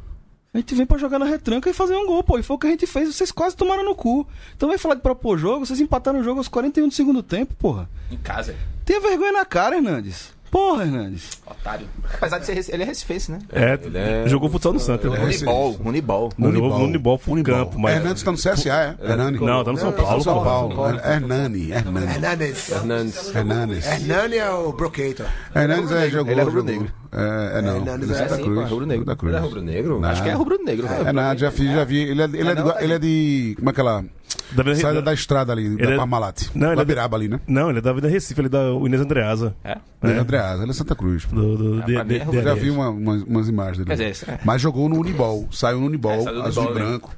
A 0.54 0.58
gente 0.58 0.74
vem 0.74 0.86
pra 0.86 0.96
jogar 0.96 1.18
na 1.18 1.26
retranca 1.26 1.68
e 1.68 1.74
fazer 1.74 1.94
um 1.94 2.06
gol, 2.06 2.22
pô. 2.22 2.38
E 2.38 2.42
foi 2.42 2.56
o 2.56 2.58
que 2.58 2.66
a 2.66 2.70
gente 2.70 2.86
fez, 2.86 3.14
vocês 3.14 3.30
quase 3.30 3.56
tomaram 3.56 3.84
no 3.84 3.94
cu. 3.94 4.26
Então 4.56 4.68
vem 4.68 4.78
falar 4.78 4.94
de 4.94 5.02
propor 5.02 5.38
jogo, 5.38 5.66
vocês 5.66 5.80
empataram 5.80 6.20
o 6.20 6.24
jogo 6.24 6.38
aos 6.40 6.48
41 6.48 6.88
do 6.88 6.94
segundo 6.94 7.22
tempo, 7.22 7.54
porra. 7.54 7.88
Em 8.10 8.16
casa. 8.16 8.54
Tenha 8.84 9.00
vergonha 9.00 9.32
na 9.32 9.44
cara, 9.44 9.76
Hernandes. 9.76 10.35
Porra, 10.50 10.84
Hernandes. 10.84 11.30
Otário. 11.46 11.86
Apesar 12.14 12.38
de 12.38 12.46
ser. 12.46 12.54
rec- 12.54 12.68
Ele 12.72 12.82
é 12.82 12.86
recifense, 12.86 13.30
né? 13.32 13.38
É, 13.52 13.78
Ele 13.82 13.98
é- 13.98 14.24
jogou 14.28 14.48
futsal 14.48 14.72
no 14.72 14.80
Santos. 14.80 15.12
É, 15.12 15.18
né? 15.18 15.24
Unibol. 15.24 15.76
Unibol. 15.84 16.32
Não 16.38 16.52
jogou 16.52 16.68
Unibol. 16.70 16.78
no 16.78 16.84
Unibol, 16.86 17.20
Unibol. 17.26 17.54
campo. 17.54 17.78
Mas... 17.78 17.96
Hernandes 17.96 18.22
tá 18.22 18.32
no 18.32 18.38
CSA, 18.38 18.96
é? 19.00 19.10
Hernani. 19.10 19.38
Não, 19.40 19.64
tá 19.64 19.72
no 19.72 19.78
São 19.78 19.92
Paulo. 19.92 20.22
São. 20.22 20.42
Paulo. 20.42 20.86
Hernani. 21.04 21.70
Hernandes. 21.72 22.70
Hernandes. 22.70 23.34
Hernandes. 23.34 23.86
Hernani 23.86 24.36
é 24.36 24.50
o 24.50 24.72
Brocator. 24.72 25.26
Hernandes 25.54 25.90
é, 25.92 26.10
jogou. 26.10 26.32
Ele 26.32 26.40
é 26.40 26.44
rubro-negro. 26.44 26.92
É, 27.12 27.58
é 27.58 27.62
não. 27.62 27.76
Hernandes 27.78 28.08
Ele 28.10 28.18
é 28.18 28.22
é 28.22 28.28
Santa 28.28 28.36
sim, 28.36 28.42
Cruz. 28.44 28.58
é 28.58 28.64
rubro-negro. 28.70 29.16
Ele 29.22 29.36
é 29.36 29.38
rubro-negro? 29.38 30.04
Acho 30.04 30.22
que 30.22 30.28
é 30.28 30.32
rubro-negro, 30.32 30.86
velho. 30.88 31.08
É 31.08 31.12
nada, 31.12 31.38
já 31.38 31.50
vi. 31.50 31.66
Ele 31.66 32.22
é, 32.22 32.24
é, 32.24 32.54
tá 32.54 32.76
ele 32.82 32.92
é 32.94 32.98
de. 32.98 33.54
Como 33.58 33.70
é 33.70 33.72
que 33.72 33.80
ela. 33.80 34.04
Da 34.52 34.74
Saída 34.76 35.02
da 35.02 35.12
estrada 35.12 35.52
ali, 35.52 35.66
Ele 35.66 35.76
da 35.76 35.92
é- 35.92 35.96
Parmalat. 35.96 36.42
Não, 36.54 36.68
ele 36.68 36.74
é- 36.74 36.76
Labiraba 36.76 37.16
ali, 37.16 37.28
né? 37.28 37.40
Não, 37.46 37.68
ele 37.68 37.78
é 37.78 37.82
da 37.82 37.92
Vida 37.92 38.08
Recife, 38.08 38.40
ele 38.40 38.46
é 38.46 38.50
da 38.50 38.70
Inês 38.84 39.00
Andreasa. 39.02 39.54
É? 39.64 39.76
Ele 40.02 40.12
é 40.12 40.18
Andreasa, 40.18 40.62
ele 40.62 40.70
é 40.70 40.74
Santa 40.74 40.94
Cruz. 40.94 41.24
Do, 41.26 41.56
do, 41.56 41.82
de- 41.82 41.92
mim 41.92 41.98
é 41.98 42.04
de- 42.04 42.18
Rubro 42.18 42.40
Eu 42.40 42.44
já 42.44 42.54
de- 42.54 42.60
vi 42.60 42.70
uma- 42.70 42.90
umas, 42.90 43.22
umas 43.22 43.48
imagens 43.48 43.84
dele. 43.84 44.02
É. 44.04 44.38
Mas 44.44 44.60
jogou 44.62 44.88
no 44.88 44.96
Unibol. 44.98 45.48
Saiu 45.50 45.80
no 45.80 45.86
Unibol, 45.86 46.12
É, 46.12 46.20
saiu 46.22 46.34
do 46.36 46.42
azul 46.42 46.64
e 46.64 46.66
né? 46.68 46.72
branco. 46.74 47.14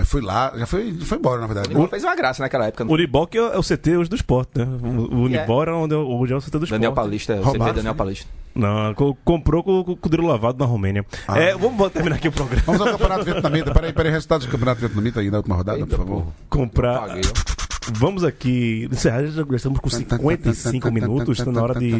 Aí 0.00 0.06
foi 0.06 0.20
lá, 0.22 0.52
já 0.56 0.64
foi, 0.66 0.94
foi 1.00 1.18
embora, 1.18 1.40
na 1.40 1.46
verdade. 1.46 1.68
Unibol 1.68 1.86
fez 1.88 2.02
uma 2.02 2.16
graça 2.16 2.42
naquela 2.42 2.66
época. 2.66 2.84
O 2.84 2.92
Unibol 2.94 3.26
que 3.26 3.36
é 3.38 3.40
é 3.42 3.58
o 3.58 3.62
CT 3.62 3.96
hoje 3.98 4.08
do 4.10 4.16
esporte, 4.16 4.50
né? 4.58 4.64
O 4.64 4.86
o 5.14 5.22
Unibol 5.24 5.62
era 5.62 5.76
onde 5.76 5.94
é- 5.94 5.98
hoje 5.98 6.32
é 6.32 6.36
o 6.36 6.40
CT 6.40 6.50
do 6.58 6.64
esporte. 6.64 6.70
Daniel 6.72 6.92
Paulista, 6.92 7.34
o 7.40 7.44
CT 7.52 7.72
Daniel 7.74 7.94
Paulista. 7.94 8.26
Não, 8.54 8.94
co- 8.94 9.14
comprou 9.24 9.62
com 9.62 9.84
com 9.84 9.92
o 9.92 9.96
Cudeiro 9.96 10.26
lavado 10.26 10.58
na 10.58 10.64
Romênia. 10.64 11.04
Ah. 11.28 11.38
É, 11.38 11.54
vamos 11.54 11.92
terminar 11.92 12.16
aqui 12.16 12.28
o 12.28 12.32
programa. 12.32 12.62
Vamos 12.66 12.80
ao 12.80 12.88
Campeonato 12.88 13.24
Vietnamita. 13.24 13.72
Peraí, 13.74 13.92
peraí, 13.92 14.10
resultados 14.12 14.46
do 14.46 14.50
Campeonato 14.50 14.80
Vietnamita 14.80 15.20
aí 15.20 15.30
na 15.30 15.36
última 15.36 15.54
rodada, 15.56 15.86
por 15.86 15.96
favor. 15.98 16.26
Comprar. 16.48 17.00
Paguei, 17.00 17.22
ó. 17.26 17.60
Vamos 17.92 18.24
aqui. 18.24 18.88
Encerrar, 18.90 19.22
já 19.24 19.44
já 19.44 19.56
estamos 19.56 19.80
com 19.80 19.90
55 19.90 20.90
minutos, 20.90 21.38
está 21.38 21.50
na 21.52 21.62
hora 21.62 21.78
de. 21.78 21.92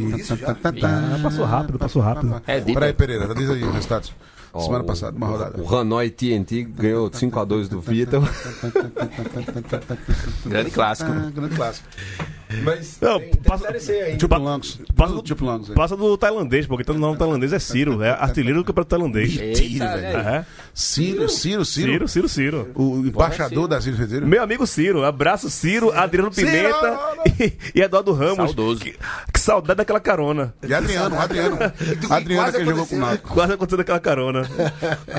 Ah, 0.85 1.19
passou 1.23 1.45
rápido, 1.45 1.79
passou 1.79 2.03
rápido. 2.03 2.41
É. 2.47 2.61
Peraí, 2.61 2.93
Pereira, 2.93 3.35
diz 3.35 3.51
aí 3.51 3.63
os 3.63 3.75
resultados. 3.75 4.13
Ó, 4.53 4.61
Semana 4.61 4.83
passada, 4.85 5.17
uma 5.17 5.27
rodada. 5.29 5.61
O 5.63 5.77
Hanoi 5.77 6.11
TNT 6.11 6.65
ganhou 6.65 7.09
5x2 7.11 7.69
do 7.69 7.81
Vietnam. 7.81 8.23
Grande 10.47 10.71
clássico. 10.71 11.11
Ah, 11.11 11.31
grande 11.35 11.55
clássico. 11.55 11.89
Mas 12.65 12.99
Não, 13.01 13.21
passa, 13.45 13.73
Tipo 14.19 14.37
Langos. 14.39 14.81
passa, 14.97 15.23
Tipo 15.23 15.45
Langos. 15.45 15.71
aí. 15.71 15.77
passa 15.77 15.97
do 15.97 16.19
tailandês, 16.19 16.67
porque 16.67 16.83
todo 16.83 16.99
nome 16.99 17.17
tailandês 17.17 17.53
é 17.53 17.61
Ciro, 17.61 18.03
é 18.03 18.11
artilheiro 18.11 18.59
do 18.59 18.65
campeonato 18.65 18.89
tailandês. 18.91 19.37
Mentira, 19.37 19.97
velho. 19.97 20.19
É. 20.19 20.47
Ciro, 20.75 21.29
Ciro, 21.29 21.65
Ciro. 21.65 21.93
Ciro, 21.93 22.09
Ciro, 22.09 22.29
Ciro. 22.29 22.71
O 22.75 22.97
embaixador 23.07 23.69
da 23.69 23.81
Ciro 23.81 23.97
Ferreira. 23.97 24.27
Meu 24.27 24.43
amigo 24.43 24.67
Ciro, 24.67 25.05
abraço 25.05 25.49
Ciro, 25.49 25.93
Adriano 25.93 26.33
Pimenta 26.33 26.99
e, 27.39 27.53
e 27.73 27.81
Eduardo 27.83 28.13
Ramos. 28.13 28.37
Saudoso. 28.37 28.81
Que, 28.81 28.97
que 29.33 29.39
saudade 29.39 29.77
daquela 29.79 30.01
carona. 30.01 30.53
E 30.67 30.75
Adriano, 30.75 31.21
Adriano. 31.21 31.57
Adriano 32.11 32.53
que 32.53 32.65
jogou 32.65 32.87
com 32.87 32.97
o 32.97 32.99
Nato. 32.99 33.29
Quase 33.29 33.53
aconteceu 33.53 33.81
aquela 33.81 34.01
carona. 34.01 34.40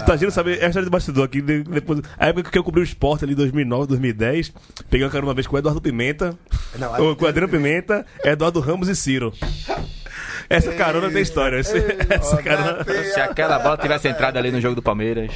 Imagina, 0.08 0.32
sabe, 0.32 0.58
é 0.58 0.66
a 0.66 0.68
história 0.68 0.84
de 0.86 0.90
bastidor 0.90 1.26
aqui. 1.26 1.42
de- 1.42 1.64
Depois, 1.64 2.02
a 2.18 2.28
época 2.28 2.50
que 2.52 2.58
eu 2.58 2.64
cobri 2.64 2.82
o 2.82 2.84
esporte 2.84 3.24
ali, 3.26 3.36
2009, 3.36 3.88
2010, 3.88 4.52
peguei 4.90 5.06
uma 5.06 5.12
carona 5.12 5.30
uma 5.30 5.34
vez 5.34 5.48
com 5.48 5.56
o 5.56 5.60
Eduardo 5.60 5.82
Pimenta, 5.82 6.38
Não, 6.78 7.00
ou 7.02 7.16
com 7.16 7.26
o 7.26 7.28
Adriano 7.28 7.52
Pimenta, 7.52 8.06
Eduardo 8.24 8.60
Ramos 8.60 8.88
e 8.90 8.96
Ciro. 8.96 9.34
Essa 10.50 10.74
carona 10.74 11.10
tem 11.10 11.22
história. 11.22 11.58
esse- 11.60 11.78
Essa 12.10 12.44
carona. 12.44 12.84
Se 13.14 13.20
aquela 13.22 13.58
bola 13.60 13.78
tivesse 13.78 14.10
entrado 14.10 14.36
ali 14.38 14.52
no 14.52 14.60
jogo 14.60 14.76
do 14.76 14.82
Palmeiras. 14.82 15.32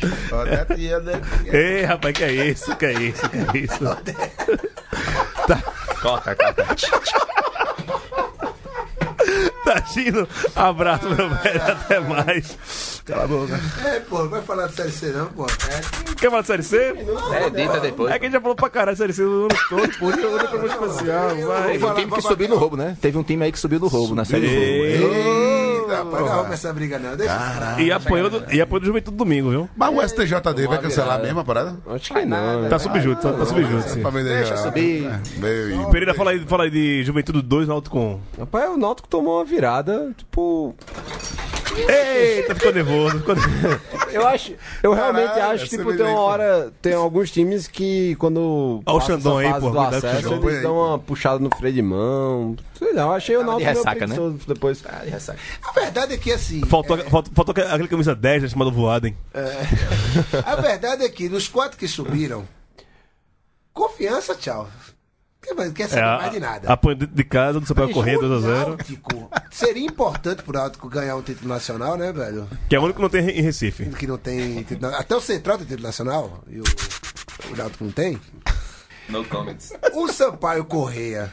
Ei, 1.54 1.84
rapaz, 1.86 2.14
que 2.18 2.24
é 2.24 2.34
isso? 2.50 2.76
Que 2.76 2.86
é 2.88 2.94
isso? 2.94 3.30
Que 3.30 3.38
é 3.38 3.62
isso? 3.62 3.80
Corta, 6.02 6.36
corta. 6.36 6.66
Tagino, 9.64 10.28
abraço, 10.56 11.10
meu 11.10 11.30
velho. 11.30 11.62
Até 11.64 12.00
mais. 12.00 13.02
Cala 13.06 13.24
a 13.24 13.28
boca. 13.28 13.60
É, 13.86 14.00
pô, 14.02 14.20
não 14.20 14.30
vai 14.30 14.42
falar 14.42 14.68
de 14.68 14.74
Série 14.76 14.92
C 14.92 15.08
não, 15.08 15.28
pô. 15.28 15.46
É, 15.46 16.14
Quer 16.16 16.30
falar 16.30 16.42
de 16.42 16.48
Série 16.48 16.64
C? 16.64 16.78
É, 17.34 17.50
dita 17.50 17.80
depois. 17.80 18.12
É 18.12 18.20
que 18.20 18.26
a 18.26 18.28
gente 18.28 18.34
já 18.34 18.42
falou 18.42 18.56
pra 18.56 18.70
caralho 18.70 18.96
de 18.96 19.02
Série 19.02 19.14
C 19.14 19.22
no 19.24 19.46
ano 19.46 19.48
todo, 19.70 19.90
pô. 20.00 20.06
Hoje 20.08 20.20
é 20.20 20.48
programa 20.48 20.88
especial, 20.88 21.36
vai. 21.48 21.72
Teve 21.72 21.86
um 21.86 21.94
time 21.96 22.12
que 22.12 22.22
subiu 22.22 22.50
no 22.50 22.56
roubo, 22.58 22.78
né? 22.78 22.98
Teve 23.02 23.18
um 23.18 23.24
time 23.24 23.46
aí 23.46 23.52
que 23.52 23.60
subiu 23.60 23.80
no 23.80 23.88
roubo 23.88 24.16
na 24.16 24.26
série 24.26 24.48
C. 24.48 25.75
Eita, 25.92 26.04
rapaz, 26.04 26.26
não 26.26 26.32
arruma 26.34 26.54
essa 26.54 26.74
briga 26.74 27.00
não. 27.00 27.16
Deixa 27.16 27.76
E 27.80 27.92
apoiou 27.92 28.30
do, 28.30 28.54
e 28.54 28.62
apoiou 28.62 28.80
do 28.80 28.86
Juventude 28.86 29.18
domingo, 29.18 29.50
viu? 29.50 29.70
Mas 29.76 29.96
o 29.96 30.08
STJD 30.08 30.68
vai 30.68 30.78
cancelar 30.80 31.22
mesmo 31.22 31.40
a 31.40 31.44
parada? 31.44 31.78
Acho 31.88 32.14
que 32.14 32.26
não. 32.26 32.70
Tá 32.70 32.80
subjunto, 32.80 33.22
tá, 33.22 33.34
tá 33.34 33.46
subjunto, 33.46 34.12
Deixa 34.24 34.58
subir. 34.58 35.06
É, 35.06 35.92
Pereira, 35.92 36.14
fala 36.14 36.32
aí, 36.32 36.40
fala 36.40 36.64
aí 36.64 36.70
de 36.70 37.04
Juventude 37.04 37.42
2 37.42 37.68
Náutico 37.68 37.96
com. 37.96 38.20
Rapaz, 38.38 38.70
o 38.70 38.78
Náutico 38.78 39.08
tomou 39.08 39.38
uma 39.38 39.46
virada, 39.46 40.12
tipo... 40.18 40.76
Eita, 41.78 42.56
ficou 42.56 42.74
nervoso, 42.74 43.18
ficou 43.20 43.36
nervoso. 43.36 43.80
Eu 44.16 44.28
acho... 44.28 44.54
Eu 44.82 44.94
realmente 44.94 45.28
Caralho, 45.28 45.54
acho 45.54 45.70
que, 45.70 45.78
tipo, 45.78 45.96
tem 45.96 46.06
uma 46.06 46.20
hora... 46.20 46.72
Tem 46.82 46.94
alguns 46.94 47.32
times 47.32 47.68
que, 47.68 48.16
quando 48.16 48.82
Ó 48.86 48.98
o 48.98 49.02
Xandão 49.02 49.38
aí, 49.38 49.52
pô, 49.54 49.60
do 49.60 49.72
cuidado 49.72 50.02
com 50.02 50.08
o 50.08 50.10
acesso, 50.10 50.22
Xandão. 50.22 50.44
Eles 50.44 50.56
aí, 50.58 50.64
dão 50.64 50.74
pô. 50.74 50.88
uma 50.88 51.00
puxada 51.00 51.40
no 51.40 51.50
freio 51.56 51.74
de 51.74 51.82
mão. 51.82 52.56
Sei 52.78 52.94
lá, 52.94 53.02
eu 53.04 53.12
achei 53.12 53.38
o 53.38 53.40
Tava 53.40 53.58
de 53.58 53.64
Náutico 53.64 53.72
meio 53.72 53.78
ressaca, 53.78 54.08
né? 54.08 54.16
preguiçoso 54.16 54.48
depois. 54.48 54.84
Ah, 54.86 55.04
de 55.04 55.10
ressaca. 55.10 55.40
A 55.64 55.72
verdade 55.72 56.14
é 56.14 56.18
que 56.18 56.32
assim. 56.32 56.62
Faltou, 56.66 56.98
faltou, 56.98 57.34
faltou 57.34 57.56
aquele 57.64 57.88
camisa 57.88 58.16
10 58.16 58.44
né, 58.44 58.50
chamado 58.50 58.72
Voaden. 58.72 59.16
A 60.46 60.56
verdade 60.56 61.04
é 61.04 61.10
que 61.10 61.30
dos 61.30 61.48
quatro 61.48 61.78
que 61.78 61.88
subiram, 61.88 62.48
confiança, 63.74 64.36
tchau. 64.36 64.68
Quer, 65.46 65.74
quer 65.74 65.88
saber 65.90 66.02
É, 66.02 66.18
mais 66.18 66.32
de 66.32 66.38
a- 66.38 66.40
nada. 66.40 66.74
apoio 66.74 66.96
de, 66.96 67.06
de 67.08 67.24
casa 67.24 67.60
do 67.60 67.66
Sampaio 67.66 67.92
Corrêa 67.92 68.18
O 68.18 68.22
2x0. 68.22 68.68
Náutico 68.68 69.30
Seria 69.52 69.86
importante 69.86 70.42
pro 70.44 70.54
Náutico 70.54 70.90
ganhar 70.90 71.16
um 71.16 71.22
título 71.22 71.48
nacional, 71.48 71.96
né, 71.98 72.12
velho? 72.12 72.48
Que 72.70 72.76
é 72.76 72.80
o 72.80 72.84
único 72.84 72.98
que 72.98 73.02
não 73.04 73.10
tem 73.10 73.30
em 73.30 73.42
Recife. 73.42 73.86
Que 73.92 74.08
não 74.08 74.18
tem. 74.18 74.64
título 74.64 74.94
Até 74.96 75.16
o 75.16 75.22
Central 75.22 75.58
tem 75.58 75.68
título 75.68 75.84
nacional. 75.88 76.44
E 76.50 76.60
o, 76.60 76.64
o 77.52 77.56
Náutico 77.56 77.84
não 77.84 77.92
tem. 77.92 78.20
No 79.08 79.24
comments. 79.26 79.72
O 79.94 80.08
Sampaio 80.12 80.66
Correia 80.66 81.32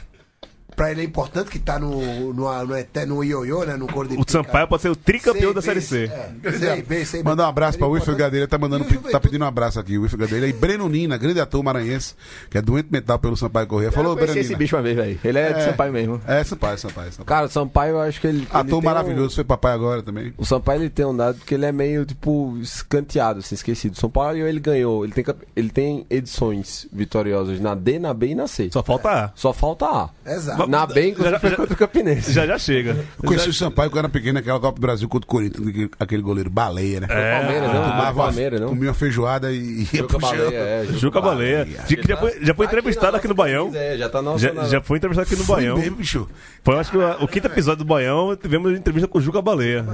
pra 0.75 0.91
ele 0.91 1.01
é 1.01 1.03
importante 1.03 1.49
que 1.49 1.59
tá 1.59 1.79
no, 1.79 2.33
no, 2.33 2.43
no, 2.65 3.05
no 3.07 3.23
ioiô, 3.23 3.63
né? 3.65 3.75
No 3.75 3.87
coro 3.87 4.07
de 4.07 4.15
O 4.17 4.23
Sampaio 4.27 4.67
pode 4.67 4.81
ser 4.81 4.89
o 4.89 4.95
tricampeão 4.95 5.53
da 5.53 5.61
Série 5.61 5.81
C. 5.81 6.05
É, 6.05 6.51
sei 6.51 6.81
bem, 6.81 7.05
sei 7.05 7.21
bem. 7.23 7.31
Mandar 7.31 7.45
um 7.45 7.49
abraço 7.49 7.77
pra 7.77 7.87
Ele 7.87 7.93
é 7.95 7.97
Wilfred. 7.97 8.17
Gadeira, 8.19 8.47
tá, 8.47 8.57
mandando, 8.57 8.83
tá 8.85 8.89
Juventude- 8.93 9.19
pedindo 9.21 9.43
um 9.43 9.47
abraço 9.47 9.79
aqui, 9.79 9.97
o 9.97 10.01
Wilfred 10.01 10.21
Gadeira. 10.25 10.47
E 10.47 10.53
Breno 10.53 10.87
Nina, 10.89 11.17
grande 11.17 11.39
ator 11.39 11.63
maranhense, 11.63 12.15
que 12.49 12.57
é 12.57 12.61
doente 12.61 12.87
mental 12.91 13.19
pelo 13.19 13.35
Sampaio 13.37 13.67
Corrêa. 13.67 13.91
Falou, 13.91 14.11
eu 14.11 14.15
Breno 14.15 14.27
conheci 14.33 14.39
esse 14.41 14.49
Nina. 14.49 14.59
bicho 14.59 14.75
uma 14.75 14.81
vez, 14.81 14.95
velho. 14.95 15.19
Ele 15.23 15.39
é, 15.39 15.53
de 15.53 15.63
Sampaio 15.63 15.93
mesmo. 15.93 16.21
É, 16.27 16.43
Sampaio, 16.43 16.77
Sampaio. 16.77 17.11
Sampaio. 17.11 17.25
Cara, 17.25 17.45
o 17.45 17.49
Sampaio, 17.49 17.91
eu 17.95 18.01
acho 18.01 18.19
que 18.21 18.27
ele. 18.27 18.37
ele 18.39 18.47
Ator 18.51 18.65
tem 18.65 18.81
maravilhoso, 18.81 19.35
foi 19.35 19.43
papai 19.43 19.73
agora 19.73 20.01
também. 20.01 20.29
Um... 20.29 20.33
O 20.43 20.45
Sampaio 20.45 20.81
ele 20.81 20.89
tem 20.89 21.05
um 21.05 21.15
dado 21.15 21.39
que 21.45 21.53
ele 21.53 21.65
é 21.65 21.71
meio, 21.71 22.05
tipo, 22.05 22.57
escanteado, 22.61 23.39
assim, 23.39 23.55
esquecido. 23.55 23.93
O 23.93 23.99
Sampaio 23.99 24.47
ele 24.47 24.59
ganhou, 24.59 25.03
ele 25.03 25.13
tem, 25.13 25.25
ele 25.55 25.69
tem 25.69 26.05
edições 26.09 26.87
vitoriosas 26.91 27.59
na 27.59 27.75
D, 27.75 27.99
na 27.99 28.13
B 28.13 28.27
e 28.27 28.35
na 28.35 28.47
C. 28.47 28.69
Só 28.71 28.83
falta 28.83 29.09
A. 29.25 29.31
Só 29.35 29.53
falta 29.53 29.85
A. 29.85 30.09
Exato. 30.25 30.62
Na 30.67 30.85
B, 30.85 31.09
inclusive, 31.09 31.37
Já- 31.41 31.49
já- 31.49 31.55
contra 31.55 31.73
o 31.73 31.77
Campinense. 31.77 32.31
Já 32.33 32.45
já 32.45 32.57
chega. 32.57 32.91
Eu 33.21 33.27
conheci 33.27 33.49
o 33.49 33.53
Sampaio 33.53 33.89
quando 33.89 33.99
era 33.99 34.09
pequeno, 34.09 34.33
naquela 34.33 34.59
Copa 34.59 34.75
do 34.79 34.81
Brasil 34.81 35.07
contra 35.09 35.25
o 35.25 35.29
Corinthians, 35.29 35.89
aquele- 35.99 36.21
goleiro 36.23 36.49
baleia, 36.49 37.01
né? 37.01 37.07
É. 37.09 37.39
Palmeiras, 37.39 37.67
não? 37.73 37.81
Tomava 37.83 38.11
uma- 38.13 38.23
Palmeiras, 38.25 38.61
não? 38.61 38.69
Comia 38.69 38.87
uma 38.89 38.93
feijoada 38.93 39.51
e 39.51 39.79
ia 39.81 39.85
Juca 39.85 40.07
pro 40.07 40.19
chão. 40.21 40.29
Baleia, 40.29 40.57
é, 40.57 40.85
Juca 40.93 41.21
Baleia. 41.21 41.67
Já, 41.87 42.01
já 42.07 42.17
foi, 42.17 42.37
já 42.41 42.53
foi 42.55 42.65
entrevistado 42.65 43.17
aqui 43.17 43.27
no 43.27 43.33
Baião. 43.35 43.71
É, 43.73 43.97
já 43.97 44.09
tá 44.09 44.19
Já, 44.37 44.53
nossa- 44.53 44.69
já 44.69 44.81
foi 44.81 44.97
entrevistado 44.97 45.27
aqui 45.27 45.35
no 45.35 45.43
Foi 45.45 45.55
Baião. 45.57 45.77
mesmo, 45.77 45.95
bicho. 45.97 46.29
Foi, 46.63 46.79
acho 46.79 46.91
que 46.91 46.97
o, 46.97 47.23
o 47.23 47.27
quinto 47.27 47.47
episódio 47.47 47.83
do 47.83 47.87
Baião, 47.87 48.35
tivemos 48.35 48.71
entrevista 48.77 49.07
com 49.07 49.17
o 49.17 49.21
Juca 49.21 49.41
Baleia, 49.41 49.85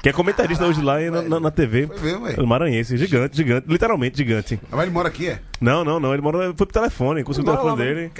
que 0.00 0.08
é 0.08 0.12
comentarista 0.12 0.64
hoje 0.66 0.80
lá 0.82 1.00
na, 1.00 1.22
na, 1.22 1.40
na 1.40 1.50
TV. 1.50 1.88
Foi 1.88 2.18
mesmo, 2.18 2.46
Maranhense, 2.46 2.96
gigante, 2.96 3.36
gigante, 3.36 3.66
literalmente 3.68 4.16
gigante. 4.18 4.60
Mas 4.70 4.82
ele 4.82 4.90
mora 4.90 5.08
aqui, 5.08 5.28
é? 5.28 5.38
Não, 5.60 5.84
não, 5.84 6.00
não, 6.00 6.12
ele 6.12 6.20
mora, 6.22 6.38
foi 6.56 6.66
pro 6.66 6.66
telefone, 6.66 7.22
consegui 7.22 7.48
o 7.48 7.52
telefone 7.52 7.76
dele. 7.76 8.10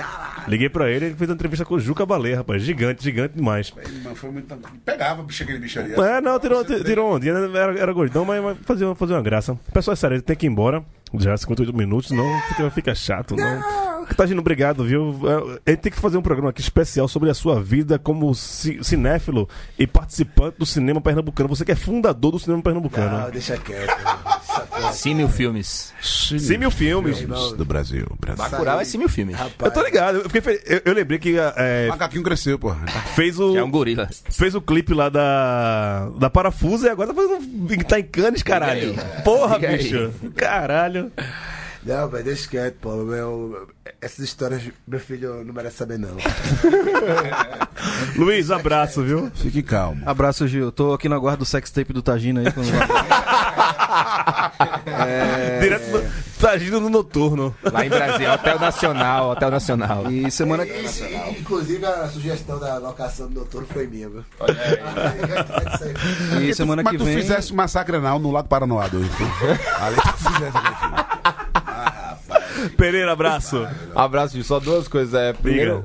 Liguei 0.47 0.69
pra 0.69 0.89
ele, 0.89 1.07
ele 1.07 1.15
fez 1.17 1.29
uma 1.29 1.35
entrevista 1.35 1.65
com 1.65 1.75
o 1.75 1.81
Juca 1.81 1.92
Baleia, 2.07 2.37
rapaz, 2.39 2.63
gigante, 2.63 3.03
gigante 3.03 3.35
demais. 3.35 3.73
Ele 3.77 4.01
não 4.05 4.15
foi 4.15 4.31
muito. 4.31 4.55
Pegava, 4.85 5.23
bicho, 5.23 5.43
aquele 5.43 5.59
bicho 5.59 5.79
ali. 5.81 5.93
É, 5.95 6.21
não, 6.21 6.39
tirou, 6.41 6.65
tirou 6.65 7.15
ondinha, 7.15 7.35
né? 7.49 7.59
era, 7.59 7.79
era 7.79 7.93
gordão, 7.93 8.25
mas, 8.25 8.43
mas 8.43 8.59
fazia, 8.65 8.87
uma- 8.87 8.95
fazia 8.95 9.17
uma 9.17 9.23
graça. 9.23 9.59
Pessoal, 9.73 9.93
é 9.93 9.97
sério, 9.97 10.15
ele 10.17 10.23
tem 10.23 10.37
que 10.37 10.47
ir 10.47 10.51
embora. 10.51 10.83
Já 11.19 11.37
58 11.37 11.77
minutos, 11.77 12.09
senão 12.09 12.25
fica, 12.49 12.71
fica 12.71 12.95
chato, 12.95 13.37
não. 13.37 13.82
Tagino, 14.17 14.41
obrigado, 14.41 14.85
viu? 14.85 15.19
É, 15.67 15.71
Ele 15.73 15.77
tem 15.77 15.93
que 15.93 15.99
fazer 15.99 16.17
um 16.19 16.23
programa 16.23 16.51
aqui 16.51 16.61
especial 16.61 17.09
sobre 17.09 17.31
a 17.31 17.35
sua 17.35 17.61
vida 17.63 17.99
como 17.99 18.35
ci- 18.35 18.79
cinéfilo 18.83 19.49
e 19.79 19.87
participante 19.87 20.57
do 20.59 20.67
cinema 20.67 21.01
pernambucano. 21.01 21.49
Você 21.49 21.65
que 21.65 21.73
é 21.73 21.77
fundador 21.77 22.33
do 22.33 22.39
cinema 22.39 22.63
pernambucano. 22.63 23.19
Não, 23.19 23.31
deixa 23.31 23.57
quieto. 23.57 23.93
Mil 25.15 25.29
filmes. 25.29 25.93
Sim, 26.03 26.59
mil 26.59 26.71
filmes. 26.71 27.21
do 27.57 27.65
Brasil. 27.65 28.07
Brasil. 28.19 28.45
Bacurau 28.51 28.81
é 28.81 28.85
sim 28.85 28.99
mil 28.99 29.09
filmes. 29.09 29.37
Eu 29.39 29.45
Rapaz, 29.45 29.73
tô 29.73 29.83
ligado, 29.83 30.19
eu, 30.19 30.31
fiquei 30.31 30.61
eu, 30.67 30.83
eu 30.87 30.93
lembrei 30.95 31.19
que 31.19 31.37
é, 31.39 31.89
Macaquinho 31.89 32.23
cresceu, 32.23 32.59
porra. 32.59 32.85
fez 33.15 33.39
o. 33.39 33.53
Que 33.53 33.59
é 33.59 33.65
um 33.65 33.71
gorila. 33.71 34.09
Fez 34.31 34.55
o 34.55 34.61
clipe 34.61 34.93
lá 34.95 35.09
da. 35.09 36.09
Da 36.19 36.29
Parafusa 36.31 36.89
e 36.89 36.91
agora 36.91 37.13
tá 37.13 37.15
fazendo. 37.15 37.85
Tá 37.85 37.99
em 38.01 38.05
Cannes, 38.05 38.43
caralho. 38.43 38.95
Porra, 39.25 39.59
bicho. 39.59 40.11
Caralho. 40.37 41.11
Não, 41.85 42.09
mas 42.11 42.25
deixa 42.25 42.49
quieto, 42.49 42.77
pô. 42.81 42.95
Meu, 42.97 43.69
essas 44.01 44.21
histórias, 44.21 44.63
meu 44.87 45.01
filho 45.01 45.45
não 45.45 45.53
merece 45.53 45.79
saber, 45.79 45.99
não. 45.99 46.11
Luiz, 48.17 48.51
abraço, 48.53 49.03
viu? 49.03 49.31
Fique 49.35 49.63
calmo. 49.65 50.01
Abraço, 50.07 50.47
Gil. 50.47 50.71
Tô 50.71 50.93
aqui 50.93 51.09
na 51.09 51.19
guarda 51.19 51.39
do 51.39 51.45
sextape 51.45 51.93
do 51.93 52.01
Tagino 52.01 52.39
aí. 52.41 52.53
quando 52.53 52.71
vai- 52.71 52.89
Direto 55.61 55.91
no, 55.91 56.03
tá 56.41 56.51
agindo 56.53 56.81
no 56.81 56.89
noturno. 56.89 57.55
Lá 57.65 57.85
em 57.85 57.89
Brasília, 57.89 58.33
Hotel 58.35 58.59
Nacional, 58.61 59.31
Hotel 59.31 59.51
Nacional. 59.51 60.11
E 60.11 60.31
semana. 60.31 60.65
Isso, 60.67 61.03
e- 61.05 61.31
inclusive, 61.41 61.85
a 61.85 62.09
sugestão 62.09 62.59
da 62.61 62.79
locação 62.79 63.27
do 63.29 63.35
doutor 63.35 63.65
foi 63.67 63.87
minha, 63.87 64.09
viu? 64.09 64.25
E 66.41 66.55
semana 66.55 66.83
Mas 66.83 66.93
que 66.93 66.99
tu 66.99 67.05
vem. 67.05 67.17
fizesse 67.17 67.53
massacre 67.53 67.97
anal 67.97 68.19
no 68.19 68.31
lado 68.31 68.49
Paranoá 68.49 68.87
do 68.89 69.03
filho. 69.11 69.31
Ali 69.81 69.97
tu 69.97 70.33
fizesse 70.33 70.57
aquele 70.57 71.12
Pereira, 72.77 73.13
abraço. 73.13 73.67
Abraço, 73.95 74.35
Gil. 74.35 74.45
Só 74.45 74.61
duas 74.61 74.89
coisas. 74.89 75.15
É, 75.15 75.33
primeiro, 75.33 75.85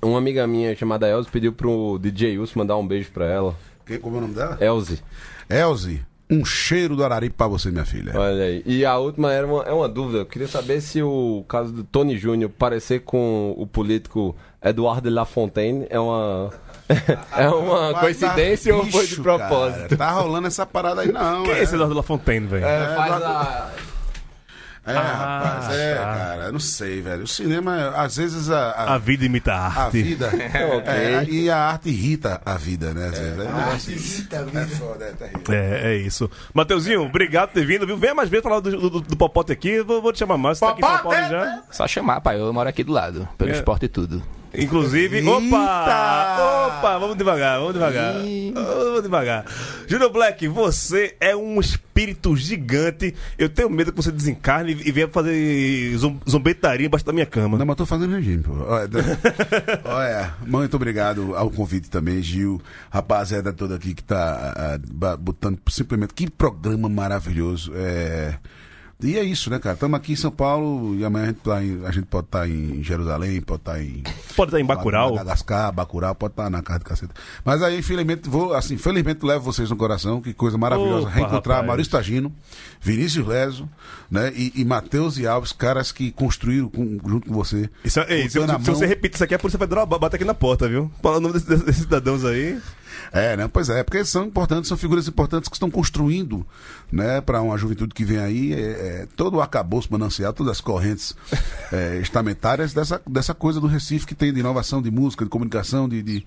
uma 0.00 0.18
amiga 0.18 0.46
minha 0.46 0.74
chamada 0.76 1.08
Elze 1.08 1.28
pediu 1.30 1.52
pro 1.52 1.98
DJ 2.00 2.38
Wilson 2.38 2.58
mandar 2.58 2.76
um 2.76 2.86
beijo 2.86 3.10
pra 3.12 3.26
ela. 3.26 3.54
Quem, 3.86 3.98
como 3.98 4.16
é 4.16 4.18
o 4.18 4.22
nome 4.22 4.34
dela? 4.34 4.56
Elze. 4.60 5.02
Elze, 5.48 6.02
um 6.30 6.44
cheiro 6.44 6.96
do 6.96 7.04
Araripe 7.04 7.36
pra 7.36 7.46
você, 7.46 7.70
minha 7.70 7.84
filha. 7.84 8.12
Olha 8.18 8.44
aí. 8.44 8.62
E 8.64 8.84
a 8.84 8.96
última 8.96 9.32
era 9.32 9.46
uma, 9.46 9.62
é 9.64 9.72
uma 9.72 9.88
dúvida. 9.88 10.18
Eu 10.18 10.26
queria 10.26 10.48
saber 10.48 10.80
se 10.80 11.02
o 11.02 11.44
caso 11.48 11.72
do 11.72 11.84
Tony 11.84 12.16
Júnior 12.16 12.50
parecer 12.50 13.00
com 13.00 13.54
o 13.56 13.66
político 13.66 14.34
Eduardo 14.62 15.08
de 15.08 15.14
Lafontaine 15.14 15.86
é 15.90 15.98
uma. 16.00 16.50
é 17.36 17.48
uma 17.48 17.92
Mas 17.92 18.00
coincidência 18.00 18.72
tá- 18.72 18.78
ou 18.78 18.86
foi 18.86 19.06
de 19.06 19.16
propósito? 19.16 19.82
cara, 19.82 19.96
tá 19.96 20.10
rolando 20.10 20.46
essa 20.46 20.64
parada 20.64 21.02
aí, 21.02 21.12
não. 21.12 21.42
Quem 21.42 21.52
é 21.52 21.58
é. 21.58 21.62
esse 21.62 21.74
Eduardo 21.74 21.94
La 21.94 22.02
Fontaine, 22.02 22.46
velho? 22.46 22.64
É, 22.64 22.94
faz 22.96 23.22
a. 23.22 23.70
É, 24.84 24.92
rapaz, 24.94 25.70
é, 25.78 25.94
cara, 25.94 26.42
eu 26.46 26.52
não 26.52 26.58
sei, 26.58 27.00
velho. 27.00 27.22
O 27.22 27.26
cinema, 27.26 27.90
às 27.96 28.16
vezes, 28.16 28.50
a, 28.50 28.70
a, 28.72 28.94
A 28.94 28.98
vida 28.98 29.24
imita 29.24 29.52
a 29.52 29.66
a 29.68 29.84
arte. 29.84 30.02
vida. 30.02 30.28
Ok. 30.76 30.92
é, 30.92 31.24
e 31.28 31.48
a 31.48 31.56
arte 31.56 31.88
irrita 31.88 32.40
a 32.44 32.54
vida, 32.56 32.92
né? 32.92 33.06
Às 33.06 33.18
vezes. 33.18 33.38
É, 33.38 33.48
Ah, 33.48 33.70
é, 33.72 33.76
visita, 33.76 34.36
é 34.36 34.44
vida. 34.44 34.66
foda, 34.68 35.04
é 35.04 35.12
terrível. 35.12 35.54
É, 35.54 35.92
é 35.92 35.96
isso. 35.98 36.28
Mateuzinho, 36.52 37.02
obrigado 37.04 37.50
por 37.50 37.54
ter 37.60 37.64
vindo, 37.66 37.86
viu? 37.86 37.96
Venha 37.96 38.14
mais 38.14 38.28
vezes 38.28 38.42
falar 38.42 38.58
do, 38.60 38.90
do, 38.90 39.00
do 39.00 39.16
Popote 39.16 39.52
aqui. 39.52 39.80
Vou, 39.82 40.02
vou 40.02 40.12
te 40.12 40.18
chamar 40.18 40.36
mais. 40.36 40.58
Você 40.58 40.64
tá 40.66 40.72
aqui 40.72 40.80
em 40.84 40.88
São 40.88 40.98
Paulo 40.98 41.28
já. 41.28 41.62
Só 41.70 41.86
chamar, 41.86 42.20
pai. 42.20 42.40
Eu 42.40 42.52
moro 42.52 42.68
aqui 42.68 42.82
do 42.82 42.92
lado. 42.92 43.28
Pelo 43.38 43.50
É. 43.50 43.54
esporte 43.54 43.84
e 43.84 43.88
tudo. 43.88 44.20
Inclusive. 44.54 45.18
Eita! 45.18 45.30
Opa! 45.30 46.66
Opa! 46.78 46.98
Vamos 46.98 47.16
devagar, 47.16 47.58
vamos 47.58 47.74
devagar. 47.74 48.14
Vamos 48.54 49.02
devagar. 49.02 49.44
Júnior 49.86 50.10
Black, 50.12 50.46
você 50.48 51.16
é 51.20 51.34
um 51.34 51.58
espírito 51.60 52.36
gigante. 52.36 53.14
Eu 53.38 53.48
tenho 53.48 53.70
medo 53.70 53.90
que 53.92 53.96
você 53.96 54.12
desencarne 54.12 54.72
e 54.84 54.92
venha 54.92 55.08
fazer 55.08 55.96
zom- 55.96 56.18
zombetaria 56.28 56.86
embaixo 56.86 57.04
da 57.06 57.12
minha 57.12 57.26
cama. 57.26 57.56
Não, 57.56 57.64
mas 57.66 57.76
tô 57.76 57.86
fazendo 57.86 58.14
regime, 58.14 58.42
pô. 58.42 58.52
Olha, 58.66 58.88
olha, 59.84 60.34
muito 60.46 60.74
obrigado 60.76 61.34
ao 61.34 61.50
convite 61.50 61.88
também, 61.90 62.22
Gil. 62.22 62.60
Rapaziada 62.90 63.52
toda 63.52 63.76
aqui 63.76 63.94
que 63.94 64.02
tá 64.04 64.52
ah, 64.56 64.78
ba- 64.92 65.16
botando 65.16 65.58
simplesmente. 65.68 66.14
Que 66.14 66.30
programa 66.30 66.88
maravilhoso. 66.88 67.72
É. 67.74 68.34
E 69.02 69.18
é 69.18 69.22
isso, 69.24 69.50
né, 69.50 69.58
cara? 69.58 69.74
Estamos 69.74 69.96
aqui 69.98 70.12
em 70.12 70.16
São 70.16 70.30
Paulo 70.30 70.94
e 70.96 71.04
amanhã 71.04 71.24
a 71.24 71.28
gente, 71.28 71.40
tá 71.40 71.62
em- 71.64 71.84
a 71.84 71.90
gente 71.90 72.06
pode 72.06 72.26
estar 72.26 72.48
em 72.48 72.82
Jerusalém, 72.84 73.40
pode 73.40 73.60
estar 73.62 73.82
em. 73.82 74.02
Pode 74.36 74.48
estar 74.48 74.60
em 74.60 74.64
Bacurau. 74.64 75.10
Madagascar, 75.14 75.70
Bacurau, 75.72 76.14
pode 76.14 76.32
estar 76.32 76.48
na 76.48 76.62
casa 76.62 76.78
de 76.78 76.84
caceta. 76.86 77.14
Mas 77.44 77.62
aí, 77.62 77.78
infelizmente, 77.78 78.28
vou, 78.30 78.54
assim, 78.54 78.78
felizmente 78.78 79.26
levo 79.26 79.44
vocês 79.44 79.68
no 79.68 79.76
coração, 79.76 80.22
que 80.22 80.32
coisa 80.32 80.56
maravilhosa. 80.56 81.02
Opa, 81.08 81.10
Reencontrar 81.10 81.56
rapaz. 81.56 81.66
Maurício 81.66 81.92
Tagino, 81.92 82.32
Vinícius 82.80 83.26
Leso, 83.26 83.68
né? 84.10 84.32
E, 84.34 84.52
e 84.56 84.64
Matheus 84.64 85.18
e 85.18 85.26
Alves, 85.26 85.52
caras 85.52 85.92
que 85.92 86.10
construíram 86.12 86.68
com- 86.70 86.98
junto 87.06 87.28
com 87.28 87.34
você. 87.34 87.68
Isso, 87.84 88.00
é- 88.00 88.06
ei, 88.08 88.28
se, 88.30 88.38
botando 88.38 88.56
a 88.56 88.58
se- 88.58 88.64
se 88.64 88.70
mão- 88.70 88.78
você 88.80 88.86
repetir 88.86 89.16
isso 89.16 89.24
aqui, 89.24 89.34
a 89.34 89.38
polícia 89.38 89.58
Federal 89.58 89.84
ba- 89.84 89.98
bate 89.98 90.16
aqui 90.16 90.24
na 90.24 90.32
porta, 90.34 90.66
viu? 90.66 90.90
Fala 91.02 91.18
o 91.18 91.20
nome 91.20 91.34
desses, 91.34 91.62
desses 91.62 91.82
cidadãos 91.82 92.24
aí. 92.24 92.58
É, 93.12 93.36
né? 93.36 93.48
Pois 93.52 93.68
é, 93.68 93.82
porque 93.82 94.04
são 94.04 94.26
importantes, 94.26 94.68
são 94.68 94.76
figuras 94.76 95.06
importantes 95.08 95.48
que 95.48 95.56
estão 95.56 95.70
construindo, 95.70 96.46
né, 96.90 97.20
para 97.20 97.40
uma 97.40 97.56
juventude 97.56 97.94
que 97.94 98.04
vem 98.04 98.18
aí, 98.18 98.52
é, 98.52 98.56
é, 98.56 99.08
todo 99.16 99.36
o 99.36 99.40
arcabouço 99.40 99.88
manancial, 99.90 100.32
todas 100.32 100.52
as 100.52 100.60
correntes 100.60 101.14
é, 101.72 101.98
estamentárias 101.98 102.72
dessa, 102.72 103.00
dessa 103.06 103.34
coisa 103.34 103.60
do 103.60 103.66
Recife 103.66 104.06
que 104.06 104.14
tem 104.14 104.32
de 104.32 104.40
inovação 104.40 104.82
de 104.82 104.90
música, 104.90 105.24
de 105.24 105.30
comunicação, 105.30 105.88
de, 105.88 106.02
de, 106.02 106.24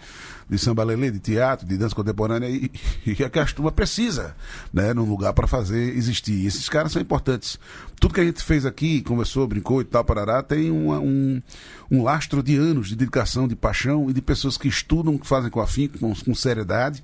de 0.50 0.58
samba 0.58 0.84
lelê, 0.84 1.10
de 1.10 1.20
teatro, 1.20 1.66
de 1.66 1.78
dança 1.78 1.96
contemporânea, 1.96 2.48
e, 2.50 2.70
e 3.06 3.16
que 3.16 3.24
a 3.24 3.46
turma 3.48 3.72
precisa, 3.72 4.36
né, 4.74 4.94
num 4.94 5.04
lugar 5.06 5.34
para 5.34 5.48
fazer 5.48 5.96
existir. 5.98 6.34
E 6.34 6.46
esses 6.48 6.70
caras 6.70 6.92
são 6.92 7.02
importantes. 7.02 7.60
Tudo 8.00 8.14
que 8.14 8.22
a 8.22 8.24
gente 8.24 8.44
fez 8.44 8.66
aqui, 8.66 9.02
conversou, 9.02 9.48
brincou 9.48 9.82
e 9.82 9.86
tal, 9.86 10.04
parará, 10.04 10.44
tem 10.44 10.70
uma- 10.70 11.00
um, 11.00 11.42
um 11.90 12.04
lastro 12.04 12.44
de 12.44 12.56
anos 12.56 12.90
de 12.90 12.96
dedicação, 12.96 13.48
de 13.48 13.56
paixão 13.56 14.10
e 14.10 14.14
de 14.14 14.22
pessoas 14.22 14.58
que 14.58 14.68
estudam, 14.68 15.18
que 15.18 15.26
fazem 15.28 15.50
com 15.50 15.60
afinco, 15.62 15.98
com, 15.98 16.14
com 16.14 16.36
seriedade. 16.36 17.04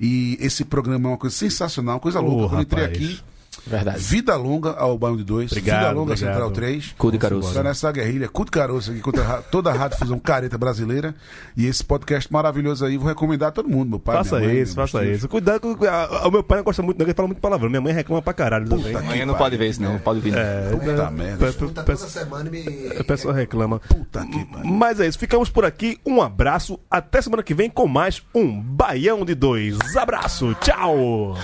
E 0.00 0.38
esse 0.40 0.64
programa 0.64 1.08
é 1.08 1.12
uma 1.12 1.18
coisa 1.18 1.36
sensacional, 1.36 1.94
uma 1.96 2.00
coisa 2.00 2.20
louca. 2.20 2.48
Quando 2.48 2.58
eu 2.58 2.62
entrei 2.62 2.82
rapaz. 2.84 2.98
aqui, 3.04 3.20
Verdade. 3.66 3.98
vida 3.98 4.34
longa 4.36 4.70
ao 4.72 4.96
Bairro 4.98 5.16
de 5.16 5.24
Dois, 5.24 5.50
Obrigado, 5.52 5.78
vida 5.80 5.90
longa 5.92 6.12
obrigado. 6.12 6.30
Central 6.32 6.50
3. 6.50 6.94
Cu 6.98 7.12
de 7.12 7.18
caroço. 7.18 7.54
Tá 7.54 7.62
nessa 7.62 7.90
guerrilha, 7.92 8.28
cu 8.28 8.44
de 8.44 8.50
caroço 8.50 8.90
aqui 8.90 9.00
contra 9.00 9.24
toda 9.50 9.70
a 9.70 9.72
rádio 9.72 9.98
fusão 9.98 10.18
careta 10.18 10.56
brasileira. 10.58 11.14
E 11.56 11.66
esse 11.66 11.84
podcast 11.84 12.32
maravilhoso 12.32 12.84
aí, 12.84 12.96
vou 12.96 13.06
recomendar 13.08 13.48
a 13.48 13.52
todo 13.52 13.68
mundo, 13.68 13.90
meu 13.90 13.98
pai. 13.98 14.16
faça 14.16 14.36
minha 14.38 14.48
mãe, 14.48 14.60
isso, 14.62 14.74
faça 14.74 15.04
isso. 15.04 15.28
Cuidado 15.28 15.60
com. 15.76 15.84
a- 15.84 16.26
O 16.26 16.30
meu 16.30 16.42
pai 16.42 16.58
não 16.58 16.64
gosta 16.64 16.82
muito, 16.82 16.98
não, 16.98 17.06
ele 17.06 17.14
fala 17.14 17.28
muito 17.28 17.40
palavrão. 17.40 17.68
Minha 17.70 17.80
mãe 17.80 17.92
reclama 17.92 18.22
pra 18.22 18.32
caralho 18.32 18.68
também. 18.68 18.94
Amanhã 18.94 19.24
não 19.26 19.34
pode 19.34 19.56
ver 19.56 19.68
isso, 19.68 19.82
não. 19.82 19.98
Pode 19.98 20.20
vir. 20.20 20.34
É, 20.36 20.70
Puta 20.70 20.90
é, 20.90 21.10
merda. 21.10 21.36
pe- 21.44 21.50
Escuta 21.50 21.82
pe- 21.82 21.94
toda 21.96 22.08
semana 22.08 22.50
me. 22.50 22.64
A 22.98 23.04
pessoa 23.04 23.34
reclama. 23.34 23.78
Puta 23.80 24.24
que 24.26 24.44
pariu. 24.46 24.70
Mas 24.70 25.00
é 25.00 25.06
isso, 25.06 25.18
ficamos 25.18 25.48
por 25.50 25.64
aqui. 25.64 25.98
Um 26.06 26.20
abraço. 26.22 26.78
Até 26.90 27.20
semana 27.22 27.42
que 27.42 27.54
vem 27.54 27.68
com 27.70 27.86
mais 27.86 28.22
um 28.34 28.60
Baião 28.60 29.24
de 29.24 29.34
Dois. 29.34 29.76
Abraço, 29.96 30.54
tchau! 30.60 31.36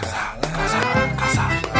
Casar, 1.17 1.76